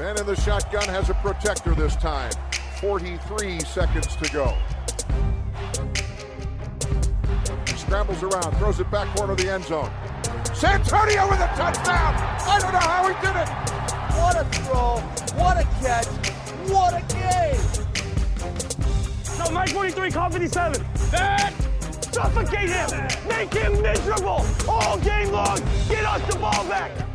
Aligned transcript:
Man 0.00 0.16
in 0.18 0.24
the 0.24 0.34
shotgun 0.34 0.88
has 0.88 1.10
a 1.10 1.14
protector 1.14 1.74
this 1.74 1.94
time. 1.94 2.32
43 2.80 3.60
seconds 3.60 4.16
to 4.16 4.32
go. 4.32 4.56
He 7.66 7.76
scrambles 7.76 8.22
around, 8.22 8.56
throws 8.56 8.80
it 8.80 8.90
back 8.90 9.14
corner 9.14 9.32
of 9.34 9.38
the 9.38 9.50
end 9.50 9.64
zone. 9.64 9.90
Santonio 10.54 11.28
with 11.28 11.40
a 11.40 11.48
touchdown! 11.48 12.14
I 12.16 12.58
don't 12.62 12.72
know 12.72 12.78
how 12.78 13.08
he 13.08 13.14
did 13.20 13.36
it! 13.36 13.48
What 14.16 14.36
a 14.36 14.44
throw! 14.64 15.00
What 15.38 15.58
a 15.58 15.64
catch! 15.82 16.06
What 16.70 16.94
a 16.94 17.02
game! 17.12 17.60
No, 19.38 19.50
Mike 19.50 19.68
43, 19.68 20.10
call 20.12 20.30
57. 20.30 20.82
That! 21.10 21.52
Suffocate 22.10 22.70
him! 22.70 22.88
Make 23.28 23.52
him 23.52 23.82
miserable! 23.82 24.46
All 24.66 24.96
game 25.00 25.30
long! 25.30 25.58
Get 25.90 26.06
us 26.06 26.32
the 26.32 26.38
ball 26.38 26.64
back! 26.70 27.09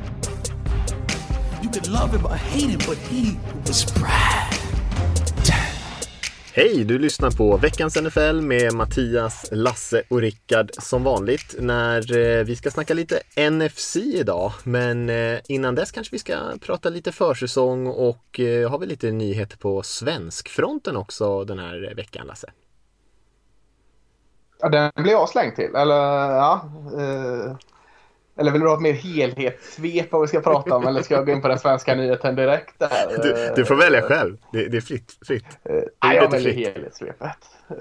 You 1.66 1.72
could 1.72 1.88
love 1.88 2.18
him 2.18 2.26
or 2.26 2.36
hate 2.36 2.70
him, 2.70 2.80
but 2.88 2.98
he 2.98 3.38
was 3.68 3.94
Brad. 3.94 4.54
Hej, 6.54 6.84
du 6.84 7.00
lyssnar 7.00 7.32
på 7.32 7.58
veckans 7.58 8.02
NFL 8.02 8.42
med 8.42 8.73
Mattias, 8.73 9.50
Lasse 9.52 10.02
och 10.09 10.22
Rickard 10.22 10.72
som 10.73 11.04
vanligt 11.04 11.56
när 11.59 12.18
eh, 12.18 12.44
vi 12.44 12.56
ska 12.56 12.72
snacka 12.72 12.94
lite 12.94 13.20
NFC 13.52 13.96
idag. 13.96 14.52
Men 14.64 15.09
eh, 15.09 15.40
innan 15.48 15.76
dess 15.76 15.92
kanske 15.92 16.16
vi 16.16 16.20
ska 16.20 16.36
prata 16.62 16.90
lite 16.90 17.12
försäsong 17.12 17.88
och 17.88 18.40
eh, 18.40 18.72
har 18.72 18.80
vi 18.80 18.86
lite 18.86 19.12
nyheter 19.12 19.58
på 19.58 19.84
svenskfronten 19.84 20.98
också 20.98 21.44
den 21.44 21.59
här 21.59 21.94
veckan, 21.95 22.28
Lasse? 22.28 22.52
Ja, 24.59 24.70
den 24.70 24.92
blir 24.95 25.12
jag 25.12 25.30
slängd 25.30 25.56
till. 25.56 25.76
Eller 25.76 25.95
ja. 26.30 26.70
Eh, 26.98 27.56
eller 28.38 28.52
vill 28.52 28.62
du 28.62 28.67
ha 28.67 28.75
ett 28.75 28.81
mer 28.81 28.94
helhetssvep 28.94 30.12
vad 30.12 30.21
vi 30.21 30.27
ska 30.27 30.41
prata 30.41 30.75
om? 30.75 30.88
eller 30.88 31.02
ska 31.02 31.13
jag 31.13 31.25
gå 31.25 31.31
in 31.31 31.41
på 31.41 31.48
den 31.48 31.59
svenska 31.59 31.95
nyheten 31.95 32.35
direkt? 32.35 32.80
Där? 32.80 32.89
Du, 33.23 33.53
du 33.55 33.66
får 33.66 33.75
välja 33.75 34.02
själv. 34.02 34.38
Det, 34.52 34.67
det 34.67 34.77
är 34.77 34.81
fritt. 34.81 35.11
fritt. 35.27 35.45
Uh, 35.69 35.81
nej, 36.03 36.16
jag 36.16 36.31
väljer 36.31 36.53
helhetssvepet. 36.53 37.38
Uh, 37.72 37.77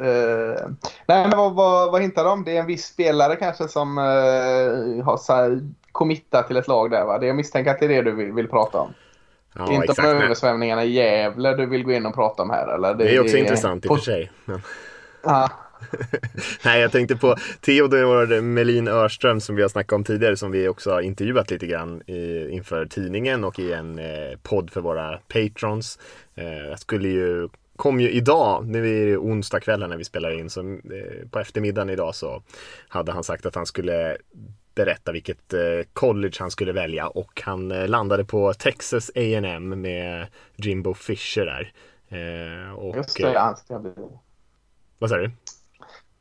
nej, 1.07 1.29
men 1.29 1.31
vad, 1.31 1.55
vad, 1.55 1.93
vad 1.93 2.03
hintar 2.03 2.25
de? 2.25 2.45
Det 2.45 2.57
är 2.57 2.61
en 2.61 2.67
viss 2.67 2.87
spelare 2.87 3.37
kanske 3.37 3.69
som 3.69 3.99
uh, 3.99 5.05
har 5.05 5.17
så 5.17 5.61
committat 5.93 6.47
till 6.47 6.57
ett 6.57 6.69
lag 6.69 6.91
där 6.91 7.05
va? 7.05 7.19
Det 7.19 7.27
jag 7.27 7.37
misstänker 7.37 7.71
att 7.71 7.79
det 7.79 7.87
är 7.87 7.89
det 7.89 8.03
du 8.03 8.13
vill, 8.13 8.33
vill 8.33 8.49
prata 8.49 8.79
om. 8.79 8.95
Ja, 9.57 9.73
inte 9.73 9.85
exakt, 9.85 10.09
om 10.09 10.23
översvämningarna 10.23 10.85
i 10.85 10.91
Gävle 10.91 11.57
du 11.57 11.67
vill 11.67 11.85
gå 11.85 11.93
in 11.93 12.07
och 12.07 12.15
prata 12.15 12.43
om 12.43 12.51
här 12.51 12.75
eller? 12.75 12.95
Det, 12.95 13.05
det 13.05 13.17
är 13.17 13.21
också 13.21 13.37
det, 13.37 13.41
intressant 13.41 13.85
i 13.85 13.89
och 13.89 13.99
för 13.99 14.05
sig. 14.05 14.33
Men... 14.45 14.63
Ja. 15.25 15.51
Nej, 16.65 16.81
jag 16.81 16.93
tänkte 16.93 17.17
på 17.17 17.37
Theodor 17.61 18.41
Melin 18.41 18.89
Örström 18.89 19.41
som 19.41 19.57
vi 19.57 19.63
har 19.63 19.69
snackat 19.69 19.93
om 19.93 20.05
tidigare 20.05 20.37
som 20.37 20.51
vi 20.51 20.69
också 20.69 20.91
har 20.91 21.01
intervjuat 21.01 21.51
lite 21.51 21.67
grann 21.67 22.03
i, 22.07 22.49
inför 22.51 22.87
tidningen 22.87 23.45
och 23.45 23.59
i 23.59 23.73
en 23.73 23.99
eh, 23.99 24.39
podd 24.43 24.71
för 24.71 24.81
våra 24.81 25.19
patrons. 25.19 25.99
Eh, 26.35 26.77
skulle 26.77 27.09
ju 27.09 27.49
kom 27.77 28.01
ju 28.01 28.11
idag, 28.11 28.67
nu 28.67 29.03
är 29.03 29.07
det 29.07 29.17
onsdag 29.17 29.61
kvällen 29.61 29.91
när 29.91 29.97
vi 29.97 30.05
spelar 30.05 30.31
in, 30.39 30.51
så 30.51 30.61
eh, 30.61 31.29
på 31.31 31.39
eftermiddagen 31.39 31.91
idag 31.91 32.15
så 32.15 32.43
hade 32.89 33.13
han 33.13 33.25
sagt 33.25 33.47
att 33.47 33.55
han 33.55 33.67
skulle 33.67 34.17
berätta 34.75 35.13
vilket 35.13 35.53
eh, 35.53 35.61
college 35.93 36.35
han 36.39 36.51
skulle 36.51 36.73
välja 36.73 37.09
och 37.09 37.43
han 37.45 37.71
eh, 37.71 37.89
landade 37.89 38.25
på 38.25 38.55
Texas 38.55 39.11
A&M 39.15 39.81
med 39.81 40.27
Jimbo 40.57 40.95
Fisher 40.95 41.47
där. 41.47 41.73
Eh, 42.09 42.73
och, 42.73 42.97
Just 42.97 43.17
det, 43.17 43.39
han 43.39 43.57
ska 43.57 43.79
bli... 43.79 43.91
Vad 44.99 45.11
sa 45.11 45.17
du? 45.17 45.31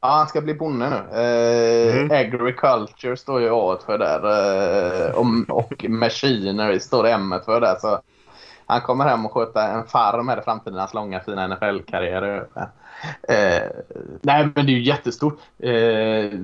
Ja, 0.03 0.09
han 0.09 0.27
ska 0.27 0.41
bli 0.41 0.53
bonde 0.53 0.89
nu. 0.89 1.19
Eh, 1.19 1.97
mm. 1.97 2.11
Agriculture 2.11 3.17
står 3.17 3.41
ju 3.41 3.49
A 3.51 3.77
för 3.85 3.97
där. 3.97 4.19
Eh, 5.07 5.15
och, 5.15 5.25
och 5.57 5.85
Machinery 5.89 6.79
står 6.79 7.07
M 7.07 7.35
för 7.45 7.61
där. 7.61 7.75
Så 7.79 8.01
han 8.65 8.81
kommer 8.81 9.05
hem 9.05 9.25
och 9.25 9.33
sköta 9.33 9.67
en 9.67 9.83
farm 9.83 10.27
här 10.27 10.39
i 10.39 10.41
framtiden. 10.41 10.79
Hans 10.79 10.93
långa 10.93 11.19
fina 11.19 11.47
NFL-karriär. 11.47 12.47
Eh, 13.29 13.61
nej, 14.21 14.49
men 14.55 14.65
det 14.65 14.71
är 14.71 14.75
ju 14.75 14.83
jättestort. 14.83 15.39
Eh, 15.59 16.39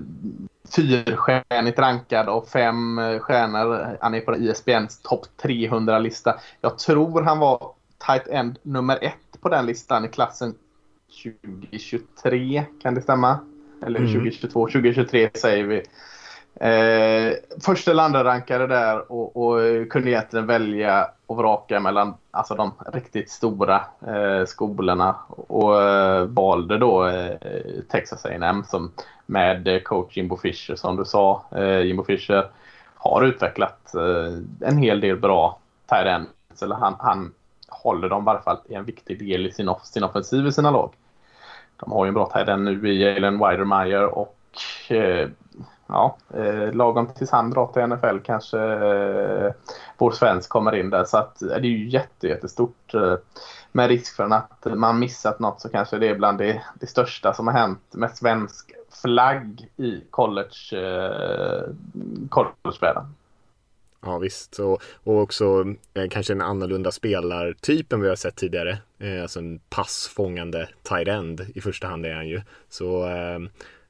fyrstjärnigt 0.75 1.79
rankad 1.79 2.29
och 2.29 2.47
fem 2.47 3.01
stjärnor. 3.19 3.97
Han 4.01 4.15
är 4.15 4.21
på 4.21 4.35
ISBNs 4.35 5.01
topp 5.01 5.25
300-lista. 5.43 6.39
Jag 6.61 6.77
tror 6.77 7.21
han 7.21 7.39
var 7.39 7.71
tight 8.07 8.27
end 8.27 8.59
nummer 8.61 8.97
ett 9.01 9.41
på 9.41 9.49
den 9.49 9.65
listan 9.65 10.05
i 10.05 10.07
klassen 10.07 10.55
2023. 11.23 12.65
Kan 12.81 12.95
det 12.95 13.01
stämma? 13.01 13.39
Eller 13.85 13.99
mm. 13.99 14.13
2022, 14.13 14.67
2023 14.67 15.29
säger 15.33 15.63
vi. 15.63 15.83
Eh, 16.61 17.33
första 17.65 17.93
landrankare 17.93 18.67
där 18.67 19.11
och, 19.11 19.37
och 19.37 19.59
kunde 19.89 20.09
egentligen 20.09 20.45
välja 20.45 21.09
och 21.25 21.37
vraka 21.37 21.79
mellan 21.79 22.13
alltså 22.31 22.55
de 22.55 22.71
riktigt 22.93 23.29
stora 23.29 23.81
eh, 24.07 24.45
skolorna 24.45 25.15
och 25.29 25.81
eh, 25.81 26.25
valde 26.25 26.77
då 26.77 27.07
eh, 27.07 27.37
Texas 27.91 28.25
A&M 28.25 28.63
som 28.67 28.91
med 29.25 29.83
coach 29.83 30.17
Jimbo 30.17 30.37
Fisher 30.37 30.75
som 30.75 30.95
du 30.95 31.05
sa. 31.05 31.43
Eh, 31.51 31.81
Jimbo 31.81 32.03
Fisher 32.03 32.49
har 32.95 33.23
utvecklat 33.23 33.95
eh, 33.95 34.67
en 34.69 34.77
hel 34.77 35.01
del 35.01 35.17
bra 35.17 35.59
tight 35.89 36.61
eller 36.61 36.75
han, 36.75 36.95
han 36.99 37.33
håller 37.67 38.09
dem 38.09 38.23
i 38.23 38.25
varje 38.25 38.41
fall 38.41 38.57
i 38.69 38.73
en 38.73 38.85
viktig 38.85 39.19
del 39.19 39.47
i 39.47 39.51
sin, 39.51 39.69
off 39.69 39.85
sin 39.85 40.03
offensiv 40.03 40.47
i 40.47 40.51
sina 40.51 40.71
lag. 40.71 40.93
De 41.79 41.91
har 41.91 42.05
ju 42.05 42.07
en 42.07 42.13
bra 42.13 42.25
tajden 42.25 42.63
nu 42.63 42.89
i 42.89 43.03
Jalen 43.03 43.33
Widermeyer 43.33 44.05
och 44.05 44.37
eh, 44.89 45.29
ja, 45.87 46.17
eh, 46.33 46.73
lagom 46.73 47.07
tills 47.07 47.31
han 47.31 47.51
drar 47.51 47.67
till 47.67 47.87
NFL 47.87 48.19
kanske 48.23 48.59
eh, 48.59 49.51
vår 49.97 50.11
svensk 50.11 50.49
kommer 50.49 50.75
in 50.75 50.89
där. 50.89 51.03
Så 51.03 51.17
att, 51.17 51.41
eh, 51.41 51.47
det 51.47 51.55
är 51.67 51.71
ju 51.71 51.89
jätte, 51.89 52.27
jättestort. 52.27 52.93
Eh, 52.93 53.15
med 53.71 53.87
risk 53.87 54.15
för 54.15 54.33
att 54.33 54.67
man 54.75 54.99
missat 54.99 55.39
något 55.39 55.61
så 55.61 55.69
kanske 55.69 55.97
det 55.97 56.07
är 56.07 56.15
bland 56.15 56.37
det, 56.37 56.61
det 56.79 56.87
största 56.87 57.33
som 57.33 57.47
har 57.47 57.53
hänt 57.53 57.81
med 57.91 58.17
svensk 58.17 58.71
flagg 59.01 59.69
i 59.77 60.01
college, 60.09 60.71
eh, 60.71 61.63
collegevärlden. 62.29 63.15
Ja 64.01 64.17
visst, 64.17 64.59
och, 64.59 64.81
och 64.83 65.21
också 65.21 65.75
eh, 65.93 66.09
kanske 66.09 66.33
en 66.33 66.41
annorlunda 66.41 66.91
spelartyp 66.91 67.93
än 67.93 68.01
vi 68.01 68.09
har 68.09 68.15
sett 68.15 68.35
tidigare. 68.35 68.77
Eh, 68.99 69.21
alltså 69.21 69.39
en 69.39 69.59
passfångande 69.69 70.69
tight 70.83 71.07
end 71.07 71.45
i 71.55 71.61
första 71.61 71.87
hand 71.87 72.05
är 72.05 72.13
han 72.13 72.27
ju. 72.27 72.41
Så 72.69 73.07
eh, 73.07 73.39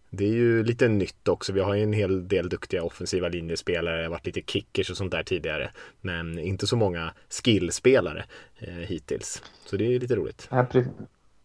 det 0.10 0.24
är 0.24 0.34
ju 0.34 0.64
lite 0.64 0.88
nytt 0.88 1.28
också. 1.28 1.54
Vi 1.54 1.60
har 1.60 1.76
ju 1.76 1.84
en 1.84 1.94
hel 1.94 2.28
del 2.28 2.50
duktiga 2.50 2.84
offensiva 2.84 3.28
linjespelare, 3.28 3.98
det 3.98 4.04
har 4.04 4.10
varit 4.10 4.26
lite 4.26 4.42
kickers 4.42 4.90
och 4.90 4.98
sånt 4.98 5.12
där 5.12 5.24
tidigare. 5.24 5.72
Men 6.02 6.40
inte 6.40 6.68
så 6.68 6.76
många 6.76 7.14
skillspelare 7.44 8.26
eh, 8.60 8.74
hittills. 8.74 9.44
Så 9.66 9.78
det 9.78 9.96
är 9.96 10.00
lite 10.00 10.16
roligt. 10.16 10.48
Ja, 10.52 10.66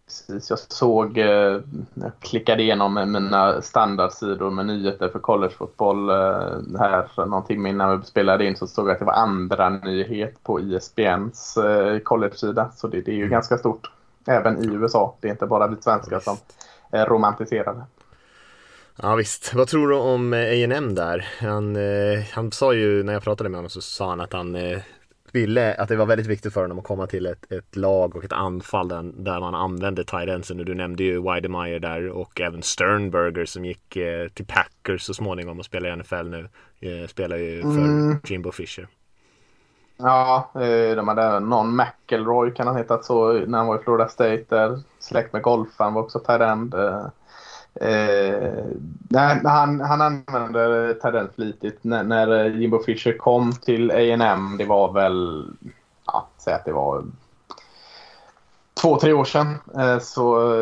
Precis, 0.07 0.51
jag 0.51 0.59
såg, 0.59 1.19
eh, 1.19 1.61
jag 1.95 2.13
klickade 2.21 2.63
igenom 2.63 2.95
mina 3.13 3.63
standardsidor 3.63 4.51
med 4.51 4.67
nyheter 4.67 5.09
för 5.09 5.19
collegefotboll 5.19 6.11
eh, 6.11 6.79
här 6.79 7.27
någon 7.27 7.45
timme 7.45 7.69
innan 7.69 8.01
vi 8.01 8.07
spelade 8.07 8.47
in 8.47 8.57
så 8.57 8.67
såg 8.67 8.89
jag 8.89 8.93
att 8.93 8.99
det 8.99 9.05
var 9.05 9.13
andra 9.13 9.69
nyhet 9.69 10.43
på 10.43 10.61
ISBNs 10.61 11.57
eh, 11.57 11.99
college-sida. 11.99 12.71
Så 12.77 12.89
det, 12.89 13.01
det 13.01 13.11
är 13.11 13.15
ju 13.15 13.23
mm. 13.23 13.31
ganska 13.31 13.59
stort 13.59 13.91
även 14.27 14.65
i 14.65 14.75
USA. 14.75 15.17
Det 15.21 15.29
är 15.29 15.33
inte 15.33 15.47
bara 15.47 15.67
vi 15.67 15.77
svenskar 15.83 16.21
som 16.21 16.37
är 16.91 17.07
romantiserade. 17.07 17.83
Ja 19.03 19.15
visst, 19.15 19.55
vad 19.55 19.69
tror 19.69 19.89
du 19.89 19.97
om 19.97 20.33
A&M 20.33 20.95
där? 20.95 21.29
Han, 21.41 21.77
han 22.33 22.53
sa 22.53 22.75
ju, 22.75 23.03
när 23.03 23.13
jag 23.13 23.23
pratade 23.23 23.51
med 23.51 23.59
honom 23.59 23.71
så 23.71 23.81
sa 23.81 24.09
han 24.09 24.21
att 24.21 24.33
han 24.33 24.57
ville, 25.35 25.75
att 25.75 25.89
det 25.89 25.97
var 25.97 26.07
väldigt 26.07 26.27
viktigt 26.27 26.55
för 26.55 26.61
honom 26.61 26.79
att 26.79 26.85
komma 26.85 27.07
till 27.07 27.27
ett, 27.27 27.53
ett 27.53 27.77
lag 27.77 28.17
och 28.17 28.25
ett 28.25 28.33
anfall 28.33 28.89
där, 28.89 29.03
där 29.03 29.41
man 29.41 29.55
använde 29.55 30.05
tight 30.05 30.49
Du 30.49 30.75
nämnde 30.75 31.03
ju 31.03 31.23
Weidemeyer 31.23 31.79
där 31.79 32.09
och 32.09 32.41
även 32.41 32.63
Sternberger 32.63 33.45
som 33.45 33.65
gick 33.65 33.97
eh, 33.97 34.29
till 34.29 34.47
Packers 34.47 35.03
så 35.03 35.15
småningom 35.15 35.59
och 35.59 35.65
spelar 35.65 35.89
i 35.89 35.97
NFL 35.97 36.29
nu. 36.29 36.49
Eh, 36.81 37.07
spelar 37.09 37.37
ju 37.37 37.63
för 37.63 37.69
mm. 37.69 38.17
Jimbo 38.25 38.53
Fisher. 38.53 38.89
Ja, 39.97 40.51
eh, 40.55 40.97
de 40.97 41.09
hade 41.09 41.41
någon 41.41 41.77
McElroy 41.77 42.51
kan 42.51 42.67
han 42.67 42.77
hetat 42.77 43.05
så 43.05 43.33
när 43.33 43.59
han 43.59 43.67
var 43.67 43.81
i 43.81 43.83
Florida 43.83 44.09
State 44.09 44.45
där. 44.49 44.81
Släkt 44.99 45.33
med 45.33 45.43
golfaren 45.43 45.95
var 45.95 46.03
också 46.03 46.19
tight 46.19 46.41
end. 46.41 46.75
Eh, 47.81 48.65
nej, 49.09 49.41
han, 49.45 49.81
han 49.81 50.01
använde 50.01 50.95
Tardell 50.95 51.29
flitigt. 51.35 51.79
När, 51.85 52.05
när 52.05 52.45
Jimbo 52.45 52.79
Fisher 52.79 53.19
kom 53.19 53.53
till 53.53 53.91
A&M 53.91 54.57
det 54.59 54.65
var 54.65 54.93
väl, 54.93 55.47
ja, 56.07 56.29
säg 56.39 56.55
att 56.55 56.65
det 56.65 56.73
var 56.73 57.05
två, 58.85 58.99
tre 58.99 59.13
år 59.13 59.25
sedan 59.25 59.55
eh, 59.79 59.99
så 59.99 60.57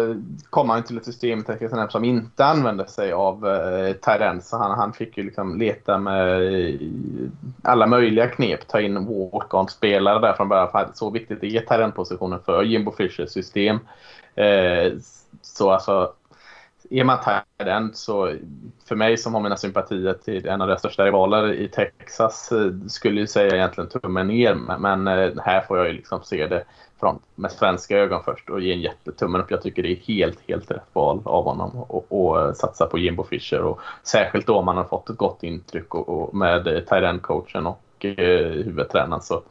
kom 0.50 0.70
han 0.70 0.82
till 0.82 0.96
ett 0.96 1.04
system 1.04 1.44
som 1.88 2.04
inte 2.04 2.44
använde 2.44 2.88
sig 2.88 3.12
av 3.12 3.48
eh, 3.48 3.92
tight 3.92 4.44
Så 4.44 4.56
han, 4.56 4.78
han 4.78 4.92
fick 4.92 5.16
ju 5.18 5.24
liksom 5.24 5.58
leta 5.58 5.98
med 5.98 6.42
eh, 6.54 6.80
alla 7.62 7.86
möjliga 7.86 8.28
knep. 8.28 8.68
Ta 8.68 8.80
in 8.80 9.06
walk-on-spelare 9.06 10.18
där 10.18 10.32
från 10.32 10.48
början. 10.48 10.70
För 10.70 10.88
så 10.94 11.10
viktigt 11.10 11.42
är 11.42 11.60
tight 11.60 11.94
positionen 11.94 12.40
för 12.44 12.62
Jimbo 12.62 12.92
Fishers 12.92 13.30
system. 13.30 13.78
Eh, 14.34 14.92
så 15.42 15.70
alltså 15.70 16.12
är 16.92 17.04
man 17.04 17.18
tight 17.20 17.96
så 17.96 18.36
för 18.88 18.96
mig 18.96 19.16
som 19.16 19.34
har 19.34 19.40
mina 19.40 19.56
sympatier 19.56 20.14
till 20.24 20.46
en 20.46 20.60
av 20.60 20.68
deras 20.68 20.80
största 20.80 21.04
rivaler 21.04 21.52
i 21.52 21.68
Texas 21.68 22.52
eh, 22.52 22.70
skulle 22.88 23.20
jag 23.20 23.28
säga 23.28 23.56
egentligen 23.56 23.90
tummen 23.90 24.26
ner. 24.26 24.54
Men 24.78 25.08
eh, 25.08 25.30
här 25.44 25.60
får 25.60 25.78
jag 25.78 25.86
ju 25.86 25.92
liksom 25.92 26.22
se 26.22 26.46
det 26.46 26.64
från, 27.00 27.18
med 27.34 27.52
svenska 27.52 27.98
ögon 27.98 28.22
först 28.24 28.50
och 28.50 28.60
ge 28.60 28.72
en 28.72 28.80
jättetummen 28.80 29.40
upp. 29.40 29.50
Jag 29.50 29.62
tycker 29.62 29.82
det 29.82 29.92
är 29.92 29.96
helt, 29.96 30.38
helt 30.48 30.70
rätt 30.70 30.88
val 30.92 31.22
av 31.24 31.44
honom 31.44 31.86
att 31.90 32.56
satsa 32.56 32.86
på 32.86 32.98
Jimbo 32.98 33.24
Fischer. 33.24 33.60
Och 33.60 33.80
särskilt 34.02 34.46
då 34.46 34.56
om 34.56 34.64
man 34.64 34.76
har 34.76 34.84
fått 34.84 35.10
ett 35.10 35.16
gott 35.16 35.42
intryck 35.42 35.94
och, 35.94 36.08
och 36.08 36.34
med 36.34 36.66
eh, 36.66 36.80
tight 36.80 37.22
coachen 37.22 37.66
och 37.66 38.04
eh, 38.04 38.50
huvudtränaren 38.50 39.22
så 39.22 39.42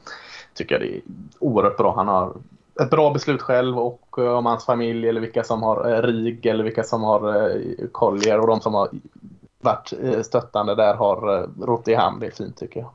tycker 0.54 0.76
jag 0.76 0.82
det 0.82 0.96
är 0.96 1.02
oerhört 1.40 1.78
bra. 1.78 1.96
Han 1.96 2.08
har 2.08 2.34
ett 2.82 2.90
bra 2.90 3.14
beslut 3.14 3.42
själv 3.42 3.80
och 3.80 4.16
eh, 4.18 4.34
om 4.34 4.46
hans 4.46 4.66
familj 4.66 5.10
eller 5.10 5.22
vilka 5.22 5.44
som 5.44 5.64
har 5.64 5.92
eh, 5.92 6.02
RIG 6.02 6.46
eller 6.46 6.64
vilka 6.64 6.84
som 6.84 7.04
har 7.04 7.50
eh, 7.50 7.88
Collier 7.92 8.40
och 8.40 8.48
de 8.48 8.62
som 8.62 8.74
har 8.74 8.90
varit 9.62 9.94
stöttande 10.26 10.76
där 10.76 10.94
har 10.94 11.50
rott 11.66 11.88
i 11.88 11.94
hamn. 11.94 12.20
Det 12.20 12.28
är 12.28 12.32
fint 12.32 12.58
tycker 12.58 12.80
jag. 12.80 12.90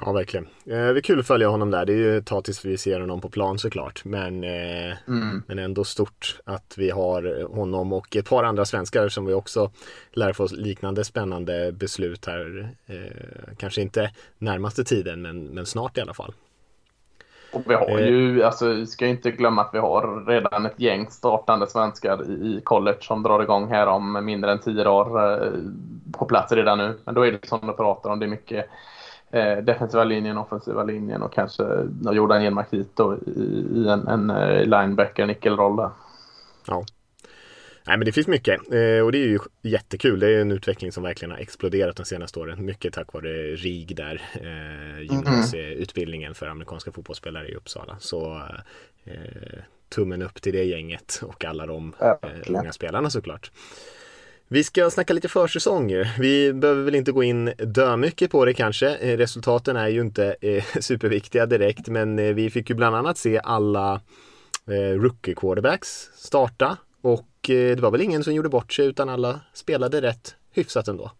Ja, 0.00 0.12
verkligen. 0.12 0.46
Eh, 0.46 0.70
det 0.70 0.76
är 0.76 1.00
kul 1.00 1.20
att 1.20 1.26
följa 1.26 1.48
honom 1.48 1.70
där. 1.70 1.84
Det 1.84 1.92
är 1.92 1.96
ju 1.96 2.22
tag 2.22 2.44
tills 2.44 2.64
vi 2.64 2.78
ser 2.78 3.00
honom 3.00 3.20
på 3.20 3.28
plan 3.28 3.58
såklart. 3.58 4.04
Men, 4.04 4.44
eh, 4.44 5.08
mm. 5.08 5.42
men 5.46 5.58
ändå 5.58 5.84
stort 5.84 6.40
att 6.44 6.74
vi 6.76 6.90
har 6.90 7.54
honom 7.54 7.92
och 7.92 8.16
ett 8.16 8.28
par 8.28 8.44
andra 8.44 8.64
svenskar 8.64 9.08
som 9.08 9.26
vi 9.26 9.34
också 9.34 9.70
lär 10.12 10.32
få 10.32 10.48
liknande 10.52 11.04
spännande 11.04 11.72
beslut 11.72 12.26
här. 12.26 12.74
Eh, 12.86 13.54
kanske 13.58 13.82
inte 13.82 14.10
närmaste 14.38 14.84
tiden, 14.84 15.22
men, 15.22 15.44
men 15.44 15.66
snart 15.66 15.98
i 15.98 16.00
alla 16.00 16.14
fall. 16.14 16.34
Och 17.52 17.62
vi 17.66 17.74
har 17.74 17.98
ju, 17.98 18.42
alltså, 18.42 18.86
ska 18.86 19.06
inte 19.06 19.30
glömma 19.30 19.62
att 19.62 19.70
vi 19.72 19.78
har 19.78 20.26
redan 20.26 20.66
ett 20.66 20.80
gäng 20.80 21.10
startande 21.10 21.66
svenskar 21.66 22.30
i 22.30 22.60
college 22.64 22.98
som 23.00 23.22
drar 23.22 23.42
igång 23.42 23.68
här 23.68 23.86
om 23.86 24.24
mindre 24.24 24.52
än 24.52 24.58
tio 24.58 24.84
dagar 24.84 25.52
på 26.12 26.24
plats 26.24 26.52
redan 26.52 26.78
nu. 26.78 26.98
Men 27.04 27.14
då 27.14 27.26
är 27.26 27.32
det 27.32 27.48
som 27.48 27.60
du 27.62 27.72
pratar 27.72 28.10
om, 28.10 28.18
det 28.18 28.26
är 28.26 28.30
mycket 28.30 28.66
eh, 29.30 29.56
defensiva 29.56 30.04
linjen, 30.04 30.38
offensiva 30.38 30.84
linjen 30.84 31.22
och 31.22 31.32
kanske 31.32 31.64
Jordan 32.12 32.42
Hjelmark 32.42 32.72
hit 32.72 32.90
då 32.94 33.16
i, 33.16 33.66
i 33.74 33.88
en, 33.88 34.08
en 34.08 34.30
eh, 34.30 34.64
linebacker 34.64 35.26
nyckelroll 35.26 35.76
där. 35.76 35.90
Ja. 36.66 36.84
Nej 37.90 37.98
men 37.98 38.06
det 38.06 38.12
finns 38.12 38.26
mycket 38.26 38.60
eh, 38.72 39.04
och 39.04 39.12
det 39.12 39.18
är 39.18 39.26
ju 39.26 39.38
jättekul. 39.62 40.20
Det 40.20 40.28
är 40.28 40.40
en 40.40 40.52
utveckling 40.52 40.92
som 40.92 41.02
verkligen 41.02 41.30
har 41.30 41.38
exploderat 41.38 41.96
de 41.96 42.04
senaste 42.04 42.38
åren. 42.38 42.64
Mycket 42.64 42.94
tack 42.94 43.12
vare 43.12 43.56
RIG 43.56 43.96
där, 43.96 44.22
eh, 44.34 45.00
gymnasieutbildningen 45.00 46.34
för 46.34 46.46
amerikanska 46.46 46.92
fotbollsspelare 46.92 47.48
i 47.48 47.54
Uppsala. 47.54 47.96
Så 48.00 48.42
eh, 49.04 49.58
tummen 49.88 50.22
upp 50.22 50.42
till 50.42 50.52
det 50.52 50.64
gänget 50.64 51.20
och 51.22 51.44
alla 51.44 51.66
de 51.66 51.94
eh, 52.00 52.58
unga 52.58 52.72
spelarna 52.72 53.10
såklart. 53.10 53.50
Vi 54.48 54.64
ska 54.64 54.90
snacka 54.90 55.12
lite 55.12 55.28
försäsong 55.28 55.92
Vi 56.18 56.52
behöver 56.52 56.82
väl 56.82 56.94
inte 56.94 57.12
gå 57.12 57.22
in 57.22 57.52
dö 57.58 57.96
mycket 57.96 58.30
på 58.30 58.44
det 58.44 58.54
kanske. 58.54 59.16
Resultaten 59.16 59.76
är 59.76 59.88
ju 59.88 60.00
inte 60.00 60.36
eh, 60.40 60.64
superviktiga 60.80 61.46
direkt, 61.46 61.88
men 61.88 62.34
vi 62.34 62.50
fick 62.50 62.70
ju 62.70 62.76
bland 62.76 62.96
annat 62.96 63.18
se 63.18 63.40
alla 63.44 64.00
rookie 64.96 65.34
quarterbacks 65.34 66.10
starta 66.14 66.76
och 67.40 67.46
det 67.48 67.80
var 67.80 67.90
väl 67.90 68.00
ingen 68.00 68.24
som 68.24 68.34
gjorde 68.34 68.48
bort 68.48 68.72
sig 68.72 68.86
utan 68.86 69.08
alla 69.08 69.40
spelade 69.52 70.02
rätt 70.02 70.34
hyfsat 70.52 70.88
ändå. 70.88 71.10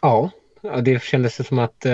Ja, 0.00 0.30
det 0.82 1.02
kändes 1.02 1.46
som 1.46 1.58
att 1.58 1.86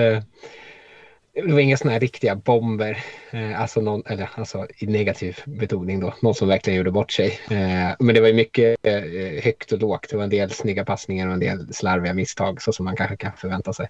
det 1.34 1.52
var 1.52 1.60
inga 1.60 1.76
sådana 1.76 1.92
här 1.92 2.00
riktiga 2.00 2.34
bomber, 2.34 3.04
eh, 3.30 3.60
alltså, 3.60 3.80
någon, 3.80 4.02
eller, 4.06 4.30
alltså 4.34 4.66
i 4.78 4.86
negativ 4.86 5.38
betoning 5.44 6.00
då, 6.00 6.14
någon 6.20 6.34
som 6.34 6.48
verkligen 6.48 6.76
gjorde 6.76 6.90
bort 6.90 7.12
sig. 7.12 7.40
Eh, 7.50 7.96
men 7.98 8.14
det 8.14 8.20
var 8.20 8.28
ju 8.28 8.34
mycket 8.34 8.76
eh, 8.82 9.42
högt 9.44 9.72
och 9.72 9.78
lågt, 9.78 10.06
det 10.10 10.16
var 10.16 10.24
en 10.24 10.30
del 10.30 10.50
snygga 10.50 10.84
passningar 10.84 11.26
och 11.26 11.32
en 11.32 11.40
del 11.40 11.74
slarviga 11.74 12.14
misstag, 12.14 12.62
så 12.62 12.72
som 12.72 12.84
man 12.84 12.96
kanske 12.96 13.16
kan 13.16 13.32
förvänta 13.32 13.72
sig. 13.72 13.88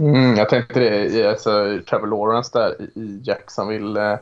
Mm, 0.00 0.36
jag 0.36 0.48
tänkte 0.48 0.80
det, 0.80 1.28
alltså, 1.28 1.80
Trevor 1.88 2.06
Lawrence 2.06 2.58
där 2.58 2.98
i 2.98 3.20
Jacksonville, 3.24 4.12
eh, 4.12 4.18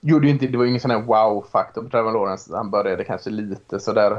gjorde 0.00 0.26
ju 0.26 0.32
inte, 0.32 0.46
det 0.46 0.58
var 0.58 0.64
ingen 0.64 0.80
sån 0.80 0.90
här 0.90 1.02
wow-faktor 1.02 1.82
på 1.82 1.88
Trevor 1.88 2.12
Lawrence. 2.12 2.56
Han 2.56 2.70
började 2.70 3.04
kanske 3.04 3.30
lite 3.30 3.80
så 3.80 3.92
där 3.92 4.10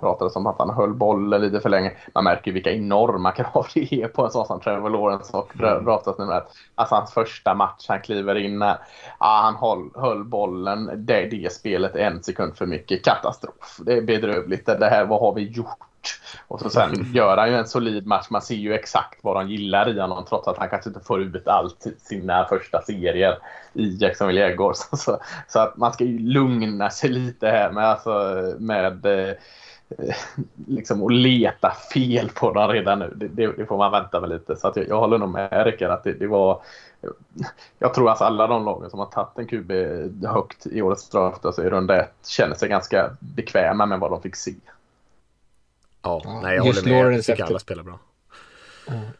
pratades 0.00 0.36
om 0.36 0.46
att 0.46 0.58
han 0.58 0.70
höll 0.70 0.94
bollen 0.94 1.40
lite 1.40 1.60
för 1.60 1.68
länge. 1.68 1.92
Man 2.14 2.24
märker 2.24 2.46
ju 2.46 2.52
vilka 2.52 2.72
enorma 2.72 3.32
krav 3.32 3.66
det 3.74 3.92
är 3.92 4.08
på 4.08 4.24
en 4.24 4.30
sån 4.30 4.46
som 4.46 4.60
Trevor 4.60 4.90
Lawrence 4.90 5.36
och 5.36 5.56
mm. 5.60 5.84
nummer 6.18 6.36
ett. 6.36 6.48
Alltså 6.74 6.94
hans 6.94 7.12
första 7.12 7.54
match 7.54 7.86
han 7.88 8.00
kliver 8.00 8.34
in 8.34 8.58
när 8.58 8.78
ja, 9.20 9.40
han 9.42 9.56
höll, 9.56 9.90
höll 9.94 10.24
bollen. 10.24 10.90
Det, 10.96 11.26
det 11.26 11.52
spelet 11.52 11.96
en 11.96 12.22
sekund 12.22 12.56
för 12.56 12.66
mycket. 12.66 13.04
Katastrof. 13.04 13.80
Det 13.86 13.96
är 13.96 14.02
bedrövligt. 14.02 14.66
Det 14.66 14.86
här, 14.86 15.06
vad 15.06 15.20
har 15.20 15.34
vi 15.34 15.42
gjort? 15.42 15.78
Och 16.48 16.60
så 16.60 16.70
sen 16.70 17.12
gör 17.14 17.36
han 17.36 17.48
ju 17.48 17.56
en 17.56 17.66
solid 17.66 18.06
match. 18.06 18.26
Man 18.30 18.42
ser 18.42 18.54
ju 18.54 18.74
exakt 18.74 19.18
vad 19.22 19.36
de 19.36 19.48
gillar 19.48 19.88
i 19.88 20.00
honom 20.00 20.24
trots 20.28 20.48
att 20.48 20.58
han 20.58 20.68
kanske 20.68 20.90
inte 20.90 21.00
får 21.00 21.22
ut 21.22 21.48
allt 21.48 21.86
sina 21.98 22.44
första 22.44 22.82
serier 22.82 23.38
i 23.72 23.96
Jacksonville 24.00 24.40
Jaguars. 24.40 24.76
Så, 24.92 25.20
så, 25.48 25.60
att 25.60 25.76
man 25.76 25.92
ska 25.92 26.04
ju 26.04 26.18
lugna 26.18 26.90
sig 26.90 27.10
lite 27.10 27.48
här 27.48 27.72
med, 27.72 27.84
alltså, 27.84 28.54
med 28.58 29.06
eh, 29.06 29.34
liksom 30.66 31.06
att 31.06 31.12
leta 31.12 31.70
fel 31.92 32.30
på 32.34 32.52
dem 32.52 32.68
redan 32.68 32.98
nu. 32.98 33.12
Det, 33.16 33.28
det, 33.28 33.52
det 33.56 33.66
får 33.66 33.78
man 33.78 33.92
vänta 33.92 34.20
med 34.20 34.30
lite. 34.30 34.56
Så 34.56 34.68
att 34.68 34.76
jag, 34.76 34.88
jag 34.88 35.00
håller 35.00 35.18
nog 35.18 35.28
med 35.28 35.66
Rickard 35.66 35.90
att 35.90 36.04
det, 36.04 36.12
det, 36.12 36.26
var... 36.26 36.62
Jag 37.78 37.94
tror 37.94 38.10
att 38.10 38.20
alla 38.20 38.46
de 38.46 38.64
lagen 38.64 38.90
som 38.90 38.98
har 38.98 39.06
tagit 39.06 39.38
en 39.38 39.46
QB 39.46 39.72
högt 40.26 40.66
i 40.66 40.82
årets 40.82 41.10
draft, 41.10 41.44
alltså 41.44 41.64
i 41.64 41.70
runda 41.70 42.00
ett, 42.00 42.14
känner 42.26 42.54
sig 42.54 42.68
ganska 42.68 43.10
bekväma 43.18 43.86
med 43.86 44.00
vad 44.00 44.10
de 44.10 44.22
fick 44.22 44.36
se. 44.36 44.54
Ja, 46.06 46.40
nej, 46.42 46.56
jag 46.56 46.66
Just 46.66 46.78
håller 46.78 46.94
med. 46.94 47.02
Lawrence 47.02 47.30
jag 47.30 47.36
tycker 47.36 47.44
efter... 47.44 47.52
alla 47.52 47.58
spelar 47.58 47.82
bra. 47.82 47.98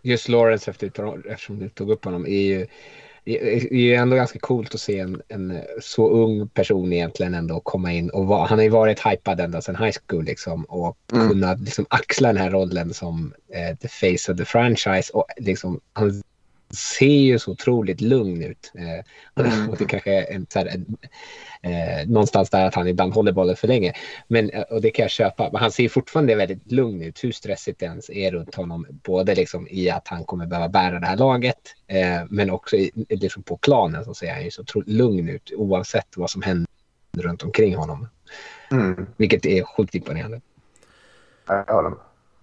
Just 0.03 0.29
Lawrence 0.29 0.71
efter, 0.71 0.87
eftersom 1.31 1.59
du 1.59 1.69
tog 1.69 1.91
upp 1.91 2.05
honom, 2.05 2.27
är 2.27 2.43
ju 2.43 2.67
är 3.29 3.75
ju 3.75 3.95
ändå 3.95 4.17
ganska 4.17 4.39
coolt 4.39 4.75
att 4.75 4.81
se 4.81 4.99
en, 4.99 5.23
en, 5.29 5.61
så 5.81 6.09
ung 6.09 6.49
person 6.49 6.93
egentligen 6.93 7.35
ändå 7.35 7.61
komma 7.61 7.93
in 7.93 8.11
och 8.11 8.27
vara, 8.27 8.47
han 8.47 8.59
har 8.59 8.63
ju 8.63 8.71
varit 8.71 9.07
hypad 9.07 9.41
ända 9.41 9.63
sedan 9.63 9.77
high 9.77 9.97
school 10.07 10.25
liksom 10.25 10.65
och 10.65 10.99
mm. 11.13 11.29
kunna 11.29 11.55
liksom 11.55 11.87
axla 11.91 12.29
den 12.29 12.37
här 12.37 12.51
rollen 12.51 12.95
som 12.95 13.35
eh, 13.53 13.77
the 13.77 13.89
face 13.89 14.33
of 14.33 14.39
the 14.39 14.45
franchise 14.45 15.13
och 15.13 15.27
liksom 15.37 15.81
han 15.93 16.23
ser 16.71 17.07
ju 17.07 17.39
så 17.39 17.51
otroligt 17.51 18.01
lugn 18.01 18.43
ut. 18.43 18.73
Eh, 18.75 19.47
mm. 19.47 19.69
och 19.71 19.77
det 19.77 19.85
kanske 19.85 20.13
är 20.13 20.35
en, 20.35 20.47
så 20.49 20.59
här, 20.59 20.67
en, 20.67 20.97
eh, 21.63 22.09
någonstans 22.09 22.51
där 22.51 22.67
att 22.67 22.75
han 22.75 22.89
ibland 22.89 23.13
håller 23.13 23.33
bollen 23.33 23.57
för 23.57 23.69
länge. 23.69 23.93
Men, 24.29 24.51
eh, 24.51 24.63
och 24.63 24.81
det 24.81 24.91
kan 24.91 25.03
jag 25.03 25.11
köpa. 25.11 25.51
Men 25.53 25.61
han 25.61 25.73
ser 25.73 25.89
fortfarande 25.89 26.35
väldigt 26.35 26.73
lugn 26.73 27.03
ut. 27.03 27.25
Hur 27.25 27.33
stressigt 27.33 27.81
det 27.81 27.87
ens 27.87 28.11
är 28.11 28.33
runt 28.33 28.55
honom. 28.55 28.87
Både 28.91 29.35
liksom 29.35 29.69
i 29.71 29.91
att 29.91 30.09
han 30.09 30.25
kommer 30.25 30.47
behöva 30.47 30.69
bära 30.69 31.01
det 31.01 31.07
här 31.07 31.17
laget. 31.17 31.75
Eh, 31.87 32.23
men 32.31 32.51
också 32.51 32.77
i, 32.77 32.91
liksom 33.09 33.43
på 33.43 33.57
planen 33.57 34.05
så 34.05 34.15
ser 34.15 34.33
han 34.33 34.45
ju 34.45 34.51
så 34.51 34.65
lugn 34.87 35.29
ut. 35.29 35.53
Oavsett 35.57 36.17
vad 36.17 36.31
som 36.31 36.43
händer 36.43 36.67
runt 37.17 37.43
omkring 37.43 37.77
honom. 37.77 38.09
Mm. 38.71 39.07
Vilket 39.17 39.47
är 39.47 39.63
sjukt 39.63 39.95
imponerande. 39.95 40.41
Jag 41.47 41.65
håller 41.65 41.91
med. 41.91 41.99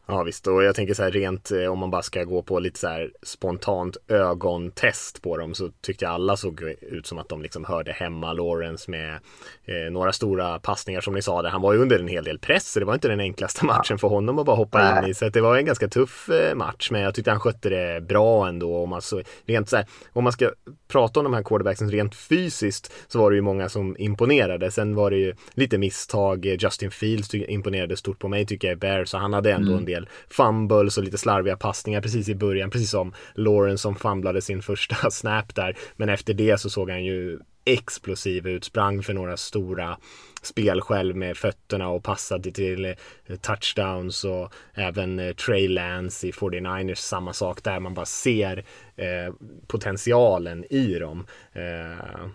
Ja 0.07 0.23
visst, 0.23 0.47
och 0.47 0.63
jag 0.63 0.75
tänker 0.75 0.93
så 0.93 1.03
här 1.03 1.11
rent 1.11 1.51
eh, 1.51 1.65
om 1.65 1.79
man 1.79 1.91
bara 1.91 2.01
ska 2.01 2.23
gå 2.23 2.43
på 2.43 2.59
lite 2.59 2.79
så 2.79 2.87
här 2.87 3.11
spontant 3.23 3.97
ögontest 4.07 5.21
på 5.21 5.37
dem 5.37 5.53
så 5.53 5.69
tyckte 5.81 6.05
jag 6.05 6.13
alla 6.13 6.37
såg 6.37 6.61
ut 6.81 7.07
som 7.07 7.17
att 7.17 7.29
de 7.29 7.41
liksom 7.41 7.65
hörde 7.65 7.91
hemma 7.91 8.33
Lawrence 8.33 8.91
med 8.91 9.13
eh, 9.65 9.91
några 9.91 10.13
stora 10.13 10.59
passningar 10.59 11.01
som 11.01 11.13
ni 11.13 11.21
sa 11.21 11.41
där. 11.41 11.49
Han 11.49 11.61
var 11.61 11.73
ju 11.73 11.79
under 11.79 11.99
en 11.99 12.07
hel 12.07 12.23
del 12.23 12.39
press 12.39 12.71
så 12.71 12.79
det 12.79 12.85
var 12.85 12.93
inte 12.93 13.07
den 13.07 13.19
enklaste 13.19 13.65
matchen 13.65 13.97
för 13.97 14.07
honom 14.07 14.39
att 14.39 14.45
bara 14.45 14.55
hoppa 14.55 14.99
in 14.99 15.09
i. 15.09 15.13
Så 15.13 15.29
det 15.29 15.41
var 15.41 15.57
en 15.57 15.65
ganska 15.65 15.87
tuff 15.87 16.29
eh, 16.29 16.55
match 16.55 16.91
men 16.91 17.01
jag 17.01 17.15
tyckte 17.15 17.31
han 17.31 17.39
skötte 17.39 17.69
det 17.69 18.01
bra 18.01 18.47
ändå. 18.47 18.77
Om 18.77 18.89
man, 18.89 19.01
så, 19.01 19.21
rent 19.45 19.69
så 19.69 19.75
här, 19.75 19.85
om 20.13 20.23
man 20.23 20.33
ska 20.33 20.51
prata 20.87 21.19
om 21.19 21.23
de 21.23 21.33
här 21.33 21.43
quarterbacksen 21.43 21.91
rent 21.91 22.15
fysiskt 22.15 22.93
så 23.07 23.19
var 23.19 23.31
det 23.31 23.35
ju 23.35 23.41
många 23.41 23.69
som 23.69 23.95
imponerade. 23.99 24.71
Sen 24.71 24.95
var 24.95 25.11
det 25.11 25.17
ju 25.17 25.35
lite 25.53 25.77
misstag. 25.77 26.45
Justin 26.45 26.91
Fields 26.91 27.33
imponerade 27.33 27.97
stort 27.97 28.19
på 28.19 28.27
mig 28.27 28.45
tycker 28.45 28.67
jag 28.67 28.75
i 28.75 28.79
Bears 28.79 29.09
så 29.09 29.17
han 29.17 29.33
hade 29.33 29.51
ändå 29.51 29.71
mm. 29.71 29.77
en 29.79 29.85
del 29.85 29.92
del 29.93 30.09
fumbles 30.29 30.97
och 30.97 31.03
lite 31.03 31.17
slarviga 31.17 31.57
passningar 31.57 32.01
precis 32.01 32.29
i 32.29 32.35
början, 32.35 32.69
precis 32.69 32.89
som 32.89 33.13
Lawrence 33.35 33.81
som 33.81 33.95
famlade 33.95 34.41
sin 34.41 34.61
första 34.61 34.95
snap 35.11 35.55
där. 35.55 35.77
Men 35.95 36.09
efter 36.09 36.33
det 36.33 36.59
så 36.59 36.69
såg 36.69 36.89
han 36.89 37.05
ju 37.05 37.39
explosiv 37.65 38.47
ut, 38.47 38.63
sprang 38.63 39.03
för 39.03 39.13
några 39.13 39.37
stora 39.37 39.97
spel 40.41 40.81
själv 40.81 41.15
med 41.15 41.37
fötterna 41.37 41.89
och 41.89 42.03
passade 42.03 42.51
till 42.51 42.85
eh, 42.85 43.35
touchdowns 43.41 44.23
och 44.25 44.53
även 44.73 45.19
eh, 45.19 45.33
Trey 45.33 45.67
Lance 45.67 46.27
i 46.27 46.31
49ers 46.31 46.95
samma 46.95 47.33
sak 47.33 47.63
där 47.63 47.79
man 47.79 47.93
bara 47.93 48.05
ser 48.05 48.65
eh, 48.95 49.33
potentialen 49.67 50.65
i 50.69 50.99
dem. 50.99 51.27
Eh, 51.53 52.27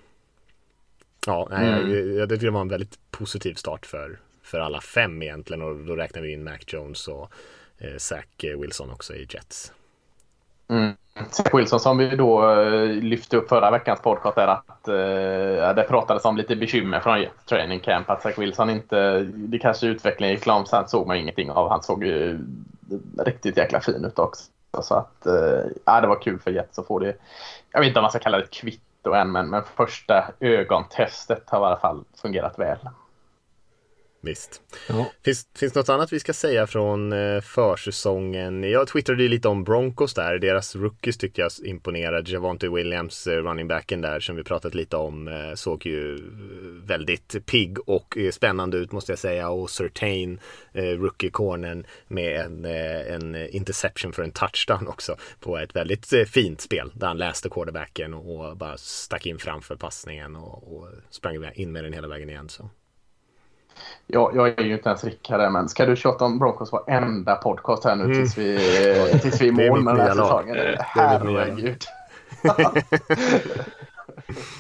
ja, 1.27 1.49
mm. 1.53 1.69
jag, 1.69 1.91
jag, 1.91 2.15
jag 2.15 2.29
tycker 2.29 2.47
det 2.47 2.53
var 2.53 2.61
en 2.61 2.69
väldigt 2.69 2.99
positiv 3.11 3.55
start 3.55 3.87
för, 3.87 4.19
för 4.49 4.61
alla 4.61 4.81
fem 4.81 5.23
egentligen 5.23 5.63
och 5.63 5.77
då 5.77 5.97
räknar 5.97 6.23
vi 6.23 6.33
in 6.33 6.45
Mac 6.45 6.59
Jones 6.67 7.09
och 7.09 7.33
eh, 7.79 7.97
Zach 7.99 8.25
Wilson 8.41 8.91
också 8.91 9.15
i 9.15 9.27
Jets. 9.31 9.73
Mm. 10.69 10.93
Zach 11.31 11.55
Wilson 11.55 11.81
som 11.81 11.99
vi 11.99 12.17
då 12.17 12.51
eh, 12.51 12.89
lyfte 12.89 13.37
upp 13.37 13.49
förra 13.49 13.71
veckans 13.71 14.01
podcast 14.01 14.37
där 14.37 14.49
att 14.49 14.89
eh, 14.89 15.75
det 15.75 15.87
pratades 15.89 16.25
om 16.25 16.37
lite 16.37 16.57
bekymmer 16.57 17.01
från 17.01 17.21
Jets 17.21 17.45
training 17.45 17.81
camp. 17.81 18.11
Att 18.11 18.23
Zach 18.23 18.39
Wilson 18.39 18.71
inte, 18.71 19.21
det 19.23 19.59
kanske 19.59 19.87
utvecklingen 19.87 20.35
gick 20.35 20.47
långsamt 20.47 20.91
såg 20.91 21.07
man 21.07 21.17
ingenting 21.17 21.51
av. 21.51 21.69
Han 21.69 21.83
såg 21.83 22.05
ju 22.05 22.31
eh, 22.31 23.25
riktigt 23.25 23.57
jäkla 23.57 23.81
fin 23.81 24.05
ut 24.05 24.19
också. 24.19 24.45
Så 24.83 24.95
att, 24.95 25.27
eh, 25.27 25.65
ja, 25.85 26.01
det 26.01 26.07
var 26.07 26.23
kul 26.23 26.39
för 26.39 26.51
Jets 26.51 26.79
att 26.79 26.87
få 26.87 26.99
det. 26.99 27.17
Jag 27.73 27.81
vet 27.81 27.89
inte 27.89 27.99
om 27.99 28.03
man 28.03 28.11
ska 28.11 28.19
kalla 28.19 28.39
det 28.39 28.45
ett 28.45 28.51
kvitto 28.51 29.13
än, 29.13 29.33
men, 29.33 29.51
men 29.51 29.63
första 29.77 30.25
ögontestet 30.41 31.43
har 31.47 31.61
i 31.61 31.65
alla 31.65 31.81
fall 31.81 32.05
fungerat 32.23 32.59
väl. 32.59 32.79
Visst. 34.21 34.63
Ja. 34.89 35.13
Finns, 35.25 35.49
finns 35.57 35.75
något 35.75 35.89
annat 35.89 36.13
vi 36.13 36.21
ska 36.21 36.33
säga 36.33 36.67
från 36.67 37.13
eh, 37.13 37.41
försäsongen? 37.41 38.63
Jag 38.63 38.89
twittrade 38.89 39.23
ju 39.23 39.29
lite 39.29 39.49
om 39.49 39.65
Broncos 39.65 40.15
där. 40.15 40.39
Deras 40.39 40.77
rookies 40.77 41.17
tyckte 41.17 41.41
jag 41.41 41.51
imponerade. 41.65 42.31
Javonte 42.31 42.69
Williams, 42.69 43.27
eh, 43.27 43.43
running 43.43 43.69
backen 43.69 44.01
där 44.01 44.21
som 44.21 44.37
vi 44.37 44.45
pratat 44.45 44.75
lite 44.75 44.97
om, 44.97 45.29
eh, 45.29 45.55
såg 45.55 45.87
ju 45.87 46.19
väldigt 46.87 47.47
pigg 47.47 47.89
och 47.89 48.19
spännande 48.33 48.77
ut 48.77 48.93
måste 48.93 49.13
jag 49.13 49.19
säga. 49.19 49.49
Och 49.49 49.71
Certain, 49.71 50.41
rookie-cornern 50.73 51.85
med 52.09 52.41
en, 52.41 52.65
en 52.65 53.49
interception 53.49 54.13
för 54.13 54.23
en 54.23 54.31
touchdown 54.31 54.89
också 54.89 55.17
på 55.41 55.59
ett 55.59 55.77
väldigt 55.77 56.13
fint 56.29 56.61
spel 56.61 56.93
där 56.95 57.07
han 57.07 57.19
läste 57.19 57.49
quarterbacken 57.49 58.15
och 58.15 58.57
bara 58.57 58.77
stack 58.79 59.27
in 59.27 59.39
framför 59.39 59.77
passningen 59.77 60.37
och, 60.37 60.77
och 60.77 60.89
sprang 61.11 61.51
in 61.55 61.73
med 61.73 61.85
den 61.85 61.93
hela 61.93 62.09
vägen 62.09 62.31
igen. 62.31 62.49
Så. 62.49 62.71
Jag, 64.07 64.37
jag 64.37 64.61
är 64.61 64.65
ju 64.65 64.73
inte 64.73 64.89
ens 64.89 65.05
rickare, 65.05 65.51
men 65.51 65.69
ska 65.69 65.87
du 65.87 65.97
tjata 65.97 66.25
om 66.25 66.39
Broncos 66.39 66.73
varenda 66.73 67.35
podcast 67.35 67.85
här 67.85 67.97
nu 67.97 68.05
mm. 68.05 68.17
tills 68.17 68.39
vi, 68.39 68.59
tills 69.23 69.41
vi 69.41 69.49
är 69.49 69.65
i 69.65 69.69
mål 69.69 69.83
med 69.83 69.97
den 69.97 70.07
här 70.07 70.15
säsongen? 70.15 70.57
Herregud. 70.79 71.85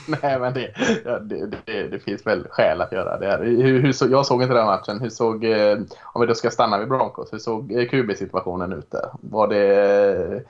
Nej, 0.07 0.39
men 0.39 0.55
det, 0.55 0.73
det, 1.05 1.47
det, 1.65 1.89
det, 1.89 1.99
finns 1.99 2.27
väl 2.27 2.47
skäl 2.51 2.81
att 2.81 2.93
göra 2.93 3.19
det. 3.19 3.45
Hur, 3.45 3.81
hur 3.81 3.93
så, 3.93 4.09
jag 4.09 4.27
såg 4.27 4.43
inte 4.43 4.55
den 4.55 4.67
matchen. 4.67 5.01
Hur 5.01 5.09
såg, 5.09 5.45
eh, 5.45 5.79
om 6.03 6.21
vi 6.21 6.27
då 6.27 6.35
ska 6.35 6.51
stanna 6.51 6.79
vid 6.79 6.89
Broncos, 6.89 7.33
hur 7.33 7.39
såg 7.39 7.73
eh, 7.73 7.89
QB-situationen 7.89 8.73
ut 8.73 8.91
där? 8.91 9.11
Var 9.21 9.49
det 9.49 10.33
eh, 10.33 10.41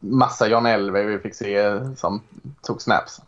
massa 0.00 0.48
John 0.48 0.66
Elway 0.66 1.04
vi 1.04 1.18
fick 1.18 1.34
se 1.34 1.80
som 1.96 2.20
tog 2.62 2.82
snaps? 2.82 3.20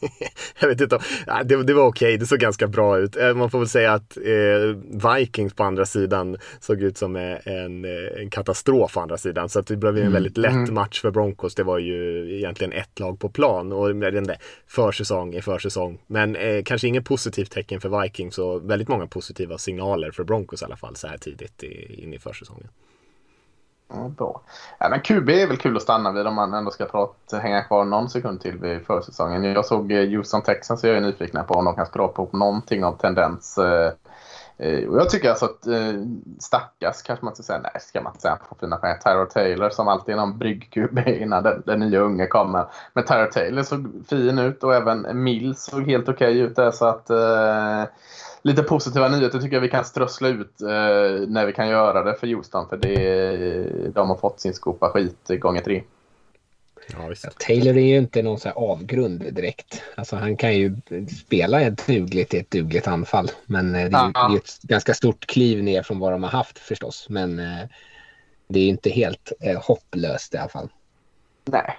jag 0.60 0.68
vet 0.68 0.80
inte, 0.80 0.98
det, 1.44 1.62
det 1.62 1.74
var 1.74 1.86
okej, 1.86 2.08
okay. 2.08 2.16
det 2.16 2.26
såg 2.26 2.38
ganska 2.38 2.66
bra 2.66 2.98
ut. 2.98 3.16
Eh, 3.16 3.34
man 3.34 3.50
får 3.50 3.58
väl 3.58 3.68
säga 3.68 3.92
att 3.92 4.16
eh, 4.16 5.10
Vikings 5.10 5.54
på 5.54 5.64
andra 5.64 5.86
sidan 5.86 6.36
såg 6.60 6.82
ut 6.82 6.98
som 6.98 7.16
en, 7.16 7.84
en 7.84 8.30
katastrof 8.30 8.94
på 8.94 9.00
andra 9.00 9.18
sidan. 9.18 9.48
Så 9.48 9.60
det 9.60 9.76
blev 9.76 9.96
en 9.96 10.00
mm. 10.00 10.12
väldigt 10.12 10.36
lätt 10.36 10.52
mm. 10.52 10.74
match 10.74 11.00
för 11.00 11.10
Broncos. 11.10 11.54
Det 11.54 11.62
var 11.62 11.78
ju 11.78 12.30
egentligen 12.36 12.72
ett 12.72 13.00
lag 13.00 13.20
på 13.20 13.28
plan 13.28 13.72
och 13.72 13.94
den 13.94 14.24
där 14.24 14.36
försäsong 14.66 15.34
är 15.34 15.40
försäsong. 15.40 15.98
Men 16.06 16.36
eh, 16.36 16.62
kanske 16.62 16.88
inget 16.88 17.04
positivt 17.04 17.50
tecken 17.50 17.80
för 17.80 18.02
Vikings 18.02 18.38
och 18.38 18.70
väldigt 18.70 18.88
många 18.88 19.06
positiva 19.06 19.58
signaler 19.58 20.10
för 20.10 20.24
Broncos 20.24 20.62
i 20.62 20.64
alla 20.64 20.76
fall 20.76 20.96
så 20.96 21.06
här 21.06 21.18
tidigt 21.18 21.62
in 21.62 22.14
i 22.14 22.18
försäsongen. 22.18 22.68
Ja, 23.94 24.08
bra. 24.08 24.40
Ja, 24.78 24.88
men 24.88 25.00
QB 25.00 25.28
är 25.28 25.46
väl 25.46 25.56
kul 25.56 25.76
att 25.76 25.82
stanna 25.82 26.12
vid 26.12 26.26
om 26.26 26.34
man 26.34 26.54
ändå 26.54 26.70
ska 26.70 26.84
prata, 26.84 27.38
hänga 27.38 27.62
kvar 27.62 27.84
någon 27.84 28.10
sekund 28.10 28.40
till 28.40 28.58
vid 28.58 28.86
försäsongen. 28.86 29.44
Jag 29.44 29.64
såg 29.64 29.92
eh, 29.92 30.08
Houston 30.08 30.42
Texans 30.42 30.80
så 30.80 30.86
jag 30.86 30.96
är 30.96 31.00
nyfiken 31.00 31.44
på 31.44 31.54
om 31.54 31.64
de 31.64 31.74
kan 31.74 31.86
skrapa 31.86 32.22
ihop 32.22 32.32
någonting 32.32 32.84
av 32.84 32.92
tendens. 32.92 33.58
Eh, 33.58 33.92
eh, 34.58 34.88
och 34.88 34.98
jag 34.98 35.10
tycker 35.10 35.30
alltså 35.30 35.44
att 35.44 35.66
stackars 36.38 37.02
kanske 37.02 37.24
man 37.24 37.34
ska 37.34 37.42
säga, 37.42 37.60
nej 37.62 37.80
ska 37.80 38.00
man 38.00 38.12
inte 38.12 38.22
säga 38.22 38.38
på 38.48 38.54
fina 38.60 38.76
pengar. 38.76 38.96
Tyra 38.96 39.26
Taylor 39.26 39.70
som 39.70 39.88
alltid 39.88 40.12
är 40.12 40.16
någon 40.16 40.38
brygg-QB 40.38 41.08
innan 41.22 41.42
den, 41.42 41.62
den 41.66 41.80
nya 41.80 42.00
unge 42.00 42.26
kommer. 42.26 42.66
Men 42.92 43.04
Tyra 43.04 43.26
Taylor 43.26 43.62
såg 43.62 44.04
fin 44.08 44.38
ut 44.38 44.64
och 44.64 44.74
även 44.74 45.22
Mills 45.22 45.62
såg 45.62 45.86
helt 45.86 46.08
okej 46.08 46.30
okay 46.30 46.40
ut 46.40 46.56
där 46.56 46.70
så 46.70 46.86
att 46.86 47.10
lite 48.44 48.62
positiva 48.62 49.08
nyheter 49.08 49.38
tycker 49.38 49.56
jag 49.56 49.60
vi 49.60 49.68
kan 49.68 49.84
strössla 49.84 50.28
ut 50.28 50.60
eh, 50.60 51.28
när 51.28 51.46
vi 51.46 51.52
kan 51.52 51.68
göra 51.68 52.02
det 52.02 52.14
för 52.14 52.26
Houston. 52.26 52.68
För 52.68 52.76
det, 52.76 53.90
de 53.94 54.08
har 54.08 54.16
fått 54.16 54.40
sin 54.40 54.54
skopa 54.54 54.88
skit 54.88 55.28
gånger 55.28 55.60
tre. 55.60 55.82
Ja, 56.92 57.12
ja, 57.22 57.30
Taylor 57.38 57.76
är 57.76 57.86
ju 57.86 57.96
inte 57.96 58.22
någon 58.22 58.40
så 58.40 58.50
avgrund 58.50 59.34
direkt. 59.34 59.82
Alltså, 59.94 60.16
han 60.16 60.36
kan 60.36 60.56
ju 60.56 60.76
spela 61.26 61.60
ett 61.60 61.86
dugligt 61.86 62.34
i 62.34 62.38
ett 62.38 62.50
dugligt 62.50 62.88
anfall. 62.88 63.30
Men 63.46 63.74
eh, 63.74 63.90
det 63.90 63.96
är, 63.96 64.06
ju, 64.06 64.12
det 64.12 64.34
är 64.34 64.36
ett 64.36 64.62
ganska 64.62 64.94
stort 64.94 65.26
kliv 65.26 65.62
ner 65.62 65.82
från 65.82 65.98
vad 65.98 66.12
de 66.12 66.22
har 66.22 66.30
haft 66.30 66.58
förstås. 66.58 67.06
Men 67.08 67.38
eh, 67.38 67.68
det 68.48 68.60
är 68.60 68.68
inte 68.68 68.90
helt 68.90 69.32
eh, 69.40 69.62
hopplöst 69.62 70.34
i 70.34 70.38
alla 70.38 70.48
fall. 70.48 70.68
Nej, 71.44 71.76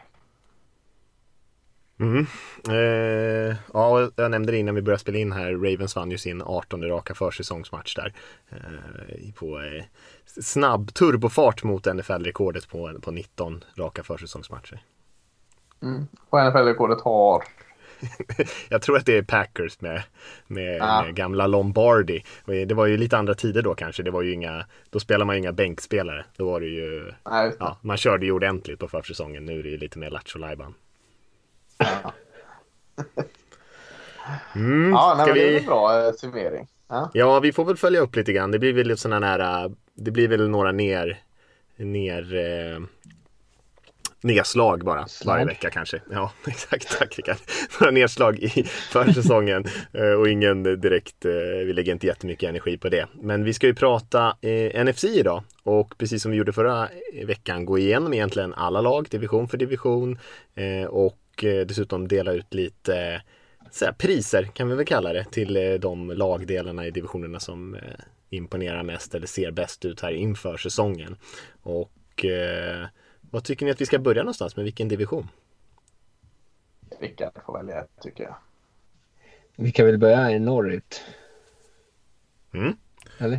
Mm. 2.00 2.26
Eh, 2.70 3.56
ja, 3.74 4.10
jag 4.16 4.32
nämnde 4.32 4.52
det 4.52 4.58
innan 4.58 4.76
vi 4.76 4.82
började 4.82 5.02
spela 5.02 5.18
in 5.18 5.32
här. 5.32 5.54
Ravens 5.54 5.96
vann 5.96 6.12
ju 6.12 6.18
sin 6.18 6.42
18 6.42 6.84
raka 6.84 7.16
försäsongsmatch 7.16 7.96
där. 7.96 8.14
Eh, 8.50 9.34
på 9.36 9.60
eh, 9.60 9.84
snabb 10.42 10.94
turbofart 10.94 11.64
mot 11.64 11.86
NFL-rekordet 11.86 12.70
på, 12.70 13.00
på 13.02 13.12
19 13.12 13.64
raka 13.78 14.04
försäsongsmatcher. 14.04 14.84
Mm. 15.82 16.08
Och 16.30 16.40
NFL-rekordet 16.40 17.02
har? 17.02 17.44
jag 18.70 18.82
tror 18.82 18.98
att 18.98 19.06
det 19.06 19.18
är 19.18 19.24
Packers 19.24 19.82
med, 19.82 20.04
med, 20.48 20.82
ah. 20.82 21.04
med, 21.04 21.16
gamla 21.16 21.48
Lombardi. 21.48 22.24
Det 22.46 22.74
var 22.74 22.86
ju 22.86 22.98
lite 22.98 23.18
andra 23.18 23.34
tider 23.34 23.62
då 23.62 23.76
kanske. 23.76 24.04
Det 24.04 24.12
var 24.12 24.22
ju 24.22 24.34
inga, 24.34 24.66
då 24.90 25.00
spelar 25.00 25.26
man 25.26 25.36
ju 25.36 25.40
inga 25.40 25.52
bänkspelare. 25.52 26.26
Då 26.38 26.46
var 26.46 26.60
det 26.60 26.66
ju, 26.66 27.12
Nej, 27.30 27.56
ja, 27.60 27.78
man 27.82 27.98
körde 27.98 28.26
ju 28.26 28.32
ordentligt 28.32 28.80
på 28.80 28.88
försäsongen. 28.88 29.46
Nu 29.46 29.60
är 29.60 29.64
det 29.64 29.70
ju 29.70 29.78
lite 29.78 30.00
mer 30.00 30.10
lattjo. 30.10 30.40
Mm, 34.56 34.92
ja, 34.92 35.16
nej, 35.18 35.34
vi... 35.34 35.40
det 35.40 35.56
är 35.56 35.60
en 35.60 35.66
bra 35.66 36.08
eh, 36.08 36.14
summering. 36.14 36.68
Ja. 36.88 37.12
ja. 37.14 37.40
vi 37.40 37.54
får 37.54 37.66
väl 37.66 37.78
följa 37.78 38.00
upp 38.00 38.16
lite 38.16 38.34
grann. 38.34 38.52
Det 38.52 38.60
blir 38.60 38.74
väl 38.74 38.98
sådana 38.98 39.20
nära, 39.20 39.72
det 39.94 40.12
blir 40.12 40.28
väl 40.28 40.50
några 40.50 40.72
ner, 40.72 41.22
ner 41.78 42.36
eh, 42.36 42.80
nedslag 44.26 44.84
bara 44.84 45.08
Slag. 45.08 45.34
varje 45.34 45.46
vecka 45.46 45.70
kanske. 45.70 46.02
Ja, 46.12 46.32
exakt. 46.48 47.00
Tack 47.00 47.18
Rickard. 47.18 47.38
Några 47.80 47.92
nedslag 47.92 48.40
i 48.40 48.64
försäsongen 48.92 49.66
eh, 49.94 50.12
och 50.12 50.30
ingen 50.30 50.64
direkt, 50.64 51.26
eh, 51.26 51.32
vi 51.66 51.74
lägger 51.74 51.92
inte 51.94 52.08
jättemycket 52.08 52.50
energi 52.50 52.78
på 52.78 52.90
det. 52.90 53.08
Men 53.22 53.44
vi 53.44 53.54
ska 53.54 53.68
ju 53.68 53.74
prata 53.74 54.38
eh, 54.42 54.86
NFC 54.86 55.04
idag 55.04 55.44
och 55.64 55.98
precis 55.98 56.22
som 56.22 56.32
vi 56.32 56.38
gjorde 56.38 56.54
förra 56.54 56.90
veckan 57.26 57.66
gå 57.66 57.78
igenom 57.78 58.14
egentligen 58.14 58.54
alla 58.54 58.82
lag, 58.82 59.08
division 59.10 59.48
för 59.48 59.58
division 59.58 60.20
och 60.90 61.18
och 61.36 61.44
eh, 61.44 61.66
dessutom 61.66 62.08
dela 62.08 62.34
ut 62.34 62.54
lite 62.54 63.22
så 63.72 63.86
här, 63.86 63.92
priser 63.92 64.44
kan 64.44 64.70
vi 64.70 64.76
väl 64.76 64.86
kalla 64.86 65.14
det 65.14 65.26
till 65.32 65.58
eh, 65.58 65.74
de 65.74 66.12
lagdelarna 66.12 66.88
i 66.88 66.92
divisionerna 66.92 67.40
som 67.40 67.76
eh, 67.76 67.82
imponerar 68.30 68.84
mest 68.84 69.16
eller 69.16 69.28
ser 69.28 69.52
bäst 69.52 69.86
ut 69.86 70.02
här 70.02 70.12
inför 70.12 70.58
säsongen. 70.58 71.18
Och 71.62 72.26
eh, 72.26 72.88
vad 73.22 73.44
tycker 73.44 73.66
ni 73.66 73.72
att 73.72 73.82
vi 73.82 73.86
ska 73.86 74.00
börja 74.00 74.24
någonstans 74.24 74.56
med 74.56 74.66
vilken 74.66 74.88
division? 74.88 75.28
Rickard 77.00 77.34
får 77.46 77.58
välja 77.58 77.86
tycker 78.02 78.24
jag. 78.24 78.36
Vi 79.56 79.72
kan 79.72 79.86
väl 79.86 79.98
börja 79.98 80.32
i 80.32 80.40
norrut. 80.40 81.02
Mm. 82.54 82.78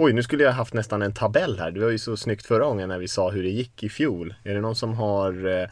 Oj, 0.00 0.12
nu 0.12 0.22
skulle 0.22 0.44
jag 0.44 0.52
haft 0.52 0.74
nästan 0.74 1.02
en 1.02 1.14
tabell 1.14 1.58
här. 1.58 1.70
Det 1.70 1.80
var 1.80 1.90
ju 1.90 1.98
så 1.98 2.16
snyggt 2.16 2.46
förra 2.46 2.64
gången 2.64 2.88
när 2.88 2.98
vi 2.98 3.08
sa 3.08 3.30
hur 3.30 3.42
det 3.42 3.48
gick 3.48 3.82
i 3.82 3.88
fjol. 3.88 4.34
Är 4.44 4.54
det 4.54 4.60
någon 4.60 4.76
som 4.76 4.94
har 4.94 5.46
eh, 5.46 5.62
eh, 5.62 5.68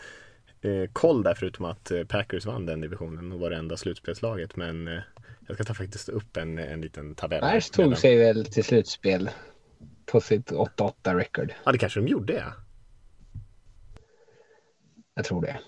koll 0.92 1.22
där 1.22 1.34
förutom 1.34 1.64
att 1.64 1.90
eh, 1.90 2.04
Packers 2.04 2.46
vann 2.46 2.66
den 2.66 2.80
divisionen 2.80 3.32
och 3.32 3.40
var 3.40 3.50
det 3.50 3.56
enda 3.56 3.76
slutspelslaget. 3.76 4.56
Men 4.56 4.88
eh, 4.88 5.02
jag 5.46 5.56
ska 5.56 5.64
ta 5.64 5.74
faktiskt 5.74 6.08
upp 6.08 6.36
en, 6.36 6.58
en 6.58 6.80
liten 6.80 7.14
tabell. 7.14 7.40
Bears 7.40 7.70
tog 7.70 7.96
sig 7.96 8.16
väl 8.18 8.46
till 8.46 8.64
slutspel 8.64 9.30
på 10.06 10.20
sitt 10.20 10.50
8-8 10.50 11.16
record. 11.16 11.54
Ja, 11.64 11.72
det 11.72 11.78
kanske 11.78 12.00
de 12.00 12.08
gjorde 12.08 12.32
ja. 12.32 12.52
Jag 15.14 15.24
tror 15.24 15.42
det. 15.42 15.60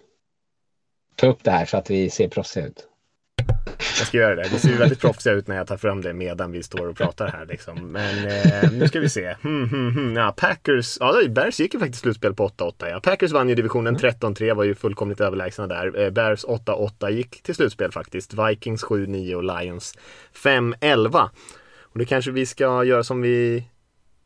Ta 1.15 1.27
upp 1.27 1.45
det 1.45 1.51
här 1.51 1.65
så 1.65 1.77
att 1.77 1.91
vi 1.91 2.11
ser 2.11 2.29
proffsiga 2.29 2.67
ut. 2.67 2.89
Jag 3.99 4.07
ska 4.07 4.19
göra 4.19 4.35
det. 4.35 4.43
Det 4.43 4.59
ser 4.59 4.69
ju 4.69 4.77
väldigt 4.77 5.01
proffsiga 5.01 5.33
ut 5.33 5.49
när 5.49 5.57
jag 5.57 5.67
tar 5.67 5.77
fram 5.77 6.03
det 6.03 6.13
medan 6.13 6.53
vi 6.53 6.63
står 6.63 6.89
och 6.89 6.97
pratar 6.97 7.29
här 7.29 7.47
liksom. 7.47 7.93
Men 7.93 8.27
eh, 8.27 8.73
nu 8.73 8.89
ska 8.89 9.01
vi 9.01 9.09
se. 9.09 9.37
Hmm, 9.43 9.69
hmm, 9.69 9.91
hmm. 9.91 10.17
Ja, 10.17 10.35
Packers, 10.37 10.97
ja 11.01 11.21
Bears 11.29 11.61
gick 11.61 11.75
ju 11.75 11.81
faktiskt 11.81 12.03
slutspel 12.03 12.35
på 12.35 12.49
8-8. 12.49 12.73
Ja. 12.79 13.01
Packers 13.01 13.33
vann 13.33 13.49
ju 13.49 13.55
divisionen 13.55 13.97
13-3, 13.97 14.43
mm. 14.43 14.57
var 14.57 14.65
ju 14.65 14.75
fullkomligt 14.75 15.21
överlägsna 15.21 15.67
där. 15.67 16.05
Eh, 16.05 16.11
Bears 16.11 16.45
8-8 16.45 17.11
gick 17.11 17.43
till 17.43 17.55
slutspel 17.55 17.93
faktiskt. 17.93 18.35
Vikings 18.35 18.85
7-9 18.85 19.35
och 19.35 19.61
Lions 19.61 19.99
5-11. 20.45 21.29
Och 21.83 21.99
det 21.99 22.05
kanske 22.05 22.31
vi 22.31 22.47
ska 22.47 22.85
göra 22.85 23.05
som 23.05 23.23
vi 23.23 23.65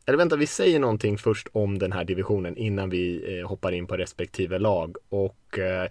eller 0.05 0.17
vänta, 0.17 0.35
vi 0.35 0.47
säger 0.47 0.79
någonting 0.79 1.17
först 1.17 1.47
om 1.51 1.79
den 1.79 1.91
här 1.91 2.03
divisionen 2.03 2.57
innan 2.57 2.89
vi 2.89 3.37
eh, 3.39 3.47
hoppar 3.47 3.71
in 3.71 3.87
på 3.87 3.97
respektive 3.97 4.59
lag. 4.59 4.95
Och 5.09 5.59
eh, 5.59 5.89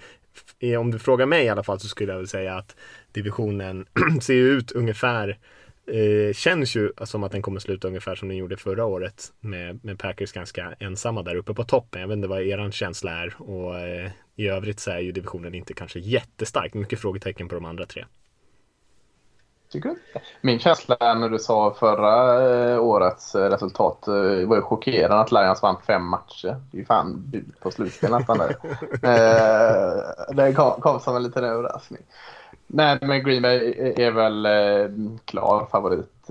om 0.79 0.91
du 0.91 0.99
frågar 0.99 1.27
mig 1.27 1.45
i 1.45 1.49
alla 1.49 1.63
fall 1.63 1.81
så 1.81 1.89
skulle 1.89 2.13
jag 2.13 2.19
väl 2.19 2.29
säga 2.29 2.55
att 2.57 2.77
divisionen 3.13 3.87
ser 4.21 4.35
ut 4.35 4.73
ungefär 4.73 5.39
eh, 5.87 6.33
känns 6.33 6.77
ju 6.77 6.93
som 7.05 7.25
att 7.25 7.33
den 7.33 7.43
kommer 7.43 7.61
sluta 7.61 7.89
ungefär 7.89 8.15
som 8.15 8.29
den 8.29 8.37
gjorde 8.37 8.57
förra 8.57 8.85
året 8.85 9.33
med, 9.41 9.85
med 9.85 9.99
Packers 9.99 10.33
ganska 10.33 10.75
ensamma 10.79 11.23
där 11.23 11.37
uppe 11.37 11.55
på 11.55 11.65
toppen. 11.65 12.01
Jag 12.01 12.09
vet 12.09 12.17
inte 12.17 12.29
vad 12.29 12.43
er 12.43 12.71
känsla 12.71 13.13
är 13.13 13.43
och 13.43 13.79
eh, 13.79 14.11
i 14.37 14.49
övrigt 14.49 14.81
så 14.81 14.91
är 14.91 14.99
ju 14.99 15.13
divisionen 15.13 15.55
inte 15.55 15.75
kanske 15.75 15.99
jättestark. 15.99 16.75
Mycket 16.75 17.01
frågetecken 17.01 17.49
på 17.49 17.55
de 17.55 17.65
andra 17.65 17.87
tre. 17.87 18.05
Tycker 19.71 19.89
du 19.89 19.95
inte? 19.95 20.29
Min 20.41 20.59
känsla 20.59 21.15
när 21.15 21.29
du 21.29 21.39
sa 21.39 21.75
förra 21.75 22.43
eh, 22.73 22.83
årets 22.83 23.35
eh, 23.35 23.51
resultat 23.51 24.09
eh, 24.09 24.15
var 24.49 24.57
ju 24.57 24.63
chockerande 24.63 25.21
att 25.21 25.33
Lions 25.33 25.63
vann 25.63 25.77
fem 25.87 26.05
matcher. 26.05 26.57
Det 26.71 26.77
är 26.77 26.81
ju 26.81 26.85
fan 26.85 27.23
bud 27.27 27.53
på 27.61 27.71
slutspel 27.71 28.11
nästan 28.11 28.39
där. 28.39 28.57
det 30.35 30.53
kom, 30.53 30.81
kom 30.81 31.01
som 31.01 31.17
en 31.17 31.23
liten 31.23 31.45
överraskning. 31.45 32.03
Nej, 32.67 32.99
men 33.01 33.25
Green 33.25 33.43
Bay 33.43 33.75
är 33.97 34.11
väl 34.11 34.49
klar 35.25 35.67
favorit. 35.71 36.31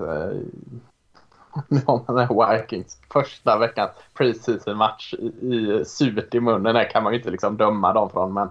Nu 1.68 1.80
har 1.86 2.02
man 2.06 2.16
den 2.16 2.58
Vikings 2.60 2.98
första 3.12 3.58
veckans 3.58 3.90
preseason 4.14 4.76
match 4.76 5.14
i, 5.42 5.84
surt 5.86 6.34
i 6.34 6.40
munnen. 6.40 6.74
Där 6.74 6.90
kan 6.90 7.02
man 7.02 7.12
ju 7.12 7.18
inte 7.18 7.30
liksom 7.30 7.56
döma 7.56 7.92
dem 7.92 8.10
från. 8.10 8.32
Men 8.32 8.48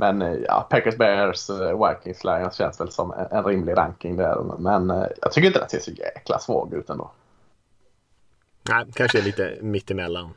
men 0.00 0.22
eh, 0.22 0.38
ja, 0.46 0.66
Packers, 0.70 0.96
Bears, 0.96 1.50
eh, 1.50 1.88
Vikings, 1.88 2.24
Lions 2.24 2.54
känns 2.54 2.80
väl 2.80 2.90
som 2.90 3.14
en, 3.30 3.44
rimlig 3.44 3.76
ranking 3.76 4.16
där. 4.16 4.58
Men 4.58 4.90
eh, 4.90 5.06
jag 5.22 5.32
tycker 5.32 5.46
inte 5.46 5.58
den 5.58 5.68
ser 5.68 5.80
så 5.80 5.90
jäkla 5.90 6.38
svag 6.38 6.74
ut 6.74 6.90
ändå. 6.90 7.10
Nej, 8.70 8.84
kanske 8.94 9.18
är 9.18 9.22
lite 9.22 9.58
mittemellan. 9.60 10.30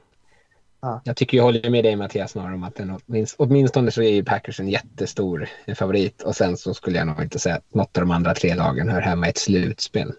Ja. 0.81 1.01
Jag 1.03 1.17
tycker 1.17 1.37
jag 1.37 1.43
håller 1.43 1.69
med 1.69 1.83
dig 1.83 1.95
Mattias 1.95 2.31
snarare 2.31 2.53
om 2.53 2.63
att 2.63 2.75
den 2.75 2.99
åtminstone, 3.05 3.49
åtminstone 3.49 3.91
så 3.91 4.01
är 4.01 4.11
ju 4.11 4.23
Packers 4.23 4.59
en 4.59 4.69
jättestor 4.69 5.49
favorit 5.75 6.21
och 6.21 6.35
sen 6.35 6.57
så 6.57 6.73
skulle 6.73 6.97
jag 6.97 7.07
nog 7.07 7.21
inte 7.21 7.39
säga 7.39 7.55
att 7.55 7.73
något 7.73 7.97
av 7.97 8.01
de 8.01 8.11
andra 8.11 8.33
tre 8.33 8.55
lagen 8.55 8.89
hör 8.89 9.01
hemma 9.01 9.27
i 9.27 9.29
ett 9.29 9.37
slutspel. 9.37 10.13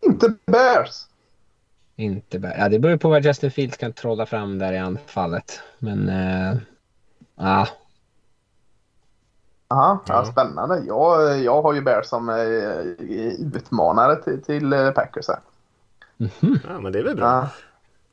Inte 0.00 0.34
Bears! 0.46 1.06
Inte 1.96 2.38
Bears. 2.38 2.54
Ja, 2.58 2.68
det 2.68 2.78
beror 2.78 2.96
på 2.96 3.08
vad 3.08 3.24
Justin 3.24 3.50
Fields 3.50 3.76
kan 3.76 3.92
trolla 3.92 4.26
fram 4.26 4.58
där 4.58 4.72
i 4.72 4.78
anfallet. 4.78 5.60
Men 5.78 6.08
uh, 6.08 6.58
ja, 7.36 7.68
Aha, 9.68 10.02
ja. 10.06 10.24
spännande. 10.24 10.82
Jag, 10.86 11.42
jag 11.42 11.62
har 11.62 11.74
ju 11.74 11.80
Bears 11.80 12.06
som 12.06 12.28
eh, 12.28 12.36
utmanare 13.56 14.16
till, 14.16 14.42
till 14.42 14.72
eh, 14.72 14.90
Packers 14.90 15.28
här. 15.28 15.38
Mm 16.20 16.30
-hmm. 16.40 16.58
Ja, 16.68 16.80
men 16.80 16.92
det 16.92 16.98
är 16.98 17.02
väl 17.02 17.16
bra. 17.16 17.24
Ja. 17.24 17.48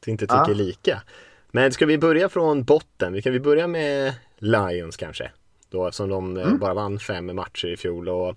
Att 0.02 0.08
inte 0.08 0.28
tycker 0.28 0.48
ja. 0.48 0.54
lika. 0.54 1.02
Men 1.52 1.72
ska 1.72 1.86
vi 1.86 1.98
börja 1.98 2.30
från 2.30 2.64
botten? 2.64 3.14
Vi 3.14 3.22
kan 3.22 3.34
vi 3.34 3.40
börja 3.40 3.68
med 3.68 4.14
Lions 4.38 4.98
kanske? 4.98 5.32
Då, 5.70 5.88
eftersom 5.88 6.10
de 6.10 6.38
eh, 6.38 6.48
mm. 6.48 6.60
bara 6.60 6.74
vann 6.74 7.00
fem 7.00 7.36
matcher 7.36 7.68
i 7.68 7.78
fjol. 7.78 8.10
Och 8.10 8.36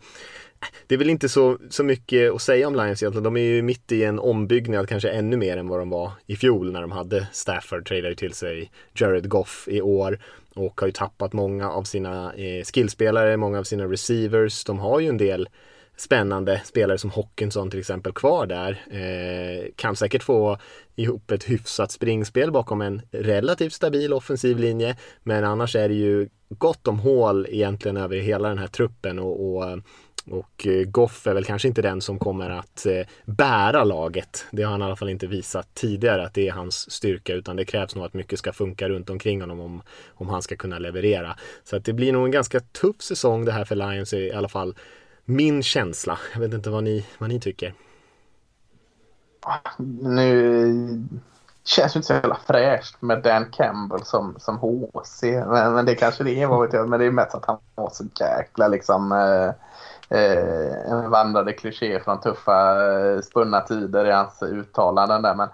det 0.87 0.94
är 0.94 0.99
väl 0.99 1.11
inte 1.11 1.28
så, 1.28 1.58
så 1.70 1.85
mycket 1.85 2.35
att 2.35 2.42
säga 2.42 2.68
om 2.68 2.75
Lions 2.75 3.02
egentligen. 3.02 3.25
De 3.25 3.37
är 3.37 3.40
ju 3.40 3.62
mitt 3.62 3.92
i 3.92 4.04
en 4.04 4.18
ombyggnad, 4.18 4.88
kanske 4.88 5.11
ännu 5.11 5.37
mer 5.37 5.56
än 5.56 5.68
vad 5.68 5.78
de 5.78 5.90
var 5.90 6.12
i 6.26 6.37
fjol 6.37 6.73
när 6.73 6.80
de 6.80 6.92
hade 6.92 7.28
Stafford, 7.32 7.88
tradade 7.88 8.14
till 8.14 8.35
sig 8.35 8.70
Jared 8.94 9.28
Goff 9.28 9.68
i 9.68 9.82
år 9.82 10.18
och 10.56 10.80
har 10.80 10.88
ju 10.88 10.92
tappat 10.92 11.32
många 11.32 11.70
av 11.70 11.82
sina 11.82 12.32
eh, 12.34 12.64
skillspelare, 12.64 13.36
många 13.36 13.58
av 13.58 13.64
sina 13.64 13.84
receivers. 13.84 14.64
De 14.64 14.78
har 14.78 15.00
ju 15.00 15.08
en 15.08 15.18
del 15.18 15.48
spännande 15.96 16.60
spelare 16.64 16.98
som 16.98 17.10
Hockinson 17.10 17.70
till 17.70 17.80
exempel 17.80 18.12
kvar 18.12 18.46
där. 18.46 18.70
Eh, 18.90 19.72
kan 19.76 19.96
säkert 19.96 20.22
få 20.22 20.58
ihop 20.96 21.30
ett 21.30 21.44
hyfsat 21.44 21.90
springspel 21.92 22.52
bakom 22.52 22.80
en 22.80 23.02
relativt 23.10 23.72
stabil 23.72 24.12
offensiv 24.12 24.58
linje. 24.58 24.96
Men 25.22 25.44
annars 25.44 25.76
är 25.76 25.88
det 25.88 25.94
ju 25.94 26.28
gott 26.48 26.88
om 26.88 26.98
hål 26.98 27.46
egentligen 27.50 27.96
över 27.96 28.16
hela 28.16 28.48
den 28.48 28.58
här 28.58 28.66
truppen 28.66 29.18
och, 29.18 29.56
och 29.56 29.70
eh, 29.70 29.76
och 30.30 30.66
eh, 30.66 30.85
Goff 30.85 31.26
är 31.26 31.35
väl 31.35 31.45
kanske 31.45 31.68
inte 31.68 31.83
den 31.83 32.00
som 32.00 32.18
kommer 32.18 32.50
att 32.50 32.87
eh, 32.87 33.06
bära 33.25 33.85
laget. 33.85 34.47
Det 34.50 34.62
har 34.62 34.71
han 34.71 34.83
i 34.83 34.85
alla 34.85 34.97
fall 34.97 35.09
inte 35.09 35.26
visat 35.26 35.75
tidigare 35.75 36.26
att 36.26 36.35
det 36.35 36.49
är 36.49 36.52
hans 36.52 36.90
styrka 36.90 37.35
utan 37.35 37.56
det 37.56 37.64
krävs 37.64 37.95
nog 37.95 38.04
att 38.04 38.14
mycket 38.14 38.38
ska 38.38 38.52
funka 38.52 38.88
runt 38.88 39.11
omkring 39.11 39.40
honom 39.40 39.61
om, 39.61 39.83
om 40.14 40.28
han 40.28 40.42
ska 40.42 40.56
kunna 40.56 40.78
leverera. 40.78 41.37
Så 41.64 41.76
att 41.76 41.85
det 41.85 41.92
blir 41.92 42.12
nog 42.12 42.25
en 42.25 42.30
ganska 42.30 42.61
tuff 42.61 43.02
säsong 43.02 43.45
det 43.45 43.52
här 43.52 43.64
för 43.64 43.75
Lions 43.75 44.12
i 44.12 44.33
alla 44.33 44.49
fall 44.49 44.75
min 45.25 45.62
känsla. 45.62 46.18
Jag 46.33 46.40
vet 46.40 46.54
inte 46.54 46.71
vad 46.71 46.85
ni, 46.85 47.06
vad 47.18 47.28
ni 47.28 47.40
tycker. 47.40 47.75
Ah, 49.40 49.71
nu 50.02 51.06
känns 51.64 51.92
det 51.92 51.97
inte 51.97 52.06
så 52.06 52.12
jävla 52.12 52.38
fräscht 52.47 53.02
med 53.02 53.23
Dan 53.23 53.50
Campbell 53.50 54.04
som, 54.04 54.37
som 54.38 54.59
HC. 54.59 55.23
Men, 55.23 55.75
men 55.75 55.87
det 55.87 55.95
kanske 55.95 56.25
det 56.25 56.42
är, 56.42 56.47
vad 56.47 56.62
vet 56.62 56.73
jag. 56.73 56.88
Men 56.88 57.00
det 57.00 57.06
är 57.06 57.11
mest 57.11 57.35
att 57.35 57.45
han 57.45 57.59
var 57.75 57.90
så 57.90 58.04
jäkla 58.21 58.68
liksom 58.68 59.12
eh, 59.12 59.50
eh, 60.08 60.92
en 60.92 61.10
vandrande 61.10 61.52
kliché 61.52 62.00
från 62.00 62.21
tuffa 62.21 62.88
eh, 62.90 63.21
spunna 63.21 63.60
tider 63.60 64.06
i 64.06 64.12
hans 64.12 64.42
uttalanden 64.42 65.23
där. 65.23 65.34
Men 65.34 65.49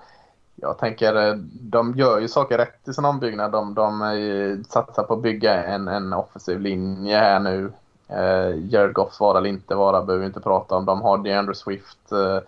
jag 0.56 0.78
tänker, 0.78 1.28
eh, 1.28 1.34
de 1.60 1.94
gör 1.94 2.18
ju 2.20 2.28
saker 2.28 2.58
rätt 2.58 2.88
i 2.88 2.92
sin 2.92 3.04
ombyggnad. 3.04 3.52
De, 3.52 3.74
de 3.74 4.02
eh, 4.02 4.64
satsar 4.68 5.02
på 5.02 5.14
att 5.14 5.22
bygga 5.22 5.64
en, 5.64 5.88
en 5.88 6.12
offensiv 6.12 6.60
linje 6.60 7.16
här 7.16 7.40
nu. 7.40 7.72
Eh, 8.08 8.72
Jared 8.72 8.92
Goffs 8.92 9.20
vara 9.20 9.38
eller 9.38 9.48
inte 9.48 9.74
vara 9.74 10.02
behöver 10.02 10.20
vi 10.20 10.26
inte 10.26 10.40
prata 10.40 10.76
om. 10.76 10.84
De 10.84 11.02
har 11.02 11.18
DeAndre 11.18 11.54
Swift. 11.54 12.12
Eh, 12.12 12.38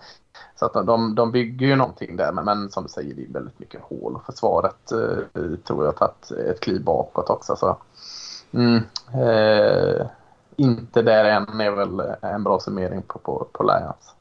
så 0.57 0.67
att 0.67 0.87
de, 0.87 1.15
de 1.15 1.33
bygger 1.33 1.67
ju 1.67 1.77
någonting 1.77 2.17
där. 2.17 2.33
Men, 2.33 2.45
men 2.45 2.71
som 2.71 2.83
du 2.83 2.89
säger, 2.89 3.15
det 3.15 3.25
är 3.25 3.33
väldigt 3.33 3.59
mycket 3.59 3.81
hål. 3.83 4.15
Och 4.15 4.27
försvaret 4.27 4.93
eh, 4.93 5.57
tror 5.65 5.85
jag 5.85 5.93
har 5.93 5.93
tagit 5.93 6.31
ett 6.31 6.61
kliv 6.61 6.85
bakåt 6.85 7.31
också. 7.31 7.57
Så, 7.57 7.77
mm, 8.53 8.77
eh, 9.15 10.07
inte 10.57 11.03
där 11.03 11.25
än 11.25 11.61
är 11.61 11.71
väl 11.71 12.01
en 12.21 12.45
bra 12.45 12.61
summering 12.61 13.03
på, 13.03 13.19
på, 13.19 13.49
på 13.53 13.63
Lions. 13.63 14.15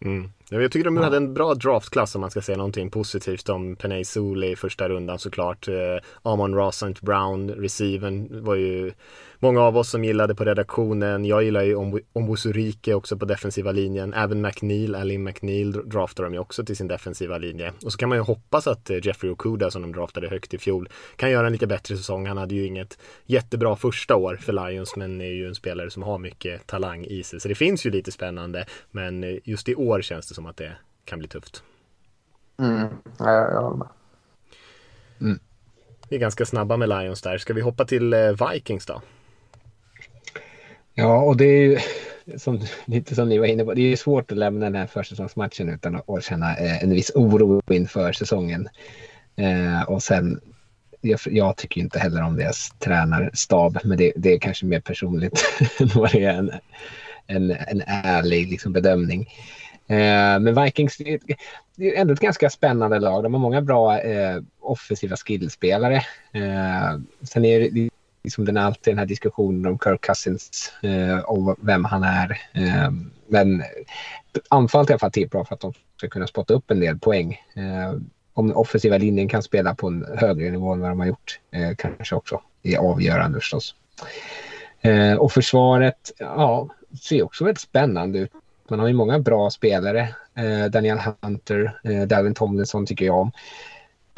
Mm. 0.00 0.30
Jag 0.50 0.72
tycker 0.72 0.84
de 0.84 0.96
hade 0.96 1.16
en 1.16 1.34
bra 1.34 1.54
draftklass 1.54 2.14
om 2.14 2.20
man 2.20 2.30
ska 2.30 2.40
säga 2.40 2.58
någonting 2.58 2.90
positivt 2.90 3.48
om 3.48 3.76
Penay 3.76 4.04
Sule 4.04 4.46
i 4.46 4.56
första 4.56 4.88
rundan 4.88 5.18
såklart. 5.18 5.68
Eh, 5.68 5.74
Amon 6.22 6.54
Rossant 6.54 7.00
Brown, 7.00 7.50
receiven 7.50 8.44
var 8.44 8.54
ju 8.54 8.92
många 9.46 9.60
av 9.60 9.76
oss 9.76 9.90
som 9.90 10.04
gillade 10.04 10.34
på 10.34 10.44
redaktionen. 10.44 11.24
Jag 11.24 11.42
gillar 11.42 11.62
ju 11.62 12.00
Ombusurike 12.12 12.94
också 12.94 13.16
på 13.16 13.24
defensiva 13.24 13.72
linjen. 13.72 14.14
Även 14.14 14.40
McNeil, 14.40 14.94
Alin 14.94 15.24
McNeil 15.24 15.72
draftar 15.72 16.24
de 16.24 16.32
ju 16.34 16.38
också 16.38 16.64
till 16.64 16.76
sin 16.76 16.88
defensiva 16.88 17.38
linje. 17.38 17.72
Och 17.84 17.92
så 17.92 17.98
kan 17.98 18.08
man 18.08 18.18
ju 18.18 18.22
hoppas 18.22 18.66
att 18.66 18.90
eh, 18.90 19.06
Jeffrey 19.06 19.32
Okuda 19.32 19.70
som 19.70 19.82
de 19.82 19.92
draftade 19.92 20.28
högt 20.28 20.54
i 20.54 20.58
fjol 20.58 20.88
kan 21.16 21.30
göra 21.30 21.46
en 21.46 21.52
lite 21.52 21.66
bättre 21.66 21.96
säsong. 21.96 22.26
Han 22.26 22.36
hade 22.36 22.54
ju 22.54 22.66
inget 22.66 22.98
jättebra 23.26 23.76
första 23.76 24.16
år 24.16 24.36
för 24.36 24.52
Lions 24.52 24.96
men 24.96 25.20
är 25.20 25.24
ju 25.24 25.46
en 25.46 25.54
spelare 25.54 25.90
som 25.90 26.02
har 26.02 26.18
mycket 26.18 26.66
talang 26.66 27.04
i 27.04 27.22
sig. 27.22 27.40
Så 27.40 27.48
det 27.48 27.54
finns 27.54 27.86
ju 27.86 27.90
lite 27.90 28.12
spännande. 28.12 28.66
Men 28.90 29.24
eh, 29.24 29.36
just 29.44 29.68
i 29.68 29.74
år 29.74 30.02
känns 30.02 30.28
det 30.28 30.34
som 30.34 30.46
att 30.46 30.56
det 30.56 30.72
kan 31.04 31.18
bli 31.18 31.28
tufft. 31.28 31.62
Mm, 32.58 32.88
jag, 33.18 33.52
jag 33.52 33.62
håller 33.62 33.76
med. 33.76 33.88
Mm. 35.20 35.38
Vi 36.08 36.16
är 36.16 36.20
ganska 36.20 36.46
snabba 36.46 36.76
med 36.76 36.88
Lions 36.88 37.22
där. 37.22 37.38
Ska 37.38 37.54
vi 37.54 37.60
hoppa 37.60 37.84
till 37.84 38.12
eh, 38.12 38.50
Vikings 38.52 38.86
då? 38.86 39.02
Ja, 40.98 41.22
och 41.22 41.36
det 41.36 41.44
är 41.44 41.62
ju 41.62 41.78
som, 42.38 42.60
lite 42.84 43.14
som 43.14 43.28
ni 43.28 43.38
var 43.38 43.46
inne 43.46 43.64
på. 43.64 43.74
Det 43.74 43.92
är 43.92 43.96
svårt 43.96 44.32
att 44.32 44.38
lämna 44.38 44.66
den 44.66 44.74
här 44.74 44.86
försäsongsmatchen 44.86 45.68
utan 45.68 45.96
att 45.96 46.24
känna 46.24 46.56
eh, 46.56 46.82
en 46.82 46.90
viss 46.90 47.10
oro 47.14 47.62
inför 47.70 48.12
säsongen. 48.12 48.68
Eh, 49.36 49.82
och 49.82 50.02
sen, 50.02 50.40
jag, 51.00 51.20
jag, 51.26 51.56
tycker 51.56 51.80
inte 51.80 51.98
heller 51.98 52.22
om 52.22 52.36
deras 52.36 52.70
tränarstab, 52.78 53.78
men 53.84 53.98
det, 53.98 54.12
det 54.16 54.32
är 54.32 54.38
kanske 54.38 54.66
mer 54.66 54.80
personligt 54.80 55.44
än 55.80 55.90
vad 55.94 56.12
det 56.12 56.24
är 56.24 56.34
en, 56.34 56.52
en, 57.26 57.50
en 57.50 57.82
ärlig 57.86 58.50
liksom, 58.50 58.72
bedömning. 58.72 59.28
Eh, 59.88 60.40
men 60.40 60.64
Vikings 60.64 60.96
det 61.76 61.96
är 61.96 62.00
ändå 62.00 62.14
ett 62.14 62.20
ganska 62.20 62.50
spännande 62.50 62.98
lag. 62.98 63.22
De 63.22 63.34
har 63.34 63.40
många 63.40 63.62
bra 63.62 63.98
eh, 63.98 64.42
offensiva 64.60 65.16
skillspelare. 65.16 65.96
Eh, 66.32 67.00
sen 67.22 67.44
är 67.44 67.70
det 67.70 67.88
liksom 68.26 68.44
den 68.44 68.56
alltid 68.56 68.92
den 68.92 68.98
här 68.98 69.06
diskussionen 69.06 69.66
om 69.66 69.78
Kirk 69.78 70.00
Cousins 70.00 70.72
eh, 70.82 71.18
och 71.18 71.56
vem 71.60 71.84
han 71.84 72.02
är. 72.02 72.40
Eh, 72.52 72.90
men 73.28 73.62
anfallet 74.48 74.90
är 74.90 74.92
i 74.92 74.94
alla 74.94 74.98
fall 74.98 75.12
till 75.12 75.28
bra 75.28 75.44
för 75.44 75.54
att 75.54 75.60
de 75.60 75.72
ska 75.96 76.08
kunna 76.08 76.26
spotta 76.26 76.54
upp 76.54 76.70
en 76.70 76.80
del 76.80 76.98
poäng. 76.98 77.40
Eh, 77.54 78.00
om 78.34 78.46
den 78.46 78.56
offensiva 78.56 78.98
linjen 78.98 79.28
kan 79.28 79.42
spela 79.42 79.74
på 79.74 79.86
en 79.86 80.06
högre 80.18 80.50
nivå 80.50 80.72
än 80.72 80.80
vad 80.80 80.90
de 80.90 81.00
har 81.00 81.06
gjort 81.06 81.40
eh, 81.50 81.76
kanske 81.76 82.14
också 82.14 82.40
är 82.62 82.78
avgörande 82.78 83.40
förstås. 83.40 83.74
Eh, 84.80 85.14
och 85.14 85.32
försvaret, 85.32 86.12
ja, 86.18 86.68
ser 87.02 87.22
också 87.22 87.44
väldigt 87.44 87.60
spännande 87.60 88.18
ut. 88.18 88.32
Man 88.68 88.78
har 88.78 88.88
ju 88.88 88.94
många 88.94 89.18
bra 89.18 89.50
spelare. 89.50 90.08
Eh, 90.34 90.70
Daniel 90.70 90.98
Hunter, 91.22 91.80
Dalvin 92.06 92.34
Tomlinson 92.34 92.86
tycker 92.86 93.04
jag 93.04 93.18
om. 93.18 93.32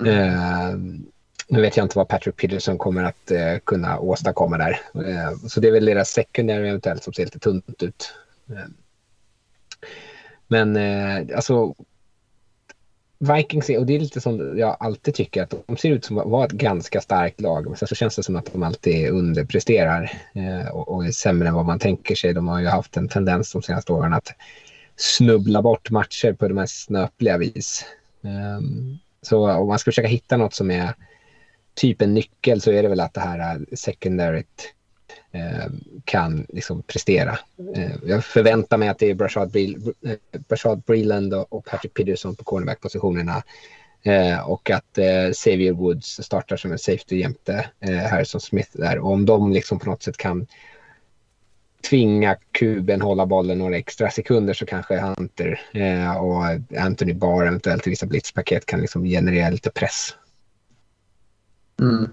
Mm. 0.07 1.07
Nu 1.49 1.61
vet 1.61 1.77
jag 1.77 1.85
inte 1.85 1.99
vad 1.99 2.09
Patrick 2.09 2.37
Peterson 2.37 2.79
kommer 2.79 3.05
att 3.05 3.31
eh, 3.31 3.59
kunna 3.65 3.99
åstadkomma 3.99 4.59
där. 4.59 4.81
Eh, 4.95 5.37
så 5.49 5.61
det 5.61 5.69
är 5.69 5.73
väl 5.73 5.85
deras 5.85 6.09
secondary 6.11 6.69
eventuellt 6.69 7.03
som 7.03 7.13
ser 7.13 7.25
lite 7.25 7.39
tunt 7.39 7.83
ut. 7.83 8.15
Eh, 8.51 8.65
men 10.49 10.77
eh, 10.77 11.37
alltså 11.37 11.75
Vikings, 13.19 13.71
är, 13.71 13.79
och 13.79 13.87
det 13.87 13.97
är 13.97 14.01
lite 14.01 14.21
som 14.21 14.59
jag 14.59 14.77
alltid 14.81 15.15
tycker 15.15 15.43
att 15.43 15.55
de 15.67 15.77
ser 15.77 15.91
ut 15.91 16.05
som 16.05 16.19
att 16.19 16.27
vara 16.27 16.47
ett 16.47 16.53
ganska 16.53 17.01
starkt 17.01 17.41
lag. 17.41 17.67
Men 17.67 17.77
sen 17.77 17.89
så 17.89 17.95
känns 17.95 18.17
det 18.17 18.23
som 18.23 18.37
att 18.37 18.53
de 18.53 18.63
alltid 18.63 19.11
underpresterar 19.11 20.13
eh, 20.33 20.69
och, 20.69 20.89
och 20.89 21.07
är 21.07 21.11
sämre 21.11 21.49
än 21.49 21.55
vad 21.55 21.67
man 21.67 21.79
tänker 21.79 22.15
sig. 22.15 22.35
De 22.35 22.49
har 22.49 22.61
ju 22.61 22.67
haft 22.67 22.97
en 22.97 23.09
tendens 23.09 23.53
de 23.53 23.63
senaste 23.63 23.93
åren 23.93 24.13
att 24.13 24.33
snubbla 24.97 25.63
bort 25.63 25.91
matcher 25.91 26.33
på 26.33 26.49
de 26.49 26.55
mest 26.55 26.85
snöpliga 26.85 27.39
vis. 27.39 27.85
Um, 28.21 28.99
så 29.23 29.51
om 29.51 29.69
man 29.69 29.79
ska 29.79 29.91
försöka 29.91 30.09
hitta 30.09 30.37
något 30.37 30.55
som 30.55 30.71
är 30.71 30.95
typ 31.79 32.03
en 32.03 32.15
nyckel 32.15 32.61
så 32.61 32.71
är 32.71 32.83
det 32.83 32.89
väl 32.89 33.01
att 33.01 33.15
det 33.15 33.21
här 33.21 33.55
eh, 33.55 33.77
secondaryt 33.77 34.75
eh, 35.33 35.73
kan 36.05 36.47
liksom 36.49 36.83
prestera. 36.83 37.39
Eh, 37.75 37.93
jag 38.07 38.25
förväntar 38.25 38.77
mig 38.77 38.89
att 38.89 38.99
det 38.99 39.11
är 39.11 39.15
Brashad, 39.15 39.51
Bril 39.51 39.93
eh, 40.07 40.41
Brashad 40.49 40.83
Breland 40.87 41.35
och 41.35 41.65
Patrick 41.65 41.95
Peterson 41.95 42.37
på 42.37 42.45
cornerback-positionerna 42.45 43.43
Eh, 44.03 44.51
och 44.51 44.71
att 44.71 44.99
eh, 44.99 45.33
Xavier 45.33 45.73
Woods 45.73 46.21
startar 46.23 46.57
som 46.57 46.73
en 46.73 46.79
safety 46.79 47.17
jämte 47.17 47.71
eh, 47.81 47.97
Harrison 47.97 48.41
Smith 48.41 48.71
där. 48.73 48.99
Och 48.99 49.13
om 49.13 49.27
de 49.27 49.53
liksom 49.53 49.79
på 49.79 49.91
något 49.91 50.03
sätt 50.03 50.17
kan 50.17 50.47
tvinga 51.91 52.37
kuben 52.53 53.01
hålla 53.01 53.27
bollen 53.27 53.59
några 53.59 53.77
extra 53.77 54.11
sekunder 54.11 54.55
så 54.55 54.67
kanske 54.67 54.99
Hunter 54.99 55.61
eh, 55.73 56.17
och 56.17 56.45
Anthony 56.79 57.15
Barr 57.15 57.47
eventuellt 57.47 57.87
i 57.87 57.91
vissa 57.91 58.07
blitzpaket 58.07 58.67
kan 58.67 58.81
liksom 58.81 59.05
generera 59.05 59.51
lite 59.51 59.71
press. 59.71 60.15
Mm. 61.81 62.09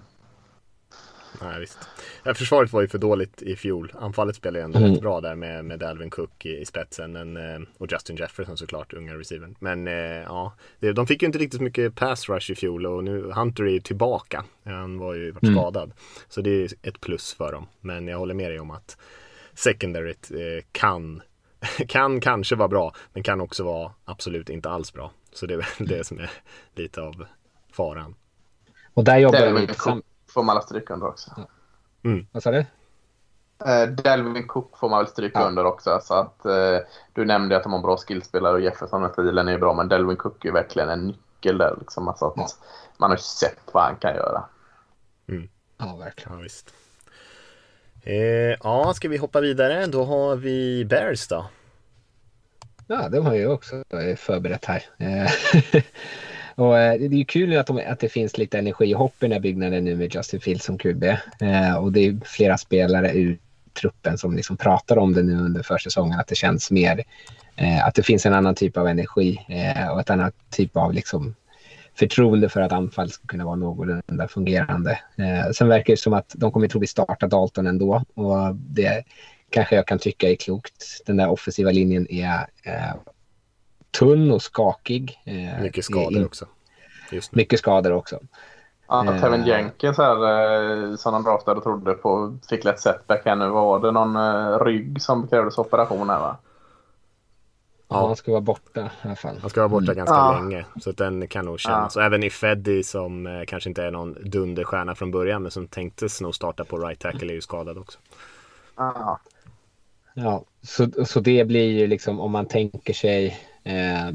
Nej, 1.41 1.59
visst. 1.59 1.77
Försvaret 2.35 2.73
var 2.73 2.81
ju 2.81 2.87
för 2.87 2.97
dåligt 2.97 3.41
i 3.41 3.55
fjol. 3.55 3.93
Anfallet 3.99 4.35
spelade 4.35 4.59
ju 4.59 4.65
ändå 4.65 4.79
mm. 4.79 4.91
rätt 4.91 5.01
bra 5.01 5.21
där 5.21 5.35
med, 5.35 5.65
med 5.65 5.79
Dalvin 5.79 6.09
Cook 6.09 6.45
i, 6.45 6.57
i 6.57 6.65
spetsen 6.65 7.11
men, 7.11 7.37
eh, 7.37 7.67
och 7.77 7.91
Justin 7.91 8.15
Jefferson 8.15 8.57
såklart, 8.57 8.93
unga 8.93 9.13
receivern. 9.13 9.55
Men 9.59 9.87
eh, 9.87 9.93
ja, 10.23 10.53
de 10.95 11.07
fick 11.07 11.21
ju 11.21 11.25
inte 11.25 11.39
riktigt 11.39 11.61
mycket 11.61 11.95
pass 11.95 12.29
rush 12.29 12.51
i 12.51 12.55
fjol 12.55 12.85
och 12.85 13.03
nu 13.03 13.31
Hunter 13.31 13.63
är 13.63 13.69
ju 13.69 13.79
tillbaka. 13.79 14.45
Han 14.63 14.99
var 14.99 15.13
ju 15.13 15.31
varit 15.31 15.43
mm. 15.43 15.55
skadad. 15.55 15.93
Så 16.29 16.41
det 16.41 16.49
är 16.49 16.69
ett 16.81 17.01
plus 17.01 17.33
för 17.33 17.51
dem. 17.51 17.67
Men 17.81 18.07
jag 18.07 18.17
håller 18.17 18.33
med 18.33 18.51
dig 18.51 18.59
om 18.59 18.71
att 18.71 18.97
secondaryt 19.53 20.31
eh, 20.31 20.65
kan, 20.71 21.21
kan 21.87 22.21
kanske 22.21 22.55
vara 22.55 22.67
bra 22.67 22.95
men 23.13 23.23
kan 23.23 23.41
också 23.41 23.63
vara 23.63 23.91
absolut 24.05 24.49
inte 24.49 24.69
alls 24.69 24.93
bra. 24.93 25.11
Så 25.31 25.45
det 25.45 25.53
är 25.53 25.57
väl 25.57 25.87
det 25.87 26.03
som 26.03 26.19
är 26.19 26.29
lite 26.75 27.01
av 27.01 27.25
faran. 27.71 28.15
Och 28.95 29.03
där 29.03 29.17
jobbar 29.17 29.39
de 29.39 30.01
får 30.27 30.43
man 30.43 30.49
alla 30.55 30.65
stryka 30.65 30.93
under 30.93 31.07
också. 31.07 31.31
Ja. 31.37 31.47
Mm. 32.09 32.27
Vad 32.31 32.43
sa 32.43 32.51
du? 32.51 32.57
Uh, 33.65 33.95
Delvin 34.03 34.47
Cook 34.47 34.77
får 34.77 34.89
man 34.89 34.99
väl 34.99 35.07
stryka 35.07 35.39
ja. 35.39 35.47
under 35.47 35.65
också. 35.65 35.99
Så 36.03 36.13
att, 36.13 36.41
uh, 36.45 36.77
du 37.13 37.25
nämnde 37.25 37.57
att 37.57 37.63
de 37.63 37.73
har 37.73 37.79
bra 37.79 37.97
skillspelare 37.97 38.53
och 38.53 38.61
Jefferson 38.61 39.03
och 39.03 39.11
stilen 39.11 39.47
är 39.47 39.57
bra. 39.57 39.73
Men 39.73 39.87
Delvin 39.87 40.17
Cook 40.17 40.45
är 40.45 40.51
verkligen 40.51 40.89
en 40.89 41.07
nyckel 41.07 41.57
där. 41.57 41.75
Liksom. 41.79 42.07
Alltså 42.07 42.25
att 42.25 42.33
ja. 42.35 42.47
Man 42.97 43.09
har 43.09 43.17
sett 43.17 43.59
vad 43.71 43.83
han 43.83 43.95
kan 43.95 44.15
göra. 44.15 44.43
Mm. 45.27 45.49
Ja, 45.77 45.95
verkligen. 45.95 46.37
Ja, 46.37 46.43
visst. 46.43 46.73
Eh, 48.03 48.57
ja, 48.63 48.93
ska 48.93 49.09
vi 49.09 49.17
hoppa 49.17 49.41
vidare? 49.41 49.85
Då 49.85 50.03
har 50.03 50.35
vi 50.35 50.85
Bears 50.85 51.27
då. 51.27 51.45
Ja, 52.87 53.09
de 53.09 53.25
har 53.25 53.33
ju 53.33 53.47
också 53.47 53.83
förberett 54.17 54.65
här. 54.65 54.83
Och, 56.55 56.79
eh, 56.79 56.99
det 56.99 57.05
är 57.05 57.17
ju 57.17 57.25
kul 57.25 57.57
att, 57.57 57.67
de, 57.67 57.81
att 57.87 57.99
det 57.99 58.09
finns 58.09 58.37
lite 58.37 58.59
energi 58.59 58.95
och 58.95 58.99
hopp 58.99 59.13
i 59.13 59.25
den 59.25 59.31
här 59.31 59.39
byggnaden 59.39 59.85
nu 59.85 59.95
med 59.95 60.15
Justin 60.15 60.41
Fields 60.41 60.65
som 60.65 60.77
QB. 60.77 61.03
Eh, 61.41 61.75
och 61.75 61.91
det 61.91 61.99
är 61.99 62.17
flera 62.25 62.57
spelare 62.57 63.11
ur 63.11 63.39
truppen 63.73 64.17
som 64.17 64.35
liksom 64.35 64.57
pratar 64.57 64.97
om 64.97 65.13
det 65.13 65.23
nu 65.23 65.37
under 65.37 65.63
försäsongen, 65.63 66.19
att 66.19 66.27
det 66.27 66.35
känns 66.35 66.71
mer, 66.71 67.03
eh, 67.55 67.85
att 67.85 67.95
det 67.95 68.03
finns 68.03 68.25
en 68.25 68.33
annan 68.33 68.55
typ 68.55 68.77
av 68.77 68.87
energi 68.87 69.45
eh, 69.49 69.89
och 69.89 69.99
ett 69.99 70.09
annat 70.09 70.33
typ 70.49 70.77
av 70.77 70.93
liksom, 70.93 71.35
förtroende 71.95 72.49
för 72.49 72.61
att 72.61 72.71
anfall 72.71 73.09
ska 73.09 73.27
kunna 73.27 73.45
vara 73.45 73.55
någorlunda 73.55 74.27
fungerande. 74.27 74.99
Eh, 75.17 75.51
sen 75.51 75.67
verkar 75.67 75.93
det 75.93 75.97
som 75.97 76.13
att 76.13 76.35
de 76.35 76.51
kommer 76.51 76.67
troligtvis 76.67 76.91
starta 76.91 77.27
Dalton 77.27 77.67
ändå 77.67 78.03
och 78.13 78.55
det 78.55 79.03
kanske 79.49 79.75
jag 79.75 79.87
kan 79.87 79.99
tycka 79.99 80.29
är 80.29 80.35
klokt. 80.35 81.01
Den 81.05 81.17
där 81.17 81.29
offensiva 81.29 81.71
linjen 81.71 82.11
är 82.11 82.47
eh, 82.63 82.95
tunn 83.99 84.31
och 84.31 84.41
skakig. 84.41 85.21
Eh, 85.25 85.61
mycket 85.61 85.85
skador 85.85 86.17
in, 86.17 86.25
också. 86.25 86.45
Mycket 87.31 87.59
skador 87.59 87.91
också. 87.91 88.19
Ja, 88.87 89.13
eh, 89.13 89.21
Tevin 89.21 89.45
Jenkins 89.45 89.97
här 89.97 90.15
eh, 90.15 90.95
som 90.95 91.13
de 91.13 91.23
draftade 91.23 91.57
och 91.57 91.63
trodde 91.63 91.93
på 91.93 92.37
fick 92.49 92.63
lätt 92.63 92.79
setback 92.79 93.21
här 93.25 93.35
nu. 93.35 93.49
Var 93.49 93.79
det 93.79 93.91
någon 93.91 94.17
rygg 94.59 95.01
som 95.01 95.27
krävdes 95.27 95.57
operation 95.57 96.09
här 96.09 96.19
va? 96.19 96.37
Ja, 97.87 98.07
han 98.07 98.15
ska 98.15 98.31
vara 98.31 98.41
borta 98.41 98.81
i 98.81 98.89
alla 99.01 99.15
fall. 99.15 99.37
Han 99.41 99.49
ska 99.49 99.59
vara 99.59 99.69
borta 99.69 99.91
mm. 99.91 99.95
ganska 99.95 100.15
ja. 100.15 100.39
länge. 100.39 100.65
Så 100.81 100.91
den 100.91 101.27
kan 101.27 101.45
nog 101.45 101.59
kännas. 101.59 101.95
Ja. 101.95 102.01
Och 102.01 102.05
även 102.05 102.23
i 102.23 102.29
Feddy 102.29 102.83
som 102.83 103.27
eh, 103.27 103.45
kanske 103.47 103.69
inte 103.69 103.83
är 103.83 103.91
någon 103.91 104.17
dunderstjärna 104.23 104.95
från 104.95 105.11
början 105.11 105.41
men 105.41 105.51
som 105.51 105.67
tänktes 105.67 106.21
nog 106.21 106.35
starta 106.35 106.63
på 106.63 106.77
right 106.77 106.99
tackle 106.99 107.31
är 107.31 107.35
ju 107.35 107.41
skadad 107.41 107.77
också. 107.77 107.99
Ja. 108.75 109.19
Ja, 110.13 110.43
så, 110.61 111.05
så 111.05 111.19
det 111.19 111.47
blir 111.47 111.71
ju 111.71 111.87
liksom 111.87 112.19
om 112.19 112.31
man 112.31 112.45
tänker 112.45 112.93
sig 112.93 113.27
Eh, 113.27 113.54
Eh, 113.65 114.11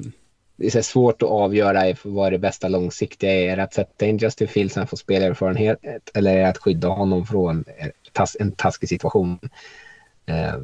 det 0.57 0.75
är 0.75 0.83
svårt 0.83 1.23
att 1.23 1.29
avgöra 1.29 1.95
vad 2.05 2.33
det 2.33 2.39
bästa 2.39 2.69
långsiktiga 2.69 3.33
är. 3.33 3.53
Är 3.53 3.57
det 3.57 3.63
att 3.63 3.75
sätta 3.75 4.07
in 4.07 4.19
Justin 4.19 4.49
Fields 4.49 4.77
när 4.77 4.81
han 4.81 4.89
får 4.89 4.97
spelerfarenhet 4.97 5.79
eller 6.15 6.37
är 6.37 6.41
det 6.41 6.49
att 6.49 6.59
skydda 6.59 6.89
honom 6.89 7.27
från 7.27 7.65
en 8.41 8.53
taskig 8.53 8.89
situation? 8.89 9.39
Eh, 10.27 10.55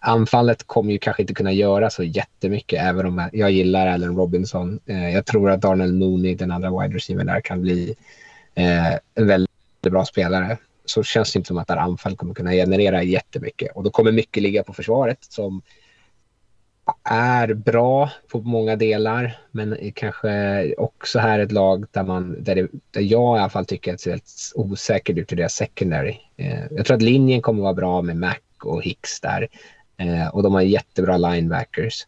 anfallet 0.00 0.66
kommer 0.66 0.92
ju 0.92 0.98
kanske 0.98 1.22
inte 1.22 1.34
kunna 1.34 1.52
göra 1.52 1.90
så 1.90 2.02
jättemycket 2.02 2.82
även 2.82 3.06
om 3.06 3.28
jag 3.32 3.50
gillar 3.50 3.86
Allen 3.86 4.16
Robinson. 4.16 4.80
Eh, 4.86 5.10
jag 5.10 5.26
tror 5.26 5.50
att 5.50 5.60
Darnell 5.60 5.92
Mooney, 5.92 6.34
den 6.34 6.50
andra 6.50 6.82
wide 6.82 6.96
receiver 6.96 7.24
där, 7.24 7.40
kan 7.40 7.60
bli 7.60 7.96
eh, 8.54 8.94
en 9.14 9.26
väldigt 9.26 9.50
bra 9.82 10.04
spelare. 10.04 10.58
Så 10.84 11.02
känns 11.02 11.32
det 11.32 11.36
inte 11.36 11.48
som 11.48 11.58
att 11.58 11.70
anfall 11.70 12.16
kommer 12.16 12.34
kunna 12.34 12.52
generera 12.52 13.02
jättemycket 13.02 13.76
och 13.76 13.82
då 13.82 13.90
kommer 13.90 14.12
mycket 14.12 14.42
ligga 14.42 14.62
på 14.62 14.72
försvaret 14.72 15.18
som 15.20 15.62
är 17.04 17.54
bra 17.54 18.10
på 18.28 18.40
många 18.40 18.76
delar, 18.76 19.38
men 19.50 19.92
kanske 19.94 20.74
också 20.78 21.18
här 21.18 21.38
ett 21.38 21.52
lag 21.52 21.86
där, 21.90 22.02
man, 22.04 22.44
där, 22.44 22.54
det, 22.54 22.68
där 22.90 23.00
jag 23.00 23.36
i 23.36 23.40
alla 23.40 23.48
fall 23.48 23.66
tycker 23.66 23.92
att 23.92 23.98
det 23.98 24.02
ser 24.02 24.10
väldigt 24.10 24.52
osäkert 24.54 25.18
ut 25.18 25.32
i 25.32 25.36
deras 25.36 25.54
secondary. 25.54 26.16
Eh, 26.36 26.64
jag 26.70 26.86
tror 26.86 26.96
att 26.96 27.02
linjen 27.02 27.42
kommer 27.42 27.60
att 27.60 27.64
vara 27.64 27.74
bra 27.74 28.02
med 28.02 28.16
Mac 28.16 28.36
och 28.62 28.82
Hicks 28.82 29.20
där 29.20 29.48
eh, 29.96 30.28
och 30.28 30.42
de 30.42 30.54
har 30.54 30.62
jättebra 30.62 31.16
linebackers. 31.16 32.06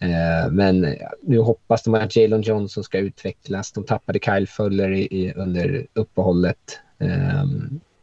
Eh, 0.00 0.50
men 0.50 0.96
nu 1.22 1.38
hoppas 1.38 1.82
de 1.82 1.94
att 1.94 2.16
Jalen 2.16 2.42
Johnson 2.42 2.84
ska 2.84 2.98
utvecklas. 2.98 3.72
De 3.72 3.84
tappade 3.84 4.18
Kyle 4.18 4.46
Fuller 4.46 4.90
i, 4.90 5.02
i, 5.02 5.32
under 5.32 5.86
uppehållet. 5.92 6.80
Eh, 6.98 7.44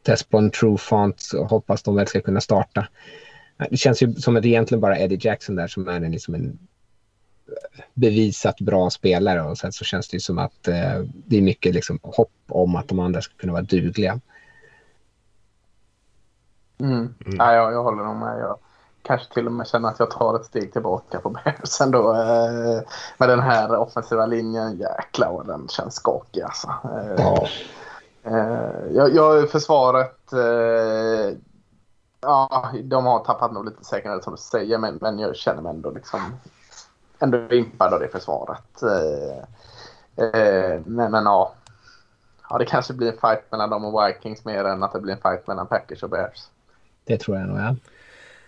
Tespon 0.05 0.51
Trufant 0.51 1.31
hoppas 1.49 1.83
de 1.83 1.95
väl 1.95 2.07
ska 2.07 2.21
kunna 2.21 2.41
starta. 2.41 2.87
Det 3.57 3.77
känns 3.77 4.03
ju 4.03 4.13
som 4.13 4.35
att 4.35 4.41
det 4.41 4.47
egentligen 4.47 4.81
bara 4.81 4.99
Eddie 4.99 5.19
Jackson 5.21 5.55
där 5.55 5.67
som 5.67 5.87
är 5.87 6.01
en, 6.01 6.11
liksom 6.11 6.35
en 6.35 6.59
bevisat 7.93 8.61
bra 8.61 8.89
spelare 8.89 9.41
och 9.41 9.57
sen 9.57 9.71
så 9.71 9.85
känns 9.85 10.07
det 10.07 10.15
ju 10.15 10.19
som 10.19 10.37
att 10.37 10.67
eh, 10.67 10.99
det 11.25 11.37
är 11.37 11.41
mycket 11.41 11.73
liksom 11.73 11.99
hopp 12.03 12.31
om 12.47 12.75
att 12.75 12.87
de 12.87 12.99
andra 12.99 13.21
ska 13.21 13.35
kunna 13.35 13.53
vara 13.53 13.63
dugliga. 13.63 14.19
Mm. 16.77 17.15
Mm. 17.25 17.37
Ja, 17.37 17.53
jag, 17.53 17.73
jag 17.73 17.83
håller 17.83 18.03
nog 18.03 18.15
med. 18.15 18.39
Jag 18.39 18.57
kanske 19.01 19.33
till 19.33 19.45
och 19.45 19.51
med 19.51 19.67
känner 19.67 19.89
att 19.89 19.99
jag 19.99 20.11
tar 20.11 20.35
ett 20.35 20.45
steg 20.45 20.73
tillbaka 20.73 21.19
på 21.19 21.29
Bears 21.45 21.81
ändå. 21.81 22.13
Eh, 22.13 22.81
med 23.17 23.29
den 23.29 23.39
här 23.39 23.75
offensiva 23.77 24.25
linjen, 24.25 24.77
jäklar 24.77 25.31
vad 25.31 25.47
den 25.47 25.67
känns 25.67 25.95
skakig 25.95 26.41
alltså. 26.41 26.67
Eh, 26.67 27.15
ja. 27.17 27.47
eh, 28.23 28.95
jag, 28.95 29.15
jag, 29.15 29.49
försvaret 29.49 30.33
eh, 30.33 31.37
Ja, 32.23 32.71
de 32.83 33.05
har 33.05 33.19
tappat 33.19 33.53
nog 33.53 33.65
lite 33.65 33.83
säkerhet 33.83 34.23
som 34.23 34.33
du 34.33 34.37
säger, 34.37 34.77
men, 34.77 34.97
men 35.01 35.19
jag 35.19 35.35
känner 35.35 35.61
mig 35.61 35.69
ändå 35.69 35.91
liksom 35.91 36.19
ändå 37.19 37.53
impad 37.53 37.93
av 37.93 37.99
det 37.99 38.07
försvaret. 38.07 38.83
Eh, 38.83 39.37
eh, 40.25 40.81
men, 40.85 41.11
men 41.11 41.25
ja. 41.25 41.53
ja, 42.49 42.57
det 42.57 42.65
kanske 42.65 42.93
blir 42.93 43.11
en 43.11 43.17
fight 43.17 43.51
mellan 43.51 43.69
dem 43.69 43.85
och 43.85 44.07
Vikings 44.07 44.45
mer 44.45 44.65
än 44.65 44.83
att 44.83 44.93
det 44.93 44.99
blir 44.99 45.13
en 45.13 45.21
fight 45.21 45.47
mellan 45.47 45.67
Packers 45.67 46.03
och 46.03 46.09
Bears. 46.09 46.47
Det 47.03 47.17
tror 47.17 47.37
jag 47.37 47.47
nog, 47.47 47.59
ja. 47.59 47.75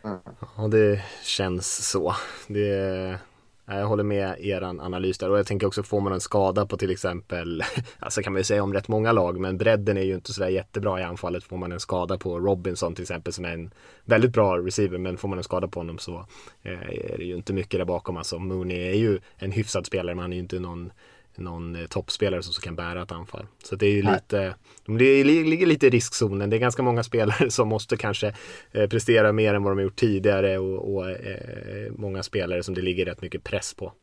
Mm. 0.04 0.20
Ja, 0.58 0.68
det 0.68 1.02
känns 1.24 1.90
så. 1.90 2.16
Det 2.48 3.20
Eh, 3.68 3.78
jag 3.78 3.88
håller 3.88 4.04
med 4.04 4.36
er 4.40 4.62
analys 4.62 5.18
där 5.18 5.30
och 5.30 5.40
jag 5.40 5.48
tänker 5.48 5.68
också 5.68 5.84
får 5.84 6.02
man 6.02 6.14
en 6.14 6.22
skada 6.22 6.66
på 6.66 6.78
till 6.78 6.92
exempel, 6.92 7.64
alltså 8.00 8.22
kan 8.22 8.34
man 8.34 8.40
ju 8.40 8.44
säga 8.44 8.64
om 8.64 8.74
rätt 8.74 8.88
många 8.88 9.12
lag, 9.12 9.40
men 9.40 9.58
bredden 9.58 9.98
är 9.98 10.02
ju 10.02 10.16
inte 10.16 10.34
sådär 10.34 10.50
jättebra 10.50 11.00
i 11.00 11.04
anfallet. 11.04 11.44
Får 11.44 11.58
man 11.58 11.72
en 11.72 11.80
skada 11.80 12.18
på 12.18 12.40
Robinson 12.40 12.96
till 12.96 13.02
exempel 13.02 13.34
som 13.34 13.46
är 13.46 13.54
en 13.54 13.72
väldigt 14.06 14.34
bra 14.34 14.58
receiver, 14.58 14.98
men 14.98 15.18
får 15.18 15.28
man 15.28 15.38
en 15.38 15.44
skada 15.44 15.68
på 15.68 15.80
honom 15.80 15.98
så 15.98 16.26
eh, 16.64 17.12
är 17.14 17.18
det 17.18 17.24
ju 17.24 17.36
inte 17.36 17.54
mycket 17.54 17.80
där 17.80 17.86
bakom. 17.86 18.18
Alltså 18.18 18.40
Mooney 18.40 18.78
är 18.78 18.96
ju 18.96 19.20
en 19.38 19.52
hyfsad 19.52 19.86
spelare, 19.86 20.16
men 20.16 20.22
han 20.22 20.32
är 20.32 20.36
ju 20.38 20.42
inte 20.42 20.60
någon 20.60 20.92
någon 21.38 21.76
eh, 21.76 21.88
toppspelare 21.88 22.44
som 22.44 22.62
kan 22.62 22.76
bära 22.76 23.04
ett 23.04 23.12
anfall. 23.12 23.48
Så 23.64 23.76
det 23.76 23.86
är 23.86 24.14
lite, 24.14 24.56
det 24.86 25.24
ligger 25.24 25.66
lite 25.66 25.88
i 25.88 25.90
riskzonen. 25.90 26.50
Det 26.50 26.56
är 26.56 26.60
ganska 26.60 26.84
många 26.84 27.04
spelare 27.04 27.52
som 27.52 27.68
måste 27.68 27.98
kanske 27.98 28.36
eh, 28.72 28.90
prestera 28.90 29.32
mer 29.32 29.54
än 29.54 29.64
vad 29.64 29.72
de 29.72 29.78
har 29.78 29.84
gjort 29.84 29.96
tidigare 29.96 30.58
och, 30.58 30.96
och 30.96 31.10
eh, 31.10 31.92
många 31.92 32.24
spelare 32.24 32.64
som 32.64 32.74
det 32.74 32.82
ligger 32.82 33.06
rätt 33.06 33.22
mycket 33.22 33.44
press 33.44 33.74
på. 33.74 33.94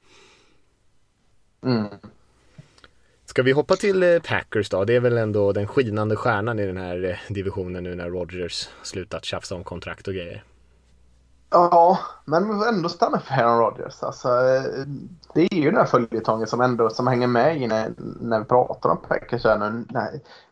Mm. 1.65 1.87
Ska 3.25 3.43
vi 3.43 3.53
hoppa 3.53 3.77
till 3.77 4.21
Packers 4.25 4.69
då? 4.69 4.85
Det 4.85 4.95
är 4.95 5.01
väl 5.01 5.19
ändå 5.19 5.53
den 5.53 5.67
skinande 5.67 6.17
stjärnan 6.17 6.59
i 6.59 6.67
den 6.67 6.77
här 6.77 7.21
divisionen 7.29 7.85
nu 7.85 7.95
när 7.95 8.11
Rodgers 8.11 8.69
slutat 8.83 9.25
tjafsa 9.25 9.55
om 9.55 9.65
kontrakt 9.65 10.09
och 10.09 10.15
grejer. 10.15 10.45
Ja, 11.53 11.99
men 12.25 12.63
ändå 12.63 12.89
stanna 12.89 13.19
för 13.19 13.35
Aaron 13.35 13.59
Rodgers. 13.59 14.03
Alltså, 14.03 14.29
eh, 14.29 14.63
det 15.35 15.41
är 15.41 15.55
ju 15.55 15.71
den 15.71 15.77
här 15.77 15.87
följetongen 15.87 16.47
som 16.47 16.61
ändå 16.61 16.91
som 16.91 17.07
hänger 17.07 17.27
med 17.27 17.63
i 17.63 17.67
när, 17.67 17.93
när 18.21 18.39
vi 18.39 18.45
pratar 18.45 18.91
om 18.91 18.97
Packers. 19.09 19.45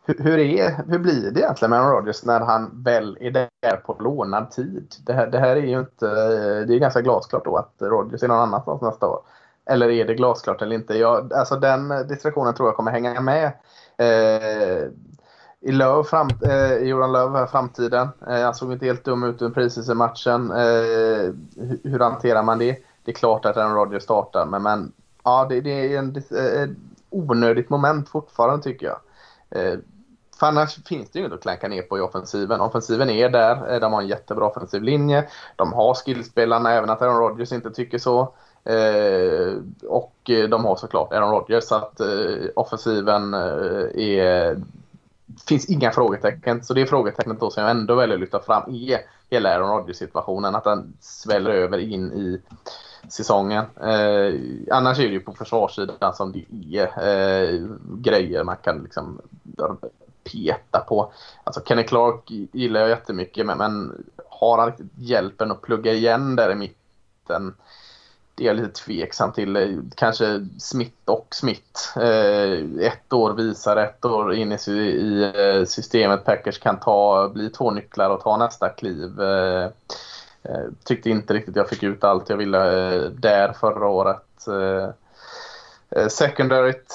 Hur, 0.04 0.22
hur, 0.22 0.38
är, 0.38 0.84
hur 0.88 0.98
blir 0.98 1.30
det 1.30 1.40
egentligen 1.40 1.70
med 1.70 1.80
Aaron 1.80 1.92
Rodgers 1.92 2.24
när 2.24 2.40
han 2.40 2.82
väl 2.84 3.18
är 3.20 3.30
där 3.30 3.76
på 3.76 3.96
lånad 4.00 4.50
tid? 4.50 4.94
Det 5.06 5.12
här, 5.12 5.26
det 5.26 5.38
här 5.38 5.56
är 5.56 5.62
ju 5.62 5.78
inte... 5.78 6.06
Eh, 6.06 6.66
det 6.66 6.74
är 6.74 6.78
ganska 6.78 7.00
glasklart 7.00 7.44
då 7.44 7.56
att 7.56 7.74
Rodgers 7.78 8.22
är 8.22 8.28
någon 8.28 8.40
annanstans 8.40 8.82
nästa 8.82 9.06
år. 9.06 9.20
Eller 9.66 9.90
är 9.90 10.04
det 10.04 10.14
glasklart 10.14 10.62
eller 10.62 10.76
inte? 10.76 10.98
Jag, 10.98 11.32
alltså 11.32 11.56
den 11.56 11.90
eh, 11.90 11.98
distraktionen 11.98 12.54
tror 12.54 12.68
jag 12.68 12.76
kommer 12.76 12.90
hänga 12.90 13.20
med. 13.20 13.52
Eh, 13.96 14.88
i 15.60 15.72
Löv, 15.72 16.02
fram, 16.02 16.28
eh, 16.42 16.74
Johan 16.74 17.12
Löv 17.12 17.34
här 17.34 17.46
framtiden. 17.46 18.08
Eh, 18.28 18.40
han 18.42 18.54
såg 18.54 18.72
inte 18.72 18.86
helt 18.86 19.04
dum 19.04 19.24
ut 19.24 19.42
under 19.42 19.54
precis 19.54 19.88
matchen. 19.88 20.50
Eh, 20.50 21.32
hur, 21.56 21.80
hur 21.84 21.98
hanterar 21.98 22.42
man 22.42 22.58
det? 22.58 22.76
Det 23.04 23.10
är 23.10 23.14
klart 23.14 23.44
att 23.44 23.56
Aaron 23.56 23.74
Rodgers 23.74 24.02
startar, 24.02 24.46
men, 24.46 24.62
men 24.62 24.92
ja, 25.24 25.46
det, 25.48 25.60
det 25.60 25.94
är 25.94 25.98
en, 25.98 26.16
ett 26.16 26.70
onödigt 27.10 27.70
moment 27.70 28.08
fortfarande 28.08 28.62
tycker 28.62 28.86
jag. 28.86 28.98
Eh, 29.50 29.78
för 30.38 30.46
annars 30.46 30.84
finns 30.84 31.10
det 31.10 31.18
ju 31.18 31.24
inget 31.24 31.34
att 31.34 31.42
klanka 31.42 31.68
ner 31.68 31.82
på 31.82 31.98
i 31.98 32.00
offensiven. 32.00 32.60
Offensiven 32.60 33.10
är 33.10 33.28
där, 33.28 33.72
eh, 33.72 33.80
de 33.80 33.92
har 33.92 34.02
en 34.02 34.08
jättebra 34.08 34.46
offensiv 34.46 34.82
linje. 34.82 35.28
De 35.56 35.72
har 35.72 35.94
skillspelarna, 35.94 36.72
även 36.72 36.90
att 36.90 37.02
Aaron 37.02 37.18
Rodgers 37.18 37.52
inte 37.52 37.70
tycker 37.70 37.98
så. 37.98 38.20
Eh, 38.64 39.54
och 39.88 40.30
eh, 40.30 40.48
de 40.48 40.64
har 40.64 40.76
såklart 40.76 41.12
Aaron 41.12 41.30
Rodgers, 41.30 41.64
så 41.64 41.74
att 41.74 42.00
eh, 42.00 42.48
offensiven 42.56 43.34
eh, 43.34 44.04
är 44.04 44.60
finns 45.48 45.70
inga 45.70 45.90
frågetecken. 45.90 46.64
Så 46.64 46.74
det 46.74 46.86
frågetecknet 46.86 47.40
då 47.40 47.50
som 47.50 47.62
jag 47.62 47.70
ändå 47.70 47.94
väljer 47.94 48.14
att 48.14 48.20
lyfta 48.20 48.40
fram 48.40 48.74
är 48.74 49.00
hela 49.30 49.54
Aaron 49.54 49.70
Rodgers-situationen. 49.70 50.54
Att 50.54 50.64
den 50.64 50.92
sväller 51.00 51.50
över 51.50 51.78
in 51.78 52.12
i 52.12 52.40
säsongen. 53.08 53.64
Eh, 53.80 54.34
annars 54.76 54.98
är 54.98 55.02
det 55.02 55.12
ju 55.12 55.20
på 55.20 55.32
försvarssidan 55.32 56.14
som 56.14 56.32
det 56.32 56.44
är 56.78 56.84
eh, 56.84 57.60
grejer 57.96 58.44
man 58.44 58.56
kan 58.56 58.82
liksom 58.82 59.20
peta 60.24 60.80
på. 60.80 61.12
Alltså 61.44 61.60
Kenny 61.64 61.82
Clark 61.82 62.30
gillar 62.30 62.80
jag 62.80 62.88
jättemycket 62.88 63.46
men, 63.46 63.58
men 63.58 64.04
har 64.28 64.58
han 64.58 64.72
hjälpen 64.94 65.50
att 65.50 65.62
plugga 65.62 65.92
igen 65.92 66.36
där 66.36 66.52
i 66.52 66.54
mitten? 66.54 67.54
Är 68.40 68.46
jag 68.46 68.56
lite 68.56 68.82
tveksam 68.84 69.32
till. 69.32 69.56
Eh, 69.56 69.68
kanske 69.94 70.46
Smith 70.58 70.96
och 71.04 71.26
Smith. 71.30 71.98
Eh, 71.98 72.86
ett 72.86 73.12
år 73.12 73.32
visar, 73.32 73.76
ett 73.76 74.04
år 74.04 74.34
in 74.34 74.52
i 74.52 75.32
eh, 75.34 75.64
systemet 75.64 76.24
Packers 76.24 76.58
kan 76.58 76.80
ta, 76.80 77.28
bli 77.28 77.50
två 77.50 77.70
nycklar 77.70 78.10
och 78.10 78.20
ta 78.20 78.36
nästa 78.36 78.68
kliv. 78.68 79.20
Eh, 79.20 79.70
tyckte 80.84 81.10
inte 81.10 81.34
riktigt 81.34 81.56
jag 81.56 81.68
fick 81.68 81.82
ut 81.82 82.04
allt 82.04 82.28
jag 82.28 82.36
ville 82.36 82.58
där 83.08 83.52
förra 83.52 83.88
året. 83.88 84.26
Secondaryt, 86.08 86.94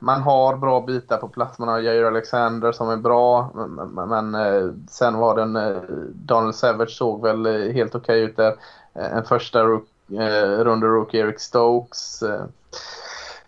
man 0.00 0.22
har 0.22 0.56
bra 0.56 0.80
bitar 0.80 1.16
på 1.16 1.28
plats. 1.28 1.58
Man 1.58 1.68
har 1.68 1.80
Jair 1.80 2.04
Alexander 2.04 2.72
som 2.72 2.90
är 2.90 2.96
bra. 2.96 3.50
Men 4.06 4.36
sen 4.88 5.16
var 5.16 5.36
den 5.36 5.58
Donald 6.14 6.54
Savage 6.54 6.90
såg 6.90 7.22
väl 7.22 7.72
helt 7.72 7.94
okej 7.94 8.24
okay 8.24 8.30
ut 8.30 8.36
där. 8.36 8.56
En 8.94 9.24
första 9.24 9.62
rook 9.64 9.88
eh, 10.12 10.64
Ronda 10.64 10.86
rookie 10.86 11.20
Eric 11.20 11.40
Stokes. 11.40 12.22
Eh, 12.22 12.44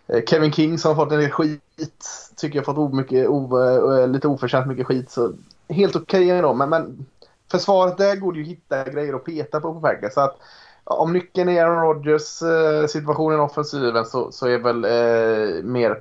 eh 0.07 0.23
Kevin 0.27 0.51
King 0.51 0.77
som 0.77 0.95
har 0.95 1.05
fått 1.05 1.13
en 1.13 1.19
del 1.19 1.31
skit. 1.31 2.05
Tycker 2.35 2.59
jag 2.59 2.65
har 2.65 2.73
fått 2.73 2.93
mycket, 2.93 3.27
o, 3.27 3.59
eh, 3.59 4.07
lite 4.07 4.27
oförtjänt 4.27 4.67
mycket 4.67 4.87
skit. 4.87 5.11
Så 5.11 5.33
helt 5.69 5.95
okej 5.95 6.25
okay 6.25 6.37
ändå. 6.37 6.53
Men, 6.53 6.69
men 6.69 7.05
försvaret 7.51 7.97
där 7.97 8.15
går 8.15 8.33
det 8.33 8.39
ju 8.39 8.43
att 8.43 8.49
hitta 8.49 8.83
grejer 8.83 9.13
att 9.13 9.25
peta 9.25 9.59
på 9.59 9.73
på 9.73 9.81
Packers. 9.81 10.13
Så 10.13 10.21
att 10.21 10.37
om 10.83 11.13
nyckeln 11.13 11.49
är 11.49 11.63
Aaron 11.63 11.81
Rodgers 11.81 12.41
eh, 12.41 12.87
situationen 12.87 13.39
i 13.39 13.41
offensiven 13.41 14.05
så, 14.05 14.31
så 14.31 14.47
är 14.47 14.57
väl 14.57 14.85
eh, 14.85 15.63
mer 15.63 15.91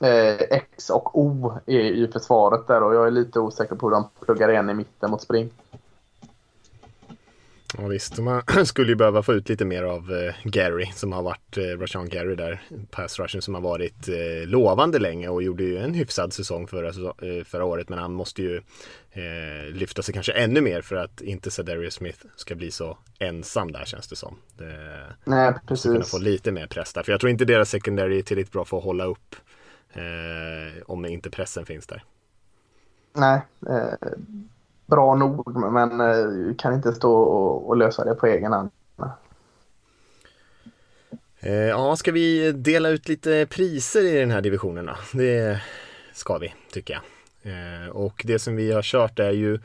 eh, 0.00 0.40
X 0.50 0.90
och 0.90 1.18
O 1.18 1.58
i, 1.66 1.76
i 1.76 2.08
försvaret 2.12 2.66
där 2.66 2.82
och 2.82 2.94
jag 2.94 3.06
är 3.06 3.10
lite 3.10 3.40
osäker 3.40 3.74
på 3.74 3.86
hur 3.86 3.94
de 3.94 4.08
pluggar 4.24 4.50
igen 4.50 4.70
i 4.70 4.74
mitten 4.74 5.10
mot 5.10 5.22
spring. 5.22 5.50
Ja 7.78 7.86
visst, 7.86 8.18
man 8.18 8.42
skulle 8.66 8.88
ju 8.88 8.96
behöva 8.96 9.22
få 9.22 9.32
ut 9.32 9.48
lite 9.48 9.64
mer 9.64 9.82
av 9.82 10.12
eh, 10.12 10.34
Gary 10.44 10.86
som 10.94 11.12
har 11.12 11.22
varit, 11.22 11.56
eh, 11.56 11.62
Rashan 11.62 12.08
Gary 12.08 12.34
där, 12.34 12.62
pass 12.90 13.18
rushen 13.18 13.42
som 13.42 13.54
har 13.54 13.60
varit 13.60 14.08
eh, 14.08 14.48
lovande 14.48 14.98
länge 14.98 15.28
och 15.28 15.42
gjorde 15.42 15.62
ju 15.62 15.78
en 15.78 15.94
hyfsad 15.94 16.32
säsong 16.32 16.66
förra, 16.66 16.88
eh, 16.88 17.44
förra 17.44 17.64
året 17.64 17.88
men 17.88 17.98
han 17.98 18.12
måste 18.12 18.42
ju 18.42 18.56
eh, 19.12 19.72
lyfta 19.72 20.02
sig 20.02 20.14
kanske 20.14 20.32
ännu 20.32 20.60
mer 20.60 20.82
för 20.82 20.96
att 20.96 21.20
inte 21.20 21.50
Cedarius 21.50 21.94
Smith 21.94 22.26
ska 22.36 22.54
bli 22.54 22.70
så 22.70 22.98
ensam 23.18 23.72
där 23.72 23.84
känns 23.84 24.08
det 24.08 24.16
som. 24.16 24.36
Det, 24.58 25.02
Nej, 25.24 25.54
precis. 25.68 25.92
Kunna 25.92 26.04
få 26.04 26.18
lite 26.18 26.52
mer 26.52 26.66
press 26.66 26.92
där, 26.92 27.02
för 27.02 27.12
jag 27.12 27.20
tror 27.20 27.30
inte 27.30 27.44
deras 27.44 27.70
secondary 27.70 28.18
är 28.18 28.22
tillräckligt 28.22 28.52
bra 28.52 28.64
för 28.64 28.78
att 28.78 28.84
hålla 28.84 29.04
upp 29.04 29.36
eh, 29.92 30.82
om 30.86 31.06
inte 31.06 31.30
pressen 31.30 31.66
finns 31.66 31.86
där. 31.86 32.04
Nej, 33.12 33.42
bra 34.90 35.14
nog 35.14 35.56
men 35.72 36.00
eh, 36.00 36.54
kan 36.58 36.74
inte 36.74 36.92
stå 36.92 37.12
och, 37.14 37.68
och 37.68 37.76
lösa 37.76 38.04
det 38.04 38.14
på 38.14 38.26
egen 38.26 38.52
hand. 38.52 38.70
Eh, 41.42 41.52
ja, 41.52 41.96
ska 41.96 42.12
vi 42.12 42.52
dela 42.52 42.88
ut 42.88 43.08
lite 43.08 43.46
priser 43.50 44.04
i 44.04 44.18
den 44.18 44.30
här 44.30 44.40
divisionen 44.40 44.86
då? 44.86 44.92
Det 45.12 45.60
ska 46.12 46.38
vi, 46.38 46.54
tycker 46.72 46.94
jag. 46.94 47.02
Eh, 47.52 47.88
och 47.88 48.22
det 48.26 48.38
som 48.38 48.56
vi 48.56 48.72
har 48.72 48.82
kört 48.82 49.18
är 49.18 49.30
ju 49.30 49.58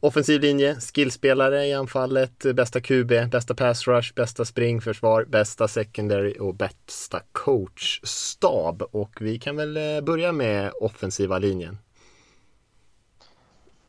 offensiv 0.00 0.40
linje, 0.40 0.76
skillspelare 0.94 1.66
i 1.66 1.74
anfallet, 1.74 2.54
bästa 2.54 2.80
QB, 2.80 3.12
bästa 3.30 3.54
pass 3.54 3.88
rush, 3.88 4.14
bästa 4.14 4.44
springförsvar, 4.44 5.24
bästa 5.24 5.68
secondary 5.68 6.36
och 6.40 6.54
bästa 6.54 7.20
coachstab. 7.32 8.82
Och 8.90 9.18
vi 9.20 9.38
kan 9.38 9.56
väl 9.56 9.76
eh, 9.76 10.00
börja 10.00 10.32
med 10.32 10.72
offensiva 10.80 11.38
linjen. 11.38 11.78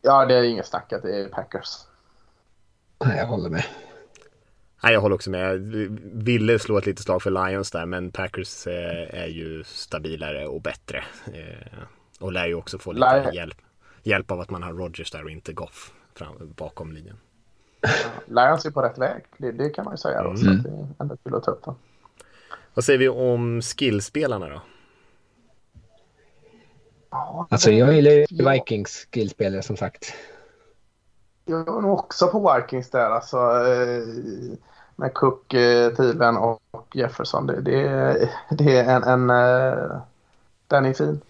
Ja, 0.01 0.25
det 0.25 0.35
är 0.35 0.43
inget 0.43 0.67
snack 0.67 0.93
att 0.93 1.01
det 1.01 1.15
är 1.15 1.27
Packers. 1.27 1.67
Nej, 3.05 3.17
jag 3.17 3.25
håller 3.25 3.49
med. 3.49 3.63
Nej, 4.83 4.93
jag 4.93 5.01
håller 5.01 5.15
också 5.15 5.29
med. 5.29 5.41
Jag 5.41 5.57
ville 6.13 6.59
slå 6.59 6.77
ett 6.77 6.85
litet 6.85 7.03
slag 7.03 7.21
för 7.21 7.31
Lions 7.31 7.71
där, 7.71 7.85
men 7.85 8.11
Packers 8.11 8.67
eh, 8.67 9.21
är 9.21 9.27
ju 9.27 9.63
stabilare 9.63 10.47
och 10.47 10.61
bättre. 10.61 11.03
Eh, 11.33 11.77
och 12.19 12.31
lär 12.31 12.47
ju 12.47 12.55
också 12.55 12.77
få 12.77 12.91
lite 12.91 13.21
Lion. 13.21 13.33
hjälp, 13.33 13.57
hjälp 14.03 14.31
av 14.31 14.39
att 14.39 14.49
man 14.49 14.63
har 14.63 14.73
Rogers 14.73 15.11
där 15.11 15.23
och 15.23 15.31
inte 15.31 15.53
Goff 15.53 15.93
fram, 16.15 16.53
bakom 16.57 16.91
linjen. 16.91 17.17
Ja, 17.81 17.89
Lions 18.27 18.65
är 18.65 18.71
på 18.71 18.81
rätt 18.81 18.97
väg, 18.97 19.23
det, 19.37 19.51
det 19.51 19.69
kan 19.69 19.85
man 19.85 19.93
ju 19.93 19.97
säga. 19.97 20.23
Då, 20.23 20.29
mm. 20.29 20.37
Så 20.37 20.69
det 20.69 20.69
är 20.69 20.87
ändå 20.99 21.17
kul 21.17 21.35
att 21.35 21.43
ta 21.43 21.51
upp. 21.51 21.63
Då. 21.63 21.75
Vad 22.73 22.85
säger 22.85 22.99
vi 22.99 23.09
om 23.09 23.61
skillspelarna 23.61 24.49
då? 24.49 24.61
Alltså 27.49 27.71
jag 27.71 27.93
gillar 27.93 28.11
ju 28.11 28.25
Vikings 28.51 29.07
skillspelare 29.13 29.61
som 29.61 29.77
sagt. 29.77 30.13
Jag 31.45 31.77
är 31.77 31.81
nog 31.81 31.99
också 31.99 32.27
på 32.27 32.55
Vikings 32.55 32.89
där 32.89 33.09
alltså. 33.09 33.37
Eh, 33.37 34.03
med 34.95 35.13
Cook, 35.13 35.53
eh, 35.53 35.93
Thielen 35.93 36.37
och 36.37 36.87
Jefferson. 36.93 37.47
Det, 37.47 37.61
det, 37.61 38.29
det 38.49 38.77
är 38.77 38.95
en, 38.95 39.03
en... 39.03 39.29
Eh, 39.29 40.01
den 40.67 40.85
är 40.85 40.93
fin. 40.93 41.21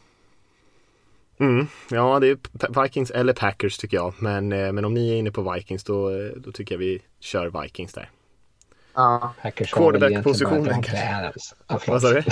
Mm, 1.38 1.68
ja, 1.90 2.20
det 2.20 2.28
är 2.28 2.82
Vikings 2.84 3.12
eller 3.12 3.34
Packers 3.34 3.78
tycker 3.78 3.98
jag. 3.98 4.14
Men, 4.20 4.48
men 4.48 4.86
om 4.86 4.94
ni 4.94 5.10
är 5.10 5.16
inne 5.16 5.32
på 5.32 5.54
Vikings 5.54 5.84
då, 5.84 6.10
då 6.38 6.52
tycker 6.52 6.76
jag 6.76 6.80
vi 6.80 7.02
kör 7.20 7.62
Vikings 7.62 7.94
där. 7.94 8.10
Ja. 8.94 9.34
Packers 9.42 9.72
Quarterback-positionen 9.72 10.84
kanske. 10.84 11.34
Vad 11.88 12.02
sa 12.02 12.10
du? 12.10 12.24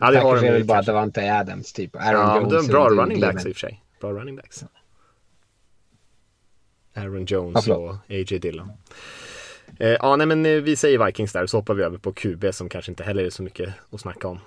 Ja. 0.00 0.10
det 0.10 0.18
har 0.18 0.36
de 0.36 0.40
väl 0.42 0.64
bara 0.64 0.82
Davante 0.82 1.34
Adams 1.34 1.72
typ. 1.72 1.96
Aaron 1.96 2.20
ja, 2.20 2.40
Jones. 2.40 2.66
De 2.66 2.72
bra 2.72 2.88
running 2.88 3.20
backs 3.20 3.46
i 3.46 3.52
och 3.52 3.56
för 3.56 3.60
sig. 3.60 3.82
Bra 4.00 4.12
running 4.12 4.36
backs. 4.36 4.64
Aaron 6.94 7.24
Jones 7.24 7.66
ja, 7.66 7.76
och 7.76 7.94
A.J. 7.94 8.38
Dillon. 8.38 8.72
Eh, 9.78 9.88
ja, 9.88 10.16
nej 10.16 10.26
men 10.26 10.46
eh, 10.46 10.52
vi 10.52 10.76
säger 10.76 11.06
Vikings 11.06 11.32
där 11.32 11.46
så 11.46 11.56
hoppar 11.56 11.74
vi 11.74 11.82
över 11.82 11.98
på 11.98 12.12
QB 12.12 12.54
som 12.54 12.68
kanske 12.68 12.92
inte 12.92 13.04
heller 13.04 13.24
är 13.24 13.30
så 13.30 13.42
mycket 13.42 13.74
att 13.92 14.00
snacka 14.00 14.28
om. 14.28 14.40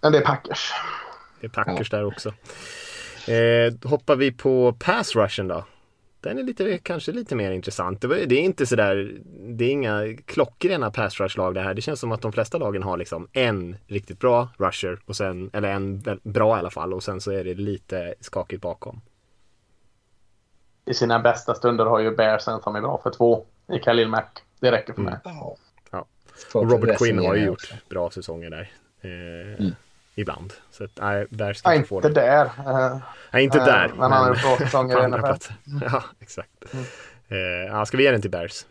Men 0.00 0.12
det 0.12 0.18
är 0.18 0.24
Packers. 0.24 0.72
Det 1.40 1.46
är 1.46 1.50
Packers 1.50 1.92
ja. 1.92 1.98
där 1.98 2.04
också. 2.04 2.28
Eh, 3.30 3.90
hoppar 3.90 4.16
vi 4.16 4.32
på 4.32 4.72
pass 4.72 5.16
rushen 5.16 5.48
då? 5.48 5.64
Den 6.20 6.38
är 6.38 6.42
lite, 6.42 6.78
kanske 6.78 7.12
lite 7.12 7.34
mer 7.34 7.50
intressant. 7.50 8.00
Det, 8.00 8.22
är 8.22 8.32
inte 8.32 8.66
sådär, 8.66 9.18
det 9.26 9.64
är 9.64 9.70
inga 9.70 10.16
klockrena 10.24 10.90
pass 10.90 11.20
rush 11.20 11.38
lag 11.38 11.54
det 11.54 11.60
här. 11.60 11.74
Det 11.74 11.82
känns 11.82 12.00
som 12.00 12.12
att 12.12 12.22
de 12.22 12.32
flesta 12.32 12.58
lagen 12.58 12.82
har 12.82 12.96
liksom 12.96 13.28
en 13.32 13.76
riktigt 13.86 14.18
bra 14.18 14.48
rusher 14.58 14.98
och 15.06 15.16
sen, 15.16 15.50
eller 15.52 15.68
en 15.68 16.02
bra 16.22 16.56
i 16.56 16.58
alla 16.58 16.70
fall 16.70 16.94
och 16.94 17.02
sen 17.02 17.20
så 17.20 17.32
är 17.32 17.44
det 17.44 17.54
lite 17.54 18.14
skakigt 18.20 18.62
bakom. 18.62 19.00
I 20.84 20.94
sina 20.94 21.18
bästa 21.18 21.54
stunder 21.54 21.84
har 21.84 21.98
ju 21.98 22.16
Bears 22.16 22.48
en 22.48 22.60
som 22.60 22.76
är 22.76 22.80
bra 22.80 23.00
för 23.02 23.10
två 23.10 23.46
i 23.72 23.78
Khalil 23.78 24.08
Mack. 24.08 24.42
Det 24.60 24.72
räcker 24.72 24.92
för 24.92 25.02
mig. 25.02 25.16
Mm. 25.24 25.36
Ja. 25.90 26.06
Och 26.54 26.70
Robert 26.70 26.98
Quinn 26.98 27.18
har 27.18 27.34
ju 27.34 27.44
gjort 27.44 27.74
bra 27.88 28.10
säsonger 28.10 28.50
där. 28.50 28.70
Eh, 29.00 29.60
mm 29.60 29.72
ibland. 30.20 30.52
Så 30.70 30.84
att, 30.84 30.90
nej, 30.94 31.26
där 31.30 31.52
ska 31.52 31.74
inte 31.74 31.88
få 31.88 32.00
det. 32.00 32.08
Där. 32.08 32.44
Uh, 32.44 32.98
nej, 33.30 33.44
inte 33.44 33.58
uh, 33.58 33.64
där. 33.64 33.88
Men 33.88 34.12
han 34.12 34.12
har 34.12 34.30
bra 34.30 34.56
säsonger 34.58 35.04
i 35.04 35.08
NFL. 35.08 35.52
Ja, 35.84 36.02
exakt. 36.20 36.50
Mm. 37.30 37.66
Ja, 37.66 37.86
ska 37.86 37.96
vi 37.96 38.02
ge 38.02 38.10
den 38.10 38.20
till 38.20 38.30
Bears? 38.30 38.66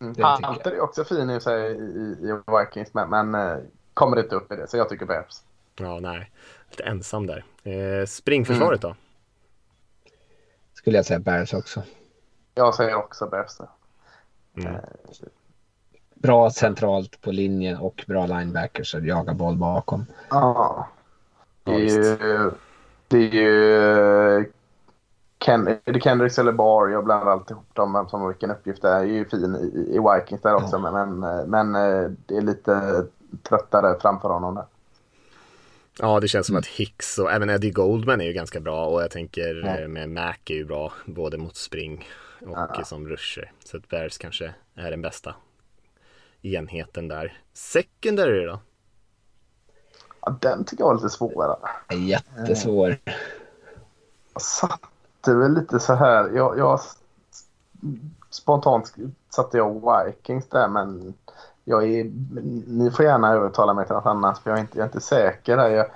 Mm. 0.00 0.44
Hunter 0.44 0.72
är 0.72 0.80
också 0.80 1.04
fin 1.04 1.30
i 1.30 1.40
sig 1.40 1.72
i, 1.72 2.16
i 2.22 2.40
Vikings, 2.58 2.94
men, 2.94 3.10
men 3.10 3.34
eh, 3.34 3.58
kommer 3.94 4.18
inte 4.20 4.34
upp 4.34 4.52
i 4.52 4.56
det, 4.56 4.66
så 4.66 4.76
jag 4.76 4.88
tycker 4.88 5.06
Bears. 5.06 5.40
Ja, 5.76 6.00
nej. 6.00 6.30
Lite 6.70 6.82
ensam 6.84 7.26
där. 7.26 7.44
Eh, 7.62 8.06
springförsvaret 8.06 8.84
mm. 8.84 8.94
då? 8.94 8.96
Skulle 10.74 10.98
jag 10.98 11.06
säga 11.06 11.18
Bears 11.18 11.54
också. 11.54 11.82
Jag 12.54 12.74
säger 12.74 12.94
också 12.94 13.26
Bears. 13.26 13.58
Mm. 14.56 14.74
Eh, 16.18 16.22
bra 16.22 16.50
centralt 16.50 17.20
på 17.20 17.32
linjen 17.32 17.76
och 17.76 18.04
bra 18.06 18.26
linebackers 18.26 18.94
att 18.94 19.04
jaga 19.04 19.34
boll 19.34 19.56
bakom. 19.56 20.06
Ja. 20.30 20.88
Det 21.64 21.72
är 21.72 21.78
ju, 21.78 22.50
det 23.08 23.18
är 23.18 23.34
ju 23.34 24.52
Ken, 25.38 25.68
är 25.68 25.92
det 25.92 26.00
Kendricks 26.00 26.38
eller 26.38 26.52
Bar? 26.52 26.88
Jag 26.88 27.04
blandar 27.04 27.32
alltid 27.32 27.50
ihop 27.50 27.74
dem 27.74 27.92
vem 27.92 28.08
som 28.08 28.28
vilken 28.28 28.50
uppgift 28.50 28.82
det 28.82 28.88
är. 28.88 29.00
är 29.00 29.04
ju 29.04 29.24
fin 29.24 29.56
i, 29.56 29.96
i 29.96 29.98
Vikings 29.98 30.42
där 30.42 30.54
också 30.54 30.76
ja. 30.76 31.06
men, 31.06 31.20
men 31.50 31.74
eh, 31.74 32.10
det 32.26 32.36
är 32.36 32.40
lite 32.40 33.04
tröttare 33.42 34.00
framför 34.00 34.28
honom 34.28 34.54
där. 34.54 34.64
Ja, 36.00 36.20
det 36.20 36.28
känns 36.28 36.46
som 36.46 36.56
att 36.56 36.66
Hicks 36.66 37.18
och 37.18 37.32
även 37.32 37.50
Eddie 37.50 37.70
Goldman 37.70 38.20
är 38.20 38.24
ju 38.24 38.32
ganska 38.32 38.60
bra 38.60 38.86
och 38.86 39.02
jag 39.02 39.10
tänker 39.10 39.78
ja. 39.80 39.88
med 39.88 40.08
Mac 40.08 40.34
är 40.46 40.54
ju 40.54 40.64
bra 40.64 40.92
både 41.06 41.38
mot 41.38 41.56
spring 41.56 42.08
och 42.40 42.56
ja. 42.56 42.84
som 42.84 43.08
rusher. 43.08 43.52
Så 43.64 43.76
att 43.76 43.88
Bears 43.88 44.18
kanske 44.18 44.54
är 44.74 44.90
den 44.90 45.02
bästa 45.02 45.34
enheten 46.42 47.08
där. 47.08 47.40
Secondary 47.52 48.46
då? 48.46 48.60
Ja, 50.20 50.36
den 50.40 50.64
tycker 50.64 50.82
jag 50.82 50.88
var 50.88 50.94
lite 50.94 51.10
svårare. 51.10 51.56
Jättesvår. 51.90 52.98
Jag 54.32 54.42
satte 54.42 55.34
väl 55.34 55.54
lite 55.54 55.80
så 55.80 55.94
här. 55.94 56.30
Jag, 56.34 56.58
jag 56.58 56.80
spontant 58.30 58.94
satte 59.30 59.56
jag 59.56 60.04
Vikings 60.06 60.48
där 60.48 60.68
men 60.68 61.14
jag 61.64 61.84
är, 61.84 62.04
ni 62.66 62.90
får 62.90 63.04
gärna 63.04 63.32
övertala 63.32 63.74
mig 63.74 63.86
till 63.86 63.94
något 63.94 64.06
annat 64.06 64.38
för 64.38 64.50
jag 64.50 64.58
är 64.58 64.60
inte, 64.60 64.78
jag 64.78 64.84
är 64.84 64.88
inte 64.88 65.00
säker 65.00 65.56
där. 65.56 65.68
Jag 65.68 65.86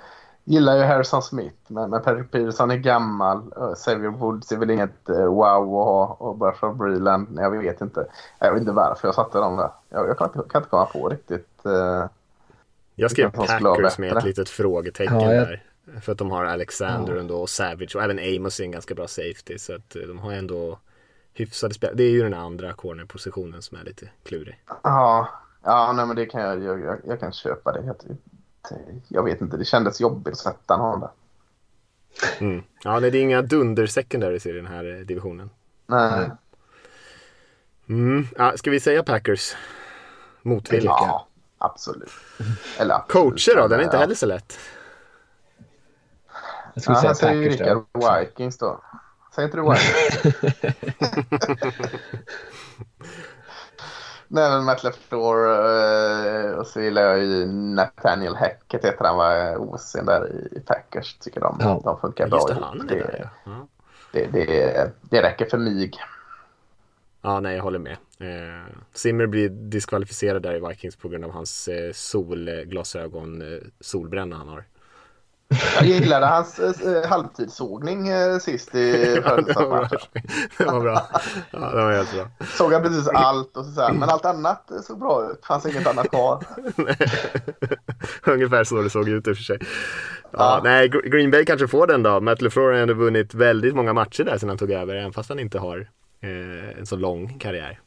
gillar 0.43 0.77
ju 0.77 0.83
Harrison 0.83 1.21
Smith 1.21 1.55
men, 1.67 1.89
men 1.89 2.01
Patrick 2.01 2.31
Peterson 2.31 2.71
är 2.71 2.75
gammal. 2.75 3.53
Xavier 3.75 4.09
Woods 4.09 4.51
är 4.51 4.57
väl 4.57 4.69
inget 4.69 5.09
uh, 5.09 5.25
wow 5.25 5.79
att 5.79 5.85
ha 5.85 6.05
och 6.19 6.37
Bertrand 6.37 6.77
Breland, 6.77 7.39
jag 7.39 7.51
vet 7.51 7.81
inte. 7.81 8.05
Jag 8.39 8.51
vet 8.51 8.59
inte 8.59 8.71
varför 8.71 9.07
jag 9.07 9.15
satte 9.15 9.37
dem 9.37 9.57
där. 9.57 9.69
Jag, 9.89 10.07
jag 10.07 10.17
kan, 10.17 10.27
inte, 10.27 10.49
kan 10.49 10.59
inte 10.59 10.69
komma 10.69 10.85
på 10.85 11.09
riktigt. 11.09 11.61
Uh, 11.65 12.05
jag 12.95 13.11
skrev 13.11 13.31
Packers 13.31 13.97
med 13.97 14.17
ett 14.17 14.23
litet 14.23 14.49
frågetecken 14.49 15.19
ja, 15.19 15.33
jag... 15.33 15.47
där. 15.47 15.63
För 16.01 16.11
att 16.11 16.17
de 16.17 16.31
har 16.31 16.45
Alexander 16.45 17.13
ja. 17.13 17.19
ändå 17.19 17.41
och 17.41 17.49
Savage 17.49 17.95
och 17.95 18.03
även 18.03 18.19
Amos 18.19 18.59
är 18.59 18.63
en 18.63 18.71
ganska 18.71 18.95
bra 18.95 19.07
safety. 19.07 19.57
Så 19.57 19.75
att 19.75 19.95
de 20.07 20.19
har 20.19 20.33
ändå 20.33 20.79
hyfsade 21.33 21.73
spel. 21.73 21.93
Det 21.93 22.03
är 22.03 22.09
ju 22.09 22.23
den 22.23 22.33
andra 22.33 22.73
cornerpositionen 22.73 23.61
som 23.61 23.77
är 23.77 23.83
lite 23.83 24.09
klurig. 24.23 24.59
Ja, 24.83 25.29
Ja, 25.63 25.93
nej, 25.95 26.05
men 26.05 26.15
det 26.15 26.25
kan 26.25 26.41
jag, 26.41 26.63
jag, 26.63 26.81
jag, 26.81 26.99
jag 27.05 27.19
kan 27.19 27.31
köpa 27.31 27.71
det. 27.71 27.95
Jag, 28.69 29.01
jag, 29.07 29.23
vet 29.23 29.41
inte, 29.41 29.57
det 29.57 29.65
kändes 29.65 30.01
jobbigt 30.01 30.33
att 30.33 30.39
sätta 30.39 30.75
honom 30.75 30.99
där. 30.99 31.09
Mm. 32.39 32.63
Ja, 32.83 32.99
nej, 32.99 33.11
det 33.11 33.17
är 33.17 33.21
inga 33.21 33.41
dunder 33.41 33.87
secondaries 33.87 34.45
i 34.45 34.51
den 34.51 34.65
här 34.65 34.99
eh, 34.99 35.05
divisionen. 35.05 35.49
Nej. 35.87 36.31
Mm. 37.89 38.27
Ja, 38.37 38.57
ska 38.57 38.71
vi 38.71 38.79
säga 38.79 39.03
Packers? 39.03 39.55
Motvilliga? 40.41 40.89
Ja, 40.89 41.27
absolut. 41.57 42.11
Eller 42.79 42.95
absolut. 42.95 43.11
Coacher 43.11 43.55
då? 43.61 43.67
Den 43.67 43.79
är 43.79 43.83
inte 43.83 43.97
heller 43.97 44.15
så 44.15 44.25
lätt. 44.25 44.59
Jag 46.73 46.83
skulle 46.83 46.97
ja, 47.03 47.15
säga 47.15 47.33
Packers 47.33 47.57
då. 47.57 47.85
Vikings 48.19 48.57
då. 48.57 48.83
Säg 49.35 49.45
inte 49.45 49.57
du 49.57 49.63
Vikings? 49.63 50.35
Nej, 54.33 54.49
men 54.49 54.65
Matt 54.65 54.83
LeFleur 54.83 55.37
uh, 55.45 56.59
och 56.59 56.67
så 56.67 56.81
gillar 56.81 57.01
jag 57.01 57.23
ju 57.23 57.45
Nathaniel 57.45 58.35
Hackett 58.35 58.85
heter 58.85 59.05
han 59.05 59.17
var 59.17 59.55
OC'n 59.55 60.05
där 60.05 60.47
i 60.51 60.59
Packers. 60.59 61.17
Tycker 61.19 61.41
de, 61.41 61.57
ja. 61.59 61.81
de 61.83 61.99
funkar 61.99 62.27
bra. 62.27 62.45
Det, 62.47 62.53
han 62.53 62.87
det, 62.87 62.95
där, 62.95 63.29
ja. 63.43 63.67
det, 64.11 64.25
det, 64.31 64.91
det 65.01 65.21
räcker 65.21 65.45
för 65.45 65.57
mig. 65.57 65.91
Ja, 67.21 67.39
nej, 67.39 67.55
jag 67.55 67.63
håller 67.63 67.79
med. 67.79 67.97
Eh, 68.19 68.75
Zimmer 68.93 69.27
blir 69.27 69.49
diskvalificerad 69.49 70.43
där 70.43 70.55
i 70.55 70.67
Vikings 70.69 70.95
på 70.95 71.09
grund 71.09 71.25
av 71.25 71.31
hans 71.31 71.67
eh, 71.67 71.91
solglasögon, 71.91 73.41
eh, 73.41 73.59
solbränna 73.79 74.35
han 74.35 74.47
har. 74.47 74.63
Jag 75.75 75.85
gillade 75.85 76.25
hans 76.25 76.59
eh, 76.59 77.09
halvtidssågning 77.09 78.07
eh, 78.07 78.37
sist 78.37 78.75
i 78.75 79.15
Skövdematchen. 79.23 79.99
det 80.57 80.65
var 80.65 80.81
bra. 80.81 81.07
Ja, 81.51 81.59
det 81.59 81.75
var 81.75 81.91
helt 81.91 82.13
bra. 82.13 82.27
Såg 82.45 82.73
han 82.73 82.83
precis 82.83 83.07
allt 83.07 83.57
och 83.57 83.65
så, 83.65 83.71
så 83.71 83.93
men 83.93 84.09
allt 84.09 84.25
annat 84.25 84.71
såg 84.83 84.99
bra 84.99 85.31
ut. 85.31 85.45
Fanns 85.45 85.65
inget 85.65 85.87
annat 85.87 86.09
kvar. 86.09 86.43
Ungefär 88.33 88.63
så 88.63 88.81
det 88.81 88.89
såg 88.89 89.09
ut 89.09 89.27
i 89.27 89.31
och 89.31 89.37
för 89.37 89.43
sig. 89.43 89.57
Ja, 89.61 89.67
ja. 90.31 90.61
Nej, 90.63 90.89
Green 90.89 91.31
Bay 91.31 91.45
kanske 91.45 91.67
får 91.67 91.87
den 91.87 92.03
då. 92.03 92.19
Matt 92.19 92.41
LeFleur 92.41 92.65
har 92.65 92.79
ändå 92.79 92.93
vunnit 92.93 93.33
väldigt 93.33 93.75
många 93.75 93.93
matcher 93.93 94.23
där 94.23 94.37
sedan 94.37 94.49
han 94.49 94.57
tog 94.57 94.71
över, 94.71 94.95
även 94.95 95.13
fast 95.13 95.29
han 95.29 95.39
inte 95.39 95.59
har 95.59 95.89
eh, 96.21 96.79
en 96.79 96.85
så 96.85 96.95
lång 96.95 97.39
karriär. 97.39 97.79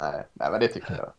Nej, 0.00 0.26
nej 0.32 0.50
men 0.50 0.60
det 0.60 0.68
tycker 0.68 0.96
jag. 0.96 1.12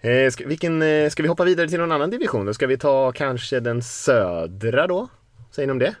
Eh, 0.00 0.30
ska, 0.30 0.46
vilken, 0.46 0.82
eh, 0.82 1.08
ska 1.10 1.22
vi 1.22 1.28
hoppa 1.28 1.44
vidare 1.44 1.68
till 1.68 1.78
någon 1.78 1.92
annan 1.92 2.10
division? 2.10 2.46
Då 2.46 2.54
ska 2.54 2.66
vi 2.66 2.78
ta 2.78 3.12
kanske 3.12 3.60
den 3.60 3.82
södra 3.82 4.86
då? 4.86 5.08
Säger 5.50 5.66
ni 5.66 5.72
om 5.72 5.78
det? 5.78 5.94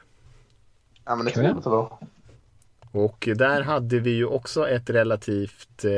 Ja 1.04 1.16
men 1.16 1.26
det 1.26 1.32
jag 1.36 1.56
inte 1.56 1.68
då. 1.68 1.98
Och 2.96 3.28
där 3.36 3.62
hade 3.62 4.00
vi 4.00 4.10
ju 4.10 4.26
också 4.26 4.68
ett 4.68 4.90
relativt, 4.90 5.84
eh, 5.84 5.90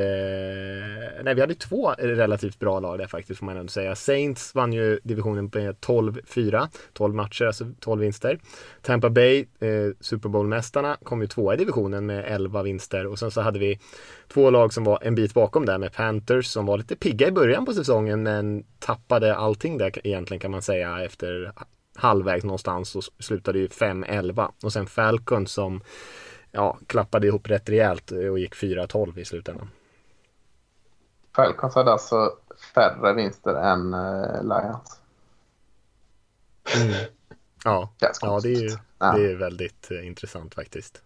nej 1.23 1.35
vi 1.35 1.41
hade 1.41 1.55
två 1.55 1.91
relativt 1.99 2.59
bra 2.59 2.81
lag 2.81 2.99
där 2.99 3.07
faktiskt 3.07 3.39
får 3.39 3.47
man 3.47 3.57
ändå 3.57 3.71
säga. 3.71 3.95
Saints 3.95 4.55
vann 4.55 4.73
ju 4.73 5.01
divisionen 5.03 5.51
med 5.55 5.77
12-4, 5.81 6.69
12 6.93 7.15
matcher, 7.15 7.45
alltså 7.45 7.67
12 7.81 8.01
vinster. 8.01 8.39
Tampa 8.83 9.11
Bay, 9.11 9.47
eh, 9.61 9.69
Super 10.01 10.29
Bowl-mästarna, 10.29 10.97
kom 11.03 11.21
ju 11.21 11.27
tvåa 11.27 11.55
i 11.55 11.57
divisionen 11.57 12.07
med 12.07 12.25
11 12.29 12.63
vinster 12.63 13.07
och 13.07 13.19
sen 13.19 13.31
så 13.31 13.41
hade 13.41 13.59
vi 13.59 13.79
två 14.29 14.51
lag 14.51 14.73
som 14.73 14.85
var 14.85 14.99
en 15.03 15.15
bit 15.15 15.35
bakom 15.35 15.67
där 15.67 15.79
med 15.79 15.93
Panthers 15.93 16.47
som 16.47 16.67
var 16.67 16.79
lite 16.79 16.97
pigga 16.97 17.29
i 17.29 17.33
början 17.33 17.65
på 17.65 17.73
säsongen 17.73 18.23
men 18.23 18.65
tappade 18.79 19.37
allting 19.37 19.79
där 19.79 20.07
egentligen 20.07 20.41
kan 20.41 20.51
man 20.51 20.63
säga 20.63 21.05
efter 21.05 21.53
halvvägs 21.97 22.45
någonstans 22.45 22.97
och 22.97 23.05
slutade 23.19 23.59
ju 23.59 23.67
5-11 23.67 24.51
och 24.63 24.73
sen 24.73 24.87
Falcon 24.87 25.47
som 25.47 25.81
ja, 26.53 26.79
klappade 26.87 27.27
ihop 27.27 27.51
rätt 27.51 27.69
rejält 27.69 28.11
och 28.11 28.39
gick 28.39 28.55
4-12 28.55 29.19
i 29.19 29.25
slutändan. 29.25 29.71
Falcons 31.37 31.75
hade 31.75 31.93
alltså 31.93 32.33
färre 32.75 33.15
vinster 33.15 33.55
än 33.55 33.95
uh, 33.95 34.43
Lions. 34.43 35.01
Mm. 36.77 36.95
Ja, 37.65 37.93
ja 38.21 38.41
det, 38.43 38.49
är 38.49 38.63
ju, 38.63 38.69
det 38.99 39.33
är 39.33 39.37
väldigt 39.37 39.89
uh, 39.91 40.07
intressant 40.07 40.55
faktiskt. 40.55 41.03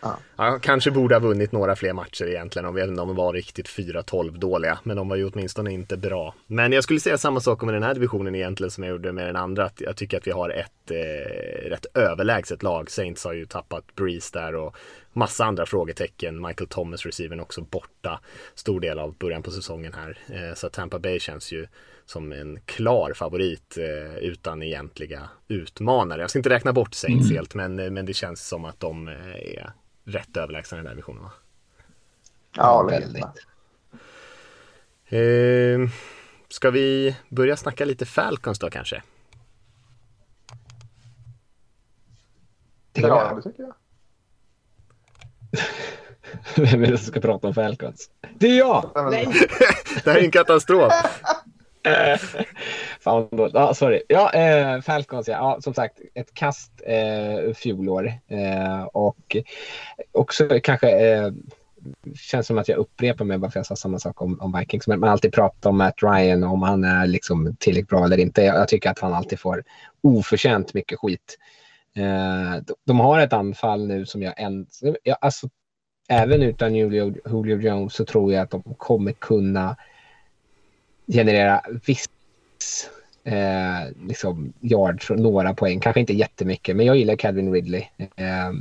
Ja. 0.00 0.18
ja. 0.36 0.58
kanske 0.62 0.90
borde 0.90 1.14
ha 1.14 1.20
vunnit 1.20 1.52
några 1.52 1.76
fler 1.76 1.92
matcher 1.92 2.26
egentligen 2.26 2.66
om 2.66 2.96
de 2.96 3.16
var 3.16 3.32
riktigt 3.32 3.68
4-12 3.68 4.38
dåliga. 4.38 4.78
Men 4.82 4.96
de 4.96 5.08
var 5.08 5.16
ju 5.16 5.30
åtminstone 5.30 5.72
inte 5.72 5.96
bra. 5.96 6.34
Men 6.46 6.72
jag 6.72 6.84
skulle 6.84 7.00
säga 7.00 7.18
samma 7.18 7.40
sak 7.40 7.62
om 7.62 7.68
den 7.68 7.82
här 7.82 7.94
divisionen 7.94 8.34
egentligen 8.34 8.70
som 8.70 8.84
jag 8.84 8.90
gjorde 8.90 9.12
med 9.12 9.26
den 9.26 9.36
andra. 9.36 9.64
Att 9.64 9.80
jag 9.80 9.96
tycker 9.96 10.18
att 10.18 10.26
vi 10.26 10.30
har 10.30 10.50
ett 10.50 10.90
eh, 10.90 11.68
rätt 11.68 11.86
överlägset 11.94 12.62
lag. 12.62 12.90
Saints 12.90 13.24
har 13.24 13.32
ju 13.32 13.46
tappat 13.46 13.94
Breeze 13.94 14.38
där 14.38 14.54
och 14.54 14.76
massa 15.12 15.44
andra 15.44 15.66
frågetecken. 15.66 16.40
Michael 16.46 16.68
Thomas 16.68 17.06
receiven 17.06 17.40
också 17.40 17.60
borta 17.60 18.20
stor 18.54 18.80
del 18.80 18.98
av 18.98 19.14
början 19.14 19.42
på 19.42 19.50
säsongen 19.50 19.94
här. 19.94 20.18
Eh, 20.28 20.54
så 20.54 20.68
Tampa 20.68 20.98
Bay 20.98 21.20
känns 21.20 21.52
ju 21.52 21.66
som 22.06 22.32
en 22.32 22.60
klar 22.64 23.12
favorit 23.12 23.78
eh, 23.78 24.18
utan 24.18 24.62
egentliga 24.62 25.28
utmanare. 25.48 26.20
Jag 26.20 26.30
ska 26.30 26.38
inte 26.38 26.50
räkna 26.50 26.72
bort 26.72 26.94
Saints 26.94 27.26
mm. 27.26 27.36
helt 27.36 27.54
men, 27.54 27.94
men 27.94 28.06
det 28.06 28.14
känns 28.14 28.48
som 28.48 28.64
att 28.64 28.80
de 28.80 29.08
är 29.08 29.72
rätt 30.08 30.36
överlägsna 30.36 30.76
i 30.76 30.78
den 30.78 30.84
där 30.84 30.92
divisionen 30.92 31.22
va? 31.22 31.30
Ja, 32.56 32.82
väldigt. 32.82 33.24
Eh, 35.06 35.90
ska 36.48 36.70
vi 36.70 37.16
börja 37.28 37.56
snacka 37.56 37.84
lite 37.84 38.06
Falcons 38.06 38.58
då 38.58 38.70
kanske? 38.70 39.02
Ja, 42.92 43.34
det 43.34 43.42
tycker 43.42 43.62
jag. 43.62 43.74
Vem 46.70 46.84
är 46.84 46.90
det 46.90 46.98
som 46.98 47.06
ska 47.06 47.20
prata 47.20 47.46
om 47.46 47.54
Falcons? 47.54 48.10
Det 48.34 48.46
är 48.46 48.58
jag! 48.58 48.90
Nej! 49.10 49.26
det 50.04 50.10
här 50.10 50.18
är 50.18 50.24
en 50.24 50.30
katastrof. 50.30 50.92
Eh, 51.82 52.16
fan, 53.00 53.28
ja, 53.30 53.50
ah, 53.54 53.74
sorry. 53.74 54.02
Ja, 54.08 54.32
eh, 54.32 54.80
Falcons, 54.80 55.28
ja. 55.28 55.34
ja. 55.34 55.60
Som 55.60 55.74
sagt, 55.74 56.00
ett 56.14 56.34
kast 56.34 56.72
eh, 56.86 57.54
fjolår. 57.54 58.12
Eh, 58.28 58.82
och 58.82 59.36
också 60.12 60.48
kanske 60.62 60.90
eh, 60.90 61.30
känns 62.14 62.46
som 62.46 62.58
att 62.58 62.68
jag 62.68 62.78
upprepar 62.78 63.24
mig 63.24 63.38
bara 63.38 63.50
för 63.50 63.58
jag 63.58 63.66
sa 63.66 63.76
samma 63.76 63.98
sak 63.98 64.22
om, 64.22 64.40
om 64.40 64.58
Vikings. 64.58 64.86
Men 64.86 65.00
man 65.00 65.10
alltid 65.10 65.32
pratar 65.32 65.70
om 65.70 65.78
Matt 65.78 66.02
Ryan, 66.02 66.44
om 66.44 66.62
han 66.62 66.84
är 66.84 67.06
liksom 67.06 67.56
tillräckligt 67.58 67.88
bra 67.88 68.04
eller 68.04 68.18
inte. 68.18 68.42
Jag, 68.42 68.56
jag 68.56 68.68
tycker 68.68 68.90
att 68.90 68.98
han 68.98 69.14
alltid 69.14 69.40
får 69.40 69.64
oförtjänt 70.02 70.74
mycket 70.74 70.98
skit. 70.98 71.38
Eh, 71.96 72.62
de, 72.66 72.74
de, 72.84 73.00
har 73.00 73.20
ett 73.20 73.32
anfall 73.32 73.86
nu 73.86 74.06
som 74.06 74.22
jag, 74.22 74.40
en, 74.40 74.66
jag 75.02 75.16
alltså, 75.20 75.48
även 76.08 76.42
utan 76.42 76.74
Julio, 76.74 77.14
Julio 77.26 77.60
Jones 77.60 77.94
så 77.94 78.04
tror 78.04 78.32
jag 78.32 78.42
att 78.42 78.50
de 78.50 78.62
kommer 78.62 79.12
kunna 79.12 79.76
generera 81.08 81.62
viss 81.86 82.08
eh, 83.24 84.06
liksom 84.06 84.52
yards 84.60 85.10
några 85.10 85.54
poäng. 85.54 85.80
Kanske 85.80 86.00
inte 86.00 86.12
jättemycket, 86.12 86.76
men 86.76 86.86
jag 86.86 86.96
gillar 86.96 87.16
Calvin 87.16 87.52
Ridley. 87.52 87.84
Eh, 88.16 88.52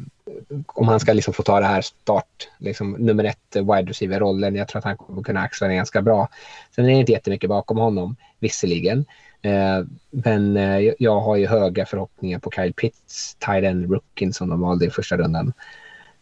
om 0.68 0.88
han 0.88 1.00
ska 1.00 1.14
liksom 1.14 1.34
få 1.34 1.44
ta 1.44 1.60
det 1.60 1.66
här 1.66 1.82
start, 1.82 2.50
liksom, 2.58 2.92
nummer 2.92 3.24
ett 3.24 3.56
eh, 3.56 3.76
wide 3.76 3.90
receiver-rollen. 3.90 4.56
Jag 4.56 4.68
tror 4.68 4.80
att 4.80 4.86
han 4.86 4.98
kommer 4.98 5.24
kunna 5.24 5.40
axla 5.40 5.68
den 5.68 5.76
ganska 5.76 6.02
bra. 6.02 6.30
Sen 6.76 6.86
är 6.86 6.90
det 6.90 6.96
inte 6.96 7.12
jättemycket 7.12 7.50
bakom 7.50 7.78
honom, 7.78 8.16
visserligen. 8.40 9.06
Eh, 9.42 9.86
men 10.12 10.58
eh, 10.58 10.94
jag 11.00 11.20
har 11.20 11.36
ju 11.36 11.48
höga 11.48 11.86
förhoppningar 11.86 12.40
på 12.40 12.52
Kyle 12.52 12.74
Pitts, 12.74 13.36
tight 13.40 13.64
end 13.64 13.92
rookien 13.92 14.34
som 14.34 14.50
de 14.50 14.62
valde 14.62 14.86
i 14.86 14.90
första 14.90 15.18
rundan. 15.18 15.54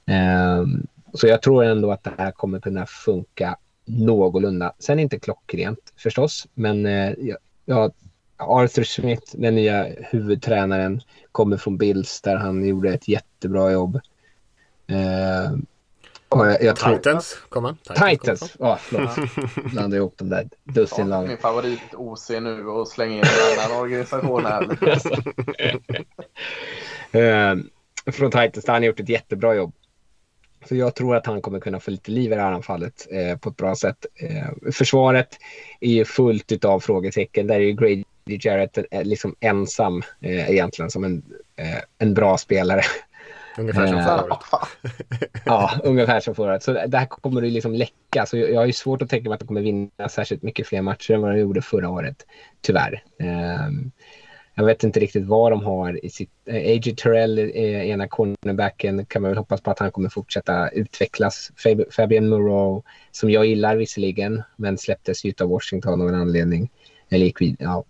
Eh, 0.07 0.65
så 1.13 1.27
jag 1.27 1.41
tror 1.41 1.63
ändå 1.63 1.91
att 1.91 2.03
det 2.03 2.11
här 2.17 2.31
kommer 2.31 2.59
kunna 2.59 2.85
funka 2.85 3.57
någorlunda. 3.85 4.73
Sen 4.79 4.99
inte 4.99 5.19
klockrent 5.19 5.93
förstås, 5.97 6.47
men 6.53 6.85
eh, 6.85 7.13
jag, 7.65 7.91
Arthur 8.37 8.83
Smith, 8.83 9.31
den 9.33 9.55
nya 9.55 9.87
huvudtränaren, 9.99 11.01
kommer 11.31 11.57
från 11.57 11.77
Bills 11.77 12.21
där 12.21 12.35
han 12.35 12.65
gjorde 12.65 12.93
ett 12.93 13.07
jättebra 13.07 13.71
jobb. 13.71 13.99
Eh, 14.87 15.51
jag, 16.29 16.63
jag 16.63 16.75
Titans 16.75 17.37
kom 17.49 17.65
han. 17.65 17.77
Titans, 17.77 18.19
Titans. 18.21 18.55
ja 18.59 18.77
förlåt. 18.81 19.15
Blandade 19.71 19.97
ihop 19.97 20.13
de 20.17 20.29
där 20.29 20.49
dussinlagen. 20.63 21.27
Min 21.27 21.37
favorit 21.37 21.93
OC 21.93 22.29
nu 22.29 22.67
och 22.67 22.87
slänga 22.87 23.13
in 23.13 23.23
en 23.23 23.59
annan 23.65 23.81
organisation 23.81 24.45
här. 24.45 24.63
eh, 27.51 27.55
från 28.13 28.31
Titans, 28.31 28.65
där 28.65 28.73
han 28.73 28.81
har 28.81 28.87
gjort 28.87 28.99
ett 28.99 29.09
jättebra 29.09 29.55
jobb. 29.55 29.73
Så 30.67 30.75
jag 30.75 30.95
tror 30.95 31.15
att 31.15 31.25
han 31.25 31.41
kommer 31.41 31.59
kunna 31.59 31.79
få 31.79 31.91
lite 31.91 32.11
liv 32.11 32.31
i 32.31 32.35
det 32.35 32.41
här 32.41 32.51
anfallet 32.51 33.07
eh, 33.11 33.37
på 33.37 33.49
ett 33.49 33.57
bra 33.57 33.75
sätt. 33.75 34.05
Eh, 34.15 34.71
försvaret 34.71 35.37
är 35.79 35.89
ju 35.89 36.05
fullt 36.05 36.65
av 36.65 36.79
frågetecken. 36.79 37.47
Där 37.47 37.55
är 37.55 37.59
ju 37.59 37.73
Grady 37.73 38.03
Jarrett 38.25 38.77
eh, 38.91 39.03
liksom 39.03 39.35
ensam 39.39 40.01
eh, 40.21 40.49
egentligen 40.49 40.91
som 40.91 41.03
en, 41.03 41.23
eh, 41.55 41.81
en 41.97 42.13
bra 42.13 42.37
spelare. 42.37 42.81
Ungefär 43.57 43.87
som 43.87 44.03
förra 44.03 44.23
året. 44.23 44.39
ja, 45.45 45.71
ungefär 45.83 46.19
som 46.19 46.35
förra 46.35 46.51
året. 46.51 46.63
Så 46.63 46.71
det 46.87 46.97
här 46.97 47.05
kommer 47.05 47.41
det 47.41 47.47
liksom 47.47 47.73
läcka. 47.73 48.25
Så 48.25 48.37
jag 48.37 48.59
har 48.59 48.65
ju 48.65 48.73
svårt 48.73 49.01
att 49.01 49.09
tänka 49.09 49.29
mig 49.29 49.33
att 49.33 49.39
de 49.39 49.47
kommer 49.47 49.61
vinna 49.61 50.09
särskilt 50.09 50.43
mycket 50.43 50.67
fler 50.67 50.81
matcher 50.81 51.13
än 51.13 51.21
vad 51.21 51.31
de 51.31 51.39
gjorde 51.39 51.61
förra 51.61 51.89
året. 51.89 52.25
Tyvärr. 52.61 53.03
Jag 54.57 54.65
vet 54.65 54.83
inte 54.83 54.99
riktigt 54.99 55.25
vad 55.25 55.51
de 55.51 55.63
har 55.63 56.05
i 56.05 56.09
sitt... 56.09 56.31
Eh, 56.45 56.55
A.J. 56.55 56.95
Terrell, 56.95 57.39
eh, 57.39 57.89
ena 57.89 58.07
cornerbacken, 58.07 59.05
kan 59.05 59.21
man 59.21 59.31
väl 59.31 59.37
hoppas 59.37 59.61
på 59.61 59.71
att 59.71 59.79
han 59.79 59.91
kommer 59.91 60.09
fortsätta 60.09 60.69
utvecklas. 60.69 61.51
Fab 61.63 61.83
Fabian 61.91 62.29
Moreau, 62.29 62.83
som 63.11 63.29
jag 63.29 63.45
gillar 63.45 63.75
visserligen, 63.75 64.43
men 64.55 64.77
släpptes 64.77 65.25
ut 65.25 65.41
av 65.41 65.49
Washington 65.49 66.01
av 66.01 66.09
en 66.09 66.15
anledning. 66.15 66.69
Eller 67.09 67.25
gick 67.25 67.41
vid, 67.41 67.55
ja. 67.59 67.83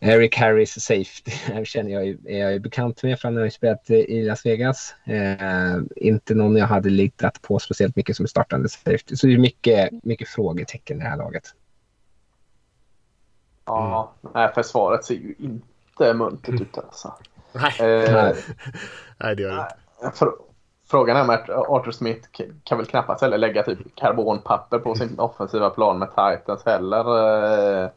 Eric 0.00 0.36
Harris 0.36 0.80
safety 0.80 1.30
känner 1.64 1.90
jag 1.90 2.16
är 2.26 2.50
jag 2.50 2.62
bekant 2.62 3.02
med 3.02 3.20
för 3.20 3.28
han 3.28 3.36
har 3.36 3.44
ju 3.44 3.50
spelat 3.50 3.90
i 3.90 4.22
Las 4.22 4.46
Vegas. 4.46 4.94
Eh, 5.04 5.76
inte 5.96 6.34
någon 6.34 6.56
jag 6.56 6.66
hade 6.66 6.90
litat 6.90 7.42
på 7.42 7.58
speciellt 7.58 7.96
mycket 7.96 8.16
som 8.16 8.26
startande 8.26 8.68
safety. 8.68 9.16
Så 9.16 9.26
det 9.26 9.32
är 9.32 9.38
mycket, 9.38 10.04
mycket 10.04 10.28
frågetecken 10.28 10.96
i 10.96 11.00
det 11.00 11.08
här 11.08 11.16
laget. 11.16 11.44
Ja, 13.64 14.14
nej, 14.34 14.50
försvaret 14.54 15.04
ser 15.04 15.14
ju 15.14 15.34
inte 15.38 15.66
inte 16.00 16.14
muntert 16.14 16.60
ut 16.60 16.78
alltså. 16.78 17.14
Nej, 17.52 18.04
eh, 18.04 18.34
nej 19.18 19.36
det 19.36 19.42
gör 19.42 19.56
det 19.56 19.68
inte. 20.04 20.26
Frågan 20.90 21.16
är 21.16 21.24
med 21.24 21.50
Arthur 21.50 21.92
Smith 21.92 22.28
kan 22.64 22.78
väl 22.78 22.86
knappast 22.86 23.20
heller 23.20 23.38
lägga 23.38 23.62
typ 23.62 23.78
karbonpapper 23.94 24.78
på 24.78 24.94
sin 24.94 25.18
offensiva 25.18 25.70
plan 25.70 25.98
med 25.98 26.08
Titans 26.08 26.62
heller. 26.66 27.82
Eh, 27.82 27.90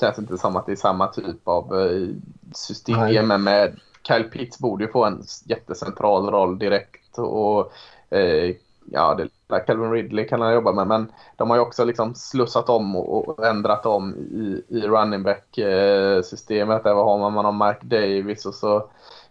känns 0.00 0.18
inte 0.18 0.38
som 0.38 0.56
att 0.56 0.66
det 0.66 0.72
är 0.72 0.76
samma 0.76 1.06
typ 1.06 1.48
av 1.48 1.80
eh, 1.80 2.08
system. 2.54 3.26
Men 3.28 3.42
med 3.42 3.80
Kyle 4.02 4.24
Pitts 4.24 4.58
borde 4.58 4.84
ju 4.84 4.92
få 4.92 5.04
en 5.04 5.22
jättecentral 5.44 6.30
roll 6.30 6.58
direkt. 6.58 7.18
Och 7.18 7.72
eh, 8.16 8.54
ja, 8.92 9.14
det 9.14 9.28
där 9.46 9.66
Calvin 9.66 9.92
Ridley 9.92 10.28
kan 10.28 10.40
han 10.40 10.54
jobba 10.54 10.72
med. 10.72 10.86
Men 10.86 11.12
de 11.36 11.50
har 11.50 11.56
ju 11.56 11.62
också 11.62 11.84
liksom 11.84 12.14
slussat 12.14 12.68
om 12.68 12.96
och 12.96 13.46
ändrat 13.46 13.86
om 13.86 14.14
i, 14.14 14.64
i 14.68 14.80
running 14.80 15.22
back-systemet. 15.22 16.78
Eh, 16.78 16.82
där 16.84 16.94
har 16.94 17.18
man, 17.18 17.32
man 17.32 17.44
har 17.44 17.52
Mark 17.52 17.82
Davis 17.82 18.46
och 18.46 18.54
så 18.54 18.76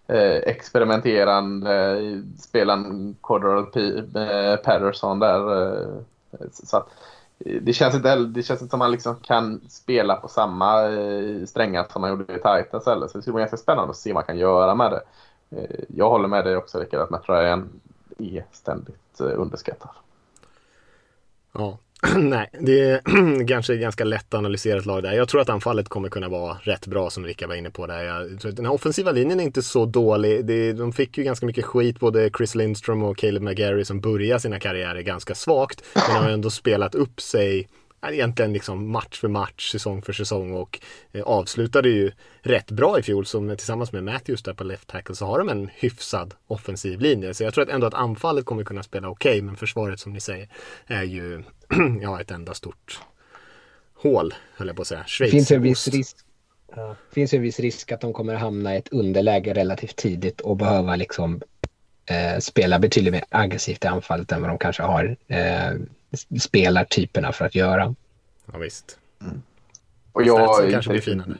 eh, 0.07 0.35
experimenterande 0.35 1.99
spelaren 2.39 3.15
Cordero 3.21 3.79
eh, 4.19 4.55
Patterson 4.55 5.19
där. 5.19 5.71
Eh, 5.73 5.87
så 6.51 6.77
att, 6.77 6.89
eh, 7.39 7.61
det 7.61 7.73
känns 7.73 7.95
inte, 7.95 8.15
det 8.15 8.43
känns 8.43 8.61
inte 8.61 8.71
som 8.71 8.81
att 8.81 8.85
man 8.85 8.91
liksom 8.91 9.15
kan 9.15 9.61
spela 9.69 10.15
på 10.15 10.27
samma 10.27 10.83
eh, 10.89 11.45
strängar 11.45 11.87
som 11.89 12.01
man 12.01 12.09
gjorde 12.09 12.33
i 12.33 12.37
Titans 12.37 12.85
heller. 12.85 13.07
Så 13.07 13.17
det 13.17 13.21
skulle 13.21 13.33
vara 13.33 13.43
ganska 13.43 13.57
spännande 13.57 13.89
att 13.89 13.97
se 13.97 14.09
vad 14.09 14.15
man 14.15 14.23
kan 14.23 14.37
göra 14.37 14.75
med 14.75 14.91
det. 14.91 15.01
Jag 15.87 16.09
håller 16.09 16.27
med 16.27 16.45
dig 16.45 16.57
också 16.57 16.79
Rickard 16.79 17.01
att 17.01 17.09
Matt 17.09 17.29
Ryan 17.29 17.69
är 18.17 18.45
ständigt 18.51 19.10
Eh, 19.19 19.39
underskattad. 19.39 19.89
Ja, 21.53 21.79
nej, 22.17 22.49
det 22.59 22.79
är 22.79 23.01
kanske 23.47 23.77
ganska 23.77 24.03
lätt 24.03 24.33
att 24.33 24.37
analysera 24.37 24.79
ett 24.79 24.85
lag 24.85 25.03
där. 25.03 25.13
Jag 25.13 25.27
tror 25.27 25.41
att 25.41 25.49
anfallet 25.49 25.89
kommer 25.89 26.09
kunna 26.09 26.29
vara 26.29 26.57
rätt 26.61 26.87
bra 26.87 27.09
som 27.09 27.25
Rickard 27.25 27.49
var 27.49 27.55
inne 27.55 27.69
på 27.69 27.87
där. 27.87 28.03
Jag 28.03 28.39
tror 28.39 28.49
att 28.49 28.55
den 28.55 28.65
här 28.65 28.73
offensiva 28.73 29.11
linjen 29.11 29.39
är 29.39 29.43
inte 29.43 29.61
så 29.61 29.85
dålig. 29.85 30.45
Det, 30.45 30.73
de 30.73 30.93
fick 30.93 31.17
ju 31.17 31.23
ganska 31.23 31.45
mycket 31.45 31.65
skit, 31.65 31.99
både 31.99 32.29
Chris 32.37 32.55
Lindström 32.55 33.03
och 33.03 33.17
Caleb 33.17 33.43
McGarry 33.43 33.85
som 33.85 34.01
började 34.01 34.39
sina 34.39 34.59
karriärer 34.59 35.01
ganska 35.01 35.35
svagt. 35.35 35.83
Men 35.95 36.23
har 36.23 36.29
ändå 36.29 36.49
spelat 36.49 36.95
upp 36.95 37.21
sig 37.21 37.67
egentligen 38.09 38.53
liksom 38.53 38.91
match 38.91 39.19
för 39.19 39.27
match, 39.27 39.71
säsong 39.71 40.01
för 40.01 40.13
säsong 40.13 40.53
och 40.53 40.79
eh, 41.11 41.23
avslutade 41.23 41.89
ju 41.89 42.11
rätt 42.41 42.71
bra 42.71 42.99
i 42.99 43.03
fjol 43.03 43.25
som 43.25 43.57
tillsammans 43.57 43.91
med 43.91 44.03
Matthews 44.03 44.43
där 44.43 44.53
på 44.53 44.63
left 44.63 44.87
tackle 44.87 45.15
så 45.15 45.25
har 45.25 45.39
de 45.39 45.49
en 45.49 45.69
hyfsad 45.73 46.33
offensiv 46.47 46.99
linje. 46.99 47.33
Så 47.33 47.43
jag 47.43 47.53
tror 47.53 47.63
att 47.63 47.69
ändå 47.69 47.87
att 47.87 47.93
anfallet 47.93 48.45
kommer 48.45 48.63
kunna 48.63 48.83
spela 48.83 49.09
okej 49.09 49.31
okay, 49.31 49.41
men 49.41 49.55
försvaret 49.55 49.99
som 49.99 50.13
ni 50.13 50.19
säger 50.19 50.49
är 50.87 51.03
ju 51.03 51.43
ja, 52.01 52.21
ett 52.21 52.31
enda 52.31 52.53
stort 52.53 52.99
hål 53.93 54.33
höll 54.55 54.67
jag 54.67 54.75
på 54.75 54.81
att 54.81 54.87
säga. 54.87 55.03
Schweiz 55.07 55.31
finns 55.31 55.51
en 55.51 55.61
viss 55.61 55.87
risk 55.87 56.17
Ja. 56.75 56.95
finns 57.11 57.33
en 57.33 57.41
viss 57.41 57.59
risk 57.59 57.91
att 57.91 58.01
de 58.01 58.13
kommer 58.13 58.35
hamna 58.35 58.75
i 58.75 58.77
ett 58.77 58.87
underläge 58.87 59.53
relativt 59.53 59.95
tidigt 59.95 60.41
och 60.41 60.57
behöva 60.57 60.95
liksom 60.95 61.41
eh, 62.05 62.39
spela 62.39 62.79
betydligt 62.79 63.13
mer 63.13 63.23
aggressivt 63.29 63.85
i 63.85 63.87
anfallet 63.87 64.31
än 64.31 64.41
vad 64.41 64.49
de 64.49 64.57
kanske 64.57 64.83
har 64.83 65.17
eh, 65.27 65.71
spelartyperna 66.41 67.31
för 67.31 67.45
att 67.45 67.55
göra. 67.55 67.95
Ja, 68.51 68.59
visst. 68.59 68.97
Mm. 69.21 69.41
Och 70.11 70.23
jag 70.23 70.65
är, 70.65 70.71
kanske 70.71 70.91
blir 70.91 71.01
finare. 71.01 71.37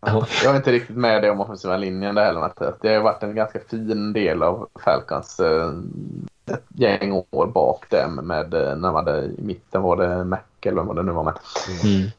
Ja, 0.00 0.26
jag 0.44 0.52
är 0.52 0.56
inte 0.56 0.72
riktigt 0.72 0.96
med 0.96 1.22
det 1.22 1.30
om 1.30 1.40
offensiva 1.40 1.76
linjen 1.76 2.14
där 2.14 2.24
heller. 2.24 2.52
Det 2.80 2.94
har 2.94 3.02
varit 3.02 3.22
en 3.22 3.34
ganska 3.34 3.60
fin 3.70 4.12
del 4.12 4.42
av 4.42 4.68
Falcons 4.84 5.40
eh, 5.40 5.72
ett 6.46 6.64
gäng 6.68 7.12
år 7.30 7.46
bak 7.46 7.84
där 7.90 8.08
med, 8.08 8.54
eh, 8.54 8.76
när 8.76 8.92
man 8.92 8.94
hade, 8.94 9.24
i 9.24 9.42
mitten 9.42 9.82
var 9.82 9.96
det 9.96 10.24
Mac 10.24 10.38
eller 10.62 10.82
vad 10.82 10.96
det 10.96 11.02
nu 11.02 11.12
var 11.12 11.24
med. 11.24 11.34
Mm. 11.84 12.10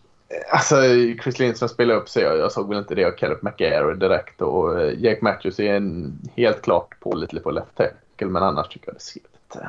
Alltså 0.51 0.75
Chris 1.23 1.39
Lindström 1.39 1.69
spelade 1.69 1.99
upp 1.99 2.09
sig. 2.09 2.23
Jag, 2.23 2.37
jag 2.37 2.51
såg 2.51 2.69
väl 2.69 2.77
inte 2.77 2.95
det 2.95 3.05
av 3.05 3.11
Caleb 3.11 3.37
McGarry 3.41 3.95
direkt 3.95 4.41
och 4.41 4.75
uh, 4.75 5.03
Jake 5.03 5.19
Matthews 5.21 5.59
är 5.59 5.73
en, 5.73 6.19
helt 6.35 6.61
klart 6.61 6.99
pålitlig 6.99 7.43
på 7.43 7.51
left 7.51 7.75
tackle 7.75 8.27
men 8.27 8.43
annars 8.43 8.67
tycker 8.67 8.87
jag 8.87 8.95
det 8.95 9.01
ser 9.01 9.19
lite 9.19 9.67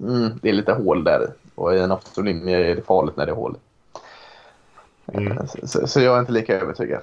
mm, 0.00 0.38
det 0.42 0.48
är 0.48 0.52
lite 0.52 0.72
hål 0.72 1.04
där 1.04 1.32
och 1.54 1.74
i 1.74 1.78
en 1.78 1.90
offensiv 1.90 2.48
är 2.48 2.76
det 2.76 2.82
farligt 2.82 3.16
när 3.16 3.26
det 3.26 3.32
är 3.32 3.36
hål. 3.36 3.56
Mm. 5.12 5.38
Så, 5.62 5.86
så, 5.86 6.00
jag 6.00 6.16
är 6.16 6.20
inte 6.20 6.32
lika 6.32 6.60
övertygad. 6.60 7.02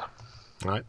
Nej. 0.66 0.82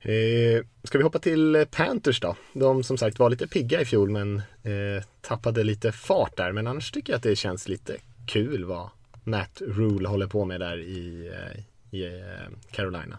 Eh, 0.00 0.64
ska 0.84 0.98
vi 0.98 1.04
hoppa 1.04 1.18
till 1.18 1.66
Panthers 1.70 2.20
då? 2.20 2.36
De 2.52 2.82
som 2.82 2.98
sagt 2.98 3.18
var 3.18 3.30
lite 3.30 3.46
pigga 3.46 3.80
i 3.80 3.84
fjol 3.84 4.10
men 4.10 4.36
eh, 4.62 5.04
tappade 5.20 5.64
lite 5.64 5.92
fart 5.92 6.36
där. 6.36 6.52
Men 6.52 6.66
annars 6.66 6.90
tycker 6.90 7.12
jag 7.12 7.16
att 7.16 7.22
det 7.22 7.36
känns 7.36 7.68
lite 7.68 7.96
kul 8.26 8.64
vad 8.64 8.88
Matt 9.24 9.62
Rule 9.66 10.08
håller 10.08 10.26
på 10.26 10.44
med 10.44 10.60
där 10.60 10.78
i, 10.78 11.30
eh, 11.34 11.62
i 11.98 12.06
eh, 12.06 12.52
Carolina. 12.70 13.18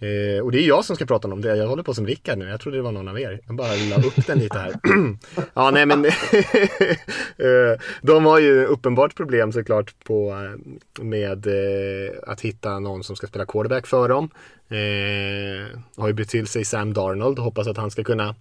Eh, 0.00 0.44
och 0.44 0.52
det 0.52 0.58
är 0.58 0.68
jag 0.68 0.84
som 0.84 0.96
ska 0.96 1.06
prata 1.06 1.28
om 1.28 1.40
det. 1.40 1.56
Jag 1.56 1.66
håller 1.66 1.82
på 1.82 1.94
som 1.94 2.06
Rickard 2.06 2.38
nu. 2.38 2.48
Jag 2.48 2.60
trodde 2.60 2.78
det 2.78 2.82
var 2.82 2.92
någon 2.92 3.08
av 3.08 3.20
er. 3.20 3.40
Jag 3.46 3.56
bara 3.56 3.74
la 3.90 3.96
upp 3.96 4.26
den 4.26 4.38
lite 4.38 4.58
här. 4.58 4.74
ja, 5.54 5.70
nej 5.70 5.86
men. 5.86 6.04
eh, 7.36 7.80
de 8.02 8.24
har 8.24 8.38
ju 8.38 8.64
uppenbart 8.64 9.14
problem 9.14 9.52
såklart 9.52 9.94
på, 10.04 10.30
eh, 10.30 11.04
med 11.04 11.46
eh, 11.46 12.12
att 12.26 12.40
hitta 12.40 12.78
någon 12.78 13.04
som 13.04 13.16
ska 13.16 13.26
spela 13.26 13.46
quarterback 13.46 13.86
för 13.86 14.08
dem. 14.08 14.30
Eh, 14.68 15.78
har 15.96 16.08
ju 16.08 16.14
bytt 16.14 16.28
till 16.28 16.46
sig 16.46 16.64
Sam 16.64 16.94
Darnold. 16.94 17.38
Hoppas 17.38 17.66
att 17.66 17.76
han 17.76 17.90
ska 17.90 18.04
kunna 18.04 18.34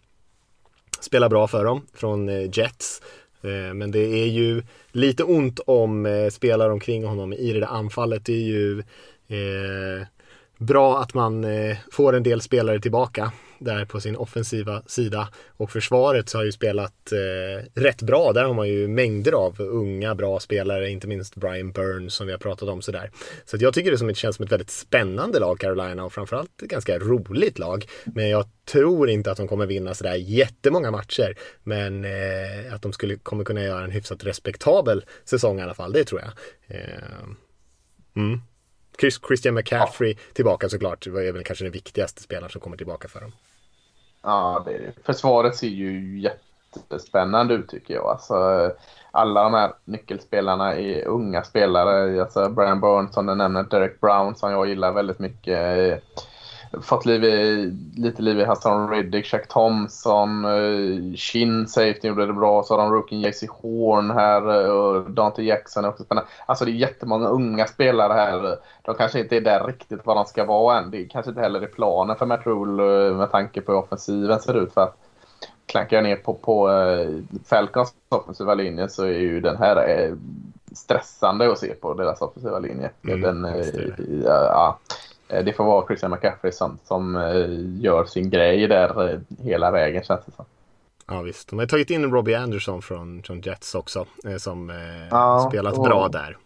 spela 0.99 1.29
bra 1.29 1.47
för 1.47 1.65
dem 1.65 1.81
från 1.93 2.29
eh, 2.29 2.49
Jets. 2.53 3.01
Eh, 3.41 3.73
men 3.73 3.91
det 3.91 4.23
är 4.23 4.27
ju 4.27 4.63
lite 4.91 5.23
ont 5.23 5.59
om 5.65 6.05
eh, 6.05 6.29
spelare 6.29 6.71
omkring 6.71 7.05
honom 7.05 7.33
i 7.33 7.53
det 7.53 7.59
där 7.59 7.67
anfallet. 7.67 8.25
Det 8.25 8.33
är 8.33 8.45
ju 8.45 8.83
bra 10.57 10.99
att 10.99 11.13
man 11.13 11.43
eh, 11.43 11.77
får 11.91 12.15
en 12.15 12.23
del 12.23 12.41
spelare 12.41 12.79
tillbaka 12.79 13.31
där 13.59 13.85
på 13.85 14.01
sin 14.01 14.15
offensiva 14.15 14.81
sida. 14.87 15.29
Och 15.47 15.71
försvaret 15.71 16.29
så 16.29 16.37
har 16.37 16.45
ju 16.45 16.51
spelat 16.51 17.11
eh, 17.11 17.81
rätt 17.81 18.01
bra. 18.01 18.33
Där 18.33 18.43
har 18.43 18.53
man 18.53 18.67
ju 18.67 18.87
mängder 18.87 19.31
av 19.31 19.61
unga 19.61 20.15
bra 20.15 20.39
spelare, 20.39 20.89
inte 20.89 21.07
minst 21.07 21.35
Brian 21.35 21.71
Burns 21.71 22.13
som 22.13 22.27
vi 22.27 22.33
har 22.33 22.39
pratat 22.39 22.69
om 22.69 22.81
sådär. 22.81 23.11
Så 23.45 23.55
att 23.55 23.61
jag 23.61 23.73
tycker 23.73 23.91
det 23.91 23.97
som 23.97 24.13
känns 24.13 24.35
som 24.35 24.45
ett 24.45 24.51
väldigt 24.51 24.69
spännande 24.69 25.39
lag 25.39 25.59
Carolina 25.59 26.05
och 26.05 26.13
framförallt 26.13 26.61
ett 26.61 26.69
ganska 26.69 26.99
roligt 26.99 27.59
lag. 27.59 27.85
Men 28.05 28.29
jag 28.29 28.45
tror 28.65 29.09
inte 29.09 29.31
att 29.31 29.37
de 29.37 29.47
kommer 29.47 29.65
vinna 29.65 29.93
sådär 29.93 30.15
jättemånga 30.15 30.91
matcher. 30.91 31.37
Men 31.63 32.05
eh, 32.05 32.73
att 32.73 32.81
de 32.81 32.93
skulle, 32.93 33.15
kommer 33.15 33.43
kunna 33.43 33.63
göra 33.63 33.83
en 33.83 33.91
hyfsat 33.91 34.23
respektabel 34.23 35.05
säsong 35.25 35.59
i 35.59 35.63
alla 35.63 35.73
fall, 35.73 35.91
det 35.91 36.03
tror 36.03 36.21
jag. 36.21 36.31
Eh, 36.77 37.03
mm. 38.15 38.41
Christian 39.27 39.55
McCaffrey 39.55 40.11
ja. 40.11 40.19
tillbaka 40.33 40.69
såklart. 40.69 41.03
Det 41.03 41.27
är 41.27 41.31
väl 41.31 41.43
kanske 41.43 41.65
den 41.65 41.71
viktigaste 41.71 42.21
spelaren 42.21 42.49
som 42.49 42.61
kommer 42.61 42.77
tillbaka 42.77 43.07
för 43.07 43.21
dem. 43.21 43.31
Ja, 44.23 44.63
det 44.65 44.73
är 44.73 44.79
det. 44.79 44.93
Försvaret 45.03 45.55
ser 45.55 45.67
ju 45.67 46.19
jättespännande 46.19 47.53
ut 47.53 47.69
tycker 47.69 47.93
jag. 47.93 48.05
Alltså, 48.05 48.71
alla 49.11 49.43
de 49.43 49.53
här 49.53 49.73
nyckelspelarna 49.85 50.75
är 50.75 51.05
unga 51.05 51.43
spelare. 51.43 52.21
Alltså 52.21 52.49
Brian 52.49 52.79
Burns 52.79 53.13
som 53.13 53.25
du 53.25 53.35
nämner, 53.35 53.63
Derek 53.63 54.01
Brown 54.01 54.35
som 54.35 54.51
jag 54.51 54.67
gillar 54.67 54.91
väldigt 54.91 55.19
mycket 55.19 56.03
fått 56.81 57.05
liv 57.05 57.23
i, 57.23 57.71
lite 57.95 58.21
liv 58.21 58.39
i 58.39 58.45
Hassan 58.45 58.89
Riddick, 58.89 59.33
Jack 59.33 59.47
Thompson, 59.47 60.45
uh, 60.45 61.15
Shin 61.15 61.67
Safety 61.67 62.07
gjorde 62.07 62.25
det 62.25 62.33
bra. 62.33 62.63
Så 62.63 62.73
har 62.73 62.83
de 62.83 62.93
rookien 62.93 63.21
JC 63.21 63.43
Horn 63.49 64.11
här 64.11 64.65
uh, 64.65 64.69
och 64.69 65.11
Dante 65.11 65.43
Jackson 65.43 65.85
är 65.85 65.89
också 65.89 66.03
spännande. 66.03 66.29
Alltså 66.45 66.65
det 66.65 66.71
är 66.71 66.73
jättemånga 66.73 67.27
unga 67.27 67.65
spelare 67.67 68.13
här. 68.13 68.57
De 68.81 68.95
kanske 68.95 69.19
inte 69.19 69.37
är 69.37 69.41
där 69.41 69.63
riktigt 69.67 70.05
vad 70.05 70.17
de 70.17 70.25
ska 70.25 70.45
vara 70.45 70.77
än. 70.77 70.91
Det 70.91 71.01
är 71.01 71.07
kanske 71.07 71.29
inte 71.29 71.41
heller 71.41 71.63
i 71.63 71.67
planen 71.67 72.15
för 72.15 72.25
Matt 72.25 72.45
Rule 72.45 72.83
uh, 72.83 73.17
med 73.17 73.31
tanke 73.31 73.61
på 73.61 73.71
hur 73.71 73.79
offensiven 73.79 74.39
ser 74.39 74.57
ut. 74.57 74.73
För 74.73 74.81
att 74.81 74.97
klankar 75.65 75.97
jag 75.97 76.03
ner 76.03 76.15
på, 76.15 76.33
på 76.33 76.69
uh, 76.69 77.19
Falcons 77.45 77.93
offensiva 78.09 78.53
linje 78.53 78.89
så 78.89 79.03
är 79.03 79.19
ju 79.19 79.41
den 79.41 79.57
här 79.57 80.07
uh, 80.07 80.15
stressande 80.71 81.51
att 81.51 81.59
se 81.59 81.73
på 81.73 81.93
deras 81.93 82.21
offensiva 82.21 82.59
linje. 82.59 82.89
Mm, 83.03 83.21
den, 83.21 83.47
ja, 84.23 84.77
Eh, 84.87 85.06
det 85.27 85.53
får 85.53 85.63
vara 85.63 85.85
Christian 85.85 86.11
McCaffrey 86.11 86.51
som, 86.51 86.77
som 86.83 87.15
eh, 87.15 87.83
gör 87.83 88.05
sin 88.05 88.29
grej 88.29 88.67
där 88.67 89.09
eh, 89.09 89.19
hela 89.43 89.71
vägen 89.71 90.03
känns 90.03 90.25
det 90.25 90.31
som. 90.31 90.45
Ja 91.07 91.21
visst, 91.21 91.49
de 91.49 91.59
har 91.59 91.65
tagit 91.65 91.89
in 91.89 92.11
Robbie 92.11 92.35
Anderson 92.35 92.81
från, 92.81 93.23
från 93.23 93.41
Jets 93.41 93.75
också 93.75 94.05
som 94.37 94.69
ja, 95.11 95.47
spelat 95.49 95.77
och, 95.77 95.83
bra 95.83 96.07
där. 96.07 96.37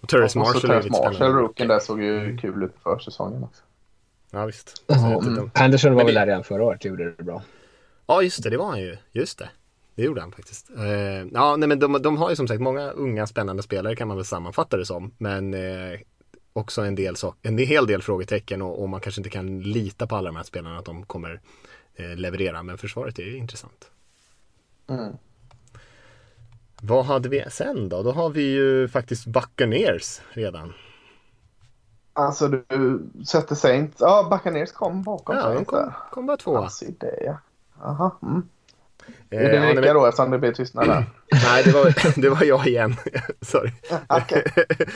Och 0.00 0.08
Terrence 0.08 0.38
Marshall, 0.38 0.60
Terrence 0.60 0.90
Marshall 0.90 1.32
rookien 1.32 1.68
där 1.68 1.78
såg 1.78 2.02
ju 2.02 2.38
kul 2.38 2.62
ut 2.62 2.74
för 2.82 2.98
säsongen 2.98 3.44
också. 3.44 3.62
Ja 4.30 4.46
visst. 4.46 4.82
Mm. 4.88 5.50
Anderson 5.54 5.94
var 5.94 6.04
väl 6.04 6.14
där 6.14 6.26
redan 6.26 6.44
förra 6.44 6.64
året 6.64 6.84
gjorde 6.84 7.10
det 7.10 7.22
bra. 7.22 7.42
Ja 8.06 8.22
just 8.22 8.42
det, 8.42 8.50
det 8.50 8.56
var 8.56 8.66
han 8.66 8.80
ju. 8.80 8.96
Just 9.12 9.38
det. 9.38 9.48
Det 9.94 10.02
gjorde 10.02 10.20
han 10.20 10.32
faktiskt. 10.32 10.70
Uh, 10.78 11.26
ja, 11.32 11.56
nej, 11.56 11.68
men 11.68 11.78
de, 11.78 12.02
de, 12.02 12.16
har 12.16 12.30
ju 12.30 12.36
som 12.36 12.48
sagt 12.48 12.60
många 12.60 12.90
unga 12.90 13.26
spännande 13.26 13.62
spelare 13.62 13.96
kan 13.96 14.08
man 14.08 14.16
väl 14.16 14.26
sammanfatta 14.26 14.76
det 14.76 14.86
som. 14.86 15.14
Men 15.18 15.54
uh, 15.54 15.98
också 16.52 16.82
en, 16.82 16.94
del 16.94 17.16
så, 17.16 17.34
en 17.42 17.58
hel 17.58 17.86
del 17.86 18.02
frågetecken 18.02 18.62
och, 18.62 18.82
och, 18.82 18.88
man 18.88 19.00
kanske 19.00 19.20
inte 19.20 19.30
kan 19.30 19.60
lita 19.60 20.06
på 20.06 20.16
alla 20.16 20.28
de 20.28 20.36
här 20.36 20.44
spelarna 20.44 20.78
att 20.78 20.84
de 20.84 21.06
kommer 21.06 21.40
eh, 21.94 22.16
leverera. 22.16 22.62
Men 22.62 22.78
försvaret 22.78 23.18
är 23.18 23.22
ju 23.22 23.36
intressant. 23.36 23.90
Mm. 24.86 25.16
Vad 26.82 27.04
hade 27.04 27.28
vi 27.28 27.44
sen 27.50 27.88
då? 27.88 28.02
Då 28.02 28.12
har 28.12 28.30
vi 28.30 28.42
ju 28.42 28.88
faktiskt 28.88 29.26
Buccaneers 29.26 30.20
redan. 30.30 30.72
Alltså 32.12 32.48
du 32.48 32.64
sätter 33.26 33.54
Saints. 33.54 33.96
Ja, 34.00 34.28
Buccaneers 34.30 34.72
kom 34.72 35.02
bakom 35.02 35.36
Ja, 35.36 35.54
de 35.54 35.64
kom, 35.64 35.92
kom 36.10 36.26
bara 36.26 36.36
tvåa. 36.36 36.58
Alltså, 36.58 36.84
det, 36.98 37.22
ja. 37.24 37.38
Aha. 37.82 38.18
Mm. 38.22 38.48
Är 39.30 39.52
det 39.52 39.66
vilka 39.66 39.88
eh, 39.88 39.94
då 39.94 40.06
eftersom 40.06 40.30
det 40.30 40.38
blir 40.38 40.52
tystnad 40.52 40.88
där? 40.88 41.04
Nej, 41.32 41.62
det 41.64 41.72
var, 41.72 42.20
det 42.20 42.28
var 42.28 42.44
jag 42.44 42.66
igen. 42.66 42.96
Sorry. 43.40 43.70
okay. 44.22 44.42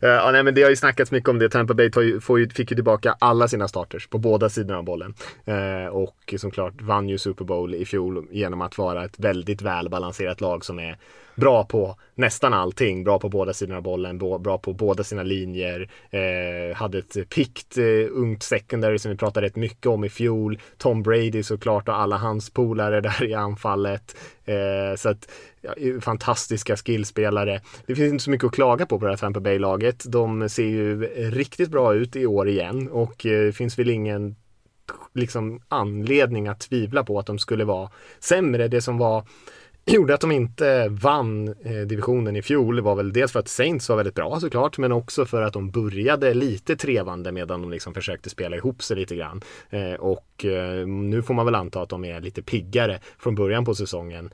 ja, 0.00 0.30
nej, 0.32 0.42
men 0.42 0.54
det 0.54 0.62
har 0.62 0.70
ju 0.70 0.76
snackats 0.76 1.10
mycket 1.10 1.28
om 1.28 1.38
det. 1.38 1.48
Tampa 1.48 1.74
Bay 1.74 1.90
ju, 1.96 2.20
får 2.20 2.38
ju, 2.38 2.48
fick 2.48 2.70
ju 2.70 2.74
tillbaka 2.74 3.16
alla 3.18 3.48
sina 3.48 3.68
starters 3.68 4.06
på 4.06 4.18
båda 4.18 4.48
sidorna 4.48 4.78
av 4.78 4.84
bollen. 4.84 5.14
Eh, 5.44 5.86
och 5.86 6.34
som 6.38 6.50
klart 6.50 6.82
vann 6.82 7.08
ju 7.08 7.18
Super 7.18 7.44
Bowl 7.44 7.74
i 7.74 7.84
fjol 7.84 8.26
genom 8.30 8.60
att 8.60 8.78
vara 8.78 9.04
ett 9.04 9.18
väldigt 9.18 9.62
välbalanserat 9.62 10.40
lag 10.40 10.64
som 10.64 10.78
är 10.78 10.98
bra 11.40 11.64
på 11.64 11.96
nästan 12.14 12.54
allting. 12.54 13.04
Bra 13.04 13.18
på 13.18 13.28
båda 13.28 13.52
sidorna 13.52 13.76
av 13.76 13.82
bollen, 13.82 14.18
bra 14.18 14.58
på 14.58 14.72
båda 14.72 15.04
sina 15.04 15.22
linjer. 15.22 15.90
Eh, 16.10 16.76
hade 16.76 16.98
ett 16.98 17.28
pikt 17.28 17.78
eh, 17.78 17.84
ungt 18.12 18.42
secondary 18.42 18.98
som 18.98 19.10
vi 19.10 19.16
pratade 19.16 19.46
rätt 19.46 19.56
mycket 19.56 19.86
om 19.86 20.04
i 20.04 20.08
fjol. 20.08 20.58
Tom 20.78 21.02
Brady 21.02 21.42
såklart 21.42 21.88
och 21.88 22.00
alla 22.00 22.16
hans 22.16 22.50
polare 22.50 23.00
där 23.00 23.24
i 23.24 23.34
anfallet. 23.34 24.16
Eh, 24.44 24.96
så 24.96 25.08
att 25.08 25.30
ja, 25.60 25.74
fantastiska 26.00 26.76
skillspelare. 26.76 27.60
Det 27.86 27.94
finns 27.94 28.12
inte 28.12 28.24
så 28.24 28.30
mycket 28.30 28.46
att 28.46 28.52
klaga 28.54 28.86
på 28.86 28.98
på 28.98 29.04
det 29.04 29.12
här 29.12 29.16
Tampa 29.16 29.40
Bay-laget. 29.40 30.04
De 30.12 30.48
ser 30.48 30.62
ju 30.62 31.02
riktigt 31.30 31.70
bra 31.70 31.94
ut 31.94 32.16
i 32.16 32.26
år 32.26 32.48
igen 32.48 32.88
och 32.88 33.26
eh, 33.26 33.44
det 33.44 33.52
finns 33.52 33.78
väl 33.78 33.90
ingen 33.90 34.36
liksom 35.14 35.62
anledning 35.68 36.48
att 36.48 36.60
tvivla 36.60 37.04
på 37.04 37.18
att 37.18 37.26
de 37.26 37.38
skulle 37.38 37.64
vara 37.64 37.90
sämre. 38.20 38.68
Det 38.68 38.80
som 38.80 38.98
var 38.98 39.24
gjorde 39.86 40.14
att 40.14 40.20
de 40.20 40.32
inte 40.32 40.88
vann 40.88 41.48
eh, 41.48 41.80
divisionen 41.86 42.36
i 42.36 42.42
fjol 42.42 42.80
var 42.80 42.94
väl 42.94 43.12
dels 43.12 43.32
för 43.32 43.40
att 43.40 43.48
Saints 43.48 43.88
var 43.88 43.96
väldigt 43.96 44.14
bra 44.14 44.40
såklart, 44.40 44.78
men 44.78 44.92
också 44.92 45.26
för 45.26 45.42
att 45.42 45.52
de 45.52 45.70
började 45.70 46.34
lite 46.34 46.76
trevande 46.76 47.32
medan 47.32 47.60
de 47.60 47.70
liksom 47.70 47.94
försökte 47.94 48.30
spela 48.30 48.56
ihop 48.56 48.82
sig 48.82 48.96
lite 48.96 49.16
grann. 49.16 49.40
Eh, 49.70 49.92
och 49.92 50.44
eh, 50.44 50.86
nu 50.86 51.22
får 51.22 51.34
man 51.34 51.46
väl 51.46 51.54
anta 51.54 51.82
att 51.82 51.88
de 51.88 52.04
är 52.04 52.20
lite 52.20 52.42
piggare 52.42 53.00
från 53.18 53.34
början 53.34 53.64
på 53.64 53.74
säsongen 53.74 54.30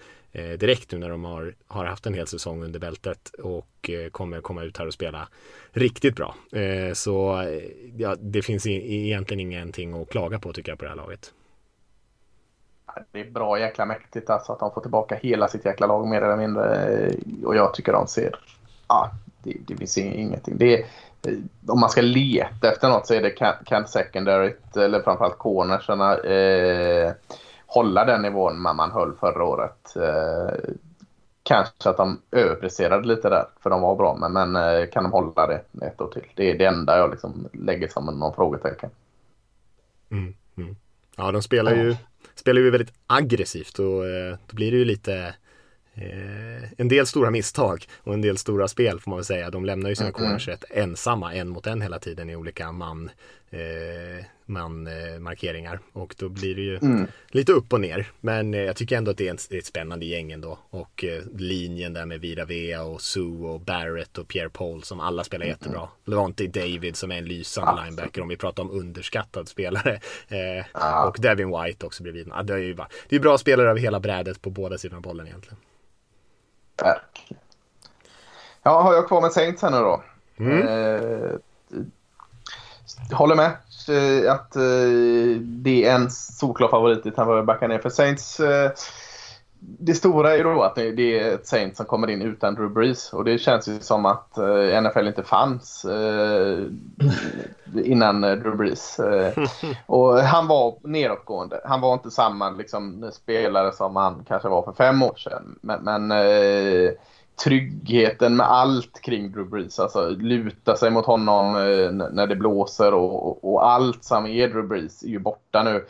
direkt 0.59 0.93
nu 0.93 0.99
när 0.99 1.11
de 1.11 1.25
har, 1.25 1.55
har 1.67 1.85
haft 1.85 2.07
en 2.07 2.15
hel 2.15 2.27
säsong 2.27 2.65
under 2.65 2.81
bältet 2.81 3.31
och 3.39 3.91
kommer 4.11 4.41
komma 4.41 4.63
ut 4.63 4.77
här 4.77 4.87
och 4.87 4.95
spela 4.95 5.29
riktigt 5.71 6.17
bra. 6.17 6.35
så 6.95 7.45
ja, 7.97 8.17
det 8.21 8.43
finns 8.43 8.67
egentligen 8.67 9.41
ingenting 9.41 10.03
att 10.03 10.09
klaga 10.09 10.39
på 10.39 10.53
tycker 10.53 10.73
jag 10.73 10.79
på 10.79 10.85
det 10.85 10.89
här 10.89 10.97
laget 10.97 11.33
det 13.13 13.21
är 13.21 13.31
bra 13.31 13.59
jäkla 13.59 13.85
mäktigt 13.85 14.31
alltså 14.31 14.53
att 14.53 14.61
de 14.61 14.71
får 14.71 14.81
tillbaka 14.81 15.15
hela 15.15 15.49
sitt 15.49 15.65
jäkla 15.65 15.87
lag 15.87 16.07
mer 16.07 16.23
eller 16.23 16.37
mindre. 16.37 17.11
Och 17.45 17.57
jag 17.57 17.75
tycker 17.75 17.93
de 17.93 18.07
ser... 18.07 18.35
Ja, 18.89 19.11
det, 19.43 19.57
det 19.67 19.77
finns 19.77 19.99
ingenting. 19.99 20.57
Det 20.59 20.87
om 21.67 21.81
man 21.81 21.91
ska 21.91 22.01
leta 22.01 22.73
efter 22.73 22.89
något 22.89 23.07
så 23.07 23.15
är 23.15 23.23
det 23.23 23.31
kan, 23.65 23.89
secondary 23.89 24.55
eller 24.77 25.03
framförallt 25.03 25.39
cornersarna 25.39 26.17
eh, 26.17 27.13
hålla 27.67 28.05
den 28.05 28.23
nivån 28.23 28.61
man, 28.61 28.77
man 28.77 28.91
höll 28.91 29.13
förra 29.21 29.45
året. 29.45 29.97
Eh, 29.97 30.75
kanske 31.43 31.91
att 31.91 31.97
de 31.97 32.21
överpresterade 32.31 33.09
lite 33.09 33.29
där 33.29 33.45
för 33.61 33.71
de 33.71 33.81
var 33.81 33.97
bra 33.97 34.17
men, 34.17 34.33
men 34.33 34.57
eh, 34.57 34.87
kan 34.87 35.03
de 35.03 35.13
hålla 35.13 35.47
det 35.47 35.87
ett 35.87 36.01
år 36.01 36.09
till? 36.09 36.27
Det 36.35 36.51
är 36.51 36.59
det 36.59 36.65
enda 36.65 36.99
jag 36.99 37.11
liksom 37.11 37.49
lägger 37.53 37.89
som 37.89 38.19
någon 38.19 38.35
frågetecken. 38.35 38.91
Mm, 40.11 40.35
mm. 40.57 40.77
Ja, 41.17 41.33
de 41.33 41.43
spelar 41.43 41.73
ju 41.73 41.97
spelar 42.47 42.61
ju 42.61 42.71
väldigt 42.71 42.93
aggressivt 43.07 43.79
och 43.79 44.07
eh, 44.07 44.37
då 44.47 44.57
blir 44.57 44.71
det 44.71 44.77
ju 44.77 44.85
lite 44.85 45.35
eh, 45.95 46.73
en 46.77 46.89
del 46.89 47.07
stora 47.07 47.31
misstag 47.31 47.85
och 47.97 48.15
en 48.15 48.21
del 48.21 48.39
stora 48.39 48.69
spel 48.69 49.01
får 49.01 49.11
man 49.11 49.19
väl 49.19 49.25
säga. 49.25 49.51
De 49.51 49.65
lämnar 49.65 49.91
ju 49.91 49.97
sina 49.97 50.09
mm. 50.09 50.21
corners 50.21 50.49
rätt 50.49 50.65
ensamma, 50.71 51.35
en 51.35 51.49
mot 51.49 51.67
en 51.67 51.83
hela 51.83 51.99
tiden 51.99 52.31
i 52.31 52.37
olika 52.37 52.73
man 52.73 53.11
eh, 53.51 54.25
man-markeringar 54.47 55.75
eh, 55.75 56.03
och 56.03 56.15
då 56.19 56.29
blir 56.29 56.55
det 56.55 56.61
ju 56.61 56.77
mm. 56.77 57.07
lite 57.29 57.53
upp 57.53 57.73
och 57.73 57.81
ner. 57.81 58.11
Men 58.21 58.55
eh, 58.55 58.61
jag 58.61 58.77
tycker 58.77 58.97
ändå 58.97 59.11
att 59.11 59.17
det 59.17 59.27
är, 59.27 59.31
en, 59.31 59.59
ett 59.59 59.67
spännande 59.67 60.07
gäng 60.07 60.33
ändå 60.33 60.59
och 60.71 61.05
eh, 61.05 61.23
linjen 61.35 61.93
där 61.93 62.07
med 62.07 62.21
Vida 62.21 62.45
Vea 62.45 62.83
och 62.83 63.01
Sue 63.01 63.49
och 63.49 63.61
Barrett 63.61 64.19
och 64.19 64.29
Pierre 64.29 64.51
Paul 64.51 64.83
som 64.83 65.01
alla 65.01 65.25
spelar 65.25 65.47
mm. 65.47 65.57
jättebra. 65.59 65.89
Levante 66.05 66.47
David 66.47 66.97
som 66.97 67.13
är 67.13 67.19
en 67.19 67.25
lysande 67.25 67.71
ah. 67.71 67.85
linebacker 67.85 68.23
om 68.23 68.29
vi 68.29 68.37
pratar 68.37 68.63
om 68.63 68.71
underskattad 68.71 69.49
spelare. 69.49 70.01
Eh, 70.29 70.67
ah. 70.73 71.09
Och 71.09 71.17
Devin 71.19 71.63
White 71.63 71.87
också 71.87 72.03
bredvid. 72.03 72.29
Ah, 72.33 72.43
det, 72.43 72.55
är 72.55 72.59
ju 72.59 72.75
bara, 72.75 72.89
det 73.09 73.17
är 73.17 73.21
bra 73.21 73.39
spelare 73.39 73.71
över 73.71 73.81
hela 73.81 74.01
brädet 74.01 74.43
på 74.43 74.51
båda 74.51 74.79
sidorna 74.79 74.97
av 74.97 75.03
bollen 75.03 75.27
egentligen. 75.27 75.57
Ja, 78.63 78.83
har 78.83 78.95
jag 78.95 79.09
kvar 79.09 79.21
med 79.21 79.33
Saints 79.33 79.63
här 79.63 79.71
nu 79.71 79.77
då? 79.77 80.03
Mm. 80.39 81.39
Håller 83.13 83.35
med 83.35 83.51
eh, 83.89 84.33
att 84.33 84.57
eh, 84.57 85.41
det 85.41 85.85
är 85.85 85.95
en 85.95 86.11
solklar 86.11 86.69
favorit 86.69 87.07
i 87.07 87.11
Tampa 87.11 87.43
Bay 87.43 87.69
ner 87.69 87.79
för 87.79 87.91
Saints. 87.91 88.41
Eh, 88.41 88.71
det 89.59 89.95
stora 89.95 90.33
är 90.33 90.37
ju 90.37 90.43
då 90.43 90.63
att 90.63 90.75
det 90.75 91.01
är 91.01 91.35
ett 91.35 91.47
Saints 91.47 91.77
som 91.77 91.87
kommer 91.87 92.11
in 92.11 92.23
utan 92.23 92.55
Drew 92.55 92.73
Brees 92.73 93.13
och 93.13 93.25
det 93.25 93.39
känns 93.39 93.69
ju 93.69 93.81
som 93.81 94.07
att 94.07 94.37
NFL 94.83 95.07
inte 95.07 95.23
fanns 95.23 95.87
innan 97.85 98.21
Drew 98.21 98.57
Brees. 98.57 99.01
och 99.87 100.19
han 100.19 100.47
var 100.47 100.75
nedåtgående. 100.83 101.61
Han 101.65 101.81
var 101.81 101.95
inte 101.95 102.11
samma 102.11 102.51
liksom, 102.51 103.11
spelare 103.13 103.73
som 103.73 103.97
han 103.97 104.25
kanske 104.29 104.49
var 104.49 104.63
för 104.63 104.73
fem 104.73 105.03
år 105.03 105.15
sedan. 105.17 105.59
Men, 105.61 105.85
men 105.85 106.13
tryggheten 107.45 108.37
med 108.37 108.51
allt 108.51 109.01
kring 109.01 109.33
Drew 109.33 109.49
Brees. 109.49 109.79
Alltså 109.79 110.09
luta 110.09 110.77
sig 110.77 110.91
mot 110.91 111.07
honom 111.07 111.57
eh, 111.57 111.91
när 112.13 112.27
det 112.27 112.37
blåser 112.37 112.95
och, 112.95 113.45
och, 113.53 113.71
allt 113.71 114.05
som 114.05 114.27
är 114.27 114.49
Drew 114.49 114.69
Brees 114.69 115.03
är 115.03 115.09
ju 115.09 115.19
borta 115.19 115.63
nu. 115.63 115.85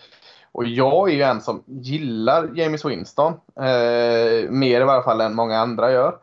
Och 0.52 0.64
jag 0.64 1.10
är 1.10 1.14
ju 1.14 1.22
en 1.22 1.40
som 1.40 1.62
gillar 1.66 2.50
James 2.54 2.84
Winston. 2.84 3.32
Eh, 3.56 4.50
mer 4.50 4.80
i 4.80 4.84
varje 4.84 5.02
fall 5.02 5.20
än 5.20 5.34
många 5.34 5.58
andra 5.58 5.92
gör. 5.92 6.16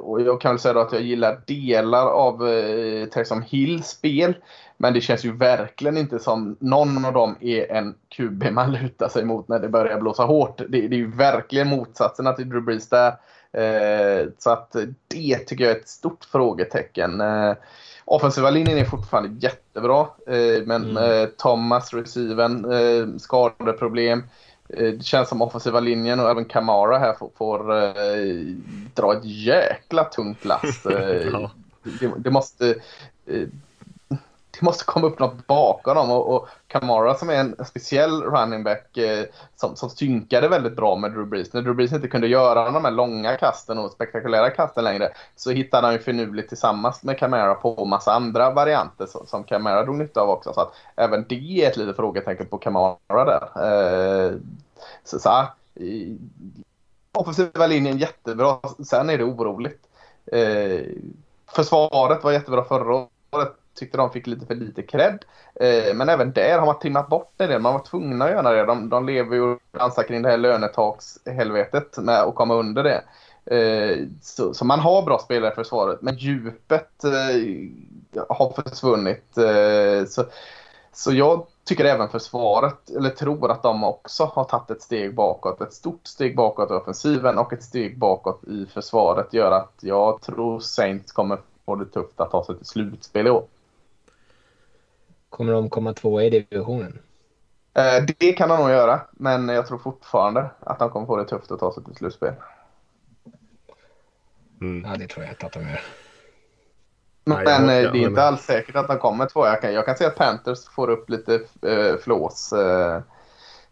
Och 0.00 0.20
jag 0.20 0.40
kan 0.40 0.52
väl 0.52 0.58
säga 0.58 0.80
att 0.80 0.92
jag 0.92 1.02
gillar 1.02 1.40
delar 1.46 2.06
av 2.06 2.48
eh, 2.48 3.06
Taysom 3.06 3.42
Hills 3.42 3.86
spel. 3.86 4.34
Men 4.76 4.94
det 4.94 5.00
känns 5.00 5.24
ju 5.24 5.32
verkligen 5.32 5.96
inte 5.96 6.18
som 6.18 6.56
någon 6.60 7.04
av 7.04 7.12
dem 7.12 7.36
är 7.40 7.72
en 7.72 7.94
QB 8.08 8.44
man 8.52 8.72
lutar 8.72 9.08
sig 9.08 9.24
mot 9.24 9.48
när 9.48 9.58
det 9.58 9.68
börjar 9.68 10.00
blåsa 10.00 10.24
hårt. 10.24 10.58
Det, 10.58 10.66
det 10.68 10.96
är 10.96 10.98
ju 10.98 11.10
verkligen 11.10 11.68
motsatsen 11.68 12.36
till 12.36 12.48
Drew 12.48 12.64
Brees 12.64 12.88
där. 12.88 13.12
Eh, 13.54 14.28
så 14.38 14.50
att 14.50 14.76
det 15.08 15.38
tycker 15.38 15.64
jag 15.64 15.72
är 15.72 15.80
ett 15.80 15.88
stort 15.88 16.24
frågetecken. 16.24 17.20
Eh, 17.20 17.54
offensiva 18.04 18.50
linjen 18.50 18.78
är 18.78 18.84
fortfarande 18.84 19.30
jättebra. 19.40 20.00
Eh, 20.26 20.62
men 20.66 20.90
mm. 20.90 20.96
Eh, 20.96 21.28
Thomas, 21.28 21.94
receiven, 21.94 22.72
eh, 22.72 23.18
skadeproblem. 23.18 24.22
Eh, 24.68 24.92
det 24.92 25.04
känns 25.04 25.28
som 25.28 25.42
offensiva 25.42 25.80
linjen 25.80 26.20
och 26.20 26.30
även 26.30 26.44
Kamara 26.44 26.98
här 26.98 27.12
får, 27.12 27.30
får 27.36 27.76
eh, 27.76 28.36
dra 28.94 29.12
ett 29.12 29.24
jäkla 29.24 30.04
tungt 30.04 30.44
last. 30.44 30.86
Eh, 30.90 31.28
ja. 31.32 31.50
det, 32.00 32.12
det, 32.18 32.30
måste, 32.30 32.74
det 34.54 34.62
måste 34.62 34.84
komma 34.84 35.06
upp 35.06 35.18
något 35.18 35.46
bakom 35.46 35.94
dem. 35.94 36.10
Och, 36.10 36.34
och 36.34 36.48
Kamara 36.66 37.14
som 37.14 37.30
är 37.30 37.34
en 37.34 37.64
speciell 37.66 38.22
running 38.22 38.64
back 38.64 38.96
eh, 38.96 39.24
som, 39.56 39.76
som 39.76 39.90
synkade 39.90 40.48
väldigt 40.48 40.76
bra 40.76 40.96
med 40.96 41.12
Drew 41.12 41.26
Brees. 41.26 41.52
När 41.52 41.62
Drew 41.62 41.76
Brees 41.76 41.92
inte 41.92 42.08
kunde 42.08 42.26
göra 42.26 42.70
de 42.70 42.84
här 42.84 42.92
långa 42.92 43.36
kasten 43.36 43.78
och 43.78 43.90
spektakulära 43.90 44.50
kasten 44.50 44.84
längre 44.84 45.12
så 45.36 45.50
hittade 45.50 45.86
han 45.86 45.94
ju 45.94 46.00
finurligt 46.00 46.48
tillsammans 46.48 47.02
med 47.02 47.18
Kamara 47.18 47.54
på 47.54 47.84
massa 47.84 48.12
andra 48.12 48.50
varianter 48.50 49.06
som, 49.06 49.26
som 49.26 49.44
Kamara 49.44 49.82
drog 49.82 49.96
nytta 49.96 50.20
av 50.20 50.30
också. 50.30 50.52
Så 50.52 50.60
att 50.60 50.74
även 50.96 51.24
det 51.28 51.64
är 51.64 51.70
ett 51.70 51.76
litet 51.76 51.96
frågetecken 51.96 52.46
på 52.46 52.58
Kamara 52.58 52.98
där. 53.08 53.42
Eh, 53.56 54.32
så, 55.04 55.18
så 55.18 55.28
ah, 55.28 55.46
i, 55.74 56.18
offensiva 57.12 57.66
linjen 57.66 57.98
jättebra. 57.98 58.58
Sen 58.84 59.10
är 59.10 59.18
det 59.18 59.24
oroligt. 59.24 59.86
Eh, 60.32 60.80
försvaret 61.46 62.24
var 62.24 62.32
jättebra 62.32 62.64
förra 62.64 62.94
året 62.94 63.56
tyckte 63.74 63.98
de 63.98 64.10
fick 64.10 64.26
lite 64.26 64.46
för 64.46 64.54
lite 64.54 64.82
cred. 64.82 65.24
Eh, 65.54 65.94
men 65.94 66.08
även 66.08 66.32
där 66.32 66.58
har 66.58 66.66
man 66.66 66.78
trimmat 66.78 67.08
bort 67.08 67.32
det. 67.36 67.58
Man 67.58 67.72
var 67.72 67.84
tvungna 67.84 68.24
att 68.24 68.30
göra 68.30 68.52
det. 68.52 68.66
De, 68.66 68.88
de 68.88 69.06
lever 69.06 69.36
ju 69.36 69.42
och 69.42 69.58
dansar 69.70 70.02
kring 70.02 70.22
det 70.22 70.28
här 70.28 70.38
lönetakshelvetet 70.38 71.98
med 71.98 72.20
att 72.20 72.34
komma 72.34 72.54
under 72.54 72.82
det. 72.82 73.04
Eh, 73.46 74.06
så, 74.22 74.54
så, 74.54 74.64
man 74.64 74.80
har 74.80 75.02
bra 75.02 75.18
spelare 75.18 75.52
i 75.52 75.54
försvaret, 75.54 76.02
men 76.02 76.16
djupet 76.16 77.04
eh, 77.04 78.26
har 78.28 78.62
försvunnit. 78.62 79.38
Eh, 79.38 80.06
så, 80.06 80.24
så 80.92 81.12
jag 81.12 81.46
tycker 81.64 81.84
även 81.84 82.08
försvaret, 82.08 82.90
eller 82.90 83.10
tror 83.10 83.50
att 83.50 83.62
de 83.62 83.84
också 83.84 84.24
har 84.24 84.44
tagit 84.44 84.70
ett 84.70 84.82
steg 84.82 85.14
bakåt. 85.14 85.60
Ett 85.60 85.72
stort 85.72 86.06
steg 86.06 86.36
bakåt 86.36 86.70
i 86.70 86.74
offensiven 86.74 87.38
och 87.38 87.52
ett 87.52 87.62
steg 87.62 87.98
bakåt 87.98 88.44
i 88.44 88.66
försvaret 88.66 89.34
gör 89.34 89.52
att 89.52 89.74
jag 89.80 90.22
tror 90.22 90.60
Saints 90.60 91.12
kommer 91.12 91.38
få 91.66 91.74
det 91.76 91.86
tufft 91.86 92.20
att 92.20 92.30
ta 92.30 92.44
sig 92.44 92.56
till 92.56 92.66
slutspel 92.66 93.26
i 93.26 93.30
år. 93.30 93.44
Kommer 95.34 95.52
de 95.52 95.70
komma 95.70 95.92
tvåa 95.92 96.24
i 96.24 96.30
divisionen? 96.30 96.98
Eh, 97.74 98.04
det 98.18 98.32
kan 98.32 98.48
de 98.48 98.58
nog 98.58 98.70
göra, 98.70 99.00
men 99.12 99.48
jag 99.48 99.66
tror 99.66 99.78
fortfarande 99.78 100.50
att 100.60 100.78
de 100.78 100.90
kommer 100.90 101.06
få 101.06 101.16
det 101.16 101.24
tufft 101.24 101.50
att 101.50 101.60
ta 101.60 101.72
sig 101.72 101.84
till 101.84 101.94
slutspel. 101.94 102.34
Mm. 104.60 104.90
Ja, 104.90 104.96
det 104.96 105.06
tror 105.06 105.24
jag 105.24 105.32
inte 105.32 105.46
att 105.46 105.52
de 105.52 105.60
gör. 105.60 105.80
Men, 107.24 107.44
Nej, 107.44 107.76
jag, 107.76 107.84
jag, 107.84 107.92
det 107.92 107.98
är 107.98 108.08
inte 108.08 108.22
alls 108.22 108.42
säkert 108.42 108.76
att 108.76 108.88
de 108.88 108.98
kommer 108.98 109.26
tvåa. 109.26 109.48
Jag 109.48 109.60
kan, 109.60 109.74
jag 109.74 109.86
kan 109.86 109.96
se 109.96 110.04
att 110.04 110.16
Panthers 110.16 110.68
får 110.68 110.90
upp 110.90 111.10
lite 111.10 111.34
äh, 111.62 111.96
flås 111.96 112.52
äh, 112.52 113.02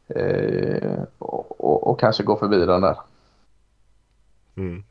äh, 0.08 1.02
och, 1.18 1.60
och, 1.60 1.86
och, 1.86 2.00
kanske 2.00 2.22
går 2.22 2.36
förbi 2.36 2.66
den 2.66 2.80
där. 2.80 2.96
Mm. 4.56 4.84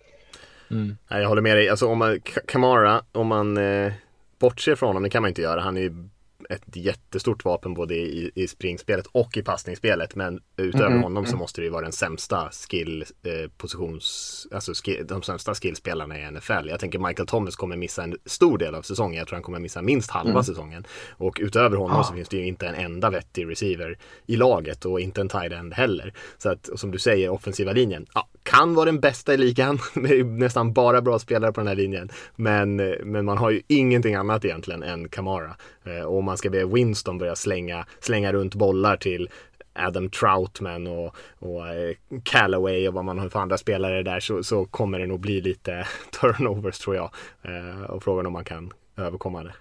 Mm. 0.69 0.97
jag 1.09 1.27
håller 1.27 1.41
med 1.41 1.57
dig. 1.57 1.69
Alltså 1.69 1.87
om 1.87 1.97
man, 1.97 2.19
Kamara, 2.47 3.03
om 3.11 3.27
man 3.27 3.57
eh, 3.57 3.93
bortser 4.39 4.75
från 4.75 4.87
honom, 4.87 5.03
det 5.03 5.09
kan 5.09 5.21
man 5.21 5.29
inte 5.29 5.41
göra. 5.41 5.61
Han 5.61 5.77
är 5.77 5.81
ju 5.81 6.09
ett 6.51 6.75
jättestort 6.75 7.45
vapen 7.45 7.73
både 7.73 7.95
i, 7.95 8.31
i 8.35 8.47
springspelet 8.47 9.07
och 9.11 9.37
i 9.37 9.41
passningsspelet. 9.41 10.15
Men 10.15 10.39
utöver 10.57 10.87
mm. 10.87 11.03
honom 11.03 11.25
så 11.25 11.37
måste 11.37 11.61
det 11.61 11.65
ju 11.65 11.71
vara 11.71 11.81
den 11.81 11.91
sämsta 11.91 12.49
skill 12.69 13.05
eh, 13.23 13.49
positions, 13.57 14.47
alltså 14.51 14.73
skill, 14.73 15.05
de 15.07 15.21
sämsta 15.21 15.55
skillspelarna 15.55 16.19
i 16.19 16.31
NFL. 16.31 16.67
Jag 16.69 16.79
tänker 16.79 16.99
Michael 16.99 17.27
Thomas 17.27 17.55
kommer 17.55 17.75
missa 17.75 18.03
en 18.03 18.17
stor 18.25 18.57
del 18.57 18.75
av 18.75 18.81
säsongen. 18.81 19.17
Jag 19.17 19.27
tror 19.27 19.35
han 19.35 19.43
kommer 19.43 19.59
missa 19.59 19.81
minst 19.81 20.11
halva 20.11 20.31
mm. 20.31 20.43
säsongen. 20.43 20.87
Och 21.11 21.37
utöver 21.41 21.77
honom 21.77 21.97
ah. 21.97 22.03
så 22.03 22.13
finns 22.13 22.29
det 22.29 22.37
ju 22.37 22.47
inte 22.47 22.67
en 22.67 22.75
enda 22.75 23.09
vettig 23.09 23.49
receiver 23.49 23.97
i 24.25 24.35
laget 24.35 24.85
och 24.85 24.99
inte 24.99 25.21
en 25.21 25.29
tight 25.29 25.51
end 25.51 25.73
heller. 25.73 26.13
Så 26.37 26.49
att, 26.49 26.69
som 26.75 26.91
du 26.91 26.99
säger, 26.99 27.29
offensiva 27.29 27.71
linjen. 27.71 28.05
Ja, 28.13 28.27
kan 28.43 28.75
vara 28.75 28.85
den 28.85 28.99
bästa 28.99 29.33
i 29.33 29.37
ligan. 29.37 29.79
med 29.93 30.25
nästan 30.25 30.73
bara 30.73 31.01
bra 31.01 31.19
spelare 31.19 31.53
på 31.53 31.59
den 31.59 31.67
här 31.67 31.75
linjen. 31.75 32.09
Men, 32.35 32.75
men 33.03 33.25
man 33.25 33.37
har 33.37 33.49
ju 33.49 33.61
ingenting 33.67 34.15
annat 34.15 34.45
egentligen 34.45 34.83
än 34.83 35.09
Kamara. 35.09 35.55
Eh, 35.83 36.03
och 36.03 36.23
man 36.23 36.37
ska 36.41 36.49
be 36.49 36.65
Winston 36.65 37.17
börja 37.17 37.35
slänga, 37.35 37.85
slänga 37.99 38.33
runt 38.33 38.55
bollar 38.55 38.97
till 38.97 39.29
Adam 39.73 40.09
Troutman 40.09 40.87
och, 40.87 41.15
och 41.39 41.67
eh, 41.67 41.95
Callaway 42.23 42.87
och 42.87 42.93
vad 42.93 43.05
man 43.05 43.19
har 43.19 43.29
för 43.29 43.39
andra 43.39 43.57
spelare 43.57 44.03
där 44.03 44.19
så, 44.19 44.43
så 44.43 44.65
kommer 44.65 44.99
det 44.99 45.07
nog 45.07 45.19
bli 45.19 45.41
lite 45.41 45.87
turnovers 46.21 46.79
tror 46.79 46.95
jag. 46.95 47.11
Eh, 47.41 47.81
och 47.81 48.03
frågan 48.03 48.25
om 48.25 48.33
man 48.33 48.43
kan 48.43 48.73
överkomma 48.97 49.43
det. 49.43 49.53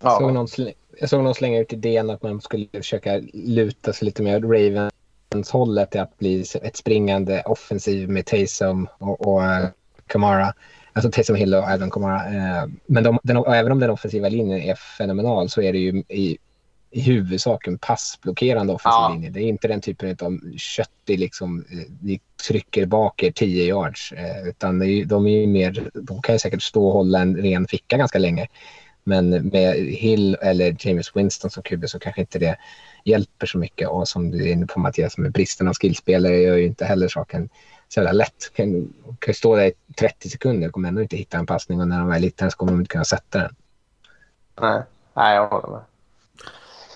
Ja. 0.00 0.10
Jag, 0.10 0.20
såg 0.20 0.32
någon 0.32 0.48
slänga, 0.48 0.72
jag 1.00 1.10
såg 1.10 1.24
någon 1.24 1.34
slänga 1.34 1.60
ut 1.60 1.72
idén 1.72 2.10
att 2.10 2.22
man 2.22 2.40
skulle 2.40 2.66
försöka 2.72 3.22
luta 3.32 3.92
sig 3.92 4.06
lite 4.06 4.22
mer 4.22 4.40
Ravens 4.40 5.50
hållet 5.50 5.90
till 5.90 6.00
att 6.00 6.18
bli 6.18 6.44
ett 6.62 6.76
springande 6.76 7.42
offensiv 7.42 8.08
med 8.08 8.26
Taysom 8.26 8.88
och, 8.98 9.26
och 9.26 9.40
uh, 9.40 9.66
Kamara. 10.06 10.54
Alltså 10.96 11.10
Taysom 11.10 11.36
Hill 11.36 11.54
och 11.54 11.64
Adam 11.64 11.90
Kamara. 11.90 12.16
Uh, 12.16 12.70
men 12.86 13.04
de, 13.04 13.18
den, 13.22 13.36
även 13.36 13.72
om 13.72 13.80
den 13.80 13.90
offensiva 13.90 14.28
linjen 14.28 14.60
är 14.60 14.74
fenomenal 14.74 15.48
så 15.48 15.62
är 15.62 15.72
det 15.72 15.78
ju 15.78 16.02
i 16.08 16.38
i 16.96 17.00
huvudsak 17.00 17.66
en 17.66 17.78
passblockerande 17.78 18.72
offensiv 18.72 19.00
ja. 19.00 19.08
linje. 19.12 19.30
Det 19.30 19.40
är 19.40 19.48
inte 19.48 19.68
den 19.68 19.80
typen 19.80 20.16
av 20.20 20.56
köttig, 20.56 21.18
liksom, 21.18 21.64
eh, 21.70 21.92
vi 22.02 22.20
trycker 22.48 22.86
bak 22.86 23.22
er 23.22 23.30
10 23.30 23.64
yards. 23.64 24.12
Eh, 24.12 24.48
utan 24.48 24.82
är, 24.82 25.04
de 25.04 25.26
är 25.26 25.46
mer, 25.46 25.90
de 25.94 26.22
kan 26.22 26.38
säkert 26.38 26.62
stå 26.62 26.86
och 26.86 26.92
hålla 26.92 27.20
en 27.20 27.36
ren 27.36 27.66
ficka 27.66 27.96
ganska 27.96 28.18
länge. 28.18 28.46
Men 29.04 29.30
med 29.30 29.76
Hill 29.76 30.36
eller 30.42 30.76
James 30.78 31.16
Winston 31.16 31.50
som 31.50 31.62
QB 31.62 31.88
så 31.88 31.98
kanske 31.98 32.20
inte 32.20 32.38
det 32.38 32.56
hjälper 33.04 33.46
så 33.46 33.58
mycket. 33.58 33.88
Och 33.88 34.08
som 34.08 34.30
du 34.30 34.48
är 34.48 34.52
inne 34.52 34.66
på 34.66 34.80
Mattias, 34.80 35.18
med 35.18 35.32
bristen 35.32 35.68
av 35.68 35.74
skillspelare 35.74 36.36
gör 36.36 36.56
ju 36.56 36.66
inte 36.66 36.84
heller 36.84 37.08
saken 37.08 37.48
så 37.88 38.00
jävla 38.00 38.12
lätt. 38.12 38.52
Kan, 38.54 38.94
kan 39.18 39.34
stå 39.34 39.56
där 39.56 39.64
i 39.64 39.72
30 39.98 40.28
sekunder 40.28 40.68
och 40.68 40.74
kommer 40.74 40.88
ändå 40.88 41.02
inte 41.02 41.16
hitta 41.16 41.38
en 41.38 41.46
passning 41.46 41.80
och 41.80 41.88
när 41.88 41.98
de 41.98 42.08
väl 42.08 42.22
hittar 42.22 42.44
den 42.44 42.50
så 42.50 42.56
kommer 42.56 42.72
de 42.72 42.80
inte 42.80 42.92
kunna 42.92 43.04
sätta 43.04 43.38
den. 43.38 43.54
Nej, 44.60 44.82
Nej 45.14 45.34
jag 45.34 45.48
håller 45.48 45.68
med. 45.68 45.80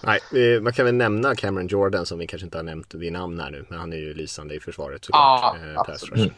Nej, 0.03 0.61
man 0.61 0.73
kan 0.73 0.85
väl 0.85 0.95
nämna 0.95 1.35
Cameron 1.35 1.67
Jordan 1.67 2.07
som 2.07 2.19
vi 2.19 2.27
kanske 2.27 2.45
inte 2.45 2.59
har 2.59 2.63
nämnt 2.63 2.95
vid 2.95 3.13
namn 3.13 3.41
här 3.41 3.51
nu. 3.51 3.65
Men 3.69 3.79
han 3.79 3.93
är 3.93 3.97
ju 3.97 4.15
lysande 4.15 4.55
i 4.55 4.61
försvaret 4.61 5.05
såklart. 5.05 5.57
Ja, 5.63 5.71
eh, 5.71 5.85
pass 5.85 6.05
rusher. 6.05 6.33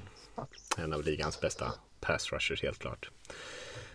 En 0.79 0.93
av 0.93 1.03
ligans 1.03 1.41
bästa 1.41 1.73
pass 2.01 2.33
rushers 2.33 2.63
helt 2.63 2.79
klart. 2.79 3.11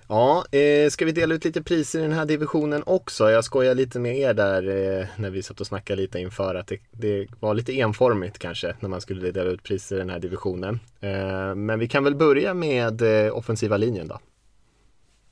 Ja, 0.10 0.45
eh, 0.51 0.89
ska 0.89 1.05
vi 1.05 1.12
dela 1.12 1.36
ut 1.36 1.45
lite 1.45 1.64
priser 1.64 1.99
i 1.99 2.01
den 2.01 2.12
här 2.12 2.26
divisionen 2.26 2.84
också? 2.86 3.30
Jag 3.30 3.43
skojar 3.43 3.76
lite 3.76 3.99
med 3.99 4.18
er 4.18 4.34
där 4.34 4.68
eh, 4.68 5.08
när 5.16 5.30
vi 5.30 5.43
satt 5.43 5.62
och 5.62 5.68
snackade 5.68 6.01
lite 6.01 6.20
inför 6.20 6.55
att 6.55 6.68
det, 6.68 6.80
det, 6.91 7.28
var 7.39 7.53
lite 7.53 7.80
enformigt 7.80 8.39
kanske 8.39 8.76
när 8.80 8.89
man 8.89 9.01
skulle 9.01 9.32
dela 9.32 9.49
ut 9.49 9.64
priser 9.64 9.95
i 9.95 9.99
den 9.99 10.10
här 10.10 10.20
divisionen. 10.20 10.80
Eh, 10.99 11.55
men 11.55 11.80
vi 11.80 11.88
kan 11.88 12.03
väl 12.03 12.16
börja 12.16 12.53
med 12.53 13.01
eh, 13.01 13.38
offensiva 13.38 13.78
linjen 13.78 14.08
då. 14.08 14.20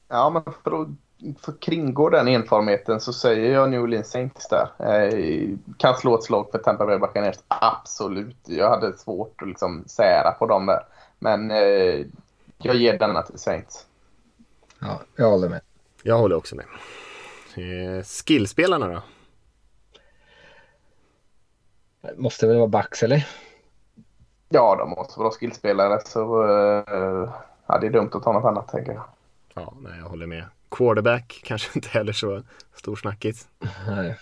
Ja, 0.07 0.29
men 0.29 0.43
för 0.63 0.81
att 0.81 0.87
för 1.39 1.51
att 1.51 1.59
kringgå 1.59 2.09
den 2.09 2.27
enformigheten 2.27 3.01
så 3.01 3.13
säger 3.13 3.53
jag 3.53 3.69
New 3.69 3.81
Orleans 3.81 4.11
Saints 4.11 4.47
där. 4.49 4.67
Eh, 4.79 5.49
kan 5.77 5.95
slå 5.95 6.15
ett 6.15 6.23
slag 6.23 6.47
för 6.51 6.57
Tampa 6.57 6.85
Bay 6.85 6.97
Buccaneers, 6.97 7.37
absolut. 7.47 8.37
Jag 8.45 8.69
hade 8.69 8.97
svårt 8.97 9.41
att 9.41 9.47
liksom 9.47 9.83
sära 9.87 10.31
på 10.31 10.45
dem 10.45 10.65
där. 10.65 10.85
Men 11.19 11.51
eh, 11.51 12.05
jag 12.57 12.75
ger 12.75 12.99
denna 12.99 13.21
till 13.21 13.39
Saints. 13.39 13.85
Ja, 14.87 15.01
jag 15.15 15.29
håller 15.29 15.49
med. 15.49 15.61
Jag 16.03 16.17
håller 16.17 16.35
också 16.35 16.55
med. 16.55 16.65
Eh, 17.55 18.03
skillspelarna 18.03 18.87
då? 18.87 19.01
Måste 22.17 22.47
väl 22.47 22.57
vara 22.57 22.67
Bucks 22.67 23.03
eller? 23.03 23.27
Ja, 24.49 24.75
de 24.75 24.89
måste 24.89 25.19
vara 25.19 25.31
skillspelare 25.31 26.01
så 26.05 26.43
eh, 26.43 27.33
ja, 27.67 27.77
det 27.81 27.87
är 27.87 27.91
dumt 27.91 28.09
att 28.13 28.23
ta 28.23 28.31
något 28.31 28.45
annat 28.45 28.67
tänker 28.67 28.91
jag. 28.91 29.03
Ja, 29.53 29.73
nej, 29.79 29.99
jag 29.99 30.05
håller 30.05 30.27
med 30.27 30.43
quarterback 30.71 31.41
kanske 31.45 31.69
inte 31.75 31.89
heller 31.89 32.13
så 32.13 32.41
stor 32.75 32.95
snackis. 32.95 33.47
Nej. 33.87 34.19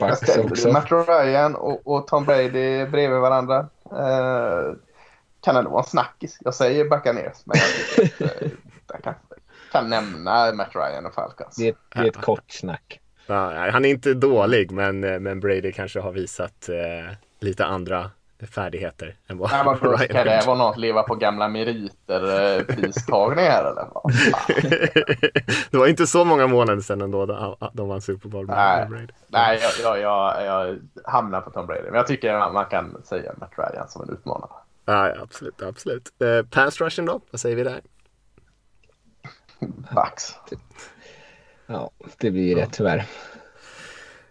Matt 0.72 0.92
Ryan 0.92 1.54
och, 1.54 1.86
och, 1.86 2.06
Tom 2.06 2.24
Brady 2.24 2.86
bredvid 2.86 3.20
varandra. 3.20 3.68
Uh, 3.92 4.74
kan 5.40 5.56
ändå 5.56 5.70
vara 5.70 5.82
en 5.82 5.88
snackis. 5.88 6.38
Jag 6.40 6.54
säger 6.54 6.84
men 6.84 7.58
jag 7.58 7.96
tycker 7.96 8.24
att 8.24 8.42
eh, 8.42 8.48
jag 8.92 9.02
kan, 9.02 9.14
kan 9.72 9.90
nämna 9.90 10.52
Matt 10.52 10.74
Ryan 10.74 11.06
och 11.06 11.14
Falcons. 11.14 11.56
Det 11.56 11.68
är, 11.68 11.74
det 11.94 12.00
är 12.00 12.08
ett 12.08 12.20
kort 12.20 12.50
snack. 12.50 13.00
Ja, 13.26 13.70
han 13.70 13.84
är 13.84 13.88
inte 13.88 14.14
dålig, 14.14 14.70
men, 14.70 15.00
men 15.00 15.40
Brady 15.40 15.72
kanske 15.72 16.00
har 16.00 16.12
visat 16.12 16.68
eh, 16.68 17.14
lite 17.40 17.64
andra 17.64 18.10
färdigheter 18.46 19.16
än 19.26 19.38
vad 19.38 19.50
Nej, 19.50 19.64
vad 19.64 19.82
Ryan 19.82 19.98
Ska 19.98 20.24
det 20.24 20.42
vara 20.46 20.58
något 20.58 20.76
leva 20.76 21.02
på 21.02 21.14
gamla 21.14 21.48
meriter 21.48 22.56
eh, 22.58 22.62
pristagningar 22.62 23.64
eller? 23.64 23.88
det 25.70 25.76
var 25.78 25.86
inte 25.86 26.06
så 26.06 26.24
många 26.24 26.46
månader 26.46 26.80
sedan 26.80 27.00
ändå 27.00 27.26
de, 27.26 27.56
de 27.72 27.88
vann 27.88 28.00
Super 28.00 28.28
Bowl. 28.28 28.46
Nej, 28.46 28.86
Nej 29.26 29.60
jag, 29.62 29.98
jag, 29.98 30.00
jag, 30.00 30.44
jag 30.44 30.78
hamnar 31.04 31.40
på 31.40 31.50
Tom 31.50 31.66
Brady. 31.66 31.84
Men 31.84 31.94
jag 31.94 32.06
tycker 32.06 32.34
att 32.34 32.52
man 32.52 32.64
kan 32.64 33.02
säga 33.04 33.32
Matt 33.36 33.52
Ryan 33.56 33.88
som 33.88 34.02
en 34.02 34.10
utmanare. 34.10 34.50
Ja, 34.84 35.14
absolut. 35.22 35.62
absolut. 35.62 36.08
Eh, 36.22 36.46
pass 36.50 36.80
rushen 36.80 37.06
då? 37.06 37.20
Vad 37.30 37.40
säger 37.40 37.56
vi 37.56 37.64
där? 37.64 37.80
Bucks. 39.94 40.34
Ja, 41.66 41.90
det 42.18 42.30
blir 42.30 42.56
det 42.56 42.66
tyvärr. 42.72 43.06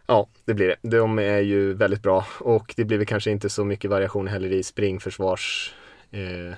Ja, 0.05 0.27
det 0.45 0.53
blir 0.53 0.67
det. 0.67 0.89
De 0.89 1.19
är 1.19 1.39
ju 1.39 1.73
väldigt 1.73 2.01
bra 2.01 2.25
och 2.39 2.73
det 2.77 2.85
blir 2.85 2.97
väl 2.97 3.07
kanske 3.07 3.31
inte 3.31 3.49
så 3.49 3.65
mycket 3.65 3.89
variation 3.89 4.27
heller 4.27 4.51
i 4.51 4.63
springförsvars 4.63 5.73
eh. 6.11 6.55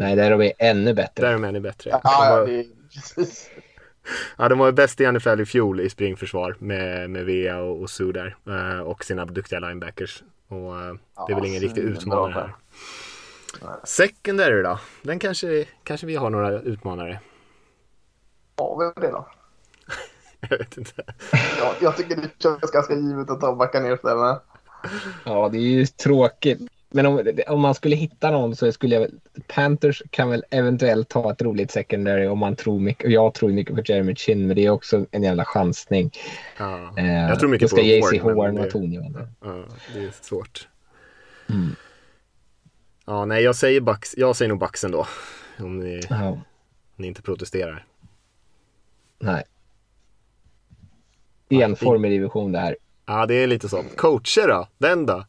Nej, 0.00 0.16
där 0.16 0.30
är 0.30 0.38
de 0.38 0.52
ännu 0.58 0.94
bättre. 0.94 1.22
Där 1.22 1.28
är 1.28 1.32
de 1.32 1.44
ännu 1.44 1.60
bättre. 1.60 1.90
Ja, 1.90 2.00
ja, 2.02 2.30
var, 2.30 2.64
ja, 4.38 4.48
de 4.48 4.58
var 4.58 4.72
bäst 4.72 5.00
i 5.00 5.12
NFL 5.12 5.40
i 5.40 5.46
fjol 5.46 5.80
i 5.80 5.90
springförsvar 5.90 6.56
med, 6.58 7.10
med 7.10 7.24
Vea 7.24 7.60
och, 7.60 7.82
och 7.82 7.90
Sue 7.90 8.12
där 8.12 8.36
eh, 8.46 8.80
och 8.80 9.04
sina 9.04 9.24
duktiga 9.24 9.60
linebackers. 9.60 10.22
Och 10.48 10.80
eh, 10.80 10.94
det 11.26 11.32
är 11.32 11.34
väl 11.34 11.46
ingen 11.46 11.60
riktig 11.60 11.82
utmanare 11.82 12.32
här. 12.32 12.54
Secondary 13.84 14.62
då? 14.62 14.78
Den 15.02 15.18
kanske, 15.18 15.64
kanske 15.82 16.06
vi 16.06 16.16
har 16.16 16.30
några 16.30 16.60
utmanare. 16.60 17.20
Har 18.56 18.94
vi 18.96 19.06
det 19.06 19.12
då? 19.12 19.28
jag 20.50 20.58
vet 20.58 20.78
inte. 20.78 21.02
Ja, 21.58 21.74
jag 21.80 21.96
tycker 21.96 22.16
det 22.16 22.30
känns 22.38 22.70
ganska 22.70 22.94
givet 22.94 23.30
att 23.30 23.40
ta 23.40 23.54
backa 23.54 23.80
ner 23.80 23.96
ställena. 23.96 24.40
Ja, 25.24 25.48
det 25.48 25.58
är 25.58 25.60
ju 25.60 25.86
tråkigt. 25.86 26.60
Men 26.90 27.06
om, 27.06 27.32
om 27.48 27.60
man 27.60 27.74
skulle 27.74 27.96
hitta 27.96 28.30
någon 28.30 28.56
så 28.56 28.72
skulle 28.72 28.94
jag 28.94 29.10
Panthers 29.46 30.02
kan 30.10 30.30
väl 30.30 30.44
eventuellt 30.50 31.08
ta 31.08 31.32
ett 31.32 31.42
roligt 31.42 31.70
secondary 31.70 32.26
om 32.26 32.38
man 32.38 32.56
tror 32.56 32.80
mycket. 32.80 33.04
Och 33.04 33.10
jag 33.10 33.34
tror 33.34 33.52
mycket 33.52 33.74
på 33.74 33.82
Jeremy 33.84 34.14
Chin, 34.14 34.46
men 34.46 34.56
det 34.56 34.66
är 34.66 34.70
också 34.70 35.06
en 35.10 35.22
jävla 35.22 35.44
chansning. 35.44 36.10
Ja, 36.58 36.94
eh, 36.96 37.28
jag 37.28 37.40
tror 37.40 37.50
mycket 37.50 37.70
på 37.70 37.80
JC 37.80 38.22
Horn 38.22 38.58
och 38.58 38.70
tongivande. 38.70 39.28
Ja, 39.44 39.64
det 39.94 40.00
är 40.00 40.10
svårt. 40.20 40.68
Mm. 41.48 41.76
Ja, 43.06 43.24
nej, 43.24 43.42
jag 43.42 43.56
säger, 43.56 43.80
Bucks, 43.80 44.16
jag 44.16 44.36
säger 44.36 44.48
nog 44.48 44.58
Bucks 44.58 44.84
ändå. 44.84 45.06
Om 45.58 45.78
ni, 45.78 46.00
ja. 46.10 46.38
ni 46.96 47.06
inte 47.06 47.22
protesterar. 47.22 47.84
Nej. 49.24 49.44
Enformig 51.48 52.10
division 52.10 52.52
det 52.52 52.58
här. 52.58 52.76
Ja, 53.06 53.26
det 53.26 53.34
är 53.34 53.46
lite 53.46 53.68
så. 53.68 53.82
Coacher 53.96 54.48
då? 54.48 54.66
Den 54.78 55.06
då? 55.06 55.24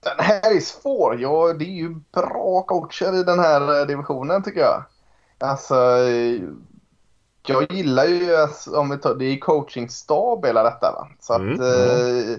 Den 0.00 0.18
här 0.18 0.56
är 0.56 0.60
svår. 0.60 1.20
Ja, 1.20 1.52
det 1.52 1.64
är 1.64 1.76
ju 1.76 1.94
bra 2.12 2.62
coacher 2.62 3.20
i 3.20 3.22
den 3.22 3.38
här 3.38 3.80
eh, 3.80 3.86
divisionen 3.86 4.42
tycker 4.42 4.60
jag. 4.60 4.84
Alltså, 5.38 5.74
jag 7.46 7.72
gillar 7.72 8.04
ju, 8.04 8.36
alltså, 8.36 8.80
om 8.80 8.90
vi 8.90 8.98
tar, 8.98 9.14
det 9.14 9.24
är 9.24 9.38
coachingstab 9.38 10.46
hela 10.46 10.62
detta 10.62 10.92
va. 10.92 11.08
Så 11.20 11.32
att, 11.32 11.40
mm. 11.40 11.60
eh, 11.60 12.38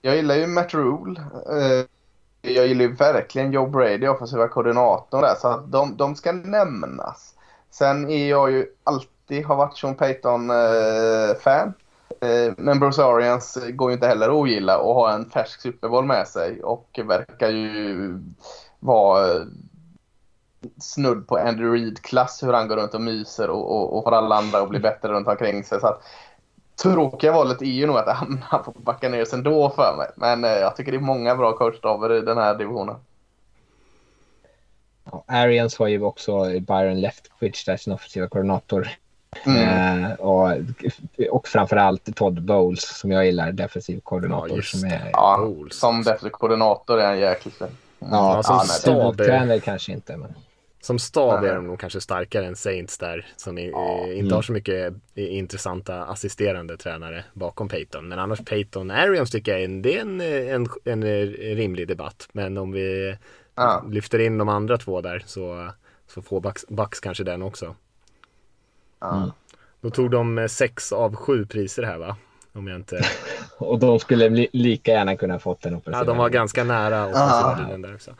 jag 0.00 0.16
gillar 0.16 0.34
ju 0.34 0.46
Matt 0.46 0.74
Rule. 0.74 1.20
Eh, 1.50 1.86
jag 2.42 2.66
gillar 2.66 2.84
ju 2.84 2.92
verkligen 2.92 3.52
Joe 3.52 3.66
Brady, 3.66 4.06
offensiva 4.06 4.48
koordinatorn 4.48 5.20
där. 5.20 5.34
Så 5.34 5.48
att 5.48 5.72
de, 5.72 5.96
de 5.96 6.16
ska 6.16 6.32
nämnas. 6.32 7.34
Sen 7.70 8.10
är 8.10 8.28
jag 8.28 8.50
ju 8.50 8.66
alltid, 8.84 9.08
har 9.40 9.56
varit 9.56 9.78
Sean 9.78 9.94
Payton-fan. 9.94 11.74
Eh, 12.20 12.30
eh, 12.30 12.52
men 12.56 12.80
Bruce 12.80 13.04
Arians 13.04 13.56
eh, 13.56 13.70
går 13.70 13.90
ju 13.90 13.94
inte 13.94 14.06
heller 14.06 14.28
att 14.28 14.34
ogilla 14.34 14.78
och 14.78 14.94
har 14.94 15.12
en 15.12 15.30
färsk 15.30 15.60
Super 15.60 15.88
Bowl 15.88 16.04
med 16.04 16.28
sig 16.28 16.62
och 16.62 17.00
verkar 17.04 17.48
ju 17.48 18.18
vara 18.80 19.46
snudd 20.80 21.26
på 21.28 21.36
Andrew 21.36 21.78
Reid-klass 21.78 22.42
hur 22.42 22.52
han 22.52 22.68
går 22.68 22.76
runt 22.76 22.94
och 22.94 23.00
myser 23.00 23.50
och, 23.50 23.70
och, 23.70 23.98
och 23.98 24.04
får 24.04 24.12
alla 24.12 24.36
andra 24.36 24.58
att 24.58 24.68
bli 24.68 24.78
bättre 24.78 25.08
runt 25.08 25.28
omkring 25.28 25.64
sig. 25.64 25.80
Så 25.80 25.86
att, 25.86 26.02
tråkiga 26.82 27.32
valet 27.32 27.62
är 27.62 27.66
ju 27.66 27.86
nog 27.86 27.96
att 27.96 28.16
hamna 28.16 28.58
på 28.64 28.70
backa 28.70 29.08
ner 29.08 29.24
sig 29.24 29.36
ändå 29.36 29.70
för 29.70 29.96
mig. 29.96 30.08
Men 30.16 30.42
jag 30.42 30.76
tycker 30.76 30.92
det 30.92 30.98
är 30.98 31.00
många 31.00 31.36
bra 31.36 31.52
coachstaver 31.52 32.12
i 32.12 32.20
den 32.20 32.38
här 32.38 32.54
divisionen. 32.54 32.96
Arians 35.26 35.78
har 35.78 35.88
ju 35.88 36.02
också 36.02 36.44
Byron 36.44 37.00
Leftwich 37.00 37.64
där 37.64 37.76
sin 37.76 37.92
offensiva 37.92 38.28
koordinator. 38.28 38.88
Mm. 39.46 40.04
Eh, 40.04 40.12
och, 40.12 40.52
och 41.30 41.48
framförallt 41.48 42.16
Todd 42.16 42.42
Bowles 42.42 42.98
som 42.98 43.10
jag 43.10 43.26
gillar, 43.26 43.52
defensiv 43.52 44.00
koordinator. 44.00 44.56
Ja, 44.56 44.62
som 44.62 44.84
är, 44.84 45.10
ja, 45.12 45.52
som 45.70 46.02
defensiv 46.02 46.30
koordinator 46.30 47.00
är 47.00 47.06
han 47.06 47.18
jäkligt 47.18 47.54
fin. 47.54 47.66
Mm. 47.66 48.12
Ja, 48.12 48.42
som 48.42 48.56
ja, 48.56 48.64
stabtränare 48.64 49.60
kanske 49.60 49.92
inte. 49.92 50.16
Men... 50.16 50.34
Som 50.80 50.98
stab 50.98 51.44
är 51.44 51.54
de 51.54 51.66
nog 51.66 51.80
kanske 51.80 52.00
starkare 52.00 52.46
än 52.46 52.56
Saints 52.56 52.98
där. 52.98 53.26
Som 53.36 53.58
i, 53.58 53.70
ja. 53.70 53.98
inte 54.06 54.20
mm. 54.20 54.32
har 54.32 54.42
så 54.42 54.52
mycket 54.52 54.94
intressanta 55.14 56.04
assisterande 56.04 56.76
tränare 56.76 57.24
bakom 57.32 57.68
Peyton. 57.68 58.08
Men 58.08 58.18
annars 58.18 58.40
Peyton 58.44 58.90
Arians 58.90 59.30
tycker 59.30 59.52
jag 59.52 59.60
är 59.60 59.64
en, 59.64 59.82
det 59.82 59.98
är 59.98 60.02
en, 60.02 60.20
en, 60.20 60.68
en 60.84 61.02
rimlig 61.56 61.88
debatt. 61.88 62.28
Men 62.32 62.58
om 62.58 62.72
vi 62.72 63.16
ja. 63.54 63.84
lyfter 63.90 64.18
in 64.18 64.38
de 64.38 64.48
andra 64.48 64.78
två 64.78 65.00
där 65.00 65.22
så, 65.26 65.70
så 66.06 66.22
får 66.22 66.40
Bucks, 66.40 66.64
Bucks 66.68 67.00
kanske 67.00 67.24
den 67.24 67.42
också. 67.42 67.74
Mm. 69.02 69.30
Då 69.80 69.90
tog 69.90 70.10
de 70.10 70.48
sex 70.50 70.92
av 70.92 71.16
sju 71.16 71.46
priser 71.46 71.82
här 71.82 71.98
va? 71.98 72.16
Om 72.54 72.66
jag 72.66 72.76
inte... 72.76 73.00
och 73.58 73.78
de 73.78 73.98
skulle 73.98 74.28
li 74.28 74.48
lika 74.52 74.92
gärna 74.92 75.16
kunna 75.16 75.38
fått 75.38 75.62
den 75.62 75.80
Ja, 75.84 76.04
de 76.04 76.16
var 76.16 76.28
ganska 76.28 76.64
nära 76.64 77.06
den 77.68 77.82
där 77.82 77.94
också. 77.94 78.10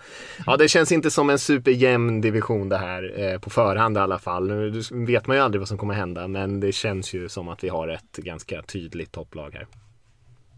Ja, 0.47 0.57
det 0.57 0.69
känns 0.69 0.93
inte 0.93 1.11
som 1.11 1.31
en 1.31 1.39
superjämn 1.39 2.21
division 2.21 2.69
det 2.69 2.79
här 2.79 3.21
eh, 3.21 3.39
på 3.39 3.51
förhand 3.51 3.97
i 3.97 4.01
alla 4.01 4.19
fall. 4.19 4.49
Nu 4.49 4.83
vet 4.93 5.27
man 5.27 5.37
ju 5.37 5.43
aldrig 5.43 5.61
vad 5.61 5.69
som 5.69 5.79
kommer 5.79 5.95
hända, 5.95 6.29
men 6.29 6.61
det 6.61 6.73
känns 6.73 7.15
ju 7.15 7.29
som 7.29 7.49
att 7.49 7.65
vi 7.65 7.69
har 7.69 7.89
ett 7.89 8.17
ganska 8.17 8.63
tydligt 8.63 9.13
topplag 9.13 9.51
här. 9.55 9.67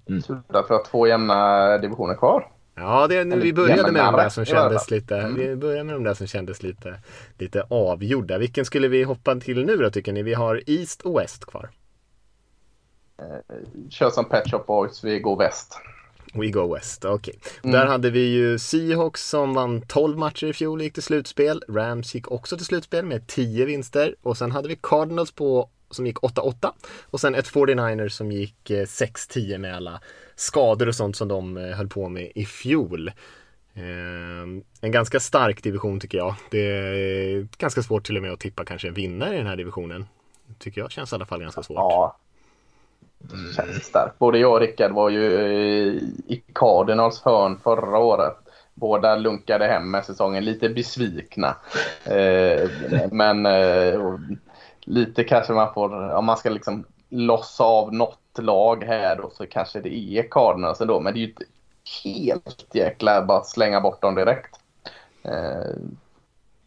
Mm. 0.08 0.22
Därför 0.48 0.74
att 0.74 0.84
två 0.84 1.06
jämna 1.06 1.78
divisioner 1.78 2.14
kvar. 2.14 2.53
Ja, 2.74 3.06
det, 3.06 3.24
nu, 3.24 3.40
vi 3.40 3.52
började 3.52 3.92
med 3.92 4.04
de 4.04 4.14
där 4.14 4.28
som 4.28 4.44
kändes 4.44 4.90
lite, 4.90 5.16
mm. 5.16 5.34
vi 5.34 5.56
började 5.56 5.84
med 5.84 5.94
de 5.94 6.04
där 6.04 6.14
som 6.14 6.26
kändes 6.26 6.62
lite, 6.62 7.00
lite 7.38 7.66
avgjorda. 7.70 8.38
Vilken 8.38 8.64
skulle 8.64 8.88
vi 8.88 9.02
hoppa 9.02 9.34
till 9.34 9.64
nu 9.64 9.76
då 9.76 9.90
tycker 9.90 10.12
ni? 10.12 10.22
Vi 10.22 10.34
har 10.34 10.62
East 10.66 11.02
och 11.02 11.20
West 11.20 11.44
kvar. 11.44 11.70
Eh, 13.18 13.56
kör 13.90 14.10
som 14.10 14.24
Pet 14.24 14.50
Shop 14.50 14.64
Boys, 14.66 15.04
vi 15.04 15.20
går 15.20 15.36
väst. 15.36 15.78
We 16.34 16.48
go 16.48 16.74
West, 16.74 17.04
okej. 17.04 17.34
Okay. 17.38 17.50
Mm. 17.62 17.72
Där 17.72 17.86
hade 17.86 18.10
vi 18.10 18.20
ju 18.20 18.58
Seahawks 18.58 19.28
som 19.28 19.54
vann 19.54 19.82
12 19.86 20.18
matcher 20.18 20.46
i 20.46 20.52
fjol 20.52 20.78
och 20.78 20.84
gick 20.84 20.94
till 20.94 21.02
slutspel. 21.02 21.62
Rams 21.68 22.14
gick 22.14 22.30
också 22.30 22.56
till 22.56 22.66
slutspel 22.66 23.04
med 23.04 23.26
10 23.26 23.64
vinster. 23.64 24.14
Och 24.22 24.38
sen 24.38 24.50
hade 24.50 24.68
vi 24.68 24.78
Cardinals 24.82 25.32
på, 25.32 25.70
som 25.90 26.06
gick 26.06 26.18
8-8. 26.18 26.72
Och 27.02 27.20
sen 27.20 27.34
ett 27.34 27.48
49ers 27.48 28.08
som 28.08 28.32
gick 28.32 28.70
6-10 28.70 29.52
eh, 29.52 29.58
med 29.58 29.76
alla 29.76 30.00
skador 30.36 30.88
och 30.88 30.94
sånt 30.94 31.16
som 31.16 31.28
de 31.28 31.56
eh, 31.56 31.76
höll 31.76 31.88
på 31.88 32.08
med 32.08 32.32
i 32.34 32.44
fjol. 32.44 33.10
Ehm, 33.74 34.64
en 34.80 34.92
ganska 34.92 35.20
stark 35.20 35.62
division 35.62 36.00
tycker 36.00 36.18
jag. 36.18 36.34
Det 36.50 36.58
är 36.58 37.46
ganska 37.58 37.82
svårt 37.82 38.06
till 38.06 38.16
och 38.16 38.22
med 38.22 38.32
att 38.32 38.40
tippa 38.40 38.64
kanske 38.64 38.88
en 38.88 38.94
vinnare 38.94 39.34
i 39.34 39.38
den 39.38 39.46
här 39.46 39.56
divisionen. 39.56 40.06
Tycker 40.58 40.80
jag 40.80 40.90
känns 40.90 41.12
i 41.12 41.14
alla 41.14 41.26
fall 41.26 41.40
ganska 41.40 41.62
svårt. 41.62 41.76
Ja, 41.76 42.16
Mm. 43.32 43.52
Känns 43.52 43.84
starkt. 43.84 44.18
Både 44.18 44.38
jag 44.38 44.52
och 44.52 44.60
Rickard 44.60 44.92
var 44.92 45.10
ju 45.10 45.34
eh, 45.34 46.02
i 46.26 46.42
Cardinals 46.54 47.22
hörn 47.22 47.58
förra 47.62 47.98
året. 47.98 48.36
Båda 48.74 49.16
lunkade 49.16 49.66
hem 49.66 49.90
med 49.90 50.04
säsongen, 50.04 50.44
lite 50.44 50.68
besvikna. 50.68 51.56
Eh, 52.04 52.70
men 53.12 53.46
lite 54.80 55.24
kanske 55.24 55.52
man 55.52 55.74
får, 55.74 56.14
om 56.14 56.24
man 56.24 56.36
ska 56.36 56.50
liksom 56.50 56.84
lossa 57.08 57.64
av 57.64 57.94
något 57.94 58.18
lag 58.42 58.84
här 58.84 59.16
då 59.16 59.30
så 59.30 59.46
kanske 59.46 59.80
det 59.80 59.98
är 59.98 60.22
Cardinals 60.30 60.80
ändå. 60.80 61.00
Men 61.00 61.14
det 61.14 61.18
är 61.18 61.20
ju 61.20 61.28
inte 61.28 61.44
helt 62.04 62.66
jäkla 62.72 63.24
bara 63.24 63.42
slänga 63.42 63.80
bort 63.80 64.02
dem 64.02 64.14
direkt. 64.14 64.56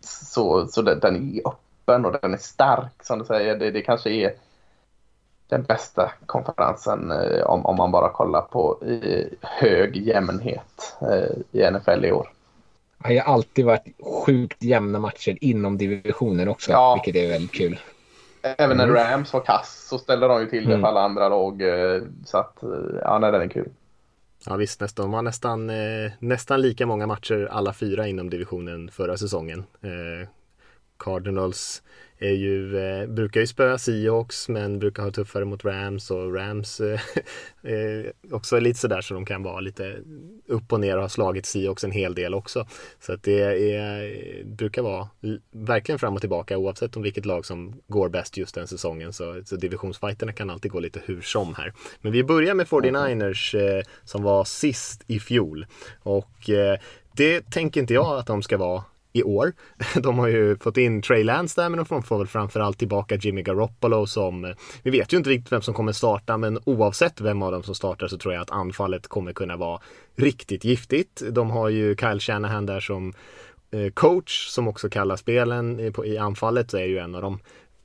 Så, 0.02 0.68
så 0.68 0.82
den 0.82 1.36
är 1.36 1.48
öppen 1.48 2.06
och 2.06 2.18
den 2.22 2.34
är 2.34 2.38
stark 2.38 3.04
som 3.04 3.20
du 3.20 3.26
säger. 3.26 3.56
Det, 3.56 3.72
det 3.72 3.82
kanske 3.82 4.10
är 4.10 4.34
den 5.48 5.64
bästa 5.64 6.12
konferensen 6.26 7.12
eh, 7.12 7.44
om, 7.44 7.66
om 7.66 7.76
man 7.76 7.92
bara 7.92 8.10
kollar 8.10 8.42
på 8.42 8.84
i 8.84 9.30
hög 9.42 9.98
jämnhet 9.98 10.96
eh, 11.02 11.62
i 11.62 11.72
NFL 11.72 12.06
i 12.06 12.12
år. 12.12 12.32
Det 12.98 13.18
har 13.18 13.34
alltid 13.34 13.66
varit 13.66 13.86
sjukt 14.26 14.64
jämna 14.64 15.00
matcher 15.00 15.38
inom 15.42 15.78
divisionen 15.78 16.48
också, 16.48 16.72
ja. 16.72 17.02
vilket 17.04 17.24
är 17.24 17.30
väldigt 17.30 17.52
kul. 17.54 17.80
Även 18.42 18.78
när 18.78 18.88
mm. 18.88 18.96
Rams 18.96 19.34
var 19.34 19.42
kass 19.42 19.88
så 19.90 19.98
ställde 19.98 20.28
de 20.28 20.42
ju 20.42 20.48
till 20.48 20.66
det 20.66 20.74
mm. 20.74 20.82
för 20.82 20.88
alla 20.88 21.02
andra 21.02 21.30
lag. 21.30 21.62
Eh, 21.62 22.02
så 22.26 22.38
att, 22.38 22.58
ja, 23.02 23.20
nej, 23.20 23.32
den 23.32 23.42
är 23.42 23.48
kul. 23.48 23.70
Ja 24.46 24.56
visst, 24.56 24.82
nästan, 24.82 25.06
de 25.06 25.14
har 25.14 25.22
nästan, 25.22 25.70
eh, 25.70 26.12
nästan 26.20 26.62
lika 26.62 26.86
många 26.86 27.08
matcher 27.08 27.48
alla 27.52 27.74
fyra 27.74 28.08
inom 28.08 28.30
divisionen 28.30 28.92
förra 28.92 29.18
säsongen. 29.18 29.64
Eh, 29.82 30.30
Cardinals 31.00 31.82
är 32.20 32.32
ju, 32.32 32.78
eh, 32.78 33.08
brukar 33.08 33.42
ju 33.42 33.48
spöa 33.48 33.78
Seahawks 33.78 34.50
men 34.50 34.80
brukar 34.80 35.04
ha 35.04 35.12
tuffare 35.12 35.46
mot 35.46 35.66
Rams 35.66 36.12
och 36.12 36.36
Rams 36.36 36.80
eh, 36.80 37.00
eh, 37.62 38.06
också 38.32 38.60
lite 38.60 38.80
sådär 38.80 39.02
så 39.02 39.14
de 39.14 39.26
kan 39.26 39.44
vara 39.44 39.60
lite 39.60 39.98
upp 40.48 40.74
och 40.74 40.80
ner 40.80 40.96
och 40.96 41.02
har 41.02 41.10
slagit 41.10 41.46
Seahawks 41.46 41.84
en 41.84 41.92
hel 41.92 42.16
del 42.16 42.34
också. 42.34 42.68
Så 43.00 43.14
att 43.14 43.24
det 43.24 43.42
är, 43.74 44.44
brukar 44.44 44.82
vara 44.82 45.10
verkligen 45.52 46.00
fram 46.00 46.14
och 46.14 46.22
tillbaka 46.22 46.58
oavsett 46.58 46.96
om 46.96 47.04
vilket 47.04 47.26
lag 47.26 47.46
som 47.46 47.82
går 47.88 48.10
bäst 48.10 48.38
just 48.38 48.56
den 48.56 48.68
säsongen. 48.68 49.14
Så, 49.14 49.42
så 49.46 49.56
divisionsfighterna 49.56 50.34
kan 50.34 50.50
alltid 50.50 50.72
gå 50.72 50.80
lite 50.80 51.02
hur 51.06 51.22
som 51.22 51.56
här. 51.56 51.74
Men 52.02 52.12
vi 52.12 52.24
börjar 52.24 52.54
med 52.54 52.68
49ers 52.68 53.78
eh, 53.78 53.84
som 54.04 54.24
var 54.24 54.46
sist 54.46 55.04
i 55.08 55.20
fjol 55.20 55.66
och 56.00 56.50
eh, 56.50 56.80
det 57.12 57.52
tänker 57.52 57.82
inte 57.82 57.94
jag 57.94 58.20
att 58.20 58.28
de 58.28 58.44
ska 58.44 58.58
vara 58.58 58.84
i 59.14 59.24
år. 59.24 59.54
De 60.02 60.20
har 60.20 60.28
ju 60.28 60.58
fått 60.58 60.78
in 60.78 61.02
Trey 61.02 61.24
Lance 61.24 61.62
där 61.62 61.70
men 61.70 61.86
de 61.90 62.04
får 62.04 62.18
väl 62.18 62.28
framförallt 62.28 62.78
tillbaka 62.78 63.16
Jimmy 63.16 63.42
Garoppolo 63.42 64.08
som 64.08 64.46
eh, 64.46 64.52
vi 64.84 64.92
vet 64.92 65.14
ju 65.14 65.18
inte 65.18 65.30
riktigt 65.30 65.52
vem 65.52 65.62
som 65.62 65.74
kommer 65.74 65.92
starta 65.92 66.38
men 66.38 66.60
oavsett 66.64 67.22
vem 67.22 67.42
av 67.42 67.52
dem 67.52 67.64
som 67.64 67.76
startar 67.76 68.08
så 68.08 68.18
tror 68.18 68.34
jag 68.34 68.42
att 68.42 68.52
anfallet 68.52 69.08
kommer 69.08 69.34
kunna 69.34 69.58
vara 69.58 69.82
riktigt 70.16 70.64
giftigt. 70.64 71.24
De 71.32 71.50
har 71.50 71.70
ju 71.70 71.96
Kyle 71.96 72.20
Shanahan 72.20 72.66
där 72.66 72.80
som 72.80 73.14
eh, 73.72 73.92
coach 73.94 74.48
som 74.48 74.68
också 74.68 74.90
kallar 74.90 75.16
spelen 75.16 75.80
i 76.06 76.18
anfallet 76.18 76.72
så 76.72 76.78
är 76.78 76.86
ju 76.86 76.98
en 76.98 77.16
av 77.16 77.22
de 77.22 77.40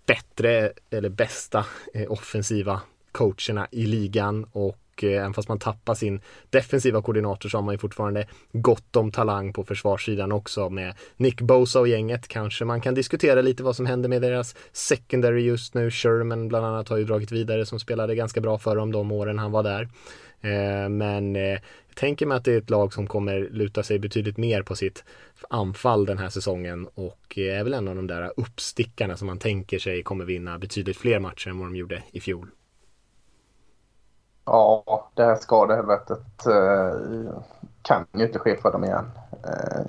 bättre 0.06 0.72
eller 0.90 1.08
bästa 1.08 1.66
eh, 1.94 2.12
offensiva 2.12 2.80
coacherna 3.12 3.66
i 3.70 3.86
ligan 3.86 4.46
och 4.52 4.76
och 5.02 5.08
eh, 5.08 5.20
även 5.20 5.34
fast 5.34 5.48
man 5.48 5.58
tappar 5.58 5.94
sin 5.94 6.20
defensiva 6.50 7.02
koordinator 7.02 7.48
så 7.48 7.58
har 7.58 7.62
man 7.62 7.74
ju 7.74 7.78
fortfarande 7.78 8.26
gott 8.52 8.96
om 8.96 9.10
talang 9.10 9.52
på 9.52 9.64
försvarssidan 9.64 10.32
också 10.32 10.70
med 10.70 10.94
Nick 11.16 11.40
Bosa 11.40 11.80
och 11.80 11.88
gänget. 11.88 12.28
Kanske 12.28 12.64
man 12.64 12.80
kan 12.80 12.94
diskutera 12.94 13.42
lite 13.42 13.62
vad 13.62 13.76
som 13.76 13.86
händer 13.86 14.08
med 14.08 14.22
deras 14.22 14.56
secondary 14.72 15.42
just 15.42 15.74
nu. 15.74 15.90
Sherman 15.90 16.48
bland 16.48 16.66
annat 16.66 16.88
har 16.88 16.96
ju 16.96 17.04
dragit 17.04 17.32
vidare 17.32 17.66
som 17.66 17.80
spelade 17.80 18.14
ganska 18.14 18.40
bra 18.40 18.58
för 18.58 18.76
dem 18.76 18.92
de 18.92 19.12
åren 19.12 19.38
han 19.38 19.52
var 19.52 19.62
där. 19.62 19.88
Eh, 20.40 20.88
men 20.88 21.36
eh, 21.36 21.58
jag 21.88 21.96
tänker 21.96 22.26
mig 22.26 22.36
att 22.36 22.44
det 22.44 22.52
är 22.52 22.58
ett 22.58 22.70
lag 22.70 22.92
som 22.92 23.06
kommer 23.06 23.48
luta 23.50 23.82
sig 23.82 23.98
betydligt 23.98 24.36
mer 24.36 24.62
på 24.62 24.76
sitt 24.76 25.04
anfall 25.50 26.06
den 26.06 26.18
här 26.18 26.28
säsongen 26.28 26.86
och 26.94 27.38
eh, 27.38 27.58
är 27.58 27.64
väl 27.64 27.74
en 27.74 27.88
av 27.88 27.96
de 27.96 28.06
där 28.06 28.32
uppstickarna 28.36 29.16
som 29.16 29.26
man 29.26 29.38
tänker 29.38 29.78
sig 29.78 30.02
kommer 30.02 30.24
vinna 30.24 30.58
betydligt 30.58 30.96
fler 30.96 31.18
matcher 31.18 31.48
än 31.48 31.58
vad 31.58 31.66
de 31.66 31.76
gjorde 31.76 32.02
i 32.12 32.20
fjol. 32.20 32.48
Ja, 34.44 35.08
det 35.14 35.24
här 35.24 35.36
skadehelvetet 35.36 36.46
eh, 36.46 37.34
kan 37.82 38.06
ju 38.12 38.26
inte 38.26 38.38
ske 38.38 38.56
för 38.56 38.72
dem 38.72 38.84
igen. 38.84 39.10
Eh, 39.44 39.82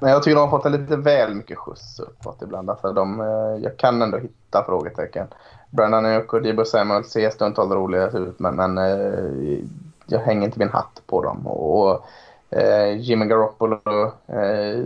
men 0.00 0.10
jag 0.10 0.22
tycker 0.22 0.36
de 0.36 0.50
har 0.50 0.58
fått 0.60 0.72
lite 0.72 0.96
väl 0.96 1.34
mycket 1.34 1.58
skjuts 1.58 2.00
uppåt 2.00 2.42
ibland. 2.42 2.70
Alltså 2.70 2.92
de, 2.92 3.20
eh, 3.20 3.62
jag 3.62 3.76
kan 3.76 4.02
ändå 4.02 4.18
hitta 4.18 4.64
frågetecken. 4.64 5.26
Brandon 5.70 6.06
Ayuk 6.06 6.32
och 6.32 6.42
Debo 6.42 6.64
Samuel 6.64 7.04
ser 7.04 7.30
stundtals 7.30 7.70
roliga 7.72 8.08
ut 8.08 8.38
men, 8.38 8.56
men 8.56 8.78
eh, 8.78 9.58
jag 10.06 10.20
hänger 10.20 10.44
inte 10.44 10.58
min 10.58 10.70
hatt 10.70 11.02
på 11.06 11.22
dem. 11.22 11.46
Och, 11.46 11.88
och 11.90 12.04
eh, 12.50 12.96
Jimmy 13.00 13.26
Garoppolo, 13.26 14.12
eh, 14.26 14.84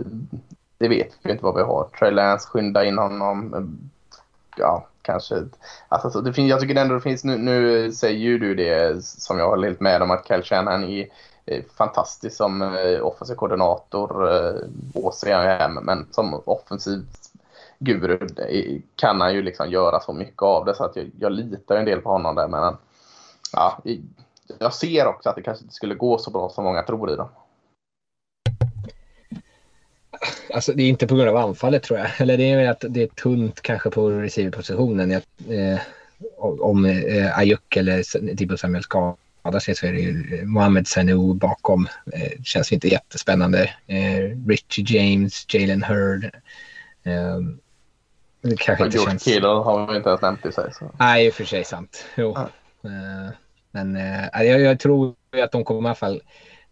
det 0.77 0.87
vet 0.87 1.11
vi 1.23 1.31
inte 1.31 1.43
vad 1.43 1.55
vi 1.55 1.61
har. 1.61 1.87
Trey 1.99 2.11
Lance, 2.11 2.47
skynda 2.47 2.85
in 2.85 2.97
honom. 2.97 3.55
Ja, 4.57 4.85
kanske. 5.11 5.43
Alltså, 5.89 6.21
det 6.21 6.33
finns, 6.33 6.49
jag 6.49 6.59
tycker 6.59 6.75
ändå 6.75 6.95
det 6.95 7.01
finns, 7.01 7.23
nu, 7.23 7.37
nu 7.37 7.91
säger 7.91 8.19
ju 8.19 8.39
du 8.39 8.55
det 8.55 9.05
som 9.05 9.39
jag 9.39 9.49
håller 9.49 9.67
helt 9.67 9.79
med 9.79 10.01
om 10.01 10.11
att 10.11 10.27
Kyle 10.27 10.43
Shanahan 10.43 10.83
är 10.83 11.07
fantastisk 11.77 12.35
som 12.35 12.61
eh, 12.61 13.01
offensiv 13.01 13.35
koordinator. 13.35 14.09
Bås 14.69 15.23
är 15.23 15.35
han 15.35 15.45
ju 15.45 15.49
hem, 15.49 15.73
men 15.73 16.07
som 16.11 16.41
offensiv 16.45 17.05
guru 17.79 18.19
kan 18.95 19.21
han 19.21 19.33
ju 19.33 19.41
liksom 19.41 19.69
göra 19.69 19.99
så 19.99 20.13
mycket 20.13 20.41
av 20.41 20.65
det 20.65 20.75
så 20.75 20.83
att 20.83 20.95
jag, 20.95 21.11
jag 21.19 21.31
litar 21.31 21.75
en 21.75 21.85
del 21.85 22.01
på 22.01 22.09
honom 22.09 22.35
där. 22.35 22.47
Men 22.47 22.77
ja, 23.53 23.77
jag 24.59 24.73
ser 24.73 25.07
också 25.07 25.29
att 25.29 25.35
det 25.35 25.41
kanske 25.41 25.63
inte 25.63 25.75
skulle 25.75 25.95
gå 25.95 26.17
så 26.17 26.31
bra 26.31 26.49
som 26.49 26.63
många 26.63 26.83
tror 26.83 27.11
i 27.11 27.15
dem. 27.15 27.27
Alltså 30.53 30.73
det 30.73 30.83
är 30.83 30.89
inte 30.89 31.07
på 31.07 31.15
grund 31.15 31.29
av 31.29 31.37
anfallet 31.37 31.83
tror 31.83 31.99
jag. 31.99 32.07
Eller 32.17 32.37
det 32.37 32.51
är 32.51 32.69
att 32.69 32.85
det 32.89 33.03
är 33.03 33.07
tunt 33.07 33.61
kanske 33.61 33.89
på 33.89 34.09
receiverpositionen. 34.09 35.11
Eh, 35.11 35.79
om 36.39 36.85
eh, 36.85 37.39
Ayuk 37.39 37.75
eller 37.75 38.33
Dibbo 38.35 38.57
Samuel 38.57 38.83
skadar 38.83 39.59
sig 39.59 39.75
så 39.75 39.85
är 39.85 39.93
det 39.93 39.99
ju 39.99 40.45
Mohamed 40.45 40.87
Sanu 40.87 41.33
bakom. 41.33 41.87
Eh, 42.13 42.41
känns 42.43 42.71
inte 42.71 42.87
jättespännande. 42.87 43.69
Eh, 43.87 44.47
Richie 44.47 44.85
James, 44.87 45.45
Jalen 45.53 45.83
Hurd. 45.83 46.25
Eh, 47.03 47.39
det 48.41 48.59
kanske 48.59 48.85
inte 48.85 48.97
känns... 48.97 49.23
Kittle 49.23 49.47
har 49.47 49.91
vi 49.91 49.97
inte 49.97 50.09
ens 50.09 50.21
nämnt 50.21 50.45
i 50.45 50.51
sig. 50.51 50.73
Så. 50.73 50.91
Nej, 50.99 51.27
i 51.27 51.29
och 51.29 51.33
för 51.33 51.45
sig 51.45 51.63
sant. 51.63 52.05
Jo. 52.15 52.35
Ah. 52.35 52.49
Eh, 52.83 53.31
men 53.71 53.95
eh, 53.95 54.45
jag, 54.45 54.61
jag 54.61 54.79
tror 54.79 55.15
att 55.43 55.51
de 55.51 55.63
kommer 55.63 55.81
i 55.81 55.85
alla 55.89 55.95
fall 55.95 56.21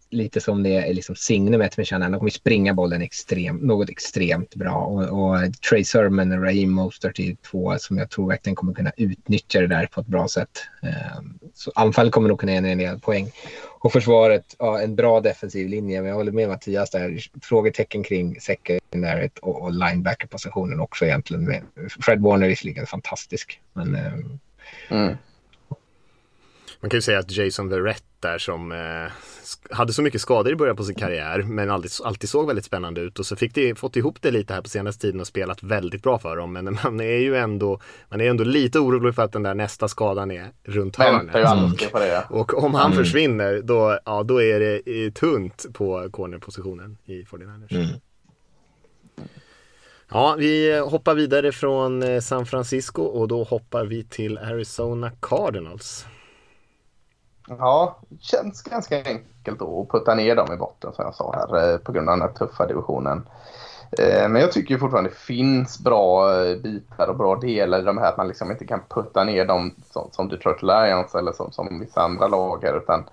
lite 0.10 0.42
som 0.42 0.64
det 0.64 0.76
är 0.76 0.94
liksom 0.94 1.16
signumet 1.16 1.78
med 1.78 1.88
Shannon. 1.88 2.12
De 2.12 2.18
kommer 2.18 2.32
springa 2.32 2.74
bollen 2.74 3.02
extrem, 3.02 3.58
något 3.58 3.90
extremt 3.90 4.56
bra. 4.56 4.76
Och, 4.76 5.04
och 5.04 5.38
Trey 5.70 5.84
Sermon 5.84 6.32
och 6.32 6.44
Raheem 6.44 6.72
Mostert 6.72 7.20
är 7.20 7.36
två 7.52 7.76
som 7.78 7.98
jag 7.98 8.10
tror 8.10 8.28
verkligen 8.28 8.56
kommer 8.56 8.74
kunna 8.74 8.92
utnyttja 8.98 9.62
det 9.62 9.68
där 9.68 9.86
på 9.86 10.02
ett 10.02 10.08
bra 10.08 10.28
sätt. 10.28 10.64
Ehm, 10.82 11.40
så 11.54 11.72
anfall 11.76 12.12
kommer 12.12 12.30
nog 12.30 12.40
kunna 12.40 12.52
ge 12.52 12.58
en 12.58 12.78
del 12.78 13.00
poäng. 13.00 13.32
Och 13.80 13.92
försvaret, 13.92 14.56
ja, 14.60 14.80
en 14.80 14.96
bra 14.96 15.22
defensiv 15.22 15.70
linje. 15.70 16.02
Men 16.02 16.10
jag 16.10 16.16
håller 16.16 16.32
med 16.32 16.50
Mattias 16.50 16.92
där. 16.92 17.20
Frågetecken 17.42 18.04
kring 18.04 18.42
secondary 18.42 19.30
och, 19.42 19.62
och 19.62 19.72
linebacker-positionen 19.72 20.80
också 20.80 21.06
egentligen. 21.06 21.64
Fred 22.02 22.22
Warner 22.22 22.46
är 22.46 22.50
visserligen 22.50 22.86
fantastisk. 22.86 23.62
Men, 23.74 23.96
ehm, 23.96 24.40
mm. 24.90 25.18
Man 26.88 26.90
kan 26.90 26.98
ju 26.98 27.02
säga 27.02 27.20
att 27.20 27.32
Jason 27.32 27.70
Verrett 27.70 28.04
där 28.20 28.38
som 28.38 28.72
eh, 28.72 29.12
hade 29.72 29.94
så 29.94 30.02
mycket 30.02 30.22
skador 30.22 30.54
i 30.54 30.56
början 30.56 30.76
på 30.76 30.84
sin 30.84 30.96
karriär 30.96 31.44
men 31.44 31.70
alltid, 31.70 31.92
alltid 32.04 32.30
såg 32.30 32.48
väldigt 32.48 32.66
spännande 32.66 33.02
ut 33.02 33.20
och 33.20 33.26
så 33.26 33.36
fick 33.36 33.56
de 33.56 33.76
fått 33.76 33.96
ihop 33.96 34.22
det 34.22 34.32
lite 34.32 34.54
här 34.54 34.62
på 34.62 34.70
senaste 34.70 35.02
tiden 35.02 35.22
och 35.22 35.28
spelat 35.28 35.64
väldigt 35.64 36.04
bra 36.04 36.20
för 36.20 36.36
dem. 36.38 36.54
Men 36.54 36.78
man 36.84 37.00
är 37.00 37.18
ju 37.18 37.36
ändå, 37.36 37.80
man 38.10 38.22
är 38.22 38.30
ändå 38.30 38.44
lite 38.44 38.80
orolig 38.80 39.16
för 39.16 39.24
att 39.24 39.32
den 39.32 39.44
där 39.44 39.54
nästa 39.54 39.88
skadan 39.88 40.32
är 40.32 40.52
runt 40.64 40.96
hörnet. 40.96 41.36
Mm. 41.36 42.24
Och 42.30 42.64
om 42.64 42.74
han 42.74 42.92
mm. 42.92 43.04
försvinner 43.04 43.62
då, 43.64 44.00
ja, 44.06 44.24
då 44.24 44.42
är 44.42 44.60
det 44.60 45.12
tunt 45.12 45.66
på 45.74 46.10
cornerpositionen 46.12 46.98
i 47.06 47.24
49ers. 47.24 47.76
Mm. 47.76 47.88
Ja, 50.10 50.36
vi 50.40 50.80
hoppar 50.80 51.16
vidare 51.16 51.52
från 51.52 52.04
eh, 52.04 52.20
San 52.20 52.46
Francisco 52.46 53.02
och 53.02 53.28
då 53.28 53.44
hoppar 53.44 53.86
vi 53.86 54.04
till 54.04 54.38
Arizona 54.38 55.12
Cardinals. 55.20 56.06
Ja, 57.50 57.98
det 58.10 58.24
känns 58.24 58.62
ganska 58.62 58.98
enkelt 59.04 59.62
att 59.62 59.90
putta 59.90 60.16
ner 60.16 60.36
dem 60.36 60.54
i 60.54 60.58
botten 60.58 60.94
som 60.94 61.06
jag 61.06 61.16
sa 61.16 61.34
här 61.34 61.74
eh, 61.74 61.78
på 61.78 61.92
grund 61.92 62.10
av 62.10 62.18
den 62.18 62.28
här 62.28 62.36
tuffa 62.36 62.66
divisionen. 62.68 63.30
Eh, 64.00 64.30
men 64.30 64.42
jag 64.42 64.52
tycker 64.52 64.78
fortfarande 64.78 65.10
det 65.10 65.16
finns 65.16 65.80
bra 65.80 66.34
eh, 66.44 66.58
bitar 66.58 67.08
och 67.08 67.18
bra 67.18 67.36
delar 67.36 67.80
i 67.80 67.84
de 67.84 67.98
här 67.98 68.10
att 68.10 68.18
man 68.18 68.28
liksom 68.28 68.52
inte 68.52 68.66
kan 68.66 68.82
putta 68.90 69.24
ner 69.24 69.46
dem 69.46 69.76
som, 69.92 70.10
som 70.12 70.30
Detroit 70.30 70.62
Lions 70.62 71.16
eller 71.16 71.32
som, 71.32 71.52
som 71.52 71.80
vissa 71.80 72.02
andra 72.02 72.28
lag 72.28 72.64
här 72.64 72.78
utan 72.78 73.10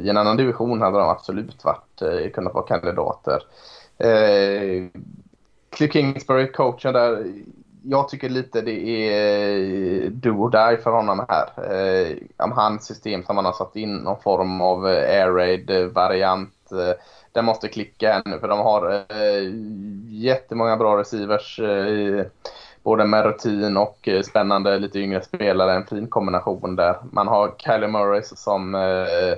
i 0.00 0.08
en 0.08 0.16
annan 0.16 0.36
division 0.36 0.82
hade 0.82 0.98
de 0.98 1.08
absolut 1.08 1.64
varit, 1.64 2.32
kunnat 2.34 2.54
vara 2.54 2.66
kandidater. 2.66 3.42
Cliff 5.70 5.92
Kingsbury, 5.92 6.52
coachen 6.52 6.92
där, 6.92 7.26
jag 7.84 8.08
tycker 8.08 8.28
lite 8.28 8.60
det 8.60 8.88
är 8.88 10.04
eh, 10.04 10.10
do 10.10 10.30
or 10.30 10.50
die 10.50 10.82
för 10.82 10.90
honom 10.90 11.26
här. 11.28 11.72
Eh, 11.72 12.16
hans 12.36 12.86
system 12.86 13.24
som 13.24 13.36
han 13.36 13.44
har 13.44 13.52
satt 13.52 13.76
in, 13.76 13.96
någon 13.96 14.20
form 14.20 14.60
av 14.60 14.88
eh, 14.88 15.20
air 15.20 15.30
raid-variant. 15.30 16.72
Eh, 16.72 16.78
eh, 16.78 16.94
den 17.32 17.44
måste 17.44 17.68
klicka 17.68 18.22
ännu 18.24 18.38
för 18.38 18.48
de 18.48 18.58
har 18.58 18.92
eh, 18.92 19.52
jättemånga 20.08 20.76
bra 20.76 21.00
receivers. 21.00 21.58
Eh, 21.58 22.26
både 22.82 23.04
med 23.04 23.24
rutin 23.24 23.76
och 23.76 24.08
eh, 24.08 24.22
spännande 24.22 24.78
lite 24.78 24.98
yngre 24.98 25.22
spelare. 25.22 25.74
En 25.74 25.86
fin 25.86 26.06
kombination 26.06 26.76
där. 26.76 26.96
Man 27.12 27.28
har 27.28 27.54
Kylie 27.58 27.88
Murray 27.88 28.22
som 28.22 28.74
eh, 28.74 29.34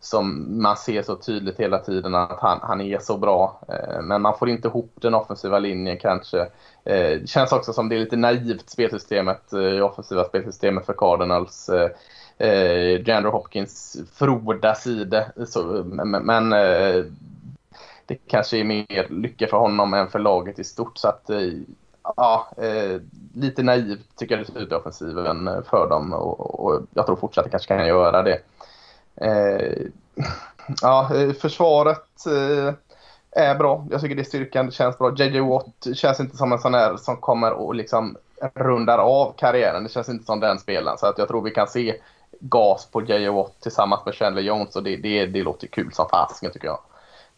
som 0.00 0.46
man 0.62 0.76
ser 0.76 1.02
så 1.02 1.16
tydligt 1.16 1.60
hela 1.60 1.78
tiden 1.78 2.14
att 2.14 2.40
han, 2.40 2.58
han 2.62 2.80
är 2.80 2.98
så 2.98 3.16
bra. 3.16 3.60
Eh, 3.68 4.02
men 4.02 4.22
man 4.22 4.38
får 4.38 4.48
inte 4.48 4.68
ihop 4.68 4.92
den 4.94 5.14
offensiva 5.14 5.58
linjen 5.58 5.98
kanske. 5.98 6.40
Eh, 6.84 7.20
det 7.20 7.28
känns 7.28 7.52
också 7.52 7.72
som 7.72 7.88
det 7.88 7.96
är 7.96 8.00
lite 8.00 8.16
naivt 8.16 8.70
spelsystemet, 8.70 9.52
eh, 9.52 9.60
det 9.60 9.82
offensiva 9.82 10.24
spelsystemet 10.24 10.86
för 10.86 10.92
Cardinals. 10.92 11.70
Jandro 13.06 13.30
Hopkins 13.30 13.96
froda 14.14 14.74
sida. 14.74 15.24
men 16.22 16.50
det 18.06 18.16
kanske 18.26 18.58
är 18.58 18.64
mer 18.64 19.08
lycka 19.08 19.46
för 19.46 19.56
honom 19.56 19.94
än 19.94 20.08
för 20.08 20.18
laget 20.18 20.58
i 20.58 20.64
stort. 20.64 20.98
Så 20.98 21.08
att, 21.08 21.30
ja, 22.16 22.48
lite 23.34 23.62
naivt 23.62 24.16
tycker 24.16 24.36
jag 24.36 24.46
det 24.46 24.52
ser 24.52 24.60
ut 24.60 24.72
i 24.72 24.74
offensiven 24.74 25.50
för 25.70 25.88
dem 25.90 26.12
och, 26.12 26.60
och 26.64 26.82
jag 26.94 27.06
tror 27.06 27.16
fortsatt 27.16 27.44
att 27.44 27.50
det 27.50 27.50
kanske 27.50 27.76
kan 27.76 27.86
göra 27.86 28.22
det. 28.22 28.38
Eh, 29.20 29.86
Ja, 30.82 31.14
eh, 31.16 31.32
försvaret 31.32 32.26
eh, 32.26 32.74
är 33.30 33.54
bra. 33.54 33.86
Jag 33.90 34.00
tycker 34.00 34.14
det 34.14 34.22
är 34.22 34.24
styrkan, 34.24 34.66
det 34.66 34.72
känns 34.72 34.98
bra. 34.98 35.14
JJ 35.16 35.40
Watt 35.40 35.86
känns 35.94 36.20
inte 36.20 36.36
som 36.36 36.52
en 36.52 36.58
sån 36.58 36.74
här 36.74 36.96
som 36.96 37.16
kommer 37.16 37.52
och 37.52 37.74
liksom 37.74 38.16
rundar 38.54 38.98
av 38.98 39.34
karriären. 39.38 39.84
Det 39.84 39.90
känns 39.90 40.08
inte 40.08 40.24
som 40.24 40.40
den 40.40 40.58
spelaren. 40.58 40.98
Så 40.98 41.06
att 41.06 41.18
jag 41.18 41.28
tror 41.28 41.42
vi 41.42 41.50
kan 41.50 41.66
se 41.66 41.94
gas 42.40 42.88
på 42.92 43.02
JJ 43.02 43.28
Watt 43.28 43.60
tillsammans 43.60 44.04
med 44.04 44.14
Chandler 44.14 44.42
Jones 44.42 44.76
och 44.76 44.82
det, 44.82 44.96
det, 44.96 45.26
det 45.26 45.42
låter 45.42 45.66
kul 45.66 45.92
som 45.92 46.08
fasiken 46.08 46.52
tycker 46.52 46.68
jag. 46.68 46.80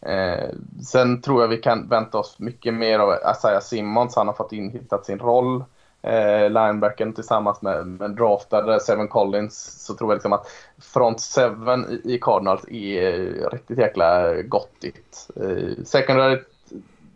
Eh, 0.00 0.48
sen 0.86 1.22
tror 1.22 1.40
jag 1.42 1.48
vi 1.48 1.56
kan 1.56 1.88
vänta 1.88 2.18
oss 2.18 2.38
mycket 2.38 2.74
mer 2.74 2.98
av 2.98 3.14
Isaiah 3.32 3.60
Simmons. 3.60 4.16
Han 4.16 4.26
har 4.26 4.34
fått 4.34 4.52
in, 4.52 4.70
hittat 4.70 5.06
sin 5.06 5.18
roll. 5.18 5.64
Eh, 6.02 6.50
linebacken 6.50 7.12
tillsammans 7.12 7.62
med, 7.62 7.86
med 7.86 8.10
draftade 8.10 8.80
Seven 8.80 9.08
Collins 9.08 9.84
så 9.86 9.94
tror 9.94 10.10
jag 10.10 10.16
liksom 10.16 10.32
att 10.32 10.46
front 10.78 11.20
seven 11.20 11.86
i, 11.90 12.14
i 12.14 12.18
Cardinals 12.18 12.68
är 12.68 13.12
eh, 13.42 13.50
riktigt 13.50 13.78
jäkla 13.78 14.42
gottigt. 14.42 15.30
Eh, 15.36 15.84
secondary 15.84 16.38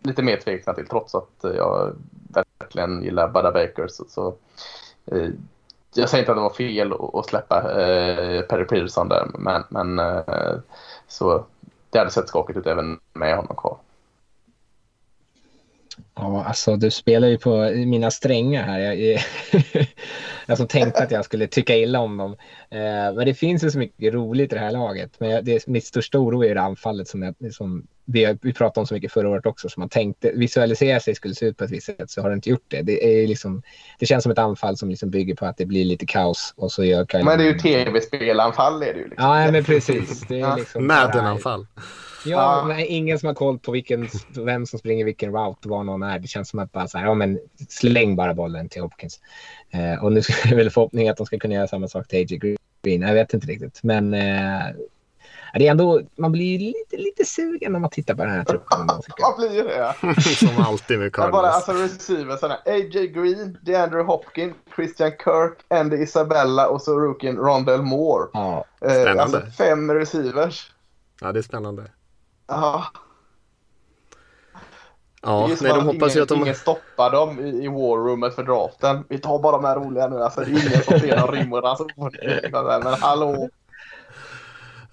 lite 0.03 0.23
mer 0.23 0.37
tveksam 0.37 0.75
till 0.75 0.87
trots 0.87 1.15
att 1.15 1.31
jag 1.43 1.97
verkligen 2.59 3.03
gillar 3.03 3.29
Budda 3.29 3.53
Baker. 3.53 3.89
Så, 3.89 4.05
så 4.09 4.35
eh, 5.07 5.29
jag 5.95 6.09
säger 6.09 6.23
inte 6.23 6.33
att 6.33 6.39
det 6.39 6.43
var 6.43 6.51
fel 6.51 6.93
att, 6.93 7.15
att 7.15 7.27
släppa 7.27 7.57
eh, 7.57 8.43
Perry 8.43 8.65
Peterson 8.65 9.09
där 9.09 9.27
men, 9.39 9.63
men 9.69 9.99
eh, 9.99 10.55
så 11.09 11.45
det 11.91 11.99
hade 11.99 12.11
sett 12.11 12.29
skakigt 12.29 12.59
ut 12.59 12.67
även 12.67 13.01
med 13.13 13.37
honom 13.37 13.57
kvar. 13.57 13.77
Ja, 16.15 16.45
alltså 16.45 16.77
du 16.77 16.91
spelar 16.91 17.29
ju 17.29 17.39
på 17.39 17.71
mina 17.87 18.11
strängar 18.11 18.63
här. 18.63 18.79
Jag, 18.79 19.01
jag, 19.01 19.21
jag 20.47 20.57
som 20.57 20.69
tänkte 20.69 21.03
att 21.03 21.11
jag 21.11 21.25
skulle 21.25 21.47
tycka 21.47 21.77
illa 21.77 22.01
om 22.01 22.17
dem. 22.17 22.37
Eh, 22.71 23.15
men 23.15 23.27
det 23.27 23.35
finns 23.35 23.65
ju 23.65 23.71
så 23.71 23.79
mycket 23.79 24.15
roligt 24.15 24.53
i 24.53 24.55
det 24.55 24.61
här 24.61 24.73
laget. 24.73 25.11
Men 25.19 25.45
det, 25.45 25.67
mitt 25.67 25.85
största 25.85 26.19
oro 26.19 26.45
är 26.45 26.55
det 26.55 26.61
anfallet 26.61 27.09
som, 27.09 27.23
jag, 27.23 27.55
som 27.55 27.87
vi, 28.05 28.39
vi 28.43 28.53
pratade 28.53 28.81
om 28.81 28.87
så 28.87 28.95
mycket 28.95 29.13
förra 29.13 29.29
året 29.29 29.47
också. 29.47 29.69
Som 29.69 29.81
man 29.81 29.89
tänkte 29.89 30.33
visualisera 30.35 31.01
sig 31.01 31.15
skulle 31.15 31.35
se 31.35 31.47
ut 31.47 31.57
på 31.57 31.65
ett 31.65 31.71
visst 31.71 31.87
sätt 31.87 32.11
så 32.11 32.23
har 32.23 32.29
det 32.29 32.35
inte 32.35 32.51
gjort 32.51 32.67
det. 32.69 32.83
Det, 32.83 33.23
är 33.23 33.27
liksom, 33.27 33.63
det 33.99 34.07
känns 34.07 34.23
som 34.23 34.33
ett 34.33 34.39
anfall 34.39 34.77
som 34.77 34.91
liksom 34.91 35.11
bygger 35.11 35.35
på 35.35 35.47
att 35.47 35.57
det 35.57 35.67
blir 35.67 35.85
lite 35.85 36.07
kaos. 36.07 36.55
Och 36.57 36.73
så 36.73 36.85
gör 36.85 37.07
Kyle 37.07 37.25
Men 37.25 37.39
det 37.39 37.45
är 37.45 37.53
ju 37.53 37.59
tv-spelanfall 37.59 38.83
är 38.83 38.93
det 38.93 38.99
ju. 38.99 39.09
Liksom. 39.09 39.27
Ja, 39.29 39.51
men 39.51 39.65
precis. 39.65 40.21
Det 40.29 40.41
är 40.41 40.57
liksom 40.57 40.87
Madden-anfall. 40.87 41.67
Ja, 42.25 42.65
men 42.69 42.81
ingen 42.81 43.19
som 43.19 43.27
har 43.27 43.35
koll 43.35 43.59
på 43.59 43.73
vilken, 43.73 44.09
vem 44.37 44.67
som 44.67 44.79
springer 44.79 45.05
vilken 45.05 45.33
route, 45.33 45.69
var 45.69 45.85
någon 45.85 46.03
är. 46.03 46.19
Det 46.19 46.29
känns 46.29 46.49
som 46.49 46.59
att 46.59 46.73
bara 46.73 46.89
så 46.89 46.99
här, 46.99 47.07
ja 47.07 47.15
men 47.15 47.39
släng 47.69 48.17
bara 48.17 48.35
bollen 48.35 48.69
till 48.69 48.83
Hopkins. 48.83 49.21
Eh, 49.71 50.05
och 50.05 50.13
nu 50.13 50.19
är 50.19 50.49
det 50.49 50.57
väl 50.57 50.71
förhoppningen 50.71 51.11
att 51.11 51.17
de 51.17 51.27
ska 51.27 51.39
kunna 51.39 51.55
göra 51.55 51.69
samma 51.69 51.89
sak 51.89 52.09
till 52.09 52.19
AJ 52.19 52.57
Green. 52.83 53.03
Jag 53.03 53.15
vet 53.15 53.35
inte 53.35 53.47
riktigt, 53.47 53.81
men 53.83 54.15
eh, 54.15 54.75
det 55.55 55.67
är 55.67 55.71
ändå, 55.71 56.01
man 56.17 56.33
blir 56.33 56.59
lite, 56.59 56.97
lite 56.97 57.25
sugen 57.25 57.73
när 57.73 57.79
man 57.79 57.91
tittar 57.91 58.15
på 58.15 58.25
den 58.25 58.33
här 58.33 58.45
truppen. 58.45 58.79
man 58.87 59.35
blir 59.39 59.65
det, 59.65 59.77
ja. 59.77 59.95
Som 60.21 60.65
alltid 60.65 60.99
med 60.99 61.13
Cardinals. 61.15 61.33
Bara 61.33 61.51
alltså 61.51 61.73
receivers, 61.73 62.43
AJ 62.67 63.09
Green, 63.09 63.59
DeAndre 63.63 64.03
Hopkins, 64.03 64.55
Christian 64.77 65.11
Kirk, 65.11 65.59
Andy 65.69 65.97
Isabella 65.97 66.69
och 66.69 66.83
så 66.83 67.01
rookien 67.01 67.37
Rondell 67.37 67.83
Moore. 67.83 68.29
Ja. 68.33 68.65
Eh, 68.81 69.23
alltså 69.23 69.41
fem 69.59 69.91
receivers. 69.91 70.73
Ja, 71.21 71.33
det 71.33 71.41
är 71.41 71.43
spännande. 71.43 71.83
Ja. 72.53 72.85
Ja, 75.23 75.47
nej, 75.61 75.73
de 75.73 75.85
hoppas 75.87 75.93
ingen, 75.93 76.11
ju 76.11 76.23
att 76.23 76.29
de... 76.29 76.41
Ingen 76.41 76.55
stoppar 76.55 77.11
dem 77.11 77.41
i, 77.41 77.65
i 77.65 77.69
warroomet 77.69 78.35
för 78.35 78.43
draften. 78.43 79.05
Vi 79.09 79.19
tar 79.19 79.39
bara 79.39 79.57
de 79.57 79.65
här 79.65 79.77
roliga 79.77 80.09
nu. 80.09 80.23
Alltså, 80.23 80.41
det 80.41 80.47
är 80.47 80.51
ingen 80.51 80.83
som 80.83 81.01
ser 81.01 81.21
någon 81.21 81.35
rim 81.35 81.55
alltså, 81.55 81.87
Men 82.85 82.95
hallå. 82.95 83.49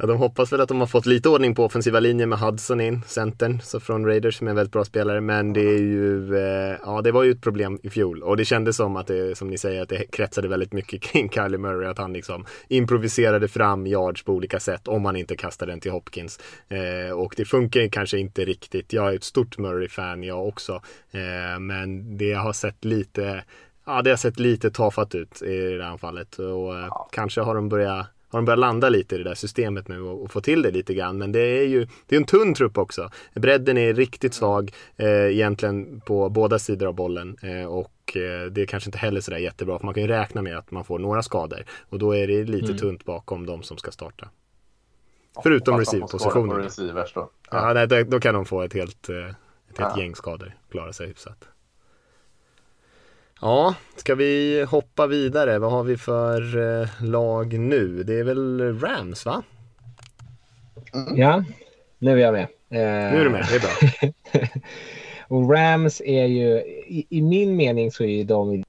Ja, 0.02 0.08
de 0.08 0.18
hoppas 0.18 0.54
väl 0.54 0.62
att 0.62 0.70
de 0.70 0.80
har 0.80 0.88
fått 0.88 1.06
lite 1.06 1.30
ordning 1.30 1.56
på 1.56 1.66
offensiva 1.66 2.00
linjen 2.00 2.30
med 2.30 2.40
Hudson 2.40 2.82
in, 2.82 3.02
centern, 3.08 3.60
så 3.62 3.80
från 3.80 4.06
Raiders 4.06 4.38
som 4.38 4.48
är 4.48 4.50
en 4.50 4.56
väldigt 4.56 4.74
bra 4.74 4.86
spelare. 4.86 5.22
Men 5.22 5.54
det 5.54 5.62
är 5.62 5.80
ju, 5.80 6.36
eh, 6.38 6.78
ja 6.86 7.02
det 7.02 7.12
var 7.12 7.24
ju 7.24 7.32
ett 7.32 7.42
problem 7.42 7.80
i 7.84 7.90
fjol 7.90 8.24
och 8.24 8.38
det 8.38 8.46
kändes 8.46 8.76
som 8.76 8.96
att 8.96 9.08
det, 9.08 9.38
som 9.38 9.48
ni 9.48 9.58
säger, 9.58 9.82
att 9.82 9.90
det 9.90 10.12
kretsade 10.12 10.48
väldigt 10.48 10.74
mycket 10.74 11.02
kring 11.12 11.30
Kylie 11.30 11.58
Murray. 11.58 11.90
Att 11.90 11.98
han 11.98 12.14
liksom 12.14 12.46
improviserade 12.68 13.48
fram 13.48 13.88
yards 13.88 14.24
på 14.24 14.34
olika 14.34 14.60
sätt 14.60 14.88
om 14.88 15.02
man 15.02 15.16
inte 15.16 15.36
kastade 15.36 15.72
den 15.72 15.80
till 15.80 15.92
Hopkins. 15.92 16.40
Eh, 16.68 17.14
och 17.14 17.34
det 17.38 17.46
funkar 17.46 17.88
kanske 17.88 18.18
inte 18.18 18.46
riktigt. 18.46 18.94
Jag 18.94 19.12
är 19.12 19.16
ett 19.16 19.24
stort 19.24 19.58
Murray-fan 19.58 20.24
jag 20.24 20.48
också. 20.48 20.82
Eh, 21.12 21.60
men 21.60 22.18
det 22.18 22.34
har 22.34 22.54
sett 22.54 22.86
lite 22.86 23.44
Ja, 23.86 24.02
det 24.02 24.10
har 24.10 24.18
sett 24.18 24.40
lite 24.40 24.72
tafatt 24.72 25.16
ut 25.16 25.42
i 25.42 25.78
det 25.78 25.84
här 25.84 25.98
fallet 25.98 26.40
och 26.40 26.80
eh, 26.80 26.94
kanske 27.12 27.42
har 27.42 27.56
de 27.56 27.70
börjat 27.70 28.08
har 28.30 28.40
de 28.40 28.46
börjat 28.46 28.60
landa 28.60 28.90
lite 28.90 29.16
i 29.16 29.18
det 29.18 29.24
där 29.24 29.36
systemet 29.36 29.88
nu 29.88 30.02
och, 30.02 30.24
och 30.24 30.32
få 30.32 30.42
till 30.42 30.62
det 30.62 30.72
lite 30.72 30.94
grann. 30.94 31.18
Men 31.18 31.32
det 31.32 31.40
är 31.40 31.68
ju 31.68 31.88
det 32.08 32.16
är 32.16 32.20
en 32.20 32.26
tunn 32.26 32.54
trupp 32.54 32.78
också. 32.78 33.10
Bredden 33.34 33.78
är 33.78 33.94
riktigt 33.94 34.34
svag 34.34 34.72
eh, 34.98 35.08
egentligen 35.08 36.02
på 36.02 36.30
båda 36.30 36.60
sidor 36.60 36.88
av 36.88 36.94
bollen. 36.94 37.38
Eh, 37.42 37.66
och 37.66 38.18
eh, 38.18 38.46
det 38.52 38.62
är 38.62 38.66
kanske 38.66 38.88
inte 38.88 38.98
heller 38.98 39.22
sådär 39.22 39.38
jättebra 39.38 39.80
för 39.80 39.86
man 39.86 39.94
kan 39.94 40.04
ju 40.04 40.10
räkna 40.10 40.42
med 40.42 40.58
att 40.58 40.72
man 40.72 40.84
får 40.84 41.00
några 41.00 41.24
skador. 41.24 41.64
Och 41.90 42.00
då 42.00 42.16
är 42.16 42.28
det 42.28 42.44
lite 42.44 42.66
mm. 42.66 42.78
tunt 42.78 43.06
bakom 43.06 43.46
de 43.46 43.64
som 43.64 43.78
ska 43.78 43.92
starta. 43.92 44.30
Förutom 45.44 45.80
receive-positionen. 45.80 46.70
Då. 47.14 47.30
Ja, 47.52 47.78
ja 47.78 47.88
nej, 47.90 48.04
då 48.04 48.20
kan 48.20 48.34
de 48.34 48.46
få 48.46 48.62
ett 48.62 48.74
helt, 48.74 49.10
eh, 49.10 49.16
ett 49.16 49.78
helt 49.78 49.94
ja. 49.96 50.02
gäng 50.02 50.16
skador. 50.16 50.54
Klara 50.72 50.94
sig 50.94 51.08
hyfsat. 51.08 51.48
Ja, 53.42 53.76
ska 53.96 54.16
vi 54.16 54.64
hoppa 54.70 55.08
vidare? 55.08 55.60
Vad 55.60 55.72
har 55.72 55.84
vi 55.84 55.98
för 55.98 56.58
eh, 56.82 56.88
lag 57.00 57.60
nu? 57.60 58.04
Det 58.04 58.20
är 58.20 58.24
väl 58.24 58.80
Rams 58.80 59.26
va? 59.26 59.44
Mm. 60.94 61.18
Ja, 61.18 61.44
nu 62.00 62.12
är 62.12 62.18
jag 62.18 62.34
med. 62.34 62.48
Nu 62.70 62.80
är 62.80 63.24
du 63.24 63.30
med, 63.30 63.46
det 63.50 63.56
är 63.56 63.60
bra. 63.60 64.50
och 65.28 65.52
Rams 65.52 66.02
är 66.02 66.26
ju, 66.26 66.58
i, 66.88 67.06
i, 67.10 67.22
min 67.22 67.56
mening 67.56 67.92
så 67.92 68.04
är 68.04 68.24
de 68.24 68.54
i 68.54 68.64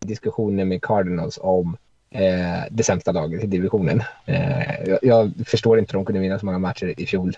diskussioner 0.00 0.64
med 0.64 0.82
Cardinals 0.82 1.38
om 1.42 1.76
eh, 2.10 2.64
det 2.70 2.82
sämsta 2.82 3.12
laget 3.12 3.44
i 3.44 3.46
divisionen. 3.46 4.02
Eh, 4.26 4.84
jag, 4.86 4.98
jag, 5.02 5.32
förstår 5.46 5.78
inte 5.78 5.92
hur 5.92 5.98
de 5.98 6.04
kunde 6.04 6.20
vinna 6.20 6.38
så 6.38 6.46
många 6.46 6.58
matcher 6.58 6.94
i 7.00 7.06
fjol. 7.06 7.36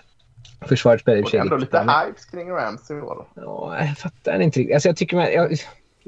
Försvaret 0.61 1.01
spelar 1.01 1.17
i 1.17 1.21
och 1.21 1.29
för 1.29 1.49
sig 1.49 1.59
lite 1.59 1.79
hype 1.79 2.19
kring 2.31 2.51
Rams 2.51 2.91
i 2.91 2.93
år. 2.93 3.25
Ja, 3.33 3.77
jag 3.79 3.97
fattar 3.97 4.39
inte 4.39 4.59
riktigt. 4.59 4.73
Alltså, 4.73 4.89
jag 4.89 4.97
tycker 4.97 5.17
man, 5.17 5.31
jag, 5.31 5.57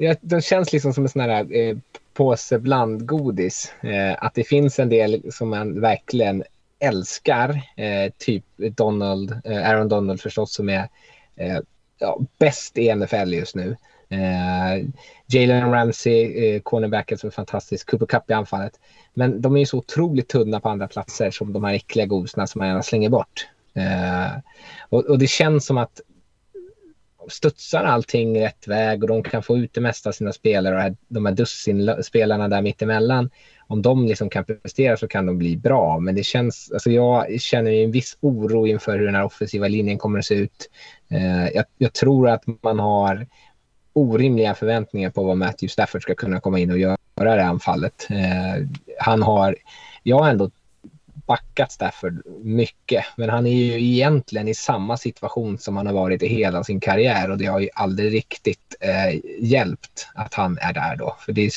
Ja, 0.00 0.14
den 0.20 0.40
känns 0.42 0.72
liksom 0.72 0.94
som 0.94 1.04
en 1.04 1.08
sån 1.08 1.22
här 1.22 1.56
eh, 1.56 1.76
påse 2.14 2.58
blandgodis. 2.58 3.72
Eh, 3.80 4.24
att 4.24 4.34
det 4.34 4.44
finns 4.44 4.78
en 4.78 4.88
del 4.88 5.32
som 5.32 5.48
man 5.48 5.80
verkligen 5.80 6.44
älskar. 6.78 7.50
Eh, 7.76 8.12
typ 8.18 8.44
Donald, 8.56 9.40
eh, 9.44 9.70
Aaron 9.70 9.88
Donald 9.88 10.20
förstås 10.20 10.54
som 10.54 10.68
är 10.68 10.88
eh, 11.36 11.58
ja, 11.98 12.18
bäst 12.38 12.78
i 12.78 12.94
NFL 12.94 13.34
just 13.34 13.54
nu. 13.54 13.76
Eh, 14.08 14.86
Jalen 15.26 15.70
Ramsey, 15.70 16.46
eh, 16.46 16.60
cornerbacken 16.60 17.18
som 17.18 17.26
är 17.26 17.32
fantastisk. 17.32 17.90
Cooper 17.90 18.06
Cup 18.06 18.30
i 18.30 18.32
anfallet. 18.32 18.80
Men 19.14 19.42
de 19.42 19.56
är 19.56 19.60
ju 19.60 19.66
så 19.66 19.78
otroligt 19.78 20.28
tunna 20.28 20.60
på 20.60 20.68
andra 20.68 20.88
platser 20.88 21.30
som 21.30 21.52
de 21.52 21.64
här 21.64 21.74
äckliga 21.74 22.06
godisarna 22.06 22.46
som 22.46 22.58
man 22.58 22.68
gärna 22.68 22.82
slänger 22.82 23.08
bort. 23.08 23.46
Eh, 23.74 24.38
och, 24.88 25.04
och, 25.04 25.18
det 25.18 25.26
känns 25.26 25.66
som 25.66 25.78
att 25.78 26.00
studsar 27.28 27.84
allting 27.84 28.40
rätt 28.40 28.68
väg 28.68 29.02
och 29.02 29.08
de 29.08 29.22
kan 29.22 29.42
få 29.42 29.58
ut 29.58 29.74
det 29.74 29.80
mesta 29.80 30.08
av 30.08 30.12
sina 30.12 30.32
spelare 30.32 30.90
och 30.90 30.96
de 31.08 31.26
här 31.26 31.32
dussinspelarna 31.32 32.48
där 32.48 32.62
mittemellan, 32.62 33.30
om 33.66 33.82
de 33.82 34.06
liksom 34.06 34.30
kan 34.30 34.44
prestera 34.44 34.96
så 34.96 35.08
kan 35.08 35.26
de 35.26 35.38
bli 35.38 35.56
bra. 35.56 35.98
Men 35.98 36.14
det 36.14 36.22
känns, 36.22 36.70
alltså 36.72 36.90
jag 36.90 37.40
känner 37.40 37.70
en 37.70 37.90
viss 37.90 38.16
oro 38.20 38.66
inför 38.66 38.98
hur 38.98 39.06
den 39.06 39.14
här 39.14 39.24
offensiva 39.24 39.68
linjen 39.68 39.98
kommer 39.98 40.18
att 40.18 40.24
se 40.24 40.34
ut. 40.34 40.70
Eh, 41.10 41.48
jag, 41.54 41.64
jag, 41.78 41.92
tror 41.92 42.28
att 42.28 42.44
man 42.62 42.78
har 42.78 43.26
orimliga 43.92 44.54
förväntningar 44.54 45.10
på 45.10 45.24
vad 45.24 45.36
Matthew 45.36 45.68
Stafford 45.68 46.02
ska 46.02 46.14
kunna 46.14 46.40
komma 46.40 46.58
in 46.58 46.70
och 46.70 46.78
göra 46.78 46.96
det 47.16 47.44
anfallet. 47.44 48.06
Eh, 48.10 48.66
han 48.98 49.22
har, 49.22 49.56
jag 50.02 50.18
har 50.18 50.30
ändå 50.30 50.50
backat 51.28 51.72
Stafford 51.72 52.22
mycket. 52.42 53.04
Men 53.16 53.30
han 53.30 53.46
är 53.46 53.52
ju 53.52 53.84
egentligen 53.84 54.48
i 54.48 54.54
samma 54.54 54.96
situation 54.96 55.58
som 55.58 55.76
han 55.76 55.86
har 55.86 55.94
varit 55.94 56.22
i 56.22 56.28
hela 56.28 56.64
sin 56.64 56.80
karriär 56.80 57.30
och 57.30 57.38
det 57.38 57.46
har 57.46 57.60
ju 57.60 57.68
aldrig 57.74 58.12
riktigt 58.12 58.76
eh, 58.80 59.20
hjälpt 59.38 60.08
att 60.14 60.34
han 60.34 60.58
är 60.60 60.72
där 60.72 60.96
då. 60.96 61.16
För 61.20 61.32
det 61.32 61.40
är, 61.40 61.52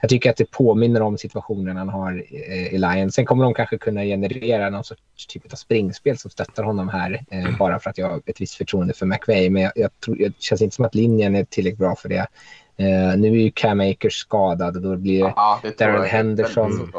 jag 0.00 0.10
tycker 0.10 0.30
att 0.30 0.36
det 0.36 0.50
påminner 0.50 1.02
om 1.02 1.18
situationen 1.18 1.76
han 1.76 1.88
har 1.88 2.24
eh, 2.30 2.74
i 2.74 2.78
Lions. 2.78 3.14
Sen 3.14 3.26
kommer 3.26 3.44
de 3.44 3.54
kanske 3.54 3.78
kunna 3.78 4.04
generera 4.04 4.70
någon 4.70 4.84
sorts 4.84 5.26
typ 5.28 5.52
av 5.52 5.56
springspel 5.56 6.18
som 6.18 6.30
stöttar 6.30 6.62
honom 6.62 6.88
här 6.88 7.24
eh, 7.30 7.56
bara 7.58 7.78
för 7.78 7.90
att 7.90 7.98
jag 7.98 8.10
har 8.10 8.20
ett 8.26 8.40
visst 8.40 8.54
förtroende 8.54 8.94
för 8.94 9.06
McVay. 9.06 9.50
Men 9.50 9.62
jag, 9.62 9.72
jag 9.76 10.00
tror, 10.00 10.16
det 10.16 10.34
känns 10.38 10.62
inte 10.62 10.76
som 10.76 10.84
att 10.84 10.94
linjen 10.94 11.34
är 11.34 11.44
tillräckligt 11.44 11.78
bra 11.78 11.96
för 11.96 12.08
det. 12.08 12.26
Uh, 12.80 13.16
nu 13.16 13.28
är 13.28 13.42
ju 13.42 13.50
Cam 13.50 13.80
Akers 13.80 14.14
skadad 14.14 14.76
och 14.76 14.82
då 14.82 14.96
blir 14.96 15.24
Aha, 15.24 15.60
Darren 15.78 16.04
Henderson. 16.04 16.92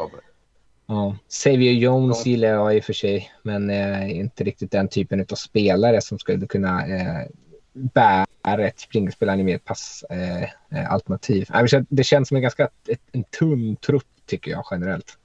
Ja, 0.86 1.16
Xavier 1.28 1.72
Jones 1.72 2.26
gillar 2.26 2.48
jag 2.48 2.76
i 2.76 2.80
och 2.80 2.84
för 2.84 2.92
sig, 2.92 3.32
men 3.42 3.70
eh, 3.70 4.18
inte 4.18 4.44
riktigt 4.44 4.70
den 4.70 4.88
typen 4.88 5.20
av 5.20 5.34
spelare 5.34 6.00
som 6.00 6.18
skulle 6.18 6.46
kunna 6.46 6.86
eh, 6.86 7.26
bära 7.72 8.66
ett 8.66 8.80
springspel 8.80 9.28
animerat 9.28 9.64
passalternativ. 9.64 11.46
Eh, 11.54 11.60
eh 11.60 11.82
det 11.88 12.04
känns 12.04 12.28
som 12.28 12.36
en 12.36 12.42
ganska 12.42 12.68
ett, 12.88 13.00
en 13.12 13.24
tunn 13.24 13.76
trupp 13.76 14.06
tycker 14.26 14.50
jag 14.50 14.64
generellt. 14.70 15.18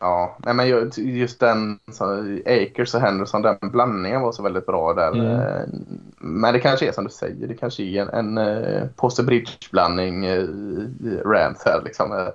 Ja, 0.00 0.36
nej 0.38 0.54
men 0.54 0.90
just 0.96 1.40
den, 1.40 1.78
så, 1.92 2.04
Akers 2.46 2.94
och 2.94 3.00
Henderson, 3.00 3.42
den 3.42 3.58
blandningen 3.62 4.20
var 4.20 4.32
så 4.32 4.42
väldigt 4.42 4.66
bra 4.66 4.94
där. 4.94 5.12
Mm. 5.12 5.26
Eh, 5.26 5.68
men 6.18 6.52
det 6.52 6.60
kanske 6.60 6.88
är 6.88 6.92
som 6.92 7.04
du 7.04 7.10
säger, 7.10 7.48
det 7.48 7.54
kanske 7.54 7.82
är 7.82 8.02
en, 8.02 8.08
en 8.08 8.38
uh, 8.38 8.86
Posse 8.96 9.22
Bridge-blandning 9.22 10.28
uh, 10.28 10.48
Rams 11.24 11.62
här 11.64 11.82
liksom. 11.84 12.30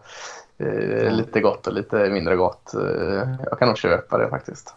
Mm. 0.60 1.14
Lite 1.16 1.42
gott 1.42 1.68
och 1.68 1.74
lite 1.74 2.10
mindre 2.10 2.36
gott. 2.36 2.72
jag 3.46 3.60
kan 3.60 3.68
nog 3.68 3.78
köpa 3.78 4.18
det 4.18 4.30
faktiskt. 4.30 4.76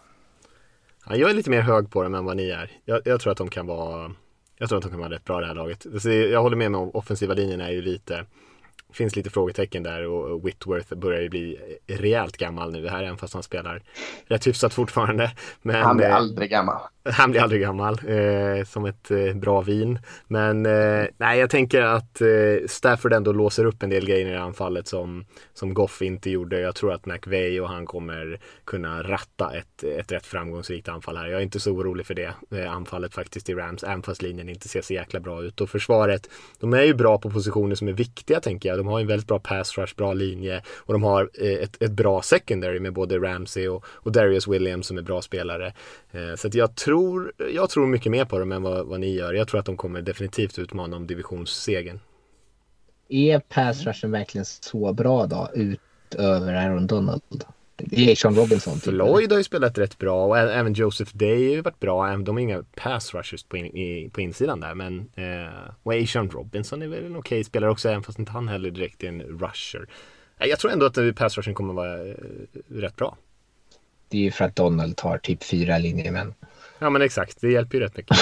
Ja, 1.09 1.15
jag 1.15 1.29
är 1.29 1.33
lite 1.33 1.49
mer 1.49 1.61
hög 1.61 1.91
på 1.91 2.03
dem 2.03 2.15
än 2.15 2.25
vad 2.25 2.37
ni 2.37 2.49
är. 2.49 2.71
Jag, 2.85 3.01
jag, 3.05 3.21
tror 3.21 3.31
att 3.31 3.37
de 3.37 3.49
kan 3.49 3.67
vara 3.67 4.11
jag 4.57 4.69
tror 4.69 4.77
att 4.77 4.83
de 4.83 4.91
kan 4.91 4.99
vara 4.99 5.09
rätt 5.09 5.25
bra 5.25 5.39
det 5.39 5.47
här 5.47 5.55
laget. 5.55 5.85
Jag 6.31 6.41
håller 6.41 6.57
med 6.57 6.75
om 6.75 6.91
offensiva 6.93 7.33
linjen 7.33 7.61
är 7.61 7.69
ju 7.69 7.81
lite 7.81 8.25
finns 8.93 9.15
lite 9.15 9.29
frågetecken 9.29 9.83
där 9.83 10.05
och 10.05 10.47
Whitworth 10.47 10.95
börjar 10.95 11.21
ju 11.21 11.29
bli 11.29 11.59
rejält 11.87 12.37
gammal 12.37 12.71
nu 12.71 12.87
här 12.87 13.03
även 13.03 13.17
fast 13.17 13.33
han 13.33 13.43
spelar 13.43 13.83
rätt 14.25 14.47
hyfsat 14.47 14.73
fortfarande. 14.73 15.31
Men, 15.61 15.75
han 15.75 15.97
blir 15.97 16.07
eh, 16.07 16.15
aldrig 16.15 16.49
gammal. 16.49 16.81
Han 17.11 17.31
blir 17.31 17.41
aldrig 17.41 17.61
gammal, 17.61 17.99
eh, 18.07 18.65
som 18.65 18.85
ett 18.85 19.11
eh, 19.11 19.33
bra 19.33 19.61
vin. 19.61 19.99
Men 20.27 20.65
eh, 20.65 21.05
nej, 21.17 21.39
jag 21.39 21.49
tänker 21.49 21.81
att 21.81 22.21
eh, 22.21 22.27
Stafford 22.67 23.13
ändå 23.13 23.31
låser 23.31 23.65
upp 23.65 23.83
en 23.83 23.89
del 23.89 24.05
grejer 24.05 24.27
i 24.27 24.35
anfallet 24.35 24.87
som, 24.87 25.25
som 25.53 25.73
Goff 25.73 26.01
inte 26.01 26.29
gjorde. 26.29 26.59
Jag 26.59 26.75
tror 26.75 26.93
att 26.93 27.05
McVey 27.05 27.59
och 27.59 27.69
han 27.69 27.85
kommer 27.85 28.39
kunna 28.65 29.03
ratta 29.03 29.51
ett, 29.57 29.83
ett 29.83 30.11
rätt 30.11 30.25
framgångsrikt 30.25 30.87
anfall 30.89 31.17
här. 31.17 31.27
Jag 31.27 31.39
är 31.39 31.43
inte 31.43 31.59
så 31.59 31.71
orolig 31.71 32.05
för 32.05 32.13
det 32.13 32.33
eh, 32.51 32.71
anfallet 32.71 33.13
faktiskt 33.13 33.49
i 33.49 33.53
Rams, 33.53 33.83
även 33.83 34.01
fast 34.01 34.21
linjen 34.21 34.49
inte 34.49 34.67
ser 34.67 34.81
så 34.81 34.93
jäkla 34.93 35.19
bra 35.19 35.43
ut. 35.43 35.61
Och 35.61 35.69
försvaret, 35.69 36.29
de 36.59 36.73
är 36.73 36.83
ju 36.83 36.93
bra 36.93 37.17
på 37.17 37.29
positioner 37.29 37.75
som 37.75 37.87
är 37.87 37.93
viktiga 37.93 38.39
tänker 38.39 38.69
jag. 38.69 38.77
De 38.77 38.87
har 38.87 38.99
en 38.99 39.07
väldigt 39.07 39.27
bra 39.27 39.39
pass 39.39 39.77
rush, 39.77 39.95
bra 39.95 40.13
linje 40.13 40.61
och 40.75 40.93
de 40.93 41.03
har 41.03 41.29
eh, 41.41 41.51
ett, 41.51 41.81
ett 41.81 41.91
bra 41.91 42.21
secondary 42.21 42.79
med 42.79 42.93
både 42.93 43.17
Ramsey 43.17 43.67
och, 43.67 43.85
och 43.87 44.11
Darius 44.11 44.47
Williams 44.47 44.87
som 44.87 44.97
är 44.97 45.01
bra 45.01 45.21
spelare. 45.21 45.73
Eh, 46.11 46.35
så 46.35 46.47
att 46.47 46.53
jag 46.53 46.75
tror, 46.75 46.96
jag 47.53 47.69
tror 47.69 47.87
mycket 47.87 48.11
mer 48.11 48.25
på 48.25 48.39
dem 48.39 48.51
än 48.51 48.63
vad, 48.63 48.85
vad 48.85 48.99
ni 48.99 49.15
gör. 49.15 49.33
Jag 49.33 49.47
tror 49.47 49.59
att 49.59 49.65
de 49.65 49.77
kommer 49.77 50.01
definitivt 50.01 50.59
utmana 50.59 50.95
om 50.95 51.07
divisionssegern. 51.07 51.99
Är 53.09 53.39
pass 53.39 53.83
rushen 53.83 54.11
verkligen 54.11 54.45
så 54.45 54.93
bra 54.93 55.25
då 55.25 55.49
utöver 55.53 56.53
Aaron 56.53 56.87
Donald? 56.87 57.43
Det 57.75 58.11
är 58.11 58.15
Sean 58.15 58.35
Robinson. 58.35 58.79
Typ. 58.79 58.93
Lloyd 58.93 59.31
har 59.31 59.37
ju 59.37 59.43
spelat 59.43 59.77
rätt 59.77 59.97
bra 59.97 60.25
och 60.25 60.37
även 60.37 60.73
Joseph 60.73 61.17
Day 61.17 61.47
har 61.47 61.55
ju 61.55 61.61
varit 61.61 61.79
bra. 61.79 62.17
De 62.17 62.37
är 62.37 62.41
inga 62.41 62.63
pass 62.75 63.13
rushers 63.13 63.43
på, 63.43 63.57
in, 63.57 63.65
i, 63.65 64.09
på 64.13 64.21
insidan 64.21 64.59
där. 64.59 64.75
Men 64.75 65.09
eh, 65.15 65.73
och 65.83 66.09
Sean 66.09 66.29
Robinson 66.29 66.81
är 66.81 66.87
väl 66.87 67.05
en 67.05 67.15
okej 67.15 67.19
okay 67.19 67.43
spelare 67.43 67.71
också 67.71 67.89
även 67.89 68.03
fast 68.03 68.19
inte 68.19 68.31
han 68.31 68.47
heller 68.47 68.71
direkt 68.71 69.03
är 69.03 69.07
en 69.07 69.21
rusher. 69.21 69.87
Jag 70.37 70.59
tror 70.59 70.71
ändå 70.71 70.85
att 70.85 71.15
pass 71.15 71.37
rushen 71.37 71.53
kommer 71.53 71.73
vara 71.73 72.07
eh, 72.07 72.15
rätt 72.67 72.95
bra. 72.95 73.17
Det 74.09 74.17
är 74.17 74.21
ju 74.21 74.31
för 74.31 74.45
att 74.45 74.55
Donald 74.55 74.97
tar 74.97 75.17
typ 75.17 75.43
fyra 75.43 75.77
linjemän. 75.77 76.33
Ja 76.79 76.89
men 76.89 77.01
exakt, 77.01 77.41
det 77.41 77.51
hjälper 77.51 77.77
ju 77.77 77.83
rätt 77.83 77.97
mycket. 77.97 78.17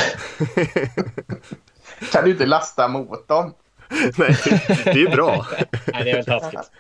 kan 2.12 2.24
du 2.24 2.32
inte 2.32 2.46
lasta 2.46 2.88
mot 2.88 3.28
dem? 3.28 3.54
Nej, 4.18 4.38
det 4.84 4.90
är 4.90 4.98
ju 4.98 5.10
bra. 5.10 5.48
Nej, 5.94 6.04
det 6.04 6.12
är 6.12 6.16
väl 6.16 6.26
taskigt. 6.26 6.72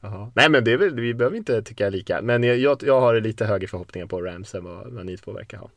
Ja. 0.00 0.32
Nej 0.34 0.48
men 0.48 0.64
det 0.64 0.72
är 0.72 0.78
väl, 0.78 1.00
vi 1.00 1.14
behöver 1.14 1.36
inte 1.36 1.62
tycka 1.62 1.88
lika. 1.88 2.22
Men 2.22 2.42
jag, 2.42 2.56
jag, 2.56 2.82
jag 2.82 3.00
har 3.00 3.20
lite 3.20 3.44
högre 3.44 3.66
förhoppningar 3.66 4.06
på 4.06 4.22
Rams 4.22 4.54
än 4.54 4.64
vad, 4.64 4.92
vad 4.92 5.06
ni 5.06 5.16
två 5.16 5.32
verkar 5.32 5.58
ha. 5.58 5.70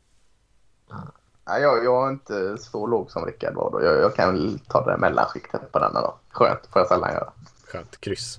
Nej, 1.46 1.62
jag, 1.62 1.84
jag 1.84 2.06
är 2.06 2.12
inte 2.12 2.56
så 2.58 2.86
låg 2.86 3.10
som 3.10 3.26
Rickard 3.26 3.54
var 3.54 3.70
då. 3.70 3.84
Jag, 3.84 4.00
jag 4.00 4.14
kan 4.14 4.34
väl 4.34 4.58
ta 4.58 4.84
det 4.84 4.98
mellanskiktet 4.98 5.72
på 5.72 5.78
denna 5.78 6.00
då. 6.00 6.18
Skönt, 6.30 6.60
får 6.72 6.80
jag 6.80 6.88
sällan 6.88 7.12
göra. 7.12 7.32
Skönt, 7.66 8.00
kryss. 8.00 8.38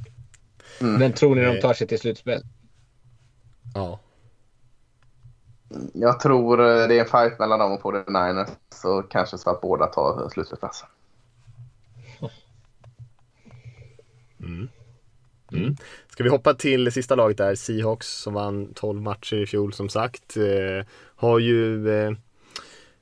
Mm. 0.82 0.94
Men 0.94 1.14
tror 1.14 1.36
ni 1.36 1.42
de 1.42 1.62
tar 1.62 1.74
sig 1.74 1.88
till 1.88 2.00
slutspel? 2.00 2.42
Ja. 3.76 4.00
Jag 5.94 6.20
tror 6.20 6.62
eh, 6.62 6.88
det 6.88 6.98
är 6.98 7.00
en 7.00 7.06
fight 7.06 7.40
mellan 7.40 7.60
dem 7.60 7.72
och 7.72 7.82
49ers. 7.82 8.50
Så 8.70 9.02
kanske 9.02 9.38
så 9.38 9.50
att 9.50 9.62
båda 9.62 9.86
tar 9.86 10.30
slutspelsplatsen. 10.30 10.88
Mm. 14.40 14.68
Mm. 15.52 15.76
Ska 16.10 16.24
vi 16.24 16.30
hoppa 16.30 16.54
till 16.54 16.92
sista 16.92 17.16
laget 17.16 17.38
där, 17.38 17.56
Seahawks 17.56 18.08
som 18.08 18.34
vann 18.34 18.74
12 18.74 19.02
matcher 19.02 19.36
i 19.36 19.46
fjol 19.46 19.74
som 19.74 19.90
sagt. 19.90 20.38
Eh, 20.38 20.88
har 21.16 21.40
ju 21.40 21.90
eh, 21.90 22.12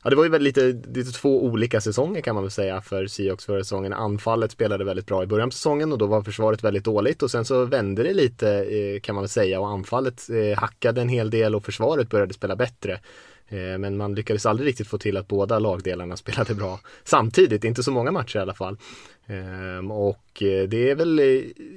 Ja 0.04 0.10
det 0.10 0.16
var 0.16 0.24
ju 0.24 0.30
väldigt 0.30 0.58
lite, 0.58 0.90
lite 0.90 1.12
två 1.12 1.46
olika 1.46 1.82
säsonger 1.82 2.22
kan 2.22 2.36
man 2.36 2.44
väl 2.44 2.52
säga 2.52 2.82
för 2.82 3.08
Seahawks 3.08 3.46
förra 3.46 3.64
säsongen. 3.64 3.94
Anfallet 3.94 4.52
spelade 4.52 4.84
väldigt 4.84 5.06
bra 5.06 5.24
i 5.24 5.28
början 5.28 5.50
på 5.50 5.54
säsongen 5.54 5.92
och 5.92 5.98
då 5.98 6.06
var 6.06 6.22
försvaret 6.22 6.64
väldigt 6.64 6.84
dåligt 6.84 7.24
och 7.24 7.32
sen 7.32 7.46
så 7.46 7.66
vände 7.66 8.04
det 8.04 8.14
lite 8.14 8.50
eh, 8.50 9.00
kan 9.00 9.16
man 9.16 9.22
väl 9.22 9.30
säga 9.30 9.60
och 9.60 9.70
anfallet 9.70 10.30
eh, 10.30 10.60
hackade 10.60 11.02
en 11.02 11.10
hel 11.10 11.30
del 11.30 11.56
och 11.56 11.66
försvaret 11.66 12.10
började 12.10 12.34
spela 12.34 12.56
bättre. 12.56 13.00
Eh, 13.48 13.78
men 13.78 13.98
man 13.98 14.16
lyckades 14.16 14.46
aldrig 14.46 14.68
riktigt 14.68 14.88
få 14.88 14.98
till 14.98 15.18
att 15.18 15.28
båda 15.28 15.60
lagdelarna 15.60 16.18
spelade 16.18 16.56
bra 16.56 16.80
samtidigt, 17.04 17.64
inte 17.64 17.84
så 17.84 17.92
många 17.92 18.12
matcher 18.12 18.38
i 18.38 18.42
alla 18.42 18.54
fall. 18.54 18.78
Ehm, 19.28 19.92
och 19.92 20.44
eh, 20.44 20.68
det 20.68 20.90
är 20.90 20.96
väl, 20.96 21.20
eh, 21.20 21.26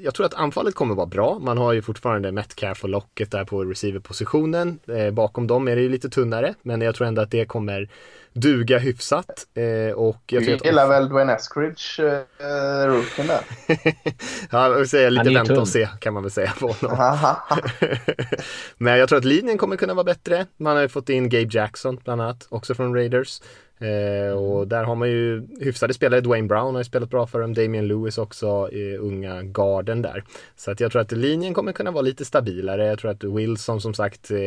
jag 0.02 0.14
tror 0.14 0.26
att 0.26 0.34
anfallet 0.34 0.74
kommer 0.74 0.94
vara 0.94 1.06
bra. 1.06 1.38
Man 1.38 1.58
har 1.58 1.72
ju 1.72 1.82
fortfarande 1.82 2.32
Metcalf 2.32 2.84
och 2.84 2.90
Locket 2.90 3.30
där 3.30 3.44
på 3.44 3.64
receiverpositionen. 3.64 4.78
Bakom 5.12 5.46
dem 5.46 5.68
är 5.68 5.76
det 5.76 5.82
ju 5.82 5.88
lite 5.88 6.08
tunnare, 6.08 6.54
men 6.62 6.80
jag 6.80 6.94
tror 6.94 7.06
ändå 7.06 7.22
att 7.22 7.30
det 7.30 7.44
kommer 7.44 7.88
duga 8.36 8.78
hyfsat. 8.78 9.46
Eh, 9.54 9.94
och 9.94 10.22
jag 10.26 10.42
du 10.42 10.50
gillar 10.64 10.84
att... 10.84 10.90
väl 10.90 11.08
Dwayne 11.08 11.32
Eskridge, 11.32 12.24
eh, 12.38 12.86
rookien 12.86 13.26
där? 13.26 13.40
ja, 14.50 14.78
jag 14.78 14.88
säga 14.88 15.10
lite 15.10 15.30
vänta 15.30 15.60
och 15.60 15.68
se 15.68 15.88
kan 16.00 16.14
man 16.14 16.22
väl 16.22 16.32
säga 16.32 16.52
på 16.60 16.68
honom. 16.68 16.98
Men 18.78 18.98
jag 18.98 19.08
tror 19.08 19.18
att 19.18 19.24
linjen 19.24 19.58
kommer 19.58 19.76
kunna 19.76 19.94
vara 19.94 20.04
bättre. 20.04 20.46
Man 20.56 20.76
har 20.76 20.82
ju 20.82 20.88
fått 20.88 21.08
in 21.08 21.28
Gabe 21.28 21.48
Jackson 21.50 22.00
bland 22.04 22.22
annat, 22.22 22.46
också 22.48 22.74
från 22.74 22.94
Raiders. 22.94 23.40
Eh, 23.78 24.32
och 24.32 24.68
där 24.68 24.84
har 24.84 24.94
man 24.94 25.10
ju 25.10 25.46
hyfsade 25.60 25.94
spelare. 25.94 26.20
Dwayne 26.20 26.48
Brown 26.48 26.74
har 26.74 26.80
ju 26.80 26.84
spelat 26.84 27.10
bra 27.10 27.26
för 27.26 27.40
dem. 27.40 27.54
Damien 27.54 27.88
Lewis 27.88 28.18
också, 28.18 28.68
eh, 28.72 29.04
unga 29.04 29.42
garden 29.42 30.02
där. 30.02 30.24
Så 30.56 30.70
att 30.70 30.80
jag 30.80 30.92
tror 30.92 31.02
att 31.02 31.12
linjen 31.12 31.54
kommer 31.54 31.72
kunna 31.72 31.90
vara 31.90 32.02
lite 32.02 32.24
stabilare. 32.24 32.86
Jag 32.86 32.98
tror 32.98 33.10
att 33.10 33.24
Wilson 33.24 33.80
som 33.80 33.94
sagt, 33.94 34.30
eh, 34.30 34.38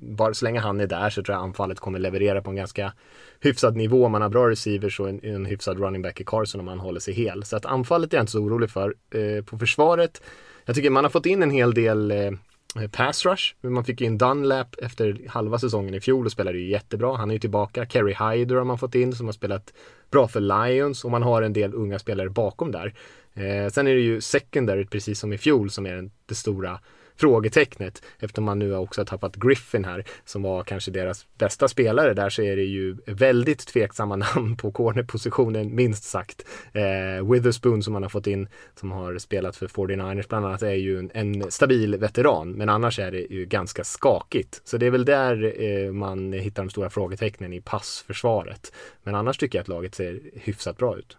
bara 0.00 0.34
så 0.34 0.44
länge 0.44 0.60
han 0.60 0.80
är 0.80 0.86
där 0.86 1.10
så 1.10 1.22
tror 1.22 1.34
jag 1.34 1.42
anfallet 1.42 1.80
kommer 1.80 1.98
leverera 1.98 2.42
på 2.42 2.50
en 2.50 2.56
ganska 2.56 2.92
hyfsad 3.40 3.76
nivå. 3.76 4.08
Man 4.08 4.22
har 4.22 4.28
bra 4.28 4.50
receivers 4.50 5.00
och 5.00 5.08
en, 5.08 5.20
en 5.24 5.46
hyfsad 5.46 5.78
running 5.78 6.02
back 6.02 6.20
i 6.20 6.24
Carson 6.24 6.60
om 6.60 6.66
man 6.66 6.80
håller 6.80 7.00
sig 7.00 7.14
hel. 7.14 7.44
Så 7.44 7.56
att 7.56 7.66
anfallet 7.66 8.12
är 8.12 8.16
jag 8.16 8.22
inte 8.22 8.32
så 8.32 8.40
orolig 8.40 8.70
för. 8.70 8.94
Eh, 9.10 9.44
på 9.44 9.58
försvaret, 9.58 10.22
jag 10.64 10.76
tycker 10.76 10.90
man 10.90 11.04
har 11.04 11.10
fått 11.10 11.26
in 11.26 11.42
en 11.42 11.50
hel 11.50 11.74
del 11.74 12.10
eh, 12.10 12.30
Eh, 12.76 12.88
pass 12.90 13.26
rush. 13.26 13.54
Man 13.60 13.84
fick 13.84 14.00
in 14.00 14.18
Dunlap 14.18 14.76
efter 14.82 15.28
halva 15.28 15.58
säsongen 15.58 15.94
i 15.94 16.00
fjol 16.00 16.26
och 16.26 16.32
spelade 16.32 16.58
ju 16.58 16.70
jättebra. 16.70 17.16
Han 17.16 17.30
är 17.30 17.34
ju 17.34 17.40
tillbaka. 17.40 17.86
Kerry 17.86 18.14
Hyder 18.14 18.56
har 18.56 18.64
man 18.64 18.78
fått 18.78 18.94
in 18.94 19.12
som 19.12 19.26
har 19.26 19.32
spelat 19.32 19.72
bra 20.10 20.28
för 20.28 20.40
Lions 20.40 21.04
och 21.04 21.10
man 21.10 21.22
har 21.22 21.42
en 21.42 21.52
del 21.52 21.74
unga 21.74 21.98
spelare 21.98 22.30
bakom 22.30 22.72
där. 22.72 22.94
Eh, 23.34 23.70
sen 23.70 23.86
är 23.86 23.94
det 23.94 24.00
ju 24.00 24.20
secondary 24.20 24.86
precis 24.86 25.18
som 25.18 25.32
i 25.32 25.38
fjol 25.38 25.70
som 25.70 25.86
är 25.86 26.10
det 26.26 26.34
stora 26.34 26.80
frågetecknet. 27.16 28.02
Eftersom 28.18 28.44
man 28.44 28.58
nu 28.58 28.76
också 28.76 29.00
har 29.00 29.06
tappat 29.06 29.36
Griffin 29.36 29.84
här 29.84 30.04
som 30.24 30.42
var 30.42 30.62
kanske 30.62 30.90
deras 30.90 31.26
bästa 31.38 31.68
spelare 31.68 32.14
där 32.14 32.30
så 32.30 32.42
är 32.42 32.56
det 32.56 32.62
ju 32.62 32.96
väldigt 33.06 33.66
tveksamma 33.66 34.16
namn 34.34 34.56
på 34.56 34.72
cornerpositionen 34.72 35.74
minst 35.74 36.04
sagt. 36.04 36.44
Eh, 36.72 37.30
Witherspoon 37.30 37.82
som 37.82 37.92
man 37.92 38.02
har 38.02 38.10
fått 38.10 38.26
in 38.26 38.48
som 38.74 38.92
har 38.92 39.18
spelat 39.18 39.56
för 39.56 39.66
49ers 39.66 40.28
bland 40.28 40.46
annat 40.46 40.62
är 40.62 40.74
ju 40.74 40.98
en, 40.98 41.10
en 41.14 41.50
stabil 41.50 41.96
veteran 41.96 42.52
men 42.52 42.68
annars 42.68 42.98
är 42.98 43.10
det 43.10 43.20
ju 43.20 43.46
ganska 43.46 43.84
skakigt. 43.84 44.60
Så 44.64 44.76
det 44.76 44.86
är 44.86 44.90
väl 44.90 45.04
där 45.04 45.62
eh, 45.62 45.92
man 45.92 46.32
hittar 46.32 46.62
de 46.62 46.70
stora 46.70 46.90
frågetecknen 46.90 47.52
i 47.52 47.60
passförsvaret. 47.60 48.72
Men 49.02 49.14
annars 49.14 49.38
tycker 49.38 49.58
jag 49.58 49.62
att 49.62 49.68
laget 49.68 49.94
ser 49.94 50.20
hyfsat 50.34 50.76
bra 50.76 50.96
ut. 50.96 51.16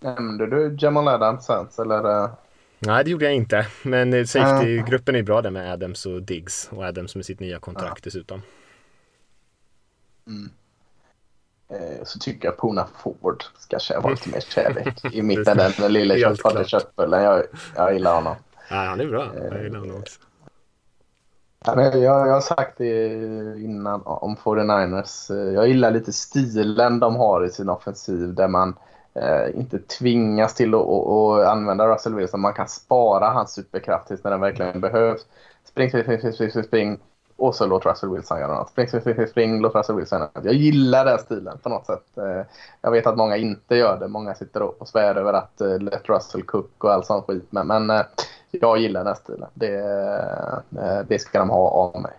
Nämnde 0.00 0.46
du 0.46 0.76
Jamal 0.80 1.08
Adams 1.08 1.78
eller? 1.78 2.24
Eh? 2.24 2.30
Nej, 2.78 3.04
det 3.04 3.10
gjorde 3.10 3.24
jag 3.24 3.34
inte. 3.34 3.66
Men 3.82 4.12
eh, 4.12 4.24
safety-gruppen 4.24 5.16
är 5.16 5.22
bra 5.22 5.42
där 5.42 5.50
med 5.50 5.72
Adams 5.72 6.06
och 6.06 6.22
Diggs. 6.22 6.68
Och 6.72 6.84
Adams 6.84 7.16
med 7.16 7.26
sitt 7.26 7.40
nya 7.40 7.58
kontrakt 7.58 8.04
dessutom. 8.04 8.42
Mm. 10.26 10.50
Eh, 11.68 12.04
så 12.04 12.18
tycker 12.18 12.48
jag 12.48 12.56
Pona 12.56 12.86
Ford 13.02 13.44
ska 13.58 14.00
vara 14.00 14.10
lite 14.10 14.28
mer 14.30 14.40
kärlek 14.40 15.14
i 15.14 15.22
mitten. 15.22 15.58
Den 15.78 15.92
lilla 15.92 16.16
köttfatte 16.16 16.64
köttbullen. 16.64 17.22
Jag, 17.22 17.42
jag 17.76 17.92
gillar 17.92 18.14
honom. 18.14 18.36
Ja, 18.70 18.76
han 18.76 19.00
är 19.00 19.06
bra. 19.06 19.32
Jag 19.50 19.62
gillar 19.64 19.78
honom 19.78 19.96
också. 19.96 20.20
Jag, 21.64 21.96
jag 21.96 22.32
har 22.32 22.40
sagt 22.40 22.78
det 22.78 23.06
innan 23.58 24.02
om 24.04 24.36
49ers. 24.36 25.52
Jag 25.52 25.68
gillar 25.68 25.90
lite 25.90 26.12
stilen 26.12 27.00
de 27.00 27.16
har 27.16 27.44
i 27.44 27.50
sin 27.50 27.68
offensiv 27.68 28.34
där 28.34 28.48
man 28.48 28.76
eh, 29.22 29.58
inte 29.58 29.78
tvingas 29.78 30.54
till 30.54 30.74
att, 30.74 30.80
att, 30.80 31.46
använda 31.46 31.94
Russell 31.94 32.14
Wilson. 32.14 32.40
Man 32.40 32.54
kan 32.54 32.68
spara 32.68 33.28
hans 33.28 33.52
superkraft 33.52 34.08
tills 34.08 34.24
när 34.24 34.30
den 34.30 34.40
verkligen 34.40 34.80
behövs. 34.80 35.26
Spring, 35.64 35.88
spring, 35.88 36.02
spring, 36.02 36.32
spring, 36.32 36.50
spring, 36.50 36.64
spring 36.64 36.98
och 37.36 37.54
så 37.54 37.66
låt 37.66 37.86
Russell 37.86 38.10
Wilson 38.10 38.40
göra 38.40 38.54
något. 38.54 38.70
Spring, 38.70 38.88
spring, 38.88 39.00
spring, 39.00 39.26
spring, 39.26 39.60
låt 39.60 39.74
Russell 39.74 39.96
Wilson 39.96 40.18
göra 40.20 40.30
något. 40.34 40.44
Jag 40.44 40.54
gillar 40.54 41.04
den 41.04 41.18
stilen 41.18 41.58
på 41.58 41.68
något 41.68 41.86
sätt. 41.86 42.18
Eh, 42.18 42.42
jag 42.80 42.90
vet 42.90 43.06
att 43.06 43.16
många 43.16 43.36
inte 43.36 43.76
gör 43.76 43.98
det. 44.00 44.08
Många 44.08 44.34
sitter 44.34 44.62
och 44.62 44.88
svär 44.88 45.14
över 45.14 45.32
att 45.32 45.60
uh, 45.60 45.78
let 45.78 46.08
Russell 46.08 46.42
cook 46.42 46.84
och 46.84 46.92
all 46.92 47.04
sån 47.04 47.22
skit. 47.22 47.46
Men, 47.50 47.66
men 47.66 47.90
eh, 47.90 48.02
jag 48.50 48.78
gillar 48.78 49.04
den 49.04 49.16
stilen. 49.16 49.48
Det, 49.54 49.74
eh, 50.78 50.98
det 51.08 51.18
ska 51.18 51.38
de 51.38 51.50
ha 51.50 51.70
av 51.70 52.02
mig. 52.02 52.12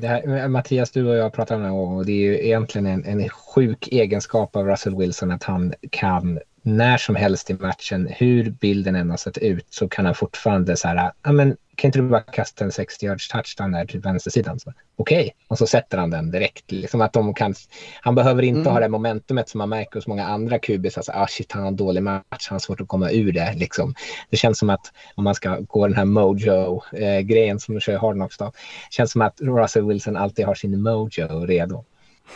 Det 0.00 0.08
här, 0.08 0.36
eh, 0.36 0.48
Mattias, 0.48 0.90
du 0.90 1.08
och 1.08 1.16
jag 1.16 1.32
pratade 1.32 1.56
om 1.56 1.62
det 1.62 1.68
här, 1.68 1.76
och 1.76 2.06
det 2.06 2.12
är 2.12 2.16
ju 2.16 2.46
egentligen 2.46 2.86
en, 2.86 3.04
en 3.04 3.28
sjuk 3.28 3.88
egenskap 3.88 4.56
av 4.56 4.66
Russell 4.66 4.96
Wilson 4.96 5.30
att 5.30 5.42
han 5.42 5.74
kan 5.90 6.38
när 6.62 6.96
som 6.96 7.16
helst 7.16 7.50
i 7.50 7.54
matchen, 7.54 8.08
hur 8.10 8.50
bilden 8.50 8.94
än 8.94 9.10
har 9.10 9.16
sett 9.16 9.38
ut, 9.38 9.66
så 9.70 9.88
kan 9.88 10.06
han 10.06 10.14
fortfarande 10.14 10.76
så 10.76 10.88
här, 10.88 11.12
ja 11.22 11.32
men 11.32 11.56
kan 11.80 11.88
inte 11.88 11.98
du 11.98 12.08
bara 12.08 12.20
kasta 12.20 12.64
en 12.64 12.72
60 12.72 13.06
yards 13.06 13.28
touchdown 13.28 13.72
där 13.72 13.84
till 13.84 14.00
vänstersidan? 14.00 14.58
Okej, 14.96 15.20
okay. 15.20 15.30
och 15.48 15.58
så 15.58 15.66
sätter 15.66 15.98
han 15.98 16.10
den 16.10 16.30
direkt. 16.30 16.72
Liksom 16.72 17.00
att 17.00 17.12
de 17.12 17.34
kan, 17.34 17.54
han 18.00 18.14
behöver 18.14 18.42
inte 18.42 18.60
mm. 18.60 18.72
ha 18.72 18.80
det 18.80 18.88
momentumet 18.88 19.48
som 19.48 19.58
man 19.58 19.68
märker 19.68 19.94
hos 19.94 20.06
många 20.06 20.26
andra 20.26 20.58
kubis. 20.58 20.96
Alltså, 20.96 21.12
ah, 21.12 21.26
shit, 21.26 21.52
han 21.52 21.62
har 21.62 21.68
en 21.68 21.76
dålig 21.76 22.02
match, 22.02 22.46
han 22.48 22.54
har 22.54 22.58
svårt 22.58 22.80
att 22.80 22.88
komma 22.88 23.10
ur 23.10 23.32
det. 23.32 23.54
Liksom. 23.56 23.94
Det 24.30 24.36
känns 24.36 24.58
som 24.58 24.70
att 24.70 24.92
om 25.14 25.24
man 25.24 25.34
ska 25.34 25.58
gå 25.60 25.86
den 25.86 25.96
här 25.96 26.04
mojo-grejen 26.04 27.56
eh, 27.56 27.58
som 27.58 27.74
de 27.74 27.80
kör 27.80 27.92
i 27.92 27.96
Hardknocks, 27.96 28.38
då, 28.38 28.52
känns 28.90 29.12
som 29.12 29.22
att 29.22 29.40
Russell 29.40 29.86
Wilson 29.86 30.16
alltid 30.16 30.46
har 30.46 30.54
sin 30.54 30.82
mojo 30.82 31.46
redo. 31.46 31.84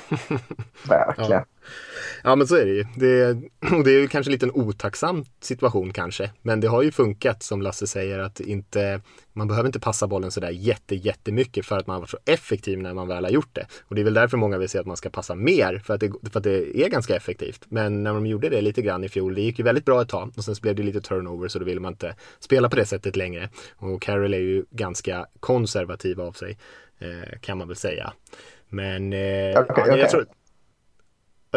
Verkligen. 0.89 1.31
Ja. 1.31 1.45
Ja. 2.25 2.37
men 2.37 2.47
så 2.47 2.57
är 2.57 2.67
det 2.67 2.73
ju. 2.73 2.85
Det, 2.97 3.35
det 3.85 3.91
är 3.91 4.01
ju 4.01 4.09
kanske 4.09 4.33
lite 4.33 4.47
en 4.47 4.53
otacksam 4.55 5.25
situation 5.41 5.93
kanske. 5.93 6.31
Men 6.43 6.61
det 6.61 6.69
har 6.69 6.83
ju 6.83 6.91
funkat 6.91 7.43
som 7.43 7.63
Lasse 7.63 7.87
säger 7.87 8.19
att 8.19 8.41
inte, 8.41 9.01
man 9.33 9.49
behöver 9.49 9.69
inte 9.69 9.81
passa 9.81 10.07
bollen 10.07 10.31
sådär 10.31 10.51
jätte, 10.51 10.95
jättemycket 10.95 11.67
för 11.67 11.79
att 11.79 11.87
man 11.87 11.95
har 11.95 12.01
varit 12.01 12.11
så 12.11 12.19
effektiv 12.25 12.79
när 12.79 12.95
man 12.95 13.09
väl 13.09 13.25
har 13.25 13.31
gjort 13.31 13.55
det. 13.55 13.67
Och 13.89 13.95
det 13.95 14.01
är 14.01 14.05
väl 14.05 14.15
därför 14.15 14.37
många 14.37 14.59
vill 14.59 14.69
se 14.69 14.79
att 14.79 14.87
man 14.87 14.97
ska 14.97 15.11
passa 15.11 15.35
mer 15.35 15.83
för 15.85 15.95
att 15.95 16.01
det, 16.01 16.13
för 16.33 16.39
att 16.39 16.45
det 16.45 16.85
är 16.85 16.89
ganska 16.89 17.17
effektivt. 17.17 17.65
Men 17.69 18.03
när 18.03 18.15
de 18.15 18.27
gjorde 18.27 18.49
det 18.49 18.61
lite 18.61 18.83
grann 18.83 19.05
i 19.05 19.09
fjol, 19.09 19.35
det 19.35 19.41
gick 19.41 19.59
ju 19.59 19.65
väldigt 19.65 19.85
bra 19.85 20.03
ett 20.03 20.09
tag 20.09 20.33
och 20.37 20.45
sen 20.45 20.55
så 20.55 20.61
blev 20.61 20.75
det 20.75 20.83
lite 20.83 21.01
turnover 21.01 21.49
så 21.49 21.59
då 21.59 21.65
vill 21.65 21.81
man 21.81 21.93
inte 21.93 22.17
spela 22.41 22.69
på 22.69 22.77
det 22.77 22.87
sättet 22.87 23.17
längre. 23.17 23.49
Och 23.77 24.03
Carroll 24.03 24.35
är 24.35 24.39
ju 24.39 24.65
ganska 24.71 25.27
konservativ 25.41 26.21
av 26.21 26.33
sig 26.33 26.59
eh, 26.99 27.39
kan 27.41 27.59
man 27.59 27.69
väl 27.69 27.77
säga. 27.77 28.13
Men 28.69 29.13
eh, 29.13 29.61
okay, 29.61 29.85
ja, 29.89 29.97
jag 29.97 30.11
tror 30.11 30.27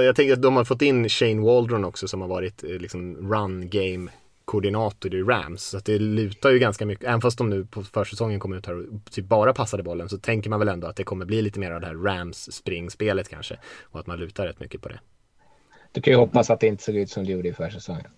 jag 0.04 0.16
tänker 0.16 0.34
att 0.34 0.42
de 0.42 0.56
har 0.56 0.66
fått 0.66 0.82
in 0.82 1.10
Shane 1.10 1.42
Waldron 1.42 1.86
också 1.86 2.08
som 2.08 2.22
har 2.22 2.28
varit 2.28 2.64
eh, 2.64 2.70
liksom 2.70 3.32
run 3.34 3.70
game 3.70 4.12
koordinator 4.46 5.16
i 5.16 5.24
Rams. 5.24 5.64
Så 5.64 5.78
att 5.78 5.86
det 5.86 6.00
lutar 6.00 6.50
ju 6.50 6.60
ganska 6.60 6.86
mycket, 6.86 7.06
även 7.06 7.22
fast 7.22 7.38
de 7.38 7.50
nu 7.50 7.66
på 7.66 7.84
försäsongen 7.84 8.40
kommer 8.40 8.58
ut 8.58 8.66
här 8.66 8.78
och 8.78 9.12
typ 9.12 9.26
bara 9.26 9.54
passade 9.54 9.84
bollen 9.84 10.10
så 10.10 10.18
tänker 10.18 10.50
man 10.50 10.60
väl 10.60 10.68
ändå 10.68 10.88
att 10.88 10.96
det 10.96 11.04
kommer 11.04 11.26
bli 11.26 11.42
lite 11.42 11.60
mer 11.60 11.72
av 11.72 11.82
det 11.82 11.88
här 11.88 11.96
Rams 11.96 12.52
springspelet 12.52 13.30
kanske. 13.30 13.60
Och 13.84 14.00
att 14.00 14.08
man 14.08 14.20
lutar 14.20 14.48
rätt 14.48 14.60
mycket 14.60 14.82
på 14.82 14.90
det. 14.90 15.00
Du 15.92 16.02
kan 16.02 16.14
ju 16.14 16.20
hoppas 16.20 16.50
att 16.50 16.60
det 16.60 16.68
inte 16.68 16.84
såg 16.84 16.96
ut 16.96 17.10
som 17.10 17.26
det 17.26 17.32
gjorde 17.32 17.48
i 17.48 17.54
försäsongen. 17.54 18.12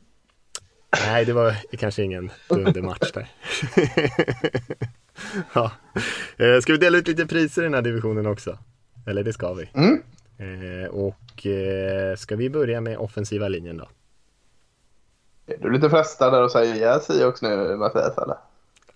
Nej, 1.06 1.26
det 1.26 1.34
var 1.34 1.56
kanske 1.78 2.04
ingen 2.04 2.32
dundermatch 2.50 3.12
där. 3.12 3.28
ja. 5.54 5.72
Eh, 6.38 6.60
ska 6.62 6.74
vi 6.74 6.78
dela 6.78 6.98
ut 6.98 7.08
lite 7.08 7.26
priser 7.26 7.62
i 7.62 7.66
den 7.66 7.74
här 7.74 7.82
divisionen 7.82 8.26
också? 8.26 8.58
Eller 9.08 9.24
det 9.24 9.34
ska 9.34 9.54
vi. 9.54 9.70
Mm. 9.74 10.02
Eh, 10.40 10.90
och 10.90 11.46
eh, 11.46 12.16
ska 12.16 12.36
vi 12.36 12.50
börja 12.50 12.82
med 12.82 12.98
offensiva 12.98 13.48
linjen 13.48 13.78
då? 13.78 13.88
Är 15.46 15.58
du 15.58 15.72
lite 15.72 15.90
frestad 15.90 16.34
där 16.34 16.44
och 16.44 16.52
säger 16.52 17.00
Seahawks 17.00 17.42
nu 17.42 17.76
Mattias 17.76 18.18
eller? 18.18 18.38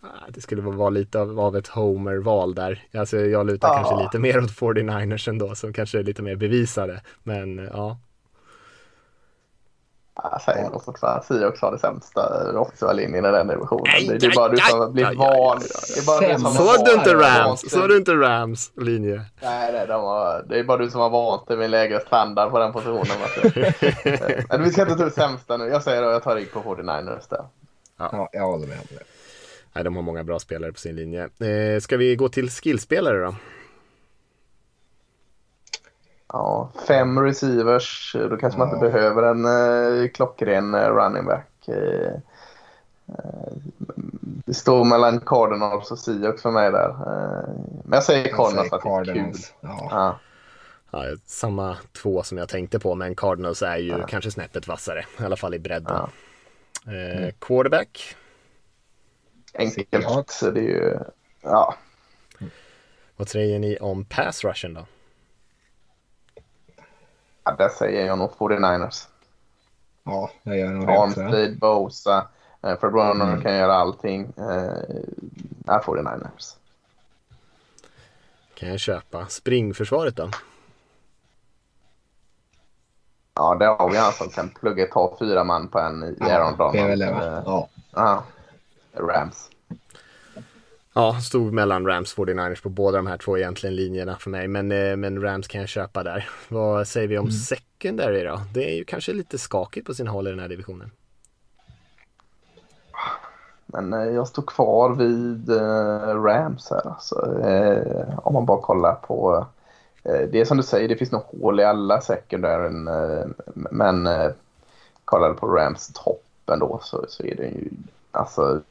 Ah, 0.01 0.29
det 0.29 0.41
skulle 0.41 0.61
vara 0.61 0.89
lite 0.89 1.19
av, 1.19 1.39
av 1.39 1.57
ett 1.57 1.67
homer-val 1.67 2.55
där. 2.55 2.83
Alltså, 2.93 3.17
jag 3.17 3.47
lutar 3.47 3.67
ja. 3.67 3.73
kanske 3.73 4.03
lite 4.03 4.19
mer 4.19 4.43
åt 4.43 4.51
49ers 4.51 5.29
ändå 5.29 5.55
som 5.55 5.73
kanske 5.73 5.99
är 5.99 6.03
lite 6.03 6.21
mer 6.21 6.35
bevisade. 6.35 7.01
Men 7.23 7.69
ja, 7.73 7.97
jag 10.15 10.41
säger 10.41 10.69
nog 10.69 10.83
fortfarande 10.83 11.25
Seahawks 11.25 11.61
har 11.61 11.71
det 11.71 11.79
sämsta 11.79 12.51
offensiva 12.59 12.93
linjen 12.93 13.25
i 13.25 13.31
den 13.31 13.47
divisionen. 13.47 13.85
Nej, 13.87 14.17
det, 14.19 14.25
är 14.25 14.35
bara 14.35 14.49
du 14.49 14.57
som 14.57 14.93
blir 14.93 15.15
van. 15.15 15.61
Såg 16.53 16.85
du 16.85 16.93
inte 16.93 17.13
Rams? 17.13 17.71
Såg 17.71 17.89
du 17.89 17.97
inte 17.97 18.11
Rams 18.11 18.71
linje? 18.75 19.21
Nej, 19.41 19.73
nej 19.73 19.87
de 19.87 20.03
har, 20.03 20.45
det 20.49 20.59
är 20.59 20.63
bara 20.63 20.77
du 20.77 20.89
som 20.89 21.01
har 21.01 21.09
vant 21.09 21.47
dig 21.47 21.57
med 21.57 21.69
lägre 21.69 21.99
standard 21.99 22.51
på 22.51 22.59
den 22.59 22.73
positionen. 22.73 23.05
Men 24.49 24.63
vi 24.63 24.71
ska 24.71 24.81
inte 24.81 24.95
ta 24.95 25.05
ut 25.05 25.13
sämsta 25.13 25.57
nu. 25.57 25.65
Jag 25.65 25.83
säger 25.83 26.03
att 26.03 26.11
jag 26.11 26.23
tar 26.23 26.35
rygg 26.35 26.51
på 26.51 26.59
49ers 26.59 27.29
där. 27.29 27.45
Ja. 27.97 28.09
ja, 28.11 28.29
jag 28.31 28.47
håller 28.47 28.67
med. 28.67 28.77
Nej, 29.73 29.83
de 29.83 29.95
har 29.95 30.03
många 30.03 30.23
bra 30.23 30.39
spelare 30.39 30.71
på 30.71 30.79
sin 30.79 30.95
linje. 30.95 31.23
Eh, 31.23 31.79
ska 31.79 31.97
vi 31.97 32.15
gå 32.15 32.29
till 32.29 32.49
skillspelare 32.49 33.19
då? 33.19 33.35
Ja, 36.33 36.69
fem 36.87 37.19
receivers, 37.19 38.15
då 38.29 38.37
kanske 38.37 38.59
man 38.59 38.69
inte 38.69 38.91
behöver 38.91 39.23
en 39.23 39.45
eh, 39.45 40.09
klockren 40.09 40.73
eh, 40.73 40.89
running 40.89 41.25
back. 41.25 41.67
Eh, 41.67 42.13
eh, 43.07 43.53
det 44.45 44.53
står 44.53 44.85
mellan 44.85 45.19
Cardinals 45.19 45.91
och 45.91 45.99
Seahawks 45.99 46.41
för 46.41 46.51
mig 46.51 46.71
där. 46.71 46.89
Eh, 46.89 47.49
men 47.83 47.93
jag 47.93 48.03
säger 48.03 48.35
Cardinals 48.35 48.69
för 48.69 48.75
att 48.75 49.05
det 49.05 49.11
är 49.11 49.15
kul. 49.15 49.33
Ja. 49.61 49.87
Ja. 49.91 50.19
Ja, 50.91 51.15
samma 51.25 51.77
två 52.01 52.23
som 52.23 52.37
jag 52.37 52.49
tänkte 52.49 52.79
på, 52.79 52.95
men 52.95 53.15
Cardinals 53.15 53.61
är 53.61 53.77
ju 53.77 53.89
ja. 53.89 54.07
kanske 54.07 54.31
snäppet 54.31 54.67
vassare, 54.67 55.05
i 55.19 55.23
alla 55.23 55.35
fall 55.35 55.53
i 55.53 55.59
bredden. 55.59 55.95
Ja. 55.95 56.09
Eh, 56.91 57.17
mm. 57.17 57.31
quarterback? 57.39 58.15
Enkelt, 59.53 60.29
så 60.29 60.51
det 60.51 60.59
är 60.59 60.63
ju, 60.63 60.99
ja. 61.41 61.75
Vad 63.17 63.29
säger 63.29 63.59
ni 63.59 63.77
om 63.77 64.05
pass 64.05 64.43
rushen 64.43 64.73
då? 64.73 64.85
Ja, 67.43 67.55
där 67.57 67.69
säger 67.69 68.05
jag 68.07 68.17
nog 68.17 68.31
49ers. 68.31 69.07
Ja, 70.03 70.31
jag 70.43 70.57
gör 70.57 70.69
nog 70.69 70.87
det 70.87 70.99
Armstead, 70.99 71.59
Bosa, 71.59 72.27
eh, 72.61 72.79
Fred 72.79 72.91
Warner 72.91 73.25
mm. 73.25 73.41
kan 73.41 73.55
göra 73.55 73.73
allting. 73.73 74.33
Eh, 74.37 75.79
49ers. 75.79 76.55
Kan 78.53 78.69
jag 78.69 78.79
köpa. 78.79 79.25
Springförsvaret 79.27 80.15
då? 80.15 80.29
Ja, 83.35 83.55
det 83.55 83.65
har 83.65 83.89
vi 83.89 83.97
han 83.97 84.13
som 84.13 84.29
kan 84.29 84.49
plugga 84.49 84.85
ta 84.85 85.15
fyra 85.19 85.43
man 85.43 85.67
på 85.67 85.79
en 85.79 86.03
i 86.03 86.31
Aaron 86.31 86.57
Donald. 86.57 86.75
Det 86.75 86.79
är 86.79 86.87
väl 86.87 86.99
det, 86.99 87.11
va? 87.11 87.43
Ja. 87.45 87.69
ja. 87.91 88.23
Rams. 88.93 89.49
Ja, 90.95 91.19
stod 91.21 91.53
mellan 91.53 91.87
Rams 91.87 92.15
49ers 92.15 92.63
på 92.63 92.69
båda 92.69 92.97
de 92.97 93.07
här 93.07 93.17
två 93.17 93.37
egentligen 93.37 93.75
linjerna 93.75 94.15
för 94.15 94.29
mig. 94.29 94.47
Men, 94.47 94.71
eh, 94.71 94.95
men 94.95 95.21
Rams 95.21 95.47
kan 95.47 95.61
jag 95.61 95.69
köpa 95.69 96.03
där. 96.03 96.29
Vad 96.49 96.87
säger 96.87 97.07
vi 97.07 97.17
om 97.17 97.25
mm. 97.25 97.31
secondary 97.31 98.23
då? 98.23 98.41
Det 98.53 98.71
är 98.71 98.75
ju 98.75 98.83
kanske 98.83 99.13
lite 99.13 99.37
skakigt 99.37 99.87
på 99.87 99.93
sina 99.93 100.11
håll 100.11 100.27
i 100.27 100.29
den 100.29 100.39
här 100.39 100.47
divisionen. 100.47 100.91
Men 103.65 103.93
eh, 103.93 104.03
jag 104.03 104.27
står 104.27 104.43
kvar 104.43 104.95
vid 104.95 105.49
eh, 105.49 106.23
Rams 106.23 106.69
här. 106.69 106.87
Alltså, 106.87 107.15
om 108.17 108.33
man 108.33 108.45
bara 108.45 108.61
kollar 108.61 108.95
på 108.95 109.45
det 110.03 110.41
är 110.41 110.45
som 110.45 110.57
du 110.57 110.63
säger, 110.63 110.87
det 110.89 110.95
finns 110.95 111.11
nog 111.11 111.21
hål 111.21 111.59
i 111.59 111.63
alla 111.63 112.01
secondaren. 112.01 112.89
Men 113.53 114.09
kollar 115.05 115.33
på 115.33 115.47
Rams 115.47 115.91
toppen 115.93 116.59
då 116.59 116.79
så, 116.83 117.05
så 117.07 117.23
är 117.23 117.35
det 117.35 117.43
ju 117.43 117.69
Alltså, 118.15 118.61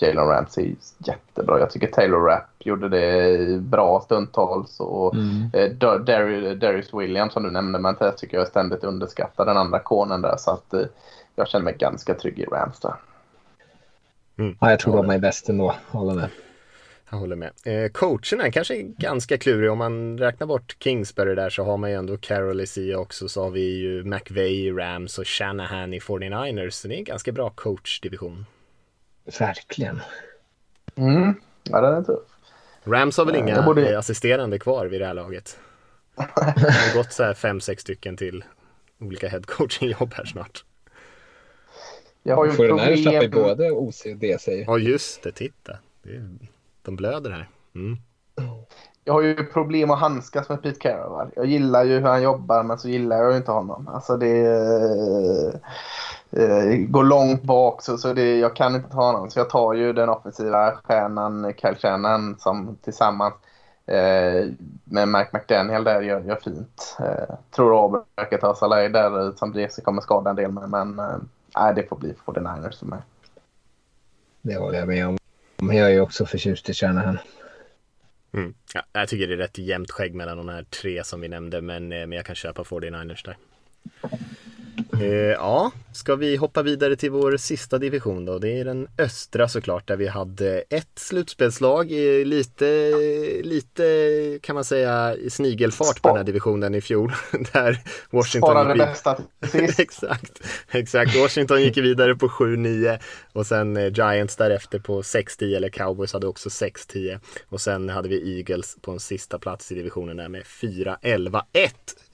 Jalen 0.00 0.28
Ramsey 0.28 0.74
jättebra. 0.98 1.58
Jag 1.58 1.70
tycker 1.70 1.86
Taylor 1.86 2.20
Rapp 2.20 2.48
gjorde 2.58 2.88
det 2.88 3.60
bra 3.60 4.00
stundtals. 4.00 4.80
Och 4.80 5.14
mm. 5.14 5.50
eh, 5.52 5.70
Darius 6.54 6.94
Williams 6.94 7.32
som 7.32 7.42
du 7.42 7.50
nämnde, 7.50 7.78
men 7.78 7.96
jag 8.00 8.18
tycker 8.18 8.36
jag 8.36 8.48
ständigt 8.48 8.84
underskattar 8.84 9.46
den 9.46 9.56
andra 9.56 9.78
konen 9.78 10.22
där. 10.22 10.36
Så 10.36 10.50
att 10.50 10.74
eh, 10.74 10.82
jag 11.36 11.48
känner 11.48 11.64
mig 11.64 11.76
ganska 11.78 12.14
trygg 12.14 12.38
i 12.38 12.44
Rams 12.44 12.80
där. 12.80 12.94
Mm. 14.38 14.56
Ja, 14.60 14.70
jag 14.70 14.80
tror 14.80 14.96
de 14.96 15.10
är 15.10 15.18
bäst 15.18 15.48
ändå. 15.48 15.74
Håller 15.90 16.14
med. 16.14 16.28
Jag 17.10 17.18
håller 17.18 17.36
med. 17.36 17.50
Eh, 17.64 17.90
coacherna 17.90 18.50
kanske 18.50 18.76
är 18.76 18.82
ganska 18.82 19.38
kluriga. 19.38 19.72
Om 19.72 19.78
man 19.78 20.18
räknar 20.18 20.46
bort 20.46 20.76
Kingsbury 20.80 21.34
där 21.34 21.50
så 21.50 21.64
har 21.64 21.76
man 21.76 21.90
ju 21.90 21.96
ändå 21.96 22.16
Carroll 22.16 22.60
i 22.60 22.66
Sia 22.66 22.98
också. 22.98 23.28
Så 23.28 23.42
har 23.42 23.50
vi 23.50 23.78
ju 23.78 24.04
McVay 24.04 24.66
i 24.66 24.72
Rams 24.72 25.18
och 25.18 25.26
Shanahan 25.26 25.94
i 25.94 25.98
49ers. 25.98 26.70
Så 26.70 26.88
det 26.88 26.94
är 26.94 26.98
en 26.98 27.04
ganska 27.04 27.32
bra 27.32 27.50
coachdivision. 27.50 28.46
Verkligen. 29.38 30.00
Mm. 30.94 31.34
Ja, 31.62 31.80
den 31.80 31.94
är 31.94 32.02
tuff. 32.02 32.22
Rams 32.84 33.16
har 33.16 33.24
väl 33.24 33.36
inga 33.36 33.62
borde... 33.62 33.98
assisterande 33.98 34.58
kvar 34.58 34.86
vid 34.86 35.00
det 35.00 35.06
här 35.06 35.14
laget? 35.14 35.58
Det 36.16 36.72
har 36.72 36.96
gått 36.96 37.12
så 37.12 37.22
här 37.22 37.34
fem, 37.34 37.60
sex 37.60 37.82
stycken 37.82 38.16
till 38.16 38.44
olika 39.00 39.28
headcoaching-jobb 39.28 40.14
här 40.14 40.24
snart. 40.24 40.64
Jag 42.22 42.36
har 42.36 42.44
ju 42.44 42.50
Får 42.50 42.68
problem... 42.68 43.04
den 43.04 43.14
här 43.14 43.28
både 43.28 43.70
OC 43.70 44.06
och 44.06 44.16
DC. 44.16 44.64
Ja, 44.66 44.78
just 44.78 45.22
det. 45.22 45.32
Titta. 45.32 45.78
Det 46.02 46.10
är... 46.10 46.38
De 46.82 46.96
blöder 46.96 47.30
här. 47.30 47.48
Mm. 47.74 47.96
Jag 49.04 49.12
har 49.12 49.22
ju 49.22 49.44
problem 49.44 49.90
att 49.90 49.98
handskas 49.98 50.48
med 50.48 50.62
Pete 50.62 50.80
Carroll. 50.80 51.30
Jag 51.36 51.46
gillar 51.46 51.84
ju 51.84 51.98
hur 51.98 52.06
han 52.06 52.22
jobbar, 52.22 52.62
men 52.62 52.78
så 52.78 52.88
gillar 52.88 53.16
jag 53.16 53.30
ju 53.30 53.36
inte 53.36 53.50
honom. 53.50 53.88
Alltså 53.88 54.16
det 54.16 55.60
eh, 56.30 56.76
går 56.88 57.04
långt 57.04 57.42
bak 57.42 57.82
så, 57.82 57.98
så 57.98 58.12
det, 58.12 58.38
jag 58.38 58.56
kan 58.56 58.74
inte 58.74 58.90
ta 58.90 59.12
honom. 59.12 59.30
Så 59.30 59.38
jag 59.38 59.50
tar 59.50 59.74
ju 59.74 59.92
den 59.92 60.08
offensiva 60.08 60.76
stjärnan 60.84 61.54
Kyle 61.56 61.76
Shannon 61.76 62.36
som 62.38 62.76
tillsammans 62.82 63.34
eh, 63.86 64.46
med 64.84 65.08
Mike 65.08 65.30
McDaniel 65.32 65.84
där 65.84 66.02
gör, 66.02 66.20
gör 66.20 66.40
fint. 66.44 66.96
Eh, 67.00 67.34
tror 67.50 67.84
Auburn 67.84 68.02
verkar 68.16 68.38
ta 68.38 68.54
Saleh 68.54 68.92
där 68.92 69.36
som 69.36 69.52
DC 69.52 69.82
kommer 69.82 70.02
skada 70.02 70.30
en 70.30 70.36
del 70.36 70.52
med 70.52 70.70
men 70.70 70.98
eh, 70.98 71.74
det 71.74 71.88
får 71.88 71.96
bli 71.96 72.14
49ers 72.24 72.78
för 72.78 72.86
mig. 72.86 73.00
det 74.42 74.56
håller 74.56 74.78
jag 74.78 74.88
med 74.88 75.08
om. 75.08 75.18
Men 75.56 75.76
jag 75.76 75.86
är 75.86 75.92
ju 75.92 76.00
också 76.00 76.26
förtjust 76.26 76.68
i 76.68 76.74
Shanahan. 76.74 77.18
Mm. 78.32 78.54
Ja, 78.74 78.82
jag 78.92 79.08
tycker 79.08 79.26
det 79.26 79.34
är 79.34 79.38
rätt 79.38 79.58
jämnt 79.58 79.90
skägg 79.90 80.14
mellan 80.14 80.36
de 80.36 80.48
här 80.48 80.62
tre 80.62 81.04
som 81.04 81.20
vi 81.20 81.28
nämnde, 81.28 81.60
men, 81.60 81.92
eh, 81.92 81.98
men 81.98 82.12
jag 82.12 82.26
kan 82.26 82.34
köpa 82.34 82.62
49ers 82.62 83.24
där. 83.24 83.36
Eh, 85.00 85.08
ja, 85.12 85.72
ska 85.92 86.16
vi 86.16 86.36
hoppa 86.36 86.62
vidare 86.62 86.96
till 86.96 87.10
vår 87.10 87.36
sista 87.36 87.78
division 87.78 88.24
då? 88.24 88.38
Det 88.38 88.60
är 88.60 88.64
den 88.64 88.88
östra 88.98 89.48
såklart 89.48 89.88
där 89.88 89.96
vi 89.96 90.06
hade 90.06 90.60
ett 90.70 90.98
slutspelslag 90.98 91.92
i 91.92 92.24
lite, 92.24 92.92
lite 93.42 94.38
kan 94.42 94.54
man 94.54 94.64
säga 94.64 95.16
snigelfart 95.28 96.02
på 96.02 96.08
den 96.08 96.16
här 96.16 96.24
divisionen 96.24 96.74
i 96.74 96.80
fjol. 96.80 97.12
där 97.52 97.78
Washington 98.10 98.50
Spara 98.50 98.68
det 98.68 98.78
bästa 98.78 99.18
exakt, 99.78 100.40
exakt. 100.70 101.16
Washington 101.16 101.62
gick 101.62 101.76
vidare 101.76 102.14
på 102.14 102.28
7-9 102.28 102.98
och 103.32 103.46
sen 103.46 103.76
eh, 103.76 103.92
Giants 103.92 104.36
därefter 104.36 104.78
på 104.78 105.02
6-10 105.02 105.56
eller 105.56 105.68
Cowboys 105.68 106.12
hade 106.12 106.26
också 106.26 106.48
6-10 106.48 107.20
och 107.48 107.60
sen 107.60 107.88
hade 107.88 108.08
vi 108.08 108.38
Eagles 108.38 108.76
på 108.80 108.92
en 108.92 109.00
sista 109.00 109.38
plats 109.38 109.72
i 109.72 109.74
divisionen 109.74 110.16
där 110.16 110.28
med 110.28 110.42
4-11-1. 110.42 111.42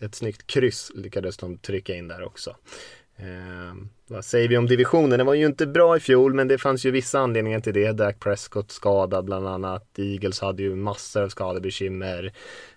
Ett 0.00 0.14
snyggt 0.14 0.46
kryss 0.46 0.92
lyckades 0.94 1.36
de 1.36 1.58
trycka 1.58 1.94
in 1.94 2.08
där 2.08 2.22
också. 2.54 2.76
Eh, 3.16 3.74
vad 4.08 4.24
säger 4.24 4.48
vi 4.48 4.56
om 4.56 4.66
divisionen? 4.66 5.18
Den 5.18 5.26
var 5.26 5.34
ju 5.34 5.46
inte 5.46 5.66
bra 5.66 5.96
i 5.96 6.00
fjol 6.00 6.34
men 6.34 6.48
det 6.48 6.58
fanns 6.58 6.86
ju 6.86 6.90
vissa 6.90 7.18
anledningar 7.18 7.60
till 7.60 7.74
det. 7.74 7.92
Dak 7.92 8.20
Prescott 8.20 8.70
skadad 8.70 9.24
bland 9.24 9.48
annat. 9.48 9.98
Eagles 9.98 10.40
hade 10.40 10.62
ju 10.62 10.74
massor 10.74 11.22
av 11.22 11.28
skadebekymmer. 11.28 12.32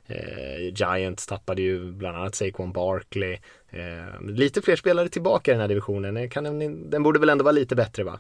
Eh, 0.08 0.74
Giants 0.76 1.28
tappade 1.28 1.62
ju 1.62 1.92
bland 1.92 2.18
annat 2.18 2.36
Saquon 2.36 2.72
Barkley. 2.72 3.38
Eh, 3.70 4.22
lite 4.22 4.62
fler 4.62 4.76
spelare 4.76 5.10
tillbaka 5.10 5.52
i 5.52 5.54
den 5.54 5.62
här 5.62 5.68
divisionen. 5.68 6.30
Kan 6.30 6.44
den, 6.44 6.90
den 6.90 7.04
borde 7.04 7.20
väl 7.20 7.30
ändå 7.30 7.44
vara 7.44 7.52
lite 7.52 7.76
bättre 7.76 8.04
va? 8.04 8.20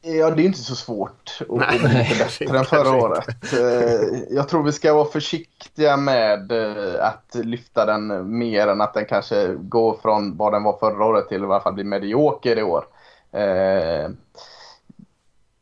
Ja, 0.00 0.30
det 0.30 0.42
är 0.42 0.46
inte 0.46 0.58
så 0.58 0.76
svårt 0.76 1.38
att 1.40 1.48
bli 1.48 1.78
lite 1.78 2.14
bättre 2.40 2.58
än 2.58 2.64
förra 2.64 2.96
året. 2.96 3.52
Eh, 3.52 4.18
jag 4.30 4.48
tror 4.48 4.62
vi 4.62 4.72
ska 4.72 4.94
vara 4.94 5.04
försiktiga 5.04 5.96
med 5.96 6.52
eh, 6.52 7.04
att 7.04 7.34
lyfta 7.34 7.86
den 7.86 8.36
mer 8.38 8.68
än 8.68 8.80
att 8.80 8.94
den 8.94 9.06
kanske 9.06 9.54
går 9.54 9.98
från 10.02 10.36
vad 10.36 10.52
den 10.52 10.62
var 10.62 10.78
förra 10.78 11.04
året 11.04 11.28
till 11.28 11.42
i 11.42 11.44
alla 11.44 11.60
fall 11.60 11.74
bli 11.74 11.84
medioker 11.84 12.58
i 12.58 12.62
år. 12.62 12.84
Eh, 13.32 14.10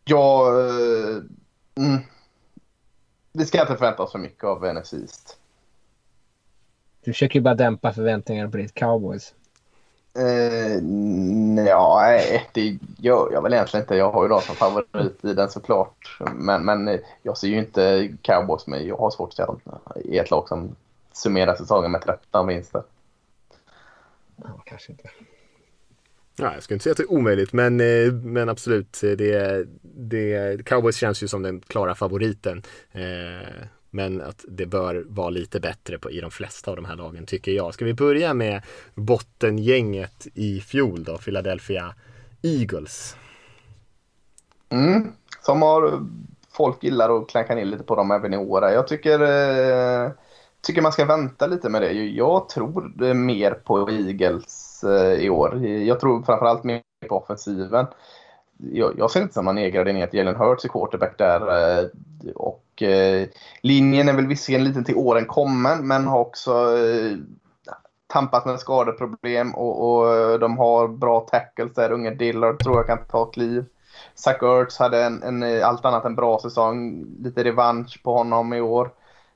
ja, 0.05 0.51
mm, 1.74 2.01
vi 3.32 3.47
ska 3.47 3.61
inte 3.61 3.77
förvänta 3.77 4.03
oss 4.03 4.12
för 4.12 4.19
mycket 4.19 4.45
av 4.45 4.74
NFC 4.74 4.93
East. 4.93 5.37
Du 7.05 7.12
försöker 7.12 7.35
ju 7.39 7.43
bara 7.43 7.55
dämpa 7.55 7.93
förväntningarna 7.93 8.51
på 8.51 8.57
ditt 8.57 8.74
cowboys. 8.74 9.35
Uh, 10.19 11.66
ja, 11.66 11.99
nej, 12.03 12.49
det 12.53 12.78
gör 12.99 13.32
jag 13.32 13.43
väl 13.43 13.53
egentligen 13.53 13.85
inte. 13.85 13.97
Jag 13.97 14.11
har 14.11 14.23
ju 14.23 14.28
dem 14.28 14.41
som 14.41 14.55
favorit 14.55 15.24
i 15.24 15.35
den 15.35 15.51
såklart. 15.51 16.19
Men, 16.35 16.65
men 16.65 16.99
jag 17.23 17.39
ser 17.39 17.49
ju 17.49 17.59
inte 17.59 18.12
cowboys 18.23 18.66
men 18.66 18.87
jag 18.87 18.97
har 18.97 19.11
svårt 19.11 19.28
att 19.28 19.37
se 19.37 19.45
dem 19.45 19.61
i 20.05 20.19
ett 20.19 20.31
lag 20.31 20.49
som 20.49 20.77
summerar 21.12 21.55
säsongen 21.55 21.91
med 21.91 22.03
13 22.03 22.47
vinster. 22.47 22.82
Ja, 24.37 24.62
kanske 24.65 24.93
inte. 24.93 25.11
Ja, 26.37 26.55
jag 26.55 26.62
skulle 26.62 26.74
inte 26.74 26.82
säga 26.82 26.93
att 26.93 26.97
det 26.97 27.03
är 27.03 27.12
omöjligt, 27.12 27.53
men, 27.53 27.81
eh, 27.81 28.12
men 28.12 28.49
absolut. 28.49 29.01
Det, 29.03 29.66
det, 29.82 30.65
Cowboys 30.66 30.97
känns 30.97 31.23
ju 31.23 31.28
som 31.28 31.43
den 31.43 31.61
klara 31.61 31.95
favoriten. 31.95 32.62
Eh, 32.93 33.66
men 33.91 34.21
att 34.21 34.45
det 34.49 34.67
bör 34.67 35.05
vara 35.09 35.31
lite 35.31 35.61
bättre 35.61 35.99
på, 35.99 36.11
i 36.11 36.21
de 36.21 36.31
flesta 36.31 36.71
av 36.71 36.77
de 36.77 36.85
här 36.85 36.97
lagen 36.97 37.27
tycker 37.27 37.53
jag. 37.53 37.75
Ska 37.75 37.85
vi 37.85 37.95
börja 37.95 38.35
med 38.35 38.62
bottengänget 38.95 40.27
i 40.35 40.61
fjol 40.61 41.05
då, 41.05 41.19
Philadelphia 41.19 41.95
Eagles? 42.43 43.17
Mm, 44.69 45.12
som 45.41 45.62
har 45.62 46.01
folk 46.53 46.85
gillar 46.85 47.19
att 47.19 47.29
klanka 47.29 47.55
ner 47.55 47.65
lite 47.65 47.85
på 47.85 47.97
dem 47.97 48.11
även 48.11 48.35
i 48.35 48.37
år. 48.37 48.65
Jag 48.65 48.89
tycker, 48.89 49.21
eh, 49.21 50.11
tycker 50.61 50.83
man 50.83 50.93
ska 50.93 51.05
vänta 51.05 51.47
lite 51.47 51.69
med 51.69 51.83
det. 51.83 51.93
Jag 51.93 52.49
tror 52.49 53.15
mer 53.15 53.51
på 53.51 53.91
Eagles 53.91 54.85
eh, 54.85 55.12
i 55.12 55.31
år. 55.31 55.67
Jag 55.67 56.01
tror 56.01 56.23
framförallt 56.23 56.65
mer 56.65 56.83
på 57.09 57.17
offensiven. 57.17 57.87
Jag, 58.57 58.95
jag 58.99 59.11
ser 59.11 59.23
inte 59.23 59.35
som 59.35 59.45
man 59.45 59.55
nedgraderar 59.55 59.95
ner 59.95 60.05
att 60.05 60.15
Jalen 60.15 60.37
Hurts 60.37 60.65
är 60.65 60.69
quarterback 60.69 61.19
där. 61.19 61.41
Eh, 61.81 61.87
och 62.35 62.65
eh, 62.82 63.28
linjen 63.61 64.09
är 64.09 64.12
väl 64.12 64.27
visserligen 64.27 64.65
lite 64.65 64.82
till 64.82 64.97
åren 64.97 65.27
kommen 65.27 65.86
men 65.86 66.07
har 66.07 66.19
också 66.19 66.78
eh, 66.78 67.16
tampat 68.07 68.47
med 68.47 68.61
skadeproblem 68.61 69.55
och, 69.55 69.89
och 69.89 70.16
eh, 70.16 70.39
de 70.39 70.59
har 70.59 70.89
bra 70.89 71.20
tackles 71.20 71.74
där. 71.74 71.93
Unge 71.93 72.11
Dillard 72.11 72.62
tror 72.62 72.77
jag 72.77 72.86
kan 72.86 73.07
ta 73.07 73.24
kliv. 73.24 73.65
Zach 74.15 74.43
Ertz 74.43 74.78
hade 74.78 75.05
en, 75.05 75.23
en, 75.23 75.43
eh, 75.43 75.69
allt 75.69 75.85
annat 75.85 76.05
än 76.05 76.15
bra 76.15 76.39
säsong. 76.43 77.07
Lite 77.19 77.44
revansch 77.44 78.01
på 78.02 78.12
honom 78.12 78.52
i 78.52 78.61
år. 78.61 78.90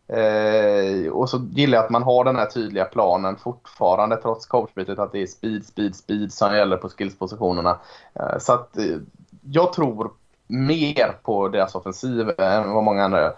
Eh, 0.08 1.12
och 1.12 1.30
så 1.30 1.38
gillar 1.50 1.78
jag 1.78 1.84
att 1.84 1.90
man 1.90 2.02
har 2.02 2.24
den 2.24 2.36
här 2.36 2.46
tydliga 2.46 2.84
planen 2.84 3.36
fortfarande 3.36 4.16
trots 4.16 4.46
coachbytet 4.46 4.98
att 4.98 5.12
det 5.12 5.22
är 5.22 5.26
speed, 5.26 5.66
speed, 5.66 5.96
speed 5.96 6.32
som 6.32 6.54
gäller 6.54 6.76
på 6.76 6.88
skillspositionerna. 6.88 7.80
Eh, 8.14 8.38
så 8.38 8.52
att 8.52 8.78
eh, 8.78 8.96
jag 9.42 9.72
tror 9.72 10.10
mer 10.46 11.16
på 11.22 11.48
deras 11.48 11.74
offensiv 11.74 12.40
än 12.40 12.72
vad 12.72 12.84
många 12.84 13.04
andra 13.04 13.20
gör. 13.20 13.36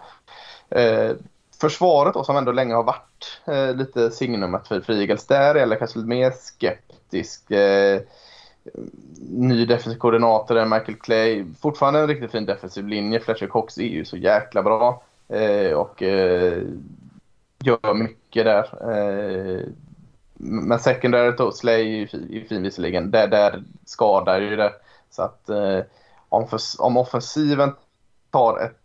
Eh, 0.80 1.16
försvaret 1.60 2.14
då, 2.14 2.24
som 2.24 2.36
ändå 2.36 2.52
länge 2.52 2.74
har 2.74 2.82
varit 2.82 3.40
eh, 3.44 3.74
lite 3.74 4.10
signumet 4.10 4.68
för 4.68 4.80
Frigels, 4.80 5.26
där 5.26 5.54
är 5.54 5.66
jag 5.66 5.78
kanske 5.78 5.98
lite 5.98 6.08
mer 6.08 6.30
skeptisk. 6.30 7.50
Eh, 7.50 8.00
ny 9.30 9.66
defensiv 9.66 9.98
koordinator 9.98 10.58
är 10.58 10.64
Michael 10.64 10.98
Clay. 10.98 11.44
Fortfarande 11.60 12.00
en 12.00 12.08
riktigt 12.08 12.30
fin 12.30 12.46
defensiv 12.46 12.88
linje. 12.88 13.20
Fletcher 13.20 13.46
Cox 13.46 13.78
är 13.78 13.82
ju 13.82 14.04
så 14.04 14.16
jäkla 14.16 14.62
bra 14.62 15.02
eh, 15.28 15.72
och 15.72 16.02
eh, 16.02 16.62
gör 17.58 17.94
mycket 17.94 18.44
där. 18.44 18.92
Eh, 18.92 19.60
men 20.38 20.78
secondary 20.78 21.32
då, 21.38 21.52
Slay 21.52 22.02
är 22.02 22.08
ju 22.30 22.46
fin 22.48 22.62
visserligen. 22.62 23.10
Där, 23.10 23.28
där 23.28 23.62
skadar 23.84 24.40
ju 24.40 24.56
det. 24.56 24.72
Så 25.10 25.22
att 25.22 25.48
eh, 25.48 25.80
om, 26.28 26.48
för, 26.48 26.61
om 26.78 26.97
offensiven 26.97 27.74
tar 28.31 28.59
ett 28.59 28.77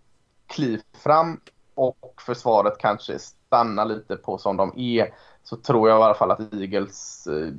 kliv 0.48 0.82
fram 0.94 1.40
och 1.76 2.22
försvaret 2.26 2.78
kanske 2.78 3.20
stannar 3.20 3.86
lite 3.86 4.16
på 4.16 4.38
som 4.38 4.58
de 4.58 4.74
är 4.78 5.14
så 5.44 5.56
tror 5.56 5.90
jag 5.90 6.00
i 6.00 6.04
alla 6.04 6.14
fall 6.14 6.32
att 6.32 6.54
Eagles 6.54 7.28
eh, 7.28 7.54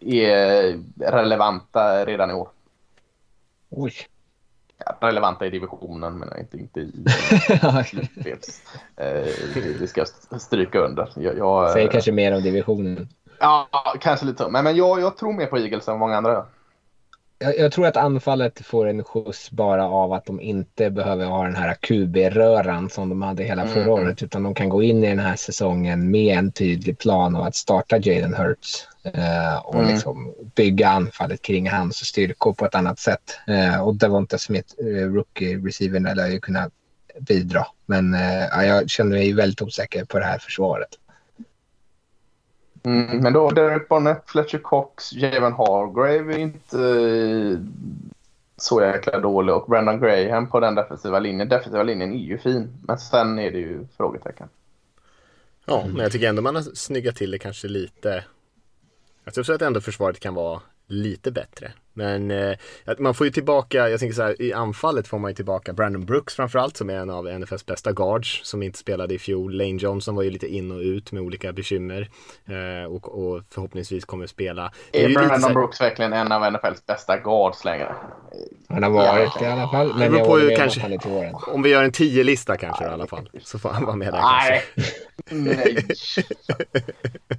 är 0.00 0.78
relevanta 0.98 2.04
redan 2.04 2.30
i 2.30 2.34
år. 2.34 2.48
Oj. 3.70 3.92
Ja, 4.78 4.96
relevanta 5.00 5.46
i 5.46 5.50
divisionen 5.50 6.18
men 6.18 6.40
inte, 6.40 6.58
inte 6.58 6.80
i 6.80 6.92
slutspels. 7.86 8.62
eh, 8.96 9.26
det 9.80 9.88
ska 9.88 10.04
jag 10.30 10.40
stryka 10.40 10.78
under. 10.78 11.12
Jag, 11.16 11.38
jag, 11.38 11.72
Säg 11.72 11.88
kanske 11.88 12.12
mer 12.12 12.36
om 12.36 12.42
divisionen. 12.42 13.08
Ja, 13.40 13.68
kanske 14.00 14.26
lite. 14.26 14.48
Men, 14.48 14.64
men 14.64 14.76
jag, 14.76 15.00
jag 15.00 15.16
tror 15.16 15.32
mer 15.32 15.46
på 15.46 15.58
Eagles 15.58 15.88
än 15.88 15.98
många 15.98 16.16
andra 16.16 16.46
jag, 17.42 17.58
jag, 17.58 17.72
tror 17.72 17.86
att 17.86 17.96
anfallet 17.96 18.66
får 18.66 18.86
en 18.86 19.04
skjuts 19.04 19.50
bara 19.50 19.88
av 19.88 20.12
att 20.12 20.26
de 20.26 20.40
inte 20.40 20.90
behöver 20.90 21.26
ha 21.26 21.44
den 21.44 21.56
här 21.56 21.74
QB-röran 21.74 22.90
som 22.90 23.08
de 23.08 23.22
hade 23.22 23.44
hela 23.44 23.66
förra 23.66 23.82
mm. 23.82 23.94
året. 23.94 24.22
Utan 24.22 24.42
de 24.42 24.54
kan 24.54 24.68
gå 24.68 24.82
in 24.82 25.04
i 25.04 25.08
den 25.08 25.18
här 25.18 25.36
säsongen 25.36 26.10
med 26.10 26.38
en 26.38 26.52
tydlig 26.52 26.98
plan 26.98 27.36
av 27.36 27.42
att 27.42 27.56
starta 27.56 27.98
Jaden 27.98 28.34
Hurts. 28.34 28.88
Eh, 29.04 29.56
och 29.64 29.74
mm. 29.74 29.88
liksom 29.88 30.34
bygga 30.54 30.88
anfallet 30.88 31.42
kring 31.42 31.70
hans 31.70 31.96
styrkor 31.96 32.52
på 32.52 32.64
ett 32.64 32.74
annat 32.74 32.98
sätt. 32.98 33.38
Eh, 33.46 33.82
och 33.82 33.94
Devonta 33.94 34.38
Smith, 34.38 34.74
eh, 34.78 34.84
rookie-receivern, 34.84 36.14
lär 36.14 36.28
ju 36.28 36.40
kunna 36.40 36.70
bidra. 37.20 37.66
Men 37.86 38.14
eh, 38.14 38.66
jag 38.66 38.90
känner 38.90 39.10
mig 39.10 39.32
väldigt 39.32 39.62
osäker 39.62 40.04
på 40.04 40.18
det 40.18 40.24
här 40.24 40.38
försvaret. 40.38 40.88
Mm, 42.82 43.18
men 43.18 43.32
då 43.32 43.50
Derek 43.50 43.88
Barnett, 43.88 44.22
Fletcher 44.26 44.58
Cox, 44.58 45.12
Javon 45.12 45.52
Hargrave 45.52 46.34
är 46.34 46.38
inte 46.38 46.78
eh, 46.78 47.58
så 48.56 48.82
jäkla 48.82 49.20
dålig 49.20 49.54
och 49.54 49.70
Brandon 49.70 50.00
Graham 50.00 50.46
på 50.46 50.60
den 50.60 50.74
defensiva 50.74 51.18
linjen. 51.18 51.48
Defensiva 51.48 51.82
linjen 51.82 52.12
är 52.12 52.18
ju 52.18 52.38
fin, 52.38 52.72
men 52.86 52.98
sen 52.98 53.38
är 53.38 53.50
det 53.50 53.58
ju 53.58 53.86
frågetecken. 53.96 54.48
Ja, 55.64 55.84
men 55.86 55.96
jag 55.96 56.12
tycker 56.12 56.28
ändå 56.28 56.42
man 56.42 56.54
har 56.54 56.62
snyggat 56.62 57.16
till 57.16 57.30
det 57.30 57.38
kanske 57.38 57.68
lite. 57.68 58.24
Jag 59.24 59.34
tror 59.34 59.44
så 59.44 59.52
att 59.52 59.62
ändå 59.62 59.80
försvaret 59.80 60.20
kan 60.20 60.34
vara 60.34 60.60
lite 60.92 61.30
bättre. 61.30 61.72
Men 61.94 62.30
eh, 62.30 62.56
man 62.98 63.14
får 63.14 63.26
ju 63.26 63.30
tillbaka, 63.30 63.88
jag 63.88 64.00
tänker 64.00 64.14
så 64.14 64.22
här, 64.22 64.42
i 64.42 64.52
anfallet 64.52 65.08
får 65.08 65.18
man 65.18 65.30
ju 65.30 65.34
tillbaka 65.34 65.72
Brandon 65.72 66.04
Brooks 66.04 66.34
framförallt 66.34 66.76
som 66.76 66.90
är 66.90 66.94
en 66.94 67.10
av 67.10 67.24
NFLs 67.24 67.66
bästa 67.66 67.92
guards 67.92 68.40
som 68.44 68.62
inte 68.62 68.78
spelade 68.78 69.14
i 69.14 69.18
fjol. 69.18 69.56
Lane 69.56 69.76
Johnson 69.76 70.14
var 70.14 70.22
ju 70.22 70.30
lite 70.30 70.46
in 70.46 70.72
och 70.72 70.78
ut 70.78 71.12
med 71.12 71.22
olika 71.22 71.52
bekymmer 71.52 72.08
eh, 72.46 72.92
och, 72.92 73.08
och, 73.08 73.42
förhoppningsvis 73.50 74.04
kommer 74.04 74.26
spela. 74.26 74.72
Är, 74.92 75.04
är 75.04 75.14
Brandon 75.14 75.42
här... 75.42 75.54
Brooks 75.54 75.80
verkligen 75.80 76.12
en 76.12 76.32
av 76.32 76.52
NFLs 76.52 76.86
bästa 76.86 77.16
guards 77.16 77.64
längre? 77.64 77.94
Han 78.68 78.82
har 78.82 78.90
varit 78.90 79.32
ja, 79.40 79.46
i 79.46 79.50
alla 79.50 79.68
fall. 79.68 79.94
Men 79.98 80.14
jag 80.14 80.26
på 80.26 80.40
ju 80.40 80.56
kanske, 80.56 80.98
om 81.46 81.62
vi 81.62 81.70
gör 81.70 81.82
en 81.82 81.92
tio 81.92 82.24
lista 82.24 82.56
kanske 82.56 82.84
i 82.84 82.88
alla 82.88 83.06
fall 83.06 83.30
så 83.42 83.58
får 83.58 83.68
han 83.68 83.84
vara 83.84 83.96
med 83.96 84.12
där 84.12 84.20
Nej. 84.20 84.62
Nej. 85.32 85.86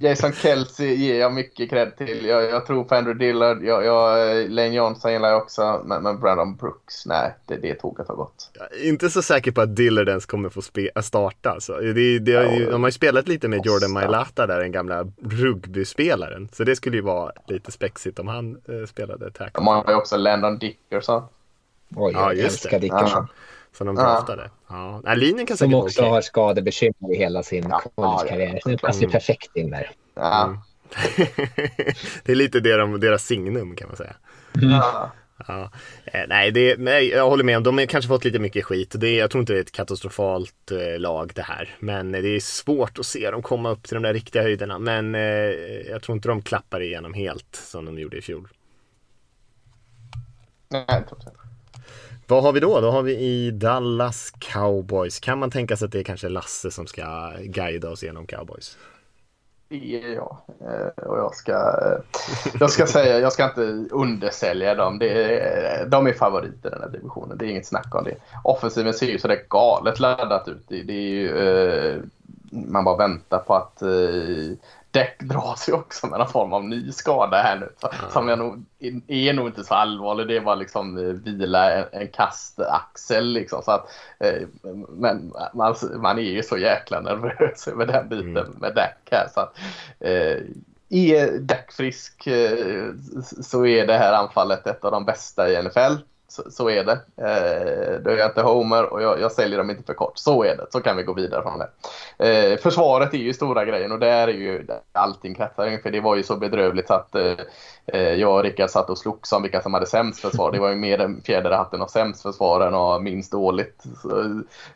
Jason 0.00 0.32
Kelsey 0.32 0.94
ger 0.94 1.20
jag 1.20 1.32
mycket 1.32 1.70
cred 1.70 1.96
till. 1.96 2.24
Jag, 2.26 2.44
jag 2.44 2.66
tror 2.66 2.84
på 2.84 2.94
Andrew 2.94 3.26
Dillard. 3.26 3.62
Jag, 3.62 3.84
jag, 3.84 4.50
Lane 4.50 4.74
Johnson 4.74 5.12
gillar 5.12 5.28
jag 5.28 5.42
också. 5.42 5.82
Men, 5.84 6.02
men 6.02 6.20
Brandon 6.20 6.56
Brooks, 6.56 7.06
nej, 7.06 7.34
det, 7.46 7.56
det 7.56 7.74
tåget 7.74 8.08
har 8.08 8.14
gått. 8.14 8.50
Jag 8.54 8.80
är 8.80 8.88
inte 8.88 9.10
så 9.10 9.22
säker 9.22 9.50
på 9.52 9.60
att 9.60 9.76
Dillard 9.76 10.08
ens 10.08 10.26
kommer 10.26 10.48
få 10.48 10.60
spe- 10.60 11.02
starta. 11.02 11.50
Alltså. 11.50 11.72
Det, 11.72 12.18
det, 12.18 12.32
ja, 12.32 12.70
de 12.70 12.82
har 12.82 12.88
ju 12.88 12.92
spelat 12.92 13.28
lite 13.28 13.48
med 13.48 13.66
Jordan 13.66 13.92
Mailata 13.92 14.46
där, 14.46 14.60
den 14.60 14.72
gamla 14.72 15.06
rugbyspelaren. 15.22 16.48
Så 16.52 16.64
det 16.64 16.76
skulle 16.76 16.96
ju 16.96 17.02
vara 17.02 17.32
lite 17.48 17.72
spexigt 17.72 18.18
om 18.18 18.28
han 18.28 18.60
eh, 18.68 18.86
spelade 18.86 19.30
tackle. 19.30 19.50
De 19.54 19.66
har 19.66 19.84
ju 19.88 19.94
också 19.94 20.16
Landon 20.16 20.58
Dickerson. 20.58 21.22
Oj, 21.96 22.12
ja, 22.14 22.32
jag 22.32 22.44
älskar 22.44 22.80
Dickerson. 22.80 23.26
Som 23.74 23.86
de 23.86 23.96
draftade. 23.96 24.50
Ja. 24.68 25.00
Ja. 25.04 25.14
linjen 25.14 25.46
kan 25.46 25.56
Som 25.56 25.74
också 25.74 26.00
okay. 26.00 26.10
har 26.10 26.20
skadebekymmer 26.20 27.14
i 27.14 27.16
hela 27.16 27.42
sin 27.42 27.66
ja, 27.68 27.82
collegekarriär. 27.94 28.60
Ja, 28.64 28.70
det 28.70 28.78
passar 28.78 29.00
mm. 29.00 29.10
perfekt 29.10 29.56
in 29.56 29.70
där. 29.70 29.90
Ja. 30.14 30.44
Mm. 30.44 30.58
det 32.24 32.32
är 32.32 32.34
lite 32.34 32.60
deras 32.60 33.24
signum 33.26 33.76
kan 33.76 33.88
man 33.88 33.96
säga. 33.96 34.16
Ja. 34.52 35.12
Ja. 35.48 35.70
Eh, 36.04 36.24
nej, 36.28 36.50
det, 36.50 36.78
nej, 36.78 37.08
jag 37.08 37.28
håller 37.28 37.44
med 37.44 37.56
om 37.56 37.62
de 37.62 37.78
har 37.78 37.86
kanske 37.86 38.08
fått 38.08 38.24
lite 38.24 38.38
mycket 38.38 38.64
skit. 38.64 38.94
Det, 38.98 39.14
jag 39.14 39.30
tror 39.30 39.40
inte 39.40 39.52
det 39.52 39.58
är 39.58 39.62
ett 39.62 39.72
katastrofalt 39.72 40.70
eh, 40.70 41.00
lag 41.00 41.32
det 41.34 41.42
här. 41.42 41.76
Men 41.80 42.12
det 42.12 42.28
är 42.28 42.40
svårt 42.40 42.98
att 42.98 43.06
se 43.06 43.30
dem 43.30 43.42
komma 43.42 43.70
upp 43.70 43.82
till 43.82 43.94
de 43.94 44.02
där 44.02 44.14
riktiga 44.14 44.42
höjderna. 44.42 44.78
Men 44.78 45.14
eh, 45.14 45.20
jag 45.90 46.02
tror 46.02 46.16
inte 46.16 46.28
de 46.28 46.42
klappar 46.42 46.80
igenom 46.80 47.14
helt 47.14 47.56
som 47.56 47.84
de 47.84 47.98
gjorde 47.98 48.16
i 48.16 48.22
fjol. 48.22 48.48
Nej, 50.68 50.84
jag 50.88 51.08
tror 51.08 51.20
inte. 51.20 51.30
Vad 52.26 52.42
har 52.42 52.52
vi 52.52 52.60
då? 52.60 52.80
Då 52.80 52.90
har 52.90 53.02
vi 53.02 53.18
i 53.18 53.50
Dallas 53.50 54.32
Cowboys. 54.38 55.20
Kan 55.20 55.38
man 55.38 55.50
tänka 55.50 55.76
sig 55.76 55.86
att 55.86 55.92
det 55.92 55.98
är 55.98 56.04
kanske 56.04 56.28
Lasse 56.28 56.70
som 56.70 56.86
ska 56.86 57.32
guida 57.40 57.90
oss 57.90 58.02
genom 58.02 58.26
Cowboys? 58.26 58.76
Det 59.68 60.02
är 60.02 60.14
jag. 60.14 60.36
Eh, 60.60 61.04
och 61.04 61.18
jag 61.18 61.34
ska, 61.34 61.52
eh, 61.52 62.20
jag 62.60 62.70
ska 62.70 62.86
säga, 62.86 63.18
jag 63.18 63.32
ska 63.32 63.44
inte 63.44 63.94
undersälja 63.94 64.74
dem. 64.74 64.98
Det 64.98 65.08
är, 65.08 65.80
eh, 65.80 65.88
de 65.88 66.06
är 66.06 66.12
favoriter 66.12 66.68
i 66.68 66.72
den 66.72 66.82
här 66.82 66.88
divisionen. 66.88 67.38
Det 67.38 67.46
är 67.46 67.48
inget 67.48 67.66
snack 67.66 67.94
om 67.94 68.04
det. 68.04 68.16
Offensiven 68.44 68.94
ser 68.94 69.06
ju 69.06 69.18
sådär 69.18 69.42
galet 69.48 70.00
laddat 70.00 70.48
ut. 70.48 70.64
Det, 70.68 70.82
det 70.82 70.92
är 70.92 71.10
ju, 71.10 72.02
man 72.50 72.84
bara 72.84 72.96
väntar 72.96 73.38
på 73.38 73.54
att 73.54 73.82
däck 74.94 75.22
dras 75.22 75.68
ju 75.68 75.72
också 75.72 76.06
med 76.06 76.18
någon 76.18 76.28
form 76.28 76.52
av 76.52 76.64
ny 76.64 76.92
skada 76.92 77.36
här 77.36 77.56
nu. 77.56 77.72
Mm. 77.82 78.10
Som 78.10 78.28
jag 78.28 78.38
nog, 78.38 78.64
är 79.06 79.32
nog 79.32 79.46
inte 79.46 79.64
så 79.64 79.74
allvarlig. 79.74 80.28
Det 80.28 80.40
bara 80.40 80.54
liksom 80.54 80.98
eh, 80.98 81.02
vila 81.04 81.72
en, 81.72 81.84
en 81.92 82.08
kastaxel 82.08 83.26
liksom. 83.26 83.62
Så 83.62 83.70
att, 83.70 83.86
eh, 84.18 84.48
men 84.88 85.32
man, 85.54 85.74
man 85.96 86.18
är 86.18 86.22
ju 86.22 86.42
så 86.42 86.58
jäkla 86.58 87.00
nervös 87.00 87.68
över 87.72 87.86
den 87.86 88.08
biten 88.08 88.36
mm. 88.36 88.56
med 88.60 88.74
däck 88.74 89.08
här. 89.10 89.28
Så 89.34 89.40
att, 89.40 89.58
eh, 90.00 90.38
är 90.90 91.38
däck 91.38 91.72
frisk 91.72 92.26
eh, 92.26 92.88
så 93.42 93.66
är 93.66 93.86
det 93.86 93.98
här 93.98 94.12
anfallet 94.12 94.66
ett 94.66 94.84
av 94.84 94.92
de 94.92 95.04
bästa 95.04 95.50
i 95.50 95.62
NFL. 95.62 95.94
Så, 96.34 96.50
så, 96.50 96.70
är 96.70 96.84
det. 96.84 96.92
Eh, 97.16 98.00
då 98.02 98.10
är 98.10 98.16
jag 98.16 98.30
inte 98.30 98.42
Homer 98.42 98.92
och 98.92 99.02
jag, 99.02 99.20
jag, 99.20 99.32
säljer 99.32 99.58
dem 99.58 99.70
inte 99.70 99.82
för 99.82 99.94
kort. 99.94 100.18
Så 100.18 100.44
är 100.44 100.56
det. 100.56 100.66
Så 100.70 100.80
kan 100.80 100.96
vi 100.96 101.02
gå 101.02 101.12
vidare 101.12 101.42
från 101.42 101.58
det. 101.58 101.68
Eh, 102.28 102.58
försvaret 102.58 103.14
är 103.14 103.18
ju 103.18 103.32
stora 103.32 103.64
grejen 103.64 103.92
och 103.92 103.98
där 103.98 104.28
är 104.28 104.32
ju 104.32 104.66
allting 104.92 105.34
kretsar 105.34 105.82
För 105.82 105.90
det 105.90 106.00
var 106.00 106.16
ju 106.16 106.22
så 106.22 106.36
bedrövligt 106.36 106.86
så 106.86 106.94
att 106.94 107.14
eh, 107.14 107.34
eh, 107.86 108.14
jag 108.14 108.36
och 108.36 108.42
Rickard 108.42 108.70
satt 108.70 108.90
och 108.90 108.98
slogs 108.98 109.32
om 109.32 109.42
vilka 109.42 109.62
som 109.62 109.74
hade 109.74 109.86
sämst 109.86 110.20
försvar. 110.20 110.52
Det 110.52 110.58
var 110.58 110.68
ju 110.68 110.74
mer 110.74 110.98
en 110.98 111.22
fjäder 111.22 111.50
i 111.50 111.54
hatten 111.54 111.82
av 111.82 111.86
sämst 111.86 112.22
försvar 112.22 112.60
än 112.60 112.74
av 112.74 113.02
minst 113.02 113.32
dåligt. 113.32 113.82
Så, 114.02 114.08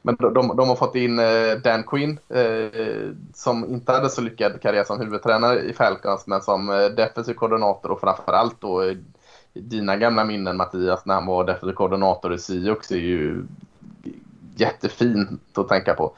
men 0.03 0.17
de, 0.17 0.35
de, 0.35 0.57
de, 0.57 0.69
har 0.69 0.77
fått 0.77 0.95
in 0.95 1.19
eh, 1.19 1.53
Dan 1.65 1.83
Quinn 1.83 2.19
eh, 2.29 3.11
som 3.35 3.65
inte 3.65 3.93
hade 3.93 4.11
så 4.11 4.21
lyckad 4.21 4.63
karriär 4.63 4.85
som 4.85 5.01
huvudtränare 5.01 5.61
i 5.61 5.73
Falcons 5.73 6.27
men 6.27 6.41
som 6.41 6.71
eh, 6.71 6.87
defensiv 6.87 7.35
koordinator 7.35 7.91
och 7.91 8.01
framförallt 8.01 8.61
då 8.61 8.83
eh, 8.83 8.97
dina 9.61 9.97
gamla 9.97 10.25
minnen 10.25 10.57
Mattias 10.57 11.07
när 11.07 11.15
han 11.15 11.27
var 11.27 11.45
defensiv 11.45 11.73
koordinator 11.73 12.35
i 12.35 12.39
Siux 12.39 12.91
är 12.91 12.97
ju 12.97 13.45
jättefint 14.57 15.59
att 15.59 15.69
tänka 15.69 15.95
på. 15.95 16.13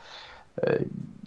Eh, 0.57 0.81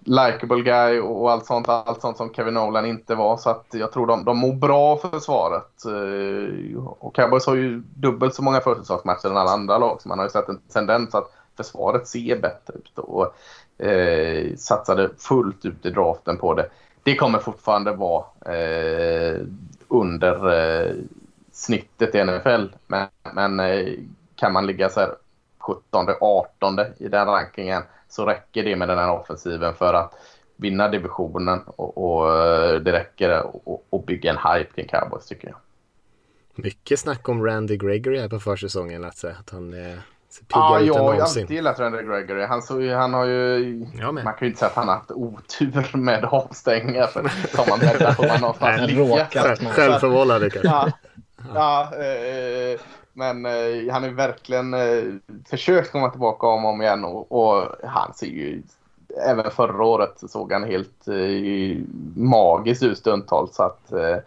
Likeable 0.05 0.61
guy 0.61 0.99
och 0.99 1.31
allt 1.31 1.45
sånt, 1.45 1.69
allt 1.69 2.01
sånt 2.01 2.17
som 2.17 2.33
Kevin 2.33 2.53
Nolan 2.53 2.85
inte 2.85 3.15
var. 3.15 3.37
Så 3.37 3.49
att 3.49 3.65
jag 3.71 3.91
tror 3.91 4.07
de, 4.07 4.25
de 4.25 4.37
mår 4.37 4.53
bra 4.53 4.97
för 4.97 5.09
försvaret. 5.09 5.85
Eh, 5.85 6.83
och 6.83 7.15
Cowboys 7.15 7.45
har 7.45 7.55
ju 7.55 7.83
dubbelt 7.95 8.35
så 8.35 8.43
många 8.43 8.61
försäsongsmatcher 8.61 9.29
än 9.29 9.37
alla 9.37 9.51
andra 9.51 9.77
lag. 9.77 10.01
Så 10.01 10.09
man 10.09 10.17
har 10.17 10.25
ju 10.25 10.29
sett 10.29 10.49
en 10.49 10.59
tendens 10.73 11.15
att 11.15 11.31
försvaret 11.57 12.07
ser 12.07 12.41
bättre 12.41 12.73
ut. 12.73 12.97
Och 12.97 13.35
eh, 13.85 14.55
satsade 14.55 15.09
fullt 15.17 15.65
ut 15.65 15.85
i 15.85 15.89
draften 15.89 16.37
på 16.37 16.53
det. 16.53 16.69
Det 17.03 17.15
kommer 17.15 17.39
fortfarande 17.39 17.91
vara 17.91 18.25
eh, 18.55 19.41
under 19.87 20.53
eh, 20.53 20.95
snittet 21.63 22.15
i 22.15 22.23
NFL. 22.23 22.65
Men, 22.87 23.07
men 23.33 23.59
eh, 23.59 23.93
kan 24.35 24.53
man 24.53 24.65
ligga 24.65 24.89
så 24.89 24.99
här 24.99 25.09
17, 25.59 26.07
18 26.21 26.79
i 26.97 27.07
den 27.07 27.27
rankingen 27.27 27.83
så 28.09 28.25
räcker 28.25 28.63
det 28.63 28.75
med 28.75 28.87
den 28.87 28.97
här 28.97 29.11
offensiven 29.11 29.73
för 29.73 29.93
att 29.93 30.13
vinna 30.55 30.87
divisionen 30.87 31.61
och, 31.65 31.97
och 31.97 32.37
eh, 32.39 32.75
det 32.75 32.91
räcker 32.91 33.29
att 33.29 34.05
bygga 34.05 34.31
en 34.31 34.37
hype 34.37 34.73
kring 34.73 34.87
Cowboys 34.87 35.25
tycker 35.25 35.47
jag. 35.47 35.57
Mycket 36.55 36.99
snack 36.99 37.29
om 37.29 37.45
Randy 37.45 37.77
Gregory 37.77 38.19
här 38.19 38.29
på 38.29 38.39
försäsongen 38.39 39.01
Lasse. 39.01 39.35
Att 39.39 39.49
han 39.49 39.73
eh, 39.73 39.97
ser 40.29 40.45
piggare 40.45 40.63
ah, 40.63 40.79
ut 40.79 40.87
ja, 40.87 40.93
än 40.93 40.99
någonsin. 40.99 41.07
Ja, 41.09 41.15
jag 41.15 41.15
har 41.15 41.21
alltid 41.21 41.51
gillat 41.51 41.79
Randy 41.79 42.03
Gregory. 42.03 42.45
Han, 42.45 42.61
så, 42.61 42.93
han 42.93 43.13
har 43.13 43.25
ju... 43.25 43.85
Man 44.01 44.23
kan 44.23 44.35
ju 44.39 44.47
inte 44.47 44.59
säga 44.59 44.69
att 44.69 44.75
han 44.75 44.87
har 44.87 44.95
haft 44.95 45.11
otur 45.11 45.97
med 45.97 46.25
avstängningar. 46.25 47.07
För 47.07 47.47
tar 47.55 47.69
man 47.69 47.79
rädda 47.79 48.13
får 48.13 48.27
man 48.27 48.39
någonstans 48.41 48.91
ligga. 48.91 49.27
Självförvållad 49.73 50.41
kanske. 50.41 50.67
Ja, 50.67 50.91
ja 51.55 51.89
eh, 51.99 52.71
eh, 52.71 52.79
men 53.13 53.45
eh, 53.45 53.91
han 53.93 54.03
har 54.03 54.09
verkligen 54.09 54.73
eh, 54.73 55.03
försökt 55.49 55.91
komma 55.91 56.09
tillbaka 56.09 56.47
om 56.47 56.65
och 56.65 56.71
om 56.71 56.81
igen 56.81 57.05
och, 57.05 57.31
och, 57.31 57.67
han 57.83 58.13
ser 58.13 58.27
ju 58.27 58.61
Även 59.27 59.51
förra 59.51 59.85
året 59.85 60.29
såg 60.29 60.51
han 60.51 60.63
helt 60.63 61.07
eh, 61.07 61.77
magiskt 62.15 62.83
ut 62.83 62.97
stundtals. 62.97 63.55
Så 63.55 63.63
att, 63.63 63.91
eh, 63.91 64.17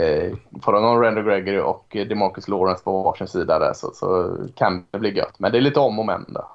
eh 0.00 0.32
får 0.62 0.72
de 0.72 0.82
någon 0.82 1.00
Randall 1.02 1.24
Gregory 1.24 1.58
och 1.58 1.86
DeMarcus 2.08 2.48
Lawrence 2.48 2.84
på 2.84 3.02
varsin 3.02 3.28
sida 3.28 3.58
där 3.58 3.72
så, 3.72 3.90
så 3.94 4.36
kan 4.54 4.84
det 4.90 4.98
bli 4.98 5.16
gött. 5.16 5.34
Men 5.38 5.52
det 5.52 5.58
är 5.58 5.62
lite 5.62 5.80
om 5.80 5.98
och 5.98 6.06
men 6.06 6.24
då. 6.28 6.53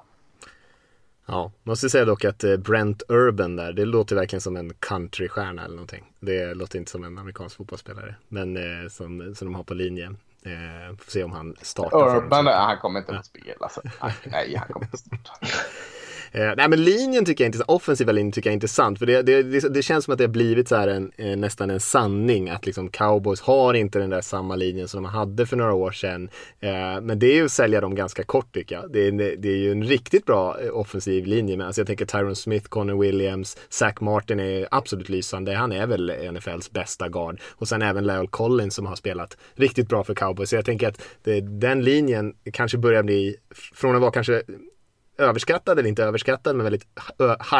Ja, 1.30 1.52
måste 1.62 1.90
säga 1.90 2.04
dock 2.04 2.24
att 2.24 2.44
eh, 2.44 2.56
Brent 2.56 3.02
Urban 3.08 3.56
där, 3.56 3.72
det 3.72 3.84
låter 3.84 4.16
verkligen 4.16 4.40
som 4.40 4.56
en 4.56 4.72
countrystjärna 4.78 5.64
eller 5.64 5.74
någonting. 5.74 6.12
Det 6.20 6.54
låter 6.54 6.78
inte 6.78 6.90
som 6.90 7.04
en 7.04 7.18
amerikansk 7.18 7.56
fotbollsspelare, 7.56 8.14
men 8.28 8.56
eh, 8.56 8.88
som, 8.88 9.34
som 9.34 9.46
de 9.46 9.54
har 9.54 9.64
på 9.64 9.74
linjen. 9.74 10.16
Eh, 10.42 10.96
får 10.96 11.10
se 11.10 11.24
om 11.24 11.32
han 11.32 11.56
startar. 11.62 12.16
Urban, 12.16 12.46
han 12.46 12.78
kommer 12.78 13.00
inte 13.00 13.18
att 13.18 13.26
spela. 13.26 13.68
Så. 13.68 13.80
Nej, 14.24 14.54
han 14.56 14.68
kommer 14.68 14.86
inte 14.86 14.94
att 14.94 15.00
starta. 15.00 15.46
Eh, 16.32 16.52
nej 16.56 16.68
men 16.68 16.84
linjen 16.84 17.24
tycker 17.24 17.44
jag 17.44 17.46
är 17.46 17.48
intressant, 17.48 17.70
offensiva 17.70 18.12
linjen 18.12 18.32
tycker 18.32 18.50
jag 18.50 18.52
är 18.52 18.56
intressant. 18.56 18.98
För 18.98 19.06
det, 19.06 19.22
det, 19.22 19.42
det, 19.42 19.68
det 19.68 19.82
känns 19.82 20.04
som 20.04 20.12
att 20.12 20.18
det 20.18 20.24
har 20.24 20.28
blivit 20.28 20.68
så 20.68 20.76
här 20.76 20.88
en, 20.88 21.12
eh, 21.16 21.36
nästan 21.36 21.70
en 21.70 21.80
sanning 21.80 22.48
att 22.48 22.66
liksom 22.66 22.88
cowboys 22.88 23.40
har 23.40 23.74
inte 23.74 23.98
den 23.98 24.10
där 24.10 24.20
samma 24.20 24.56
linjen 24.56 24.88
som 24.88 25.02
de 25.02 25.08
hade 25.08 25.46
för 25.46 25.56
några 25.56 25.74
år 25.74 25.90
sedan. 25.90 26.28
Eh, 26.60 27.00
men 27.00 27.18
det 27.18 27.26
är 27.26 27.34
ju 27.34 27.44
att 27.44 27.52
sälja 27.52 27.80
dem 27.80 27.94
ganska 27.94 28.22
kort 28.22 28.54
tycker 28.54 28.74
jag. 28.74 28.92
Det 28.92 29.06
är, 29.06 29.36
det 29.36 29.48
är 29.48 29.56
ju 29.56 29.72
en 29.72 29.84
riktigt 29.84 30.26
bra 30.26 30.60
eh, 30.60 30.76
offensiv 30.76 31.26
linje. 31.26 31.56
Men 31.56 31.66
alltså 31.66 31.80
jag 31.80 31.86
tänker 31.86 32.06
Tyron 32.06 32.36
Smith, 32.36 32.68
Connor 32.68 33.00
Williams, 33.00 33.56
Zach 33.68 34.00
Martin 34.00 34.40
är 34.40 34.68
absolut 34.70 35.08
lysande. 35.08 35.54
Han 35.54 35.72
är 35.72 35.86
väl 35.86 36.32
NFLs 36.32 36.70
bästa 36.70 37.08
guard. 37.08 37.40
Och 37.48 37.68
sen 37.68 37.82
även 37.82 38.06
Lyle 38.06 38.26
Collins 38.30 38.74
som 38.74 38.86
har 38.86 38.96
spelat 38.96 39.36
riktigt 39.54 39.88
bra 39.88 40.04
för 40.04 40.14
cowboys. 40.14 40.50
Så 40.50 40.56
jag 40.56 40.64
tänker 40.64 40.88
att 40.88 41.02
det, 41.22 41.40
den 41.40 41.82
linjen 41.82 42.34
kanske 42.52 42.78
börjar 42.78 43.02
bli, 43.02 43.36
från 43.74 43.94
att 43.94 44.00
vara 44.00 44.10
kanske 44.10 44.42
överskattad 45.20 45.78
eller 45.78 45.88
inte 45.88 46.04
överskattad 46.04 46.56
men 46.56 46.64
väldigt 46.64 46.86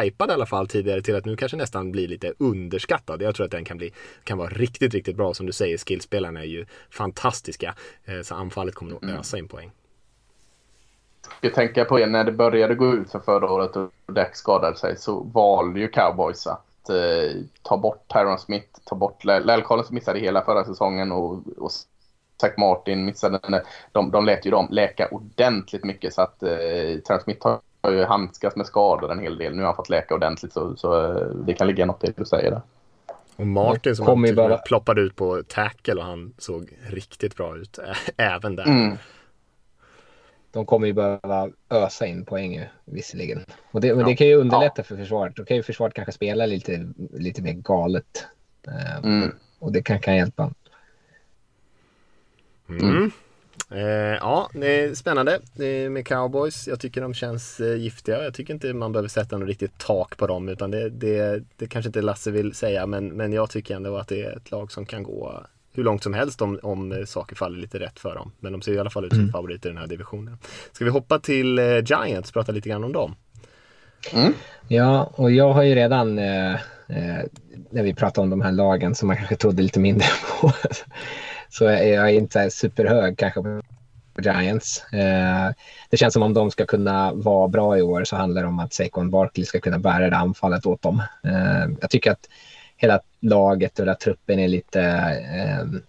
hypad 0.01 0.31
i 0.31 0.33
alla 0.33 0.47
fall 0.47 0.69
tidigare 0.69 1.03
till 1.03 1.17
att 1.17 1.25
nu 1.25 1.37
kanske 1.37 1.57
nästan 1.57 1.93
blir 1.93 2.09
lite 2.09 2.33
underskattad. 2.39 3.23
Jag 3.23 3.35
tror 3.35 3.47
att 3.47 3.53
den 3.53 3.65
kan, 3.65 3.77
bli, 3.77 3.93
kan 4.25 4.39
vara 4.39 4.49
riktigt, 4.49 4.95
riktigt 4.95 5.17
bra. 5.17 5.35
Som 5.35 5.47
du 5.47 5.53
säger, 5.53 5.79
skillspelarna 5.79 6.41
är 6.41 6.45
ju 6.45 6.67
fantastiska. 6.91 7.75
Eh, 8.05 8.21
så 8.23 8.35
anfallet 8.35 8.75
kommer 8.75 8.93
nog 8.93 9.05
mm. 9.05 9.17
ösa 9.17 9.39
in 9.39 9.49
poäng. 9.49 9.71
Jag 11.41 11.55
tänker 11.55 11.85
på 11.85 11.99
det 11.99 12.07
när 12.07 12.25
det 12.25 12.33
började 12.33 12.75
gå 12.75 12.95
ut 12.95 13.11
för 13.11 13.19
förra 13.19 13.51
året 13.53 13.77
och 13.77 13.93
Deck 14.07 14.37
skadade 14.37 14.77
sig 14.77 14.97
så 14.97 15.21
valde 15.21 15.81
ju 15.81 15.89
cowboys 15.89 16.47
att 16.47 16.91
eh, 16.91 17.41
ta 17.63 17.77
bort 17.77 18.05
Tyron 18.13 18.39
Smith, 18.39 18.81
ta 18.85 18.95
bort 18.95 19.25
Lyle 19.25 19.63
Collins 19.63 19.91
missade 19.91 20.19
hela 20.19 20.45
förra 20.45 20.65
säsongen 20.65 21.13
och, 21.13 21.43
och 21.59 21.71
Zach 22.41 22.57
Martin 22.57 23.05
missade 23.05 23.41
den. 23.43 23.61
De, 23.93 24.11
de 24.11 24.25
lät 24.25 24.47
ju 24.47 24.51
dem 24.51 24.69
läka 24.71 25.09
ordentligt 25.09 25.85
mycket 25.85 26.15
så 26.15 26.23
att 26.23 26.43
eh, 26.43 26.49
Terrence 27.05 27.25
Smith 27.25 27.47
har 27.83 27.93
ju 27.93 28.05
handskats 28.05 28.57
med 28.57 28.67
skador 28.67 29.13
en 29.13 29.19
hel 29.19 29.39
del. 29.39 29.55
Nu 29.55 29.59
har 29.63 29.67
han 29.67 29.77
fått 29.77 29.89
läka 29.89 30.15
ordentligt 30.15 30.53
så, 30.53 30.77
så 30.77 31.05
eh, 31.05 31.27
det 31.27 31.55
kan 31.55 31.67
ligga 31.67 31.87
något 31.87 32.05
i 32.05 32.07
det 32.07 32.17
du 32.17 32.25
säger 32.25 32.51
där. 32.51 32.63
Och 33.37 33.47
Martin 33.47 33.97
som 33.97 34.07
kom 34.07 34.35
bara... 34.37 34.59
ploppade 34.59 35.01
ut 35.01 35.17
på 35.17 35.43
tackle 35.49 35.95
och 35.95 36.05
han 36.05 36.35
såg 36.39 36.73
riktigt 36.87 37.37
bra 37.37 37.57
ut 37.57 37.79
även 38.17 38.57
där. 38.57 38.67
Mm. 38.67 38.97
De 40.53 40.67
kommer 40.67 40.87
ju 40.87 40.93
behöva 40.93 41.49
ösa 41.71 42.07
in 42.07 42.25
poäng 42.25 42.67
visserligen. 42.85 43.45
Och 43.71 43.81
det, 43.81 43.95
men 43.95 44.07
det 44.07 44.17
kan 44.17 44.27
ju 44.27 44.35
underlätta 44.35 44.75
ja. 44.77 44.83
för 44.83 44.97
försvaret. 44.97 45.37
Då 45.37 45.45
kan 45.45 45.57
ju 45.57 45.63
försvaret 45.63 45.95
kanske 45.95 46.13
spela 46.13 46.47
lite, 46.47 46.93
lite 47.13 47.43
mer 47.43 47.53
galet 47.53 48.27
Mm. 49.05 49.33
Och 49.59 49.73
det 49.73 49.83
kan, 49.83 49.99
kan 49.99 50.17
hjälpa. 50.17 50.51
Mm. 52.71 53.11
Eh, 53.71 54.17
ja, 54.21 54.51
det 54.55 54.85
är 54.85 54.95
spännande 54.95 55.41
med 55.91 56.07
cowboys. 56.07 56.69
Jag 56.69 56.81
tycker 56.81 57.01
de 57.01 57.15
känns 57.15 57.61
eh, 57.61 57.77
giftiga. 57.77 58.25
Jag 58.25 58.35
tycker 58.35 58.55
inte 58.55 58.73
man 58.73 58.93
behöver 58.93 59.09
sätta 59.09 59.39
något 59.39 59.49
riktigt 59.49 59.79
tak 59.79 60.17
på 60.17 60.27
dem 60.27 60.49
utan 60.49 60.71
det, 60.71 60.89
det, 60.89 61.45
det 61.57 61.67
kanske 61.67 61.89
inte 61.89 62.03
Lasse 62.03 62.31
vill 62.31 62.55
säga 62.55 62.87
men, 62.87 63.09
men 63.09 63.33
jag 63.33 63.51
tycker 63.51 63.77
ändå 63.77 63.97
att 63.97 64.09
det 64.09 64.23
är 64.23 64.37
ett 64.37 64.51
lag 64.51 64.73
som 64.73 64.87
kan 64.87 65.03
gå 65.03 65.47
hur 65.73 65.85
långt 65.85 66.03
som 66.03 66.15
helst 66.15 66.43
om, 66.43 66.59
om 66.63 67.05
saker 67.07 67.37
faller 67.37 67.59
lite 67.59 67.79
rätt 67.79 67.99
för 67.99 68.15
dem. 68.15 68.33
Men 68.41 68.53
de 68.53 68.63
ser 68.63 68.73
i 68.73 68.79
alla 68.79 68.91
fall 68.91 69.05
ut 69.05 69.13
som 69.13 69.21
mm. 69.21 69.33
favoriter 69.33 69.69
i 69.69 69.73
den 69.73 69.79
här 69.79 69.87
divisionen. 69.87 70.39
Ska 70.73 70.85
vi 70.85 70.91
hoppa 70.91 71.19
till 71.19 71.59
eh, 71.59 71.65
Giants, 71.65 72.33
prata 72.33 72.53
lite 72.53 72.69
grann 72.69 72.85
om 72.85 72.93
dem? 72.93 73.15
Mm. 74.13 74.33
Ja, 74.69 75.13
och 75.15 75.31
jag 75.31 75.53
har 75.53 75.63
ju 75.63 75.75
redan 75.75 76.19
eh, 76.19 76.55
eh, 76.89 77.25
när 77.71 77.83
vi 77.83 77.95
pratade 77.95 78.25
om 78.25 78.31
de 78.31 78.41
här 78.41 78.53
lagen 78.53 78.95
som 78.95 79.07
man 79.07 79.17
kanske 79.17 79.37
trodde 79.37 79.63
lite 79.63 79.81
mindre 79.81 80.07
på 80.41 80.53
så 81.51 81.67
är 81.67 81.93
jag 81.95 82.15
inte 82.15 82.51
superhög 82.51 83.19
kanske 83.19 83.41
på 83.43 83.61
Giants. 84.23 84.85
Eh, 84.93 85.51
det 85.91 85.97
känns 85.97 86.15
som 86.15 86.23
om 86.23 86.35
de 86.35 86.51
ska 86.51 86.67
kunna 86.67 87.13
vara 87.13 87.49
bra 87.49 87.79
i 87.79 87.83
år 87.83 88.05
så 88.05 88.17
handlar 88.17 88.43
det 88.43 88.49
om 88.49 88.59
att 88.59 88.73
Saquon 88.73 89.11
Barkley 89.11 89.47
ska 89.47 89.61
kunna 89.61 89.79
bära 89.79 90.11
det 90.11 90.17
anfallet 90.17 90.67
åt 90.67 90.83
dem. 90.83 91.03
Eh, 91.25 91.71
jag 91.81 91.91
tycker 91.91 92.11
att 92.11 92.29
hela 92.77 93.01
laget 93.21 93.79
och 93.79 93.83
hela 93.83 93.95
truppen 93.95 94.39
är 94.39 94.49
lite 94.49 94.83
eh, 94.83 95.81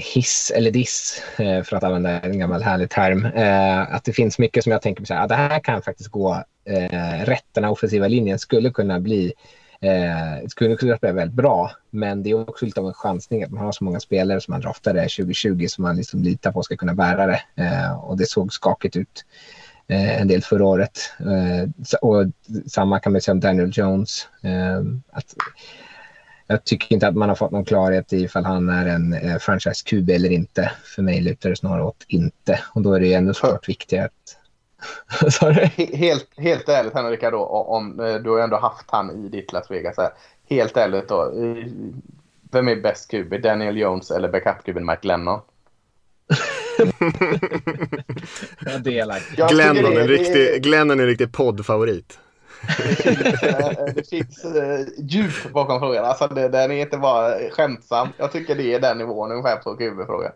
hiss 0.00 0.52
eller 0.54 0.70
diss, 0.70 1.22
eh, 1.38 1.62
för 1.62 1.76
att 1.76 1.84
använda 1.84 2.20
en 2.20 2.38
gammal 2.38 2.62
härlig 2.62 2.90
term. 2.90 3.26
Eh, 3.26 3.94
att 3.94 4.04
det 4.04 4.12
finns 4.12 4.38
mycket 4.38 4.64
som 4.64 4.72
jag 4.72 4.82
tänker 4.82 5.04
så 5.04 5.14
här, 5.14 5.22
att 5.22 5.28
det 5.28 5.34
här 5.34 5.60
kan 5.60 5.82
faktiskt 5.82 6.10
gå 6.10 6.44
eh, 6.64 7.24
rätt. 7.24 7.44
Den 7.52 7.64
här 7.64 7.70
offensiva 7.70 8.08
linjen 8.08 8.38
skulle 8.38 8.70
kunna 8.70 9.00
bli 9.00 9.32
Eh, 9.82 10.48
skulle 10.48 10.76
kunna 10.76 10.96
bli 10.96 11.12
väldigt 11.12 11.36
bra, 11.36 11.70
men 11.90 12.22
det 12.22 12.30
är 12.30 12.48
också 12.48 12.64
lite 12.64 12.80
av 12.80 12.86
en 12.86 12.94
chansning 12.94 13.42
att 13.42 13.50
man 13.50 13.64
har 13.64 13.72
så 13.72 13.84
många 13.84 14.00
spelare 14.00 14.40
som 14.40 14.52
man 14.52 14.60
draftade 14.60 15.00
2020 15.00 15.66
som 15.68 15.82
man 15.82 15.96
liksom 15.96 16.22
litar 16.22 16.52
på 16.52 16.62
ska 16.62 16.76
kunna 16.76 16.94
bära 16.94 17.26
det. 17.26 17.42
Eh, 17.54 17.92
och 17.92 18.16
det 18.16 18.26
såg 18.26 18.52
skakigt 18.52 18.96
ut 18.96 19.24
eh, 19.88 20.20
en 20.20 20.28
del 20.28 20.42
förra 20.42 20.64
året. 20.64 20.98
Eh, 21.20 21.98
och 22.02 22.26
samma 22.66 23.00
kan 23.00 23.12
man 23.12 23.20
säga 23.20 23.32
om 23.32 23.40
Daniel 23.40 23.70
Jones. 23.74 24.28
Att, 25.12 25.34
jag 26.50 26.64
tycker 26.64 26.94
inte 26.94 27.08
att 27.08 27.16
man 27.16 27.28
har 27.28 27.36
fått 27.36 27.50
någon 27.50 27.64
klarhet 27.64 28.12
i 28.12 28.24
ifall 28.24 28.44
han 28.44 28.68
är 28.68 28.86
en 28.86 29.12
eh, 29.12 29.36
franchise-QB 29.36 30.14
eller 30.14 30.30
inte. 30.30 30.72
För 30.84 31.02
mig 31.02 31.20
lutar 31.20 31.50
det 31.50 31.56
snarare 31.56 31.82
åt 31.82 32.04
inte. 32.08 32.60
Och 32.74 32.82
då 32.82 32.94
är 32.94 33.00
det 33.00 33.14
ännu 33.14 33.34
såklart 33.34 33.68
viktigare 33.68 34.04
att 34.04 34.36
helt, 35.96 36.28
helt 36.36 36.68
ärligt 36.68 36.94
Henrik, 36.94 37.20
då, 37.20 37.44
om 37.46 38.00
eh, 38.00 38.14
du 38.14 38.30
har 38.30 38.40
ändå 38.40 38.56
haft 38.56 38.90
han 38.90 39.24
i 39.24 39.28
ditt 39.28 39.52
Las 39.52 39.70
Vegas. 39.70 39.96
Här. 39.96 40.10
Helt 40.48 40.76
ärligt 40.76 41.08
då. 41.08 41.32
Vem 42.52 42.68
är 42.68 42.76
bäst 42.76 43.10
QB? 43.10 43.42
Daniel 43.42 43.76
Jones 43.76 44.10
eller 44.10 44.28
backup-QBn 44.28 44.90
Mike 44.90 45.06
Lennon? 45.06 45.40
jag 48.60 48.82
delar. 48.82 49.48
Glennon, 49.48 49.96
en 49.96 50.08
riktig, 50.08 50.62
Glennon 50.62 50.98
är 50.98 51.02
en 51.02 51.08
riktig 51.08 51.32
poddfavorit. 51.32 52.18
det 53.94 54.08
finns 54.10 54.44
uh, 54.44 54.80
djup 54.98 55.52
bakom 55.52 55.80
frågan. 55.80 56.04
Alltså, 56.04 56.28
det, 56.28 56.48
den 56.48 56.70
är 56.70 56.80
inte 56.80 56.98
bara 56.98 57.50
skämtsam. 57.50 58.08
Jag 58.16 58.32
tycker 58.32 58.54
det 58.54 58.74
är 58.74 58.80
den 58.80 58.98
nivån 58.98 59.30
ungefär 59.30 59.56
på 59.56 59.76
QB-frågan. 59.76 60.32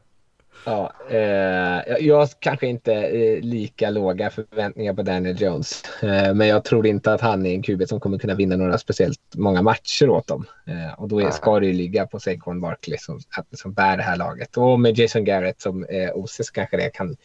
Ja, 0.66 0.92
eh, 1.10 2.06
jag 2.06 2.28
kanske 2.38 2.66
inte 2.66 2.92
eh, 2.94 3.40
lika 3.40 3.90
låga 3.90 4.30
förväntningar 4.30 4.94
på 4.94 5.02
Daniel 5.02 5.42
Jones. 5.42 5.82
Eh, 6.02 6.34
men 6.34 6.48
jag 6.48 6.64
tror 6.64 6.86
inte 6.86 7.12
att 7.12 7.20
han 7.20 7.46
är 7.46 7.54
en 7.54 7.62
QB 7.62 7.88
som 7.88 8.00
kommer 8.00 8.18
kunna 8.18 8.34
vinna 8.34 8.56
några 8.56 8.78
speciellt 8.78 9.20
många 9.34 9.62
matcher 9.62 10.08
åt 10.08 10.26
dem. 10.26 10.46
Eh, 10.66 11.00
och 11.00 11.08
då 11.08 11.20
är, 11.20 11.30
ska 11.30 11.60
det 11.60 11.66
ju 11.66 11.72
ligga 11.72 12.06
på 12.06 12.20
Saquon 12.20 12.60
Barkley 12.60 12.98
som, 12.98 13.20
som 13.52 13.72
bär 13.72 13.96
det 13.96 14.02
här 14.02 14.16
laget. 14.16 14.56
Och 14.56 14.80
med 14.80 14.98
Jason 14.98 15.24
Garrett 15.24 15.60
som 15.60 15.84
eh, 15.84 16.10
OC 16.14 16.36
så 16.36 16.52
kanske 16.52 16.76
det 16.76 16.90
kan 16.90 17.16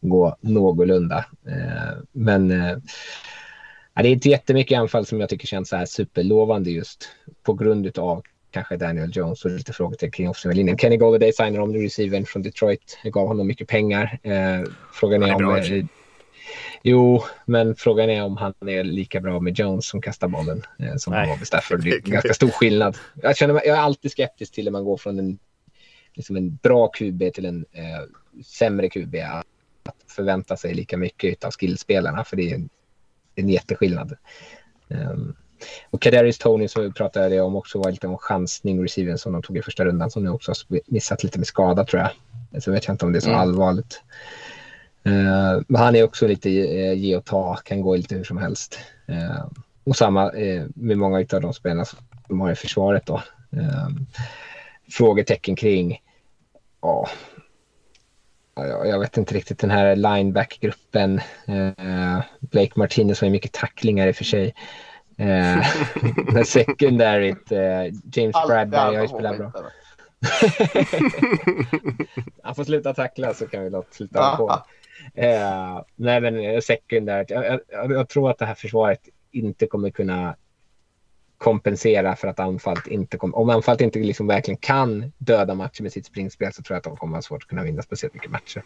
gå 0.00 0.36
någorlunda. 0.40 1.24
Eh, 1.46 1.98
men 2.12 2.50
eh, 2.50 2.76
det 3.94 4.08
är 4.08 4.12
inte 4.12 4.28
jättemycket 4.28 4.78
anfall 4.78 5.06
som 5.06 5.20
jag 5.20 5.28
tycker 5.28 5.46
känns 5.46 5.68
så 5.68 5.76
här 5.76 5.86
superlovande 5.86 6.70
just 6.70 7.08
på 7.42 7.52
grund 7.52 7.98
av 7.98 8.22
kanske 8.56 8.76
Daniel 8.76 9.10
Jones 9.16 9.44
och 9.44 9.50
lite 9.50 9.72
frågetecken 9.72 10.10
kring 10.10 10.28
offensiva 10.28 10.54
linjen. 10.54 10.78
Kenny 10.78 10.96
Golladay 10.96 11.32
signar 11.32 11.60
om 11.60 11.72
receivern 11.72 12.26
från 12.26 12.42
Detroit. 12.42 12.98
Det 13.02 13.10
gav 13.10 13.28
honom 13.28 13.46
mycket 13.46 13.68
pengar. 13.68 14.18
Eh, 14.22 14.70
frågan 14.92 15.22
är, 15.22 15.28
är 15.28 15.44
om... 15.44 15.56
Eh, 15.56 15.84
jo, 16.82 17.22
men 17.46 17.76
frågan 17.76 18.10
är 18.10 18.22
om 18.22 18.36
han 18.36 18.54
är 18.60 18.84
lika 18.84 19.20
bra 19.20 19.40
med 19.40 19.58
Jones 19.58 19.88
som 19.88 20.02
kastar 20.02 20.28
bollen 20.28 20.62
eh, 20.78 20.96
som 20.96 21.12
han 21.12 21.28
var 21.28 21.36
med 21.36 21.46
Stafford. 21.46 21.84
Det 21.84 21.90
är 21.90 22.00
ganska 22.10 22.34
stor 22.34 22.48
skillnad. 22.48 22.96
Jag, 23.22 23.36
känner, 23.36 23.54
jag 23.54 23.66
är 23.66 23.80
alltid 23.80 24.10
skeptisk 24.10 24.52
till 24.54 24.64
när 24.64 24.72
man 24.72 24.84
går 24.84 24.96
från 24.96 25.18
en, 25.18 25.38
liksom 26.14 26.36
en 26.36 26.56
bra 26.56 26.88
QB 26.88 27.22
till 27.34 27.44
en 27.44 27.64
eh, 27.72 28.42
sämre 28.44 28.88
QB. 28.88 29.14
Att 29.84 30.12
förvänta 30.12 30.56
sig 30.56 30.74
lika 30.74 30.96
mycket 30.96 31.44
av 31.44 31.50
skillspelarna, 31.50 32.24
för 32.24 32.36
det 32.36 32.50
är 32.50 32.54
en, 32.54 32.68
en 33.34 33.48
jätteskillnad. 33.48 34.16
Um, 34.88 35.36
och 35.90 36.02
Kadarius 36.02 36.38
Tony 36.38 36.68
som 36.68 36.82
vi 36.82 36.92
pratade 36.92 37.40
om 37.40 37.56
också 37.56 37.78
var 37.78 37.90
lite 37.90 38.06
om 38.06 38.18
chansning, 38.18 38.82
receiven 38.82 39.18
som 39.18 39.32
de 39.32 39.42
tog 39.42 39.58
i 39.58 39.62
första 39.62 39.84
rundan 39.84 40.10
som 40.10 40.24
nu 40.24 40.30
också 40.30 40.50
har 40.50 40.80
missat 40.86 41.24
lite 41.24 41.38
med 41.38 41.46
skada 41.46 41.84
tror 41.84 42.02
jag. 42.02 42.10
Så 42.62 42.72
vet 42.72 42.86
jag 42.86 42.94
inte 42.94 43.04
om 43.04 43.12
det 43.12 43.18
är 43.18 43.20
så 43.20 43.28
mm. 43.28 43.40
allvarligt. 43.40 44.00
Uh, 45.06 45.62
men 45.68 45.82
han 45.82 45.96
är 45.96 46.04
också 46.04 46.26
lite 46.26 46.48
uh, 46.48 46.94
ge 46.94 47.16
och 47.16 47.24
ta, 47.24 47.56
kan 47.56 47.80
gå 47.80 47.96
lite 47.96 48.14
hur 48.14 48.24
som 48.24 48.36
helst. 48.36 48.78
Uh, 49.08 49.46
och 49.84 49.96
samma 49.96 50.32
med 50.74 50.98
många 50.98 51.18
av 51.18 51.40
de 51.40 51.54
spelarna 51.54 51.84
som 52.26 52.40
har 52.40 52.52
i 52.52 52.54
försvaret 52.54 53.06
då. 53.06 53.22
frågetecken 54.90 55.56
kring, 55.56 56.02
ja, 56.82 57.08
jag 58.84 59.00
vet 59.00 59.16
inte 59.16 59.34
riktigt 59.34 59.58
den 59.58 59.70
här 59.70 59.96
lineback-gruppen. 59.96 61.20
Blake 62.40 62.72
Martinez 62.74 63.20
har 63.20 63.26
ju 63.26 63.32
mycket 63.32 63.52
tacklingar 63.52 64.06
i 64.06 64.12
och 64.12 64.16
för 64.16 64.24
sig. 64.24 64.54
Eh, 65.16 65.62
secondaryt, 66.44 67.52
eh, 67.52 67.84
James 68.12 68.36
Bradbury 68.46 68.96
har 68.96 69.02
ju 69.02 69.08
spelat 69.08 69.38
bra. 69.38 69.52
Han 72.42 72.54
får 72.54 72.64
sluta 72.64 72.94
tackla 72.94 73.34
så 73.34 73.46
kan 73.46 73.64
vi 73.64 73.70
låta 73.70 73.92
sluta 73.92 74.36
på. 74.36 74.62
Eh, 75.14 75.82
nej 75.96 76.20
men 76.20 76.40
eh, 76.40 76.60
secondaryt, 76.60 77.30
jag, 77.30 77.60
jag, 77.68 77.92
jag, 77.92 78.08
tror 78.08 78.30
att 78.30 78.38
det 78.38 78.46
här 78.46 78.54
försvaret 78.54 79.00
inte 79.30 79.66
kommer 79.66 79.90
kunna 79.90 80.36
kompensera 81.38 82.16
för 82.16 82.28
att 82.28 82.40
anfallet 82.40 82.86
inte 82.86 83.16
kommer, 83.16 83.38
om 83.38 83.50
anfallet 83.50 83.80
inte 83.80 83.98
liksom 83.98 84.26
verkligen 84.26 84.58
kan 84.58 85.12
döda 85.18 85.54
matcher 85.54 85.82
med 85.82 85.92
sitt 85.92 86.06
springspel 86.06 86.52
så 86.52 86.62
tror 86.62 86.74
jag 86.74 86.78
att 86.78 86.84
de 86.84 86.96
kommer 86.96 87.14
ha 87.14 87.22
svårt 87.22 87.42
att 87.42 87.48
kunna 87.48 87.62
vinna 87.62 87.82
speciellt 87.82 88.14
mycket 88.14 88.30
matcher. 88.30 88.62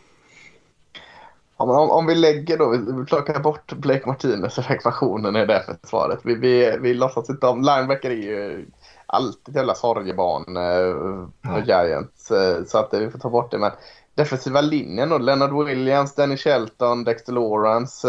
Om, 1.61 1.71
om, 1.71 1.91
om 1.91 2.07
vi 2.07 2.15
lägger 2.15 2.59
då, 2.59 2.69
vi, 2.69 3.05
plockar 3.05 3.41
bort 3.41 3.73
Blake 3.73 4.07
Martinez 4.07 4.59
och 4.59 4.71
ekvationen 4.71 5.37
i 5.37 5.47
det 5.47 5.65
försvaret. 5.83 6.21
Vi, 6.25 6.35
vi, 6.35 6.77
vi 6.81 6.95
låtsas 6.95 7.31
inte 7.31 7.47
om, 7.47 7.63
linebacker 7.63 8.11
är 8.11 8.15
ju 8.15 8.67
alltid 9.07 9.49
ett 9.49 9.57
jävla 9.57 9.75
sorgebarn 9.75 10.57
eh, 10.57 11.53
för 11.53 11.65
ja. 11.67 11.85
Giants. 11.85 12.31
Eh, 12.31 12.65
så 12.65 12.79
att 12.79 12.95
eh, 12.95 13.01
vi 13.01 13.11
får 13.11 13.19
ta 13.19 13.31
bort 13.31 13.51
det. 13.51 13.59
Men 13.59 13.71
defensiva 14.15 14.61
linjen 14.61 15.09
då, 15.09 15.19
Leonard 15.19 15.67
Williams, 15.67 16.15
Danny 16.15 16.37
Shelton, 16.37 17.05
Dexter 17.05 17.33
Lawrence, 17.33 18.09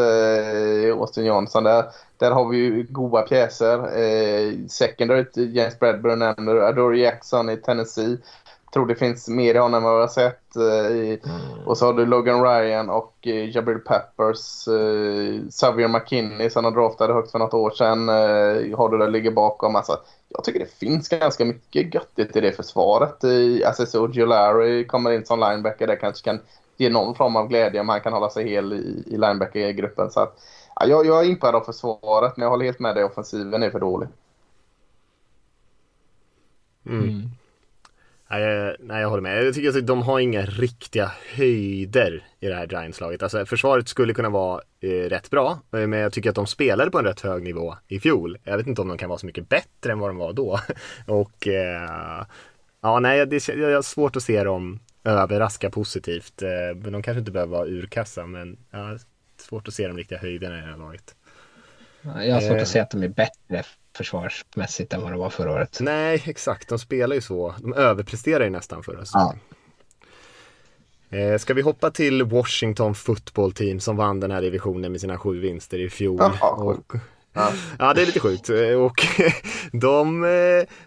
Austin 0.93 1.25
Johnson. 1.25 1.63
Där, 1.63 1.85
där 2.17 2.31
har 2.31 2.49
vi 2.49 2.57
ju 2.57 2.87
goda 2.89 3.21
pjäser. 3.21 3.99
Eh, 3.99 4.53
secondary, 4.67 5.25
James 5.35 5.79
Bradbury 5.79 6.15
nämner 6.15 6.55
Adore 6.55 6.99
Jackson 6.99 7.49
i 7.49 7.57
Tennessee 7.57 8.17
tror 8.73 8.85
det 8.85 8.95
finns 8.95 9.27
mer 9.27 9.55
i 9.55 9.57
honom 9.57 9.77
än 9.77 9.83
vad 9.83 9.95
vi 9.95 10.01
har 10.01 10.07
sett. 10.07 10.55
Eh, 10.55 11.31
mm. 11.33 11.67
Och 11.67 11.77
så 11.77 11.85
har 11.85 11.93
du 11.93 12.05
Logan 12.05 12.43
Ryan 12.43 12.89
och 12.89 13.13
eh, 13.21 13.55
Jabril 13.55 13.79
Peppers. 13.79 14.67
Eh, 14.67 15.49
Xavier 15.49 15.87
McKinney 15.87 16.49
som 16.49 16.65
han 16.65 16.73
draftade 16.73 17.13
högt 17.13 17.31
för 17.31 17.39
något 17.39 17.53
år 17.53 17.71
sedan. 17.71 18.09
Eh, 18.09 18.77
har 18.77 18.89
du 18.89 18.97
där 18.97 19.09
ligger 19.09 19.31
bakom. 19.31 19.75
Alltså, 19.75 19.99
jag 20.29 20.43
tycker 20.43 20.59
det 20.59 20.73
finns 20.73 21.09
ganska 21.09 21.45
mycket 21.45 21.93
göttigt 21.93 22.35
i 22.35 22.41
det 22.41 22.51
försvaret. 22.51 23.23
Eh, 23.23 23.71
SSO 23.73 24.07
Giolari 24.11 24.85
kommer 24.85 25.11
in 25.11 25.25
som 25.25 25.39
linebacker. 25.39 25.87
Det 25.87 25.95
kanske 25.95 26.23
kan 26.23 26.39
ge 26.77 26.89
någon 26.89 27.15
form 27.15 27.35
av 27.35 27.47
glädje 27.47 27.81
om 27.81 27.89
han 27.89 28.01
kan 28.01 28.13
hålla 28.13 28.29
sig 28.29 28.49
hel 28.49 28.73
i, 28.73 29.03
i 29.07 29.17
linebacker-gruppen. 29.17 30.11
Så 30.11 30.19
att, 30.19 30.39
ja, 30.75 30.85
jag, 30.85 31.05
jag 31.05 31.19
är 31.19 31.29
imponerad 31.29 31.55
av 31.55 31.65
försvaret 31.65 32.37
men 32.37 32.43
jag 32.43 32.49
håller 32.49 32.65
helt 32.65 32.79
med 32.79 32.95
dig. 32.95 33.03
Offensiven 33.03 33.63
är 33.63 33.69
för 33.69 33.79
dålig. 33.79 34.09
Mm. 36.85 37.29
Nej, 38.31 38.75
nej, 38.79 39.01
jag 39.01 39.09
håller 39.09 39.21
med. 39.21 39.45
Jag 39.45 39.53
tycker 39.53 39.69
att 39.69 39.87
de 39.87 40.01
har 40.01 40.19
inga 40.19 40.41
riktiga 40.41 41.11
höjder 41.35 42.23
i 42.39 42.47
det 42.47 42.55
här 42.55 42.67
Giants-laget. 42.67 43.23
Alltså 43.23 43.45
försvaret 43.45 43.87
skulle 43.87 44.13
kunna 44.13 44.29
vara 44.29 44.61
eh, 44.79 45.09
rätt 45.09 45.29
bra, 45.29 45.51
eh, 45.51 45.87
men 45.87 45.99
jag 45.99 46.13
tycker 46.13 46.29
att 46.29 46.35
de 46.35 46.47
spelade 46.47 46.91
på 46.91 46.99
en 46.99 47.05
rätt 47.05 47.21
hög 47.21 47.43
nivå 47.43 47.75
i 47.87 47.99
fjol. 47.99 48.37
Jag 48.43 48.57
vet 48.57 48.67
inte 48.67 48.81
om 48.81 48.87
de 48.87 48.97
kan 48.97 49.09
vara 49.09 49.19
så 49.19 49.25
mycket 49.25 49.49
bättre 49.49 49.91
än 49.91 49.99
vad 49.99 50.09
de 50.09 50.17
var 50.17 50.33
då. 50.33 50.59
Och 51.07 51.47
eh, 51.47 52.25
ja, 52.81 52.99
nej, 52.99 53.25
det, 53.25 53.47
jag 53.47 53.75
har 53.75 53.81
svårt 53.81 54.15
att 54.15 54.23
se 54.23 54.43
dem 54.43 54.79
överraska 55.03 55.69
positivt. 55.69 56.41
Eh, 56.41 56.75
men 56.75 56.93
de 56.93 57.03
kanske 57.03 57.19
inte 57.19 57.31
behöver 57.31 57.57
vara 57.57 57.67
urkassa, 57.67 58.25
men 58.25 58.57
ja, 58.71 58.97
svårt 59.37 59.67
att 59.67 59.73
se 59.73 59.87
de 59.87 59.97
riktiga 59.97 60.19
höjderna 60.19 60.57
i 60.57 60.61
det 60.61 60.67
här 60.67 60.77
laget. 60.77 61.15
Jag 62.01 62.33
har 62.33 62.41
svårt 62.41 62.61
att 62.61 62.67
se 62.67 62.79
att 62.79 62.91
de 62.91 63.03
är 63.03 63.07
bättre 63.07 63.63
försvarsmässigt 63.97 64.93
än 64.93 65.01
vad 65.01 65.11
de 65.11 65.19
var 65.19 65.29
förra 65.29 65.51
året. 65.51 65.77
Nej, 65.81 66.23
exakt. 66.25 66.69
De 66.69 66.79
spelar 66.79 67.15
ju 67.15 67.21
så. 67.21 67.55
De 67.59 67.73
överpresterar 67.73 68.43
ju 68.43 68.49
nästan 68.49 68.83
förra 68.83 69.05
säsongen. 69.05 69.39
Ja. 71.09 71.39
Ska 71.39 71.53
vi 71.53 71.61
hoppa 71.61 71.91
till 71.91 72.23
Washington 72.23 72.95
Football 72.95 73.51
Team 73.51 73.79
som 73.79 73.95
vann 73.95 74.19
den 74.19 74.31
här 74.31 74.41
divisionen 74.41 74.91
med 74.91 75.01
sina 75.01 75.17
sju 75.17 75.39
vinster 75.39 75.79
i 75.79 75.89
fjol. 75.89 76.17
Jaha, 76.19 76.51
och, 76.51 76.93
ja. 77.33 77.51
ja, 77.79 77.93
det 77.93 78.01
är 78.01 78.05
lite 78.05 78.19
sjukt. 78.19 78.49
Eh, 78.49 78.73
och 78.73 79.05
de 79.71 80.23
eh, 80.23 80.29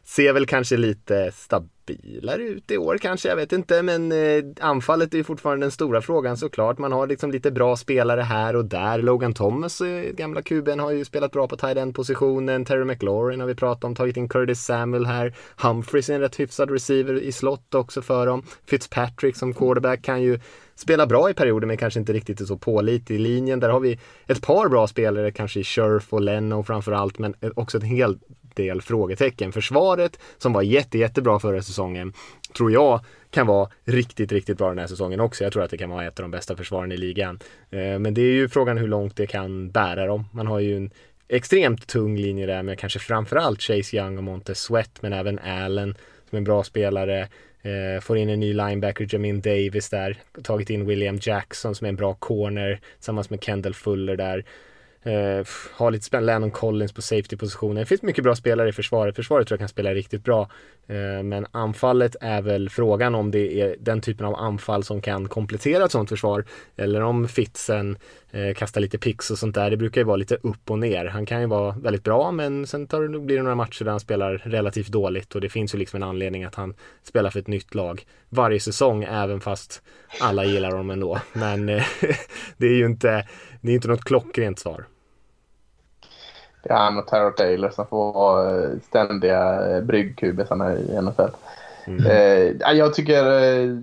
ser 0.04 0.32
väl 0.32 0.46
kanske 0.46 0.76
lite 0.76 1.32
stabilare 1.34 2.42
ut 2.42 2.70
i 2.70 2.78
år 2.78 2.98
kanske, 2.98 3.28
jag 3.28 3.36
vet 3.36 3.52
inte. 3.52 3.82
Men 3.82 4.12
eh, 4.12 4.44
anfallet 4.60 5.14
är 5.14 5.18
ju 5.18 5.24
fortfarande 5.24 5.64
den 5.64 5.70
stora 5.70 6.02
frågan 6.02 6.36
såklart. 6.36 6.78
Man 6.78 6.92
har 6.92 7.06
liksom 7.06 7.30
lite 7.30 7.50
bra 7.50 7.76
spelare 7.76 8.20
här 8.20 8.56
och 8.56 8.64
där. 8.64 8.98
Logan 8.98 9.34
Thomas, 9.34 9.82
gamla 10.12 10.42
kuben, 10.42 10.80
har 10.80 10.90
ju 10.90 11.04
spelat 11.04 11.32
bra 11.32 11.48
på 11.48 11.56
tight 11.56 11.76
end 11.76 11.94
positionen. 11.94 12.64
Terry 12.64 12.84
McLaurin 12.84 13.40
har 13.40 13.46
vi 13.46 13.54
pratat 13.54 13.84
om, 13.84 13.94
tagit 13.94 14.16
in 14.16 14.28
Curtis 14.28 14.64
Samuel 14.64 15.06
här. 15.06 15.34
Humphreys 15.56 16.10
är 16.10 16.14
en 16.14 16.20
rätt 16.20 16.40
hyfsad 16.40 16.70
receiver 16.70 17.22
i 17.22 17.32
slott 17.32 17.74
också 17.74 18.02
för 18.02 18.26
dem. 18.26 18.42
Fitzpatrick 18.66 19.36
som 19.36 19.54
quarterback 19.54 20.02
kan 20.02 20.22
ju 20.22 20.40
spela 20.76 21.06
bra 21.06 21.30
i 21.30 21.34
perioder 21.34 21.66
men 21.66 21.76
kanske 21.76 22.00
inte 22.00 22.12
riktigt 22.12 22.40
är 22.40 22.44
så 22.44 22.56
pålitlig 22.56 23.16
i 23.16 23.18
linjen. 23.18 23.60
Där 23.60 23.68
har 23.68 23.80
vi 23.80 23.98
ett 24.26 24.42
par 24.42 24.68
bra 24.68 24.86
spelare, 24.86 25.30
kanske 25.30 25.60
i 25.60 25.64
Scherf 25.64 26.12
och 26.12 26.20
Leno 26.20 26.62
framförallt, 26.62 27.18
men 27.18 27.34
också 27.54 27.78
en 27.78 27.84
hel 27.84 28.18
del 28.54 28.82
frågetecken. 28.82 29.52
Försvaret 29.52 30.18
som 30.38 30.52
var 30.52 30.62
jätte, 30.62 30.98
jättebra 30.98 31.38
förra 31.38 31.62
säsongen 31.62 32.12
tror 32.56 32.72
jag 32.72 33.00
kan 33.30 33.46
vara 33.46 33.68
riktigt, 33.84 34.32
riktigt 34.32 34.58
bra 34.58 34.68
den 34.68 34.78
här 34.78 34.86
säsongen 34.86 35.20
också. 35.20 35.44
Jag 35.44 35.52
tror 35.52 35.62
att 35.62 35.70
det 35.70 35.78
kan 35.78 35.90
vara 35.90 36.06
ett 36.06 36.18
av 36.18 36.22
de 36.24 36.30
bästa 36.30 36.56
försvaren 36.56 36.92
i 36.92 36.96
ligan. 36.96 37.38
Eh, 37.70 37.98
men 37.98 38.14
det 38.14 38.20
är 38.20 38.32
ju 38.32 38.48
frågan 38.48 38.78
hur 38.78 38.88
långt 38.88 39.16
det 39.16 39.26
kan 39.26 39.70
bära 39.70 40.06
dem. 40.06 40.24
Man 40.32 40.46
har 40.46 40.60
ju 40.60 40.76
en 40.76 40.90
extremt 41.28 41.86
tung 41.86 42.16
linje 42.16 42.46
där 42.46 42.62
med 42.62 42.78
kanske 42.78 42.98
framförallt 42.98 43.62
Chase 43.62 43.96
Young 43.96 44.18
och 44.18 44.24
Montez 44.24 44.60
Sweat 44.60 45.02
men 45.02 45.12
även 45.12 45.38
Allen 45.38 45.94
som 46.30 46.36
är 46.36 46.38
en 46.38 46.44
bra 46.44 46.64
spelare. 46.64 47.28
Eh, 47.64 48.00
får 48.00 48.18
in 48.18 48.28
en 48.28 48.40
ny 48.40 48.52
linebacker, 48.52 49.06
Jamin 49.10 49.40
Davis 49.40 49.90
där. 49.90 50.16
Tagit 50.42 50.70
in 50.70 50.86
William 50.86 51.18
Jackson 51.22 51.74
som 51.74 51.84
är 51.84 51.88
en 51.88 51.96
bra 51.96 52.14
corner 52.14 52.80
tillsammans 52.96 53.30
med 53.30 53.44
Kendall 53.44 53.74
Fuller 53.74 54.16
där. 54.16 54.44
Eh, 55.06 55.38
uh, 55.38 55.46
har 55.72 55.90
lite 55.90 56.04
spännande, 56.04 56.32
Lennon 56.32 56.50
Collins 56.50 56.92
på 56.92 57.02
safety-positionen. 57.02 57.76
Det 57.76 57.86
finns 57.86 58.02
mycket 58.02 58.24
bra 58.24 58.34
spelare 58.34 58.68
i 58.68 58.72
försvaret. 58.72 59.16
Försvaret 59.16 59.48
tror 59.48 59.56
jag 59.56 59.60
kan 59.60 59.68
spela 59.68 59.94
riktigt 59.94 60.24
bra. 60.24 60.50
Uh, 60.90 61.22
men 61.22 61.46
anfallet 61.50 62.16
är 62.20 62.42
väl 62.42 62.70
frågan 62.70 63.14
om 63.14 63.30
det 63.30 63.60
är 63.60 63.76
den 63.80 64.00
typen 64.00 64.26
av 64.26 64.34
anfall 64.34 64.84
som 64.84 65.00
kan 65.00 65.28
komplettera 65.28 65.84
ett 65.84 65.92
sånt 65.92 66.08
försvar. 66.08 66.44
Eller 66.76 67.00
om 67.00 67.28
Fitzen 67.28 67.96
uh, 68.34 68.40
eh, 68.40 68.54
kastar 68.54 68.80
lite 68.80 68.98
pix 68.98 69.30
och 69.30 69.38
sånt 69.38 69.54
där. 69.54 69.70
Det 69.70 69.76
brukar 69.76 70.00
ju 70.00 70.04
vara 70.04 70.16
lite 70.16 70.36
upp 70.42 70.70
och 70.70 70.78
ner. 70.78 71.06
Han 71.06 71.26
kan 71.26 71.40
ju 71.40 71.46
vara 71.46 71.76
väldigt 71.78 72.04
bra 72.04 72.30
men 72.30 72.66
sen 72.66 72.86
tar 72.86 73.18
blir 73.18 73.36
det 73.36 73.42
några 73.42 73.54
matcher 73.54 73.84
där 73.84 73.90
han 73.90 74.00
spelar 74.00 74.42
relativt 74.44 74.88
dåligt 74.88 75.34
och 75.34 75.40
det 75.40 75.48
finns 75.48 75.74
ju 75.74 75.78
liksom 75.78 75.96
en 75.96 76.08
anledning 76.08 76.44
att 76.44 76.54
han 76.54 76.74
spelar 77.02 77.30
för 77.30 77.40
ett 77.40 77.46
nytt 77.46 77.74
lag 77.74 78.04
varje 78.28 78.60
säsong 78.60 79.04
även 79.04 79.40
fast 79.40 79.82
alla 80.20 80.44
gillar 80.44 80.70
honom 80.70 80.90
ändå. 80.90 81.20
Men 81.32 81.66
det 82.56 82.66
är 82.66 82.74
ju 82.74 82.86
inte, 82.86 83.26
det 83.60 83.70
är 83.70 83.74
inte 83.74 83.88
något 83.88 84.04
klockrent 84.04 84.58
svar. 84.58 84.84
Det 86.64 86.72
är 86.72 86.76
han 86.76 86.98
och 86.98 87.06
Terror 87.06 87.30
Taylor 87.30 87.70
som 87.70 87.86
får 87.86 88.12
vara 88.12 88.64
eh, 88.64 88.70
ständiga 88.88 89.70
eh, 89.70 89.82
bryggkubisarna 89.82 90.72
i 90.72 91.00
NFL. 91.02 91.30
Mm. 91.84 92.06
Eh, 92.06 92.72
jag 92.72 92.94
tycker, 92.94 93.42
eh, 93.42 93.78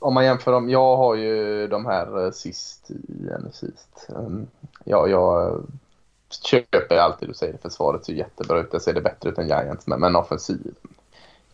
om 0.00 0.14
man 0.14 0.24
jämför 0.24 0.52
dem, 0.52 0.70
jag 0.70 0.96
har 0.96 1.14
ju 1.14 1.66
de 1.66 1.86
här 1.86 2.24
eh, 2.24 2.30
sist 2.30 2.90
i 2.90 3.28
sist. 3.52 4.06
Um, 4.08 4.46
ja, 4.84 5.08
jag 5.08 5.60
köper 6.44 6.96
alltid 6.96 7.28
du 7.28 7.34
säger 7.34 7.58
försvaret 7.62 8.04
ser 8.04 8.12
jättebra 8.12 8.60
ut. 8.60 8.72
Det 8.72 8.80
ser 8.80 8.94
det 8.94 9.00
bättre 9.00 9.30
ut 9.30 9.38
än 9.38 9.48
Giants, 9.48 9.86
men, 9.86 10.00
men 10.00 10.16
offensiven 10.16 10.74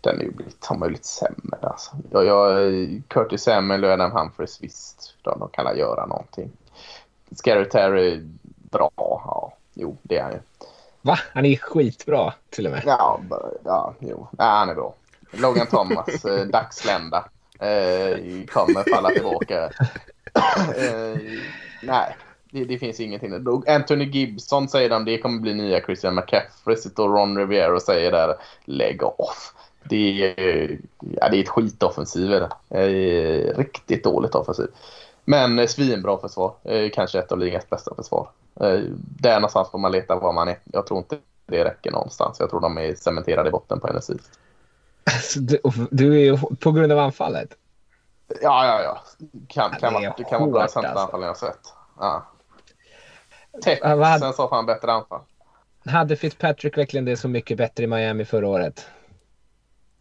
den 0.00 0.20
är 0.20 0.24
ju 0.24 0.30
blivit, 0.30 0.66
har 0.66 0.76
man 0.76 0.88
ju 0.88 0.92
lite 0.92 1.08
sämre. 1.08 1.58
Alltså. 1.60 1.90
Jag, 2.10 2.24
jag, 2.24 3.02
Curtis 3.08 3.42
Samuel 3.42 3.84
och 3.84 3.90
Adam 3.90 4.12
Humphries, 4.12 4.62
visst, 4.62 5.14
de, 5.22 5.38
de 5.38 5.48
kan 5.48 5.78
göra 5.78 6.06
någonting. 6.06 6.50
Scary 7.32 7.68
Terry, 7.68 8.20
bra. 8.70 8.90
Ja, 8.96 9.52
Jo, 9.78 9.96
det 10.02 10.16
är 10.16 10.22
han 10.22 10.32
ju. 10.32 10.38
Va? 11.02 11.18
Han 11.32 11.44
är 11.44 11.56
skitbra 11.56 12.32
till 12.50 12.66
och 12.66 12.72
med. 12.72 12.82
Ja, 12.86 13.20
ja 13.64 13.94
jo. 14.00 14.26
Ja, 14.38 14.44
han 14.44 14.68
är 14.68 14.74
bra. 14.74 14.94
Logan 15.30 15.66
Thomas, 15.66 16.24
eh, 16.24 16.46
dagslända, 16.46 17.24
eh, 17.58 18.46
kommer 18.46 18.90
falla 18.90 19.10
tillbaka. 19.10 19.64
eh, 20.76 21.20
nej, 21.82 22.16
det, 22.50 22.64
det, 22.64 22.78
finns 22.78 23.00
ingenting. 23.00 23.62
Anthony 23.66 24.04
Gibson 24.04 24.68
säger 24.68 24.90
de, 24.90 25.04
det 25.04 25.18
kommer 25.18 25.40
bli 25.40 25.54
nya 25.54 25.80
Christian 25.80 26.14
McCaffrey. 26.14 26.76
Sitter 26.76 27.02
och 27.02 27.14
Ron 27.14 27.38
Rivera 27.38 27.80
säger 27.80 28.12
där, 28.12 28.34
lägg 28.64 29.02
off. 29.02 29.54
Det 29.82 30.34
är, 30.36 30.78
ja, 30.98 31.28
det 31.28 31.36
är 31.36 31.42
ett 31.42 31.48
skitoffensiv. 31.48 32.32
Eh, 32.70 33.56
riktigt 33.56 34.04
dåligt 34.04 34.34
offensiv. 34.34 34.66
Men 35.24 35.58
eh, 35.58 35.66
svinbra 35.66 36.18
försvar. 36.18 36.54
Eh, 36.64 36.90
kanske 36.90 37.18
ett 37.18 37.32
av 37.32 37.38
ligans 37.38 37.70
bästa 37.70 37.94
försvar. 37.94 38.28
Eh, 38.60 38.80
där 39.20 39.34
någonstans 39.34 39.70
får 39.70 39.78
man 39.78 39.92
leta 39.92 40.16
var 40.16 40.32
man 40.32 40.48
är. 40.48 40.58
Jag 40.64 40.86
tror 40.86 40.98
inte 40.98 41.18
det 41.46 41.64
räcker 41.64 41.90
någonstans. 41.90 42.40
Jag 42.40 42.50
tror 42.50 42.60
de 42.60 42.78
är 42.78 42.94
cementerade 42.94 43.48
i 43.48 43.52
botten 43.52 43.80
på 43.80 43.92
NSI. 43.92 44.18
Du, 45.36 45.58
du 45.90 46.26
är 46.26 46.56
på 46.56 46.72
grund 46.72 46.92
av 46.92 46.98
anfallet? 46.98 47.48
Ja, 48.42 48.66
ja, 48.66 48.82
ja. 48.82 49.02
Kan, 49.48 49.70
kan 49.70 49.94
det, 49.94 50.14
det 50.16 50.24
kan 50.24 50.40
vara 50.40 50.50
bra 50.50 50.60
sämsta 50.60 50.88
alltså. 50.88 51.04
anfall 51.04 51.20
jag 51.20 51.28
har 51.28 51.34
sett. 51.34 51.60
Ja. 51.98 52.26
Texten 53.62 54.32
sa 54.32 54.48
fan 54.48 54.66
bättre 54.66 54.92
anfall. 54.92 55.20
Hade 55.86 56.16
Fitzpatrick 56.16 56.78
verkligen 56.78 57.04
det 57.04 57.16
så 57.16 57.28
mycket 57.28 57.58
bättre 57.58 57.84
i 57.84 57.86
Miami 57.86 58.24
förra 58.24 58.48
året? 58.48 58.86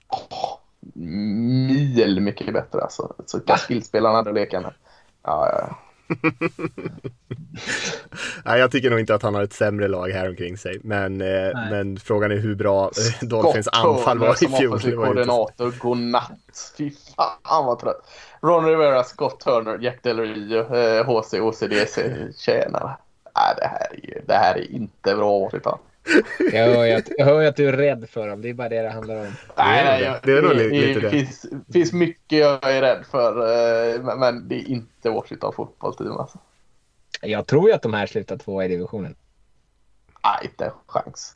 Oh, 0.10 0.58
mil 0.94 2.22
mycket 2.22 2.54
bättre 2.54 2.82
alltså. 2.82 3.14
Så 3.26 3.40
skillspelarna 3.40 4.16
hade 4.16 4.30
att 4.30 4.36
leka 4.36 4.62
med. 4.62 4.74
Ja, 5.24 5.50
ja, 5.52 5.68
ja. 5.70 5.78
Nej, 8.46 8.60
jag 8.60 8.72
tycker 8.72 8.90
nog 8.90 9.00
inte 9.00 9.16
att 9.16 9.24
han 9.24 9.36
har 9.36 9.44
ett 9.44 9.54
sämre 9.54 9.88
lag 9.88 10.10
här 10.10 10.30
omkring 10.30 10.58
sig. 10.58 10.80
Men, 10.84 11.22
eh, 11.22 11.52
men 11.70 12.00
frågan 12.00 12.32
är 12.32 12.36
hur 12.36 12.56
bra 12.56 12.86
eh, 12.86 13.28
Dolphins 13.28 13.68
anfall 13.68 14.20
var 14.20 14.44
i 14.44 14.48
fjol. 14.48 14.80
Scott 14.80 14.96
koordinator, 14.96 15.74
godnatt. 15.80 16.74
Fy 16.78 16.92
fan 17.16 17.66
vad 17.66 17.80
trött. 17.80 18.10
Ron 18.42 18.66
Rivera, 18.66 19.04
Scott 19.04 19.40
Turner, 19.40 19.78
Jack 19.82 20.04
Del 20.04 20.20
Rio, 20.20 20.76
eh, 20.76 21.06
HC, 21.06 21.34
OCDC, 21.34 21.98
tjänare. 22.38 22.98
Nej, 23.36 23.56
det 23.58 23.68
här 23.68 23.88
är 23.92 24.08
ju, 24.08 24.22
det 24.28 24.34
här 24.34 24.56
är 24.56 24.72
inte 24.72 25.16
bra 25.16 25.50
utan. 25.54 25.78
Jag 26.52 26.66
hör, 26.66 26.96
att, 26.96 27.10
jag 27.18 27.26
hör 27.26 27.46
att 27.46 27.56
du 27.56 27.68
är 27.68 27.74
rädd 27.74 28.10
för 28.10 28.28
dem. 28.28 28.42
Det 28.42 28.50
är 28.50 28.54
bara 28.54 28.70
det 28.70 28.82
det 28.82 28.90
handlar 28.90 29.16
om. 29.16 29.34
Nej, 29.58 29.84
nej, 29.84 30.04
jag, 30.04 30.20
det 30.24 30.32
är 30.32 30.42
nog 30.42 30.56
lite 30.56 31.00
det. 31.00 31.10
Finns, 31.10 31.46
finns 31.74 31.94
mycket 31.94 32.40
jag 32.40 32.64
är 32.64 32.82
rädd 32.82 33.06
för, 33.12 33.32
eh, 33.96 34.18
men 34.18 34.48
det 34.48 34.56
är 34.56 34.70
inte 34.70 35.10
Washington 35.10 35.54
fotbollsteam 35.54 36.18
alltså. 36.18 36.40
Jag 37.22 37.48
tror 37.48 37.70
ju 37.70 37.76
att 37.76 37.82
de 37.82 37.94
här 37.94 38.06
slutar 38.06 38.38
tvåa 38.38 38.66
i 38.66 38.68
divisionen. 38.68 39.16
Nej, 40.24 40.50
inte 40.52 40.66
en 40.66 40.72
chans. 40.88 41.36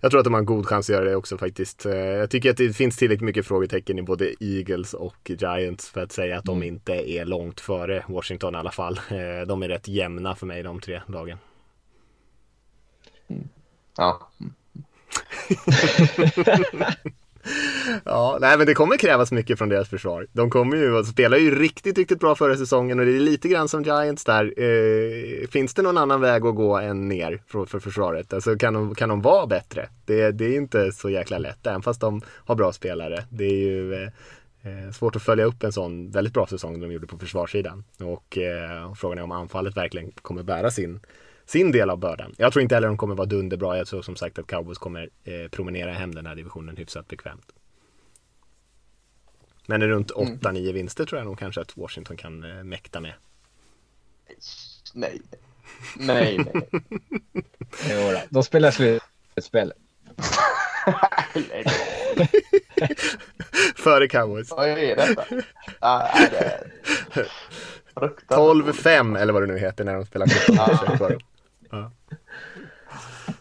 Jag 0.00 0.10
tror 0.10 0.18
att 0.18 0.24
de 0.24 0.32
har 0.32 0.40
en 0.40 0.46
god 0.46 0.66
chans 0.66 0.90
att 0.90 0.94
göra 0.94 1.04
det 1.04 1.16
också 1.16 1.38
faktiskt. 1.38 1.86
Eh, 1.86 1.94
jag 1.94 2.30
tycker 2.30 2.50
att 2.50 2.56
det 2.56 2.72
finns 2.72 2.96
tillräckligt 2.96 3.24
mycket 3.24 3.46
frågetecken 3.46 3.98
i 3.98 4.02
både 4.02 4.34
Eagles 4.40 4.94
och 4.94 5.16
Giants 5.24 5.88
för 5.88 6.00
att 6.00 6.12
säga 6.12 6.38
att 6.38 6.44
de 6.44 6.56
mm. 6.56 6.68
inte 6.68 7.10
är 7.10 7.24
långt 7.24 7.60
före 7.60 8.04
Washington 8.08 8.54
i 8.54 8.58
alla 8.58 8.70
fall. 8.70 9.00
Eh, 9.10 9.46
de 9.46 9.62
är 9.62 9.68
rätt 9.68 9.88
jämna 9.88 10.34
för 10.34 10.46
mig 10.46 10.62
de 10.62 10.80
tre 10.80 11.02
lagen. 11.06 11.38
Ja. 13.96 14.28
ja, 18.04 18.38
nej 18.40 18.58
men 18.58 18.66
det 18.66 18.74
kommer 18.74 18.96
krävas 18.96 19.32
mycket 19.32 19.58
från 19.58 19.68
deras 19.68 19.88
försvar. 19.88 20.26
De 20.32 20.50
kommer 20.50 20.76
ju, 20.76 21.04
spelar 21.04 21.36
ju 21.36 21.58
riktigt, 21.58 21.98
riktigt 21.98 22.20
bra 22.20 22.34
förra 22.34 22.56
säsongen 22.56 22.98
och 22.98 23.06
det 23.06 23.16
är 23.16 23.20
lite 23.20 23.48
grann 23.48 23.68
som 23.68 23.82
Giants 23.82 24.24
där. 24.24 24.54
Eh, 24.56 25.48
finns 25.48 25.74
det 25.74 25.82
någon 25.82 25.98
annan 25.98 26.20
väg 26.20 26.46
att 26.46 26.54
gå 26.54 26.78
än 26.78 27.08
ner 27.08 27.42
för, 27.46 27.64
för 27.64 27.80
försvaret? 27.80 28.32
Alltså 28.32 28.56
kan 28.56 28.74
de, 28.74 28.94
kan 28.94 29.08
de 29.08 29.22
vara 29.22 29.46
bättre? 29.46 29.88
Det, 30.04 30.30
det 30.30 30.44
är 30.44 30.56
inte 30.56 30.92
så 30.92 31.10
jäkla 31.10 31.38
lätt, 31.38 31.66
även 31.66 31.82
fast 31.82 32.00
de 32.00 32.22
har 32.28 32.54
bra 32.54 32.72
spelare. 32.72 33.24
Det 33.30 33.44
är 33.44 33.56
ju 33.56 33.94
eh, 33.94 34.08
eh, 34.62 34.90
svårt 34.92 35.16
att 35.16 35.22
följa 35.22 35.44
upp 35.44 35.62
en 35.62 35.72
sån 35.72 36.10
väldigt 36.10 36.34
bra 36.34 36.46
säsong 36.46 36.80
de 36.80 36.92
gjorde 36.92 37.06
på 37.06 37.18
försvarssidan. 37.18 37.84
Och 38.00 38.38
eh, 38.38 38.94
frågan 38.94 39.18
är 39.18 39.22
om 39.22 39.32
anfallet 39.32 39.76
verkligen 39.76 40.12
kommer 40.12 40.42
bära 40.42 40.70
sin 40.70 41.00
sin 41.48 41.72
del 41.72 41.90
av 41.90 41.98
bördan. 41.98 42.34
Jag 42.38 42.52
tror 42.52 42.62
inte 42.62 42.74
heller 42.74 42.88
de 42.88 42.96
kommer 42.96 43.14
vara 43.14 43.26
dunderbra. 43.26 43.76
Jag 43.76 43.86
tror 43.86 44.02
som 44.02 44.16
sagt 44.16 44.38
att 44.38 44.46
Cowboys 44.46 44.78
kommer 44.78 45.08
eh, 45.24 45.48
promenera 45.50 45.92
hem 45.92 46.14
den 46.14 46.26
här 46.26 46.34
divisionen 46.34 46.76
hyfsat 46.76 47.08
bekvämt. 47.08 47.52
Men 49.66 49.82
runt 49.82 50.12
8-9 50.12 50.48
mm. 50.48 50.74
vinster 50.74 51.04
tror 51.04 51.18
jag 51.18 51.26
nog 51.26 51.38
kanske 51.38 51.60
att 51.60 51.76
Washington 51.76 52.16
kan 52.16 52.44
eh, 52.44 52.64
mäkta 52.64 53.00
med. 53.00 53.12
Nej, 54.94 55.20
nej, 55.96 56.38
nej. 56.38 56.68
jo 57.90 58.12
då. 58.12 58.20
De 58.30 58.42
spelar 58.42 58.70
slutspel. 58.70 59.72
Före 63.76 64.08
Cowboys. 64.08 64.50
Vad 64.50 64.68
är 64.68 64.96
detta? 64.96 65.24
Ah, 65.80 66.08
det 66.30 66.70
12-5 68.28 69.18
eller 69.18 69.32
vad 69.32 69.42
det 69.42 69.46
nu 69.46 69.58
heter 69.58 69.84
när 69.84 69.94
de 69.94 70.06
spelar 70.06 70.26
17 70.46 70.56
matcher 70.56 71.18
Ja. 71.70 71.90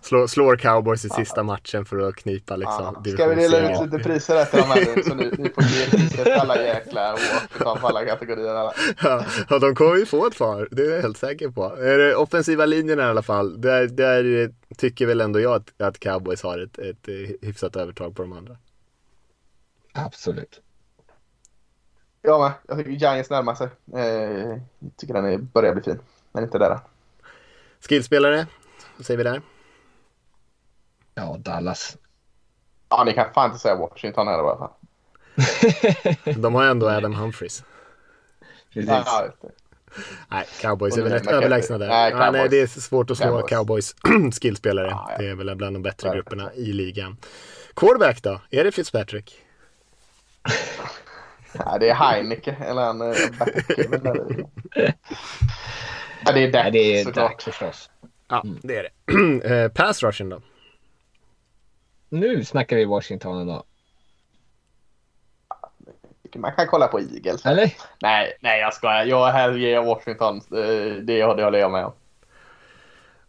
Slår, 0.01 0.27
slår 0.27 0.55
cowboys 0.55 1.05
i 1.05 1.09
sista 1.09 1.43
matchen 1.43 1.85
för 1.85 2.07
att 2.07 2.15
knipa 2.15 2.55
liksom. 2.55 3.01
Ja. 3.05 3.11
Ska 3.11 3.27
vi 3.27 3.35
dela 3.35 3.71
ut 3.71 3.91
lite 3.91 4.03
priser 4.03 4.35
där 4.35 4.45
till 4.45 4.59
de 4.59 4.63
här 4.63 4.95
nu? 4.95 5.03
Så 5.03 5.15
ni, 5.15 5.23
ni 5.37 5.49
får 5.49 5.63
ge 5.63 5.85
priser 5.89 6.23
till 6.23 6.33
alla 6.33 6.61
jäkla 6.61 7.11
Washington 7.11 7.77
på 7.79 7.87
alla 7.87 8.05
kategorier. 8.05 8.53
Ja, 8.53 8.73
ja, 9.49 9.59
de 9.59 9.75
kommer 9.75 9.95
ju 9.95 10.05
få 10.05 10.27
ett 10.27 10.37
par. 10.37 10.67
Det 10.71 10.81
är 10.81 10.95
jag 10.95 11.01
helt 11.01 11.17
säker 11.17 11.49
på. 11.49 11.63
Är 11.77 11.97
det 11.97 12.15
offensiva 12.15 12.65
linjerna 12.65 13.03
i 13.03 13.05
alla 13.05 13.21
fall. 13.21 13.61
Där, 13.61 13.87
där 13.87 14.51
tycker 14.77 15.05
väl 15.05 15.21
ändå 15.21 15.39
jag 15.39 15.53
att, 15.55 15.81
att 15.81 15.99
cowboys 15.99 16.43
har 16.43 16.59
ett, 16.59 16.79
ett 16.79 17.07
hyfsat 17.41 17.75
övertag 17.75 18.15
på 18.15 18.21
de 18.21 18.33
andra. 18.33 18.57
Absolut. 19.93 20.61
Ja, 22.21 22.39
men 22.39 22.51
jag 22.67 22.85
tycker 22.85 22.91
Giants 22.91 23.29
närmar 23.29 23.55
sig. 23.55 23.67
Eh, 23.93 24.01
jag 24.79 24.91
tycker 24.97 25.13
den 25.13 25.49
börjar 25.53 25.73
bli 25.73 25.83
fin, 25.83 25.99
men 26.31 26.43
inte 26.43 26.57
där. 26.57 26.79
Skillspelare, 27.81 28.47
vad 28.97 29.05
säger 29.05 29.17
vi 29.17 29.23
där? 29.23 29.41
Ja, 31.15 31.35
Dallas. 31.39 31.97
Ja, 32.89 33.03
ni 33.03 33.13
kan 33.13 33.33
fan 33.33 33.45
inte 33.49 33.59
säga 33.59 33.75
Washington 33.75 34.27
här 34.27 34.35
i 34.35 34.39
alla 34.39 34.57
fall. 34.57 34.71
De 36.41 36.55
har 36.55 36.63
ändå 36.63 36.89
Adam 36.89 37.13
Humphries. 37.15 37.63
Precis. 38.73 38.89
Ja, 38.89 39.27
nej, 40.27 40.45
cowboys 40.61 40.97
är 40.97 41.01
väl 41.01 41.11
rätt 41.11 41.27
överlägsna 41.27 41.77
där. 41.77 41.87
Nej, 41.87 42.11
ja, 42.11 42.31
nej, 42.31 42.49
det 42.49 42.61
är 42.61 42.67
svårt 42.67 43.11
att 43.11 43.17
slå 43.17 43.41
cowboys, 43.41 43.93
cowboys 43.93 44.39
skillspelare. 44.41 44.87
Ja, 44.87 45.07
ja. 45.11 45.17
Det 45.17 45.29
är 45.29 45.35
väl 45.35 45.55
bland 45.55 45.75
de 45.75 45.81
bättre 45.81 46.09
grupperna 46.09 46.53
i 46.53 46.73
ligan. 46.73 47.17
Quarterback 47.75 48.23
då? 48.23 48.41
Är 48.51 48.63
det 48.63 48.71
Fitzpatrick? 48.71 49.35
Ja, 51.53 51.77
det 51.79 51.89
är 51.89 51.95
Heineke 51.95 52.55
eller 52.59 52.81
en 52.89 53.01
eh, 53.01 54.93
Ja, 56.25 56.31
det 56.31 56.43
är 56.43 56.51
Dak, 56.51 56.73
det 56.73 56.99
är 56.99 57.11
Dak 57.11 57.41
förstås. 57.41 57.89
Ja, 58.27 58.43
det 58.63 58.77
är 58.77 58.83
det. 58.83 58.89
Eh, 59.53 59.71
pass 59.71 60.03
rushen 60.03 60.29
då? 60.29 60.41
Nu 62.09 62.45
snackar 62.45 62.75
vi 62.75 62.85
Washington 62.85 63.37
ändå. 63.37 63.63
Man 66.35 66.55
kan 66.55 66.67
kolla 66.67 66.87
på 66.87 66.99
Eagles. 66.99 67.45
Eller? 67.45 67.73
Nej, 68.01 68.37
nej 68.41 68.59
jag 68.59 68.73
skojar. 68.73 69.05
Jag 69.05 69.27
här 69.27 69.51
ger 69.51 69.73
jag 69.73 69.85
Washington. 69.85 70.41
Det, 70.49 71.01
det 71.01 71.23
håller 71.23 71.59
jag 71.59 71.71
med 71.71 71.85
om. 71.85 71.93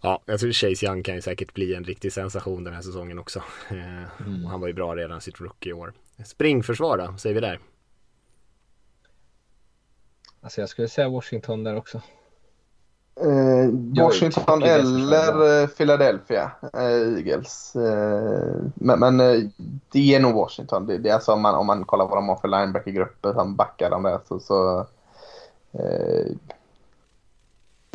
Ja, 0.00 0.22
jag 0.26 0.40
tror 0.40 0.52
Chase 0.52 0.86
Young 0.86 1.02
kan 1.02 1.14
ju 1.14 1.22
säkert 1.22 1.54
bli 1.54 1.74
en 1.74 1.84
riktig 1.84 2.12
sensation 2.12 2.64
den 2.64 2.74
här 2.74 2.82
säsongen 2.82 3.18
också. 3.18 3.42
Eh, 3.70 4.20
mm. 4.26 4.44
Han 4.44 4.60
var 4.60 4.68
ju 4.68 4.74
bra 4.74 4.96
redan 4.96 5.20
sitt 5.20 5.40
rookie-år. 5.40 5.92
Springförsvar 6.24 6.98
då, 6.98 7.16
säger 7.18 7.34
vi 7.34 7.40
där? 7.40 7.58
Alltså 10.40 10.60
jag 10.60 10.68
skulle 10.68 10.88
säga 10.88 11.08
Washington 11.08 11.64
där 11.64 11.76
också. 11.76 12.02
Eh, 13.20 13.70
Washington 14.04 14.62
eller 14.62 15.62
eh, 15.62 15.66
Philadelphia 15.68 16.50
eh, 16.72 17.16
Eagles. 17.16 17.76
Eh, 17.76 18.62
men, 18.74 19.00
men 19.00 19.20
eh, 19.20 19.48
det 19.88 20.14
är 20.14 20.20
nog 20.20 20.34
Washington. 20.34 20.86
Det, 20.86 20.98
det 20.98 21.08
är 21.08 21.14
alltså 21.14 21.32
om 21.32 21.42
man, 21.42 21.54
om 21.54 21.66
man 21.66 21.84
kollar 21.84 22.08
vad 22.08 22.18
de 22.18 22.28
har 22.28 22.36
för 22.36 22.48
linebackergrupper 22.48 23.32
som 23.32 23.56
backar 23.56 23.90
de 23.90 24.02
där 24.02 24.20
så... 24.28 24.40
så 24.40 24.86
eh, 25.72 26.26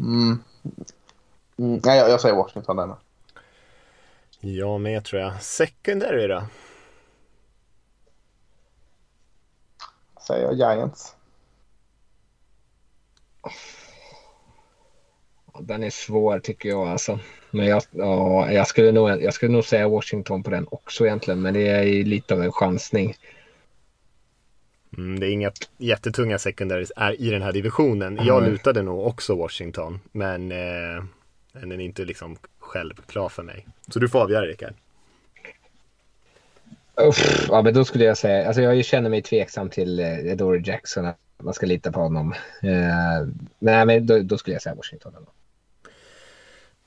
mm, 0.01 0.39
mm, 1.57 1.81
nej, 1.85 1.97
jag, 1.97 2.09
jag 2.09 2.21
säger 2.21 2.35
Washington 2.35 2.75
där 2.75 2.87
med. 2.87 2.97
Jag 4.39 4.81
med 4.81 5.03
tror 5.03 5.21
jag. 5.21 5.41
Secondary 5.41 6.27
då? 6.27 6.43
Säger 10.27 10.45
jag 10.45 10.53
Giants. 10.53 11.15
Den 15.59 15.83
är 15.83 15.89
svår 15.89 16.39
tycker 16.39 16.69
jag 16.69 16.87
alltså. 16.87 17.19
Men 17.51 17.65
jag, 17.65 17.83
ja, 17.91 18.51
jag, 18.51 18.67
skulle 18.67 18.91
nog, 18.91 19.09
jag 19.09 19.33
skulle 19.33 19.51
nog 19.51 19.65
säga 19.65 19.87
Washington 19.87 20.43
på 20.43 20.49
den 20.49 20.67
också 20.71 21.05
egentligen. 21.05 21.41
Men 21.41 21.53
det 21.53 21.67
är 21.67 21.83
ju 21.83 22.03
lite 22.03 22.33
av 22.33 22.43
en 22.43 22.51
chansning. 22.51 23.15
Mm, 24.97 25.19
det 25.19 25.27
är 25.27 25.31
inga 25.31 25.51
jättetunga 25.77 26.37
secondaries 26.37 26.91
är 26.95 27.21
i 27.21 27.29
den 27.29 27.41
här 27.41 27.51
divisionen. 27.51 28.13
Mm. 28.13 28.25
Jag 28.25 28.43
lutade 28.43 28.81
nog 28.81 29.07
också 29.07 29.35
Washington. 29.35 29.99
Men 30.11 30.51
eh, 30.51 31.03
den 31.51 31.71
är 31.71 31.79
inte 31.79 32.05
liksom 32.05 32.37
självklar 32.59 33.29
för 33.29 33.43
mig. 33.43 33.67
Så 33.87 33.99
du 33.99 34.09
får 34.09 34.21
avgöra 34.21 34.45
Rickard. 34.45 34.73
Uff, 36.95 37.47
ja, 37.49 37.61
men 37.61 37.73
då 37.73 37.85
skulle 37.85 38.05
jag 38.05 38.17
säga, 38.17 38.47
alltså 38.47 38.61
jag 38.61 38.85
känner 38.85 39.09
mig 39.09 39.21
tveksam 39.21 39.69
till 39.69 39.99
eh, 39.99 40.35
Dory 40.35 40.61
Jackson, 40.65 41.05
att 41.05 41.17
man 41.37 41.53
ska 41.53 41.65
lita 41.65 41.91
på 41.91 41.99
honom. 41.99 42.33
Eh, 42.61 43.27
nej, 43.59 43.85
men 43.85 44.05
då, 44.05 44.19
då, 44.19 44.37
skulle 44.37 44.55
jag 44.55 44.61
säga 44.61 44.75
Washington. 44.75 45.15
Ändå. 45.17 45.31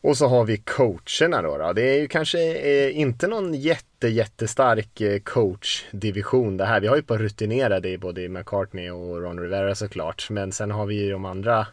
Och 0.00 0.16
så 0.16 0.26
har 0.26 0.44
vi 0.44 0.58
coacherna 0.58 1.42
då, 1.42 1.58
då. 1.58 1.72
Det 1.72 1.82
är 1.82 2.00
ju 2.00 2.08
kanske 2.08 2.54
eh, 2.54 2.98
inte 3.00 3.26
någon 3.26 3.54
jätte, 3.54 4.08
jättestark 4.08 5.00
eh, 5.00 5.20
coachdivision 5.20 6.56
det 6.56 6.64
här. 6.64 6.80
Vi 6.80 6.86
har 6.86 6.96
ju 6.96 7.00
ett 7.00 7.06
par 7.06 7.18
rutinerade 7.18 7.88
i 7.88 7.98
både 7.98 8.28
McCartney 8.28 8.90
och 8.90 9.22
Ron 9.22 9.40
Rivera 9.40 9.74
såklart. 9.74 10.30
Men 10.30 10.52
sen 10.52 10.70
har 10.70 10.86
vi 10.86 10.94
ju 10.94 11.10
de 11.10 11.24
andra 11.24 11.66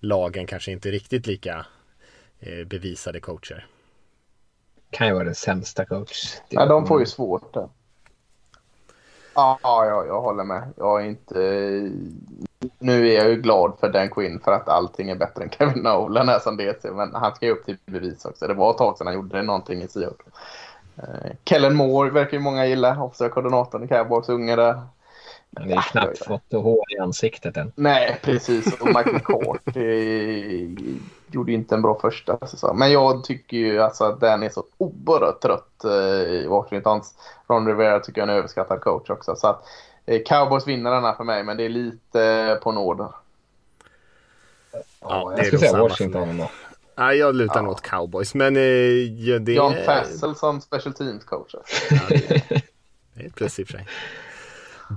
lagen 0.00 0.46
kanske 0.46 0.72
inte 0.72 0.90
riktigt 0.90 1.26
lika 1.26 1.66
eh, 2.40 2.64
bevisade 2.66 3.20
coacher. 3.20 3.66
Kan 4.90 5.06
ju 5.06 5.12
vara 5.12 5.24
den 5.24 5.34
sämsta 5.34 5.84
coach. 5.84 6.34
Ja, 6.48 6.66
de 6.66 6.86
får 6.86 7.00
ju 7.00 7.06
svårt 7.06 7.54
där. 7.54 7.68
Ja, 9.34 9.58
ja, 9.62 10.04
jag 10.06 10.20
håller 10.20 10.44
med. 10.44 10.72
Jag 10.76 11.02
är 11.02 11.06
inte... 11.06 11.38
Nu 12.78 13.08
är 13.08 13.14
jag 13.14 13.28
ju 13.28 13.36
glad 13.36 13.72
för 13.80 13.88
Dan 13.88 14.08
Quinn 14.10 14.40
för 14.40 14.52
att 14.52 14.68
allting 14.68 15.10
är 15.10 15.16
bättre 15.16 15.44
än 15.44 15.50
Kevin 15.50 15.82
Nolan 15.82 16.28
här 16.28 16.38
som 16.38 16.56
DC. 16.56 16.90
Men 16.90 17.14
han 17.14 17.34
ska 17.34 17.46
ju 17.46 17.52
upp 17.52 17.64
till 17.64 17.76
bevis 17.86 18.24
också. 18.24 18.46
Det 18.46 18.54
var 18.54 18.70
ett 18.70 18.78
tag 18.78 18.98
sedan 18.98 19.06
han 19.06 19.16
gjorde 19.16 19.42
någonting 19.42 19.82
i 19.82 19.88
Seattle. 19.88 20.24
Uh, 20.98 21.30
Kellen 21.44 21.76
Moore 21.76 22.10
verkar 22.10 22.32
ju 22.32 22.38
många 22.38 22.66
gilla. 22.66 23.02
Offensiva 23.02 23.30
koordinatorn 23.30 23.84
i 23.84 23.88
Cowboys, 23.88 24.28
unga 24.28 24.56
där. 24.56 24.82
Han 25.56 25.68
har 25.68 25.76
ju 25.76 25.82
knappt 25.82 26.26
fått 26.26 26.52
hår 26.52 26.84
i 26.96 26.98
ansiktet 26.98 27.56
än. 27.56 27.72
Nej, 27.74 28.18
precis. 28.22 28.80
Och 28.80 28.86
Michael 28.86 29.20
Kort 29.20 29.76
gjorde 31.30 31.52
inte 31.52 31.74
en 31.74 31.82
bra 31.82 31.98
första 32.00 32.46
säsong. 32.46 32.78
Men 32.78 32.92
jag 32.92 33.24
tycker 33.24 33.56
ju 33.56 33.82
alltså 33.82 34.04
att 34.04 34.20
Dan 34.20 34.42
är 34.42 34.48
så 34.48 34.64
oerhört 34.78 35.40
trött 35.40 35.84
eh, 35.84 36.32
i 36.32 36.46
Washingtons. 36.48 37.14
Ron 37.48 37.66
Rivera 37.66 38.00
tycker 38.00 38.20
jag 38.20 38.28
är 38.28 38.32
en 38.32 38.38
överskattad 38.38 38.80
coach 38.80 39.10
också. 39.10 39.36
Så 39.36 39.46
att 39.46 39.56
eh, 39.56 39.66
Cowboys 40.26 40.66
vinner 40.66 40.90
den 40.90 41.04
här 41.04 41.14
för 41.14 41.24
mig, 41.24 41.44
men 41.44 41.56
det 41.56 41.64
är 41.64 41.68
lite 41.68 42.58
på 42.62 42.72
nåder. 42.72 43.08
Ja, 45.00 45.34
jag 45.36 45.46
skulle 45.46 45.58
säga 45.58 45.78
Washington 45.78 46.28
ändå. 46.28 46.50
Ja, 46.94 47.14
jag 47.14 47.34
lutar 47.34 47.62
ja. 47.62 47.68
åt 47.68 47.82
cowboys, 47.82 48.34
men 48.34 48.56
eh, 48.56 48.62
ja, 48.62 49.38
det... 49.38 49.52
John 49.52 49.74
Fassel 49.86 50.34
som 50.34 50.60
special 50.60 50.94
teams 50.94 51.24
coach. 51.24 51.54
Ja, 51.90 52.00
det, 52.08 52.14
är, 52.14 52.62
det 53.14 53.22
är 53.22 53.26
ett 53.26 53.34
plus 53.34 53.58
i 53.58 53.62
och 53.62 53.66
för 53.66 53.72
sig. 53.72 53.86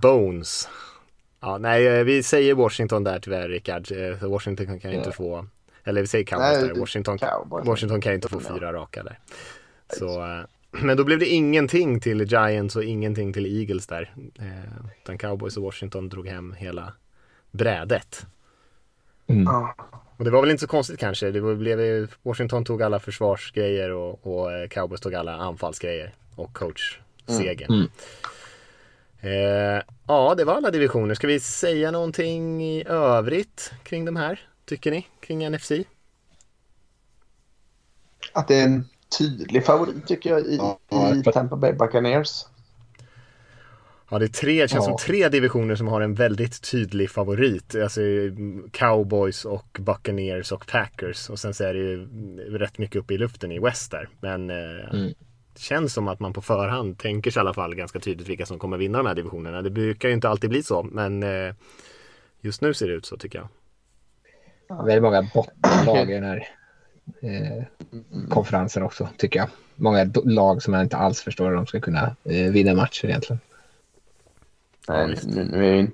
Bones. 0.02 0.70
Ja, 1.40 1.58
nej, 1.58 1.88
eh, 1.88 2.04
vi 2.04 2.24
säger 2.24 2.54
Washington 2.54 3.04
där 3.04 3.20
tyvärr, 3.20 3.50
Rickard. 3.50 3.92
Eh, 3.92 4.30
Washington 4.30 4.80
kan 4.80 4.92
ju 4.92 4.98
inte 4.98 5.12
få, 5.12 5.46
eller 5.84 6.02
vi 6.02 6.08
säger 6.08 6.26
Cowboys 6.26 6.58
nej, 6.58 6.68
där. 6.68 6.80
Washington, 6.80 7.18
Cowboys. 7.18 7.68
Washington 7.68 8.02
kan 8.02 8.12
ju 8.12 8.16
inte 8.16 8.30
få 8.30 8.40
fyra 8.40 8.74
raka 8.74 9.04
där. 9.04 9.20
Så, 9.98 10.22
eh, 10.22 10.44
men 10.72 10.98
då 10.98 11.04
blev 11.04 11.20
det 11.20 11.28
ingenting 11.28 12.00
till 12.00 12.22
Giants 12.22 12.76
och 12.76 12.84
ingenting 12.84 13.34
till 13.34 13.60
Eagles 13.60 13.88
där. 13.88 14.16
Utan 15.04 15.18
Cowboys 15.18 15.58
och 15.58 15.64
Washington 15.64 16.10
drog 16.10 16.28
hem 16.28 16.54
hela 16.54 16.94
brädet. 17.52 18.26
Mm. 19.28 19.48
Och 20.18 20.26
det 20.26 20.32
var 20.32 20.42
väl 20.42 20.52
inte 20.52 20.62
så 20.62 20.68
konstigt 20.68 21.00
kanske. 21.00 21.32
Det 21.32 21.56
blev, 21.56 22.08
Washington 22.22 22.66
tog 22.66 22.84
alla 22.84 23.00
försvarsgrejer 23.00 23.92
och, 23.92 24.28
och 24.28 24.72
Cowboys 24.72 25.02
tog 25.02 25.16
alla 25.16 25.36
anfallsgrejer 25.36 26.14
och 26.36 26.54
coach-segern. 26.54 27.74
Mm. 27.74 27.88
Mm. 29.22 29.78
Eh, 29.78 29.84
ja, 30.08 30.36
det 30.38 30.44
var 30.44 30.54
alla 30.54 30.72
divisioner. 30.72 31.16
Ska 31.16 31.28
vi 31.28 31.40
säga 31.40 31.92
någonting 31.92 32.64
i 32.64 32.84
övrigt 32.88 33.72
kring 33.84 34.06
de 34.06 34.16
här, 34.16 34.40
tycker 34.66 34.92
ni? 34.92 35.08
Kring 35.20 35.50
NFC? 35.50 35.72
Att 38.34 38.48
det 38.48 38.56
är 38.56 38.64
en 38.64 38.86
tydlig 39.18 39.66
favorit 39.66 40.08
tycker 40.08 40.30
jag 40.30 40.42
i, 40.42 40.58
ja, 40.90 41.16
i 41.16 41.24
Tampa 41.24 41.56
Bay 41.56 41.74
Buccaneers. 41.74 42.46
Ja, 44.10 44.20
det 44.20 44.26
är 44.26 44.28
tre, 44.28 44.58
känns 44.58 44.74
ja. 44.74 44.82
som 44.82 44.98
tre 44.98 45.30
divisioner 45.30 45.76
som 45.76 45.88
har 45.88 46.02
en 46.02 46.14
väldigt 46.14 46.72
tydlig 46.72 47.10
favorit. 47.10 47.76
Alltså 47.76 48.02
Cowboys 48.72 49.46
och 49.46 49.78
Buccaneers 49.80 50.52
och 50.52 50.68
Packers. 50.68 51.30
Och 51.30 51.40
sen 51.40 51.54
så 51.54 51.64
är 51.64 51.74
det 51.74 51.80
ju 51.80 52.08
rätt 52.58 52.78
mycket 52.78 52.96
uppe 52.96 53.14
i 53.14 53.18
luften 53.18 53.52
i 53.52 53.60
West 53.60 53.92
där. 53.92 54.10
Men 54.20 54.50
eh, 54.50 54.90
mm 54.94 55.14
känns 55.56 55.94
som 55.94 56.08
att 56.08 56.20
man 56.20 56.34
på 56.34 56.42
förhand 56.42 56.98
tänker 56.98 57.32
sig 57.32 57.40
i 57.40 57.42
alla 57.42 57.54
fall 57.54 57.76
ganska 57.76 58.00
tydligt 58.00 58.30
vilka 58.30 58.46
som 58.46 58.60
kommer 58.60 58.78
vinna 58.78 58.98
de 58.98 59.08
här 59.08 59.16
divisionerna. 59.16 59.62
Det 59.62 59.70
brukar 59.70 60.08
ju 60.08 60.14
inte 60.14 60.30
alltid 60.30 60.50
bli 60.50 60.64
så, 60.64 60.84
men 60.84 61.24
eh, 61.24 61.56
just 62.42 62.62
nu 62.62 62.74
ser 62.74 62.88
det 62.88 62.94
ut 62.94 63.06
så 63.06 63.18
tycker 63.18 63.40
jag. 63.40 63.48
Ja, 64.70 64.84
väldigt 64.84 65.04
många 65.04 65.30
bottenlag 65.34 66.12
i 66.12 66.14
den 66.14 66.24
här 66.24 66.48
eh, 67.22 67.64
konferensen 68.30 68.84
också, 68.84 69.10
tycker 69.18 69.40
jag. 69.40 69.50
Många 69.76 70.12
lag 70.24 70.64
som 70.64 70.74
jag 70.74 70.84
inte 70.84 70.98
alls 70.98 71.22
förstår 71.22 71.50
hur 71.50 71.56
de 71.56 71.68
ska 71.68 71.80
kunna 71.80 72.16
eh, 72.24 72.52
vinna 72.52 72.74
matcher 72.74 73.06
egentligen. 73.06 73.40
Nej, 74.88 75.18
nu, 75.24 75.44
nu, 75.44 75.80
är, 75.80 75.88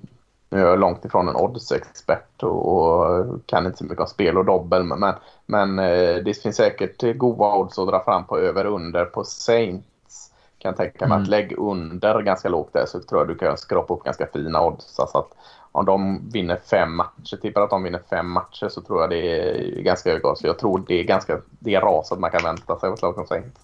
Nu 0.49 0.60
är 0.60 0.65
jag 0.65 0.80
långt 0.80 1.06
ifrån 1.06 1.27
en 1.27 1.35
oddsexpert 1.35 2.44
och 2.44 3.06
kan 3.45 3.65
inte 3.65 3.77
så 3.77 3.84
mycket 3.84 3.99
om 3.99 4.07
spel 4.07 4.38
och 4.38 4.45
dobbel. 4.45 4.84
Men, 4.84 5.14
men 5.45 5.80
eh, 5.80 6.15
det 6.15 6.41
finns 6.41 6.56
säkert 6.56 7.18
goda 7.18 7.56
odds 7.56 7.80
att 7.80 7.88
dra 7.88 8.03
fram 8.03 8.26
på 8.26 8.39
över 8.39 8.65
under 8.65 9.06
på 9.06 9.23
Saints. 9.23 10.31
Kan 10.60 10.76
tänka 10.76 11.07
mig 11.07 11.15
mm. 11.15 11.22
att 11.22 11.27
lägg 11.27 11.53
under 11.57 12.22
ganska 12.22 12.49
lågt 12.49 12.73
där 12.73 12.85
så 12.85 12.99
tror 12.99 13.22
jag 13.22 13.27
du 13.27 13.35
kan 13.35 13.57
skrapa 13.57 13.94
upp 13.94 14.03
ganska 14.03 14.27
fina 14.34 14.65
odds. 14.65 14.99
Alltså 14.99 15.18
att 15.18 15.34
om 15.78 15.86
de 15.86 16.30
vinner 16.30 16.60
fem 16.70 16.95
matcher, 16.95 17.38
tippar 17.41 17.62
att 17.62 17.70
de 17.70 17.84
vinner 17.84 18.02
fem 18.10 18.32
matcher 18.32 18.70
så 18.70 18.82
tror 18.82 19.02
jag 19.02 19.10
det 19.10 19.18
är 19.18 19.82
ganska 19.82 20.12
höga 20.12 20.30
odds. 20.30 20.44
Jag 20.44 20.60
tror 20.60 20.84
det 20.88 20.99
är 20.99 21.04
ganska 21.04 21.41
det 21.60 21.76
är 21.76 21.82
raset 21.82 22.20
man 22.20 22.32
kan 22.32 22.44
vänta 22.44 22.80
sig 22.80 22.90
lag 22.90 23.16
som 23.16 23.28
Saints. 23.28 23.62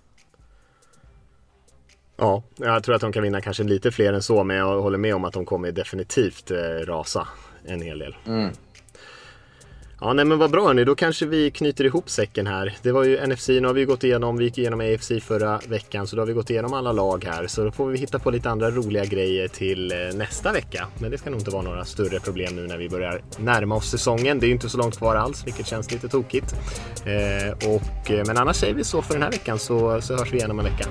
Ja, 2.18 2.44
jag 2.56 2.84
tror 2.84 2.95
att 2.95 3.02
de 3.02 3.11
kan 3.11 3.23
vinna 3.23 3.41
kanske 3.41 3.64
lite 3.64 3.91
fler 3.91 4.14
än 4.14 4.22
så, 4.22 4.44
men 4.44 4.57
jag 4.57 4.81
håller 4.81 4.98
med 4.98 5.15
om 5.15 5.26
att 5.26 5.34
de 5.34 5.45
kommer 5.45 5.72
definitivt 5.72 6.52
eh, 6.52 6.85
rasa 6.85 7.27
en 7.65 7.81
hel 7.81 7.99
del. 7.99 8.15
Mm. 8.27 8.49
Ja, 10.05 10.13
nej 10.13 10.25
men 10.25 10.38
vad 10.38 10.51
bra 10.51 10.67
hörni, 10.67 10.84
då 10.84 10.95
kanske 10.95 11.25
vi 11.25 11.51
knyter 11.51 11.85
ihop 11.85 12.09
säcken 12.09 12.47
här. 12.47 12.77
Det 12.81 12.91
var 12.91 13.03
ju 13.03 13.27
NFC, 13.27 13.47
nu 13.47 13.65
har 13.65 13.73
vi 13.73 13.85
gått 13.85 14.03
igenom, 14.03 14.38
vi 14.38 14.43
gick 14.45 14.57
igenom 14.57 14.80
AFC 14.80 15.11
förra 15.21 15.59
veckan, 15.67 16.07
så 16.07 16.15
då 16.15 16.21
har 16.21 16.27
vi 16.27 16.34
gått 16.34 16.49
igenom 16.49 16.73
alla 16.73 16.91
lag 16.91 17.25
här. 17.25 17.47
Så 17.47 17.63
då 17.63 17.71
får 17.71 17.88
vi 17.88 17.97
hitta 17.97 18.19
på 18.19 18.31
lite 18.31 18.49
andra 18.49 18.71
roliga 18.71 19.05
grejer 19.05 19.47
till 19.47 19.91
eh, 19.91 19.97
nästa 20.15 20.51
vecka. 20.51 20.88
Men 20.99 21.11
det 21.11 21.17
ska 21.17 21.30
nog 21.30 21.39
inte 21.39 21.51
vara 21.51 21.61
några 21.61 21.85
större 21.85 22.19
problem 22.19 22.55
nu 22.55 22.67
när 22.67 22.77
vi 22.77 22.89
börjar 22.89 23.21
närma 23.38 23.75
oss 23.75 23.89
säsongen. 23.89 24.39
Det 24.39 24.45
är 24.45 24.47
ju 24.47 24.53
inte 24.53 24.69
så 24.69 24.77
långt 24.77 24.97
kvar 24.97 25.15
alls, 25.15 25.47
vilket 25.47 25.67
känns 25.67 25.91
lite 25.91 26.07
tokigt. 26.07 26.55
Eh, 27.05 27.69
och, 27.69 28.11
eh, 28.11 28.23
men 28.27 28.38
annars 28.38 28.55
säger 28.55 28.73
vi 28.73 28.84
så 28.84 29.01
för 29.01 29.13
den 29.13 29.23
här 29.23 29.31
veckan, 29.31 29.59
så, 29.59 30.01
så 30.01 30.17
hörs 30.17 30.34
vi 30.34 30.38
igen 30.38 30.51
om 30.51 30.59
en 30.59 30.65
vecka. 30.65 30.85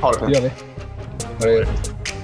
Ha 0.00 0.12
det 0.12 0.18
fint. 0.18 0.28
Det 0.28 0.34
gör 0.34 0.42
vi. 0.42 1.48
Ha 1.50 1.64
det. 1.64 2.21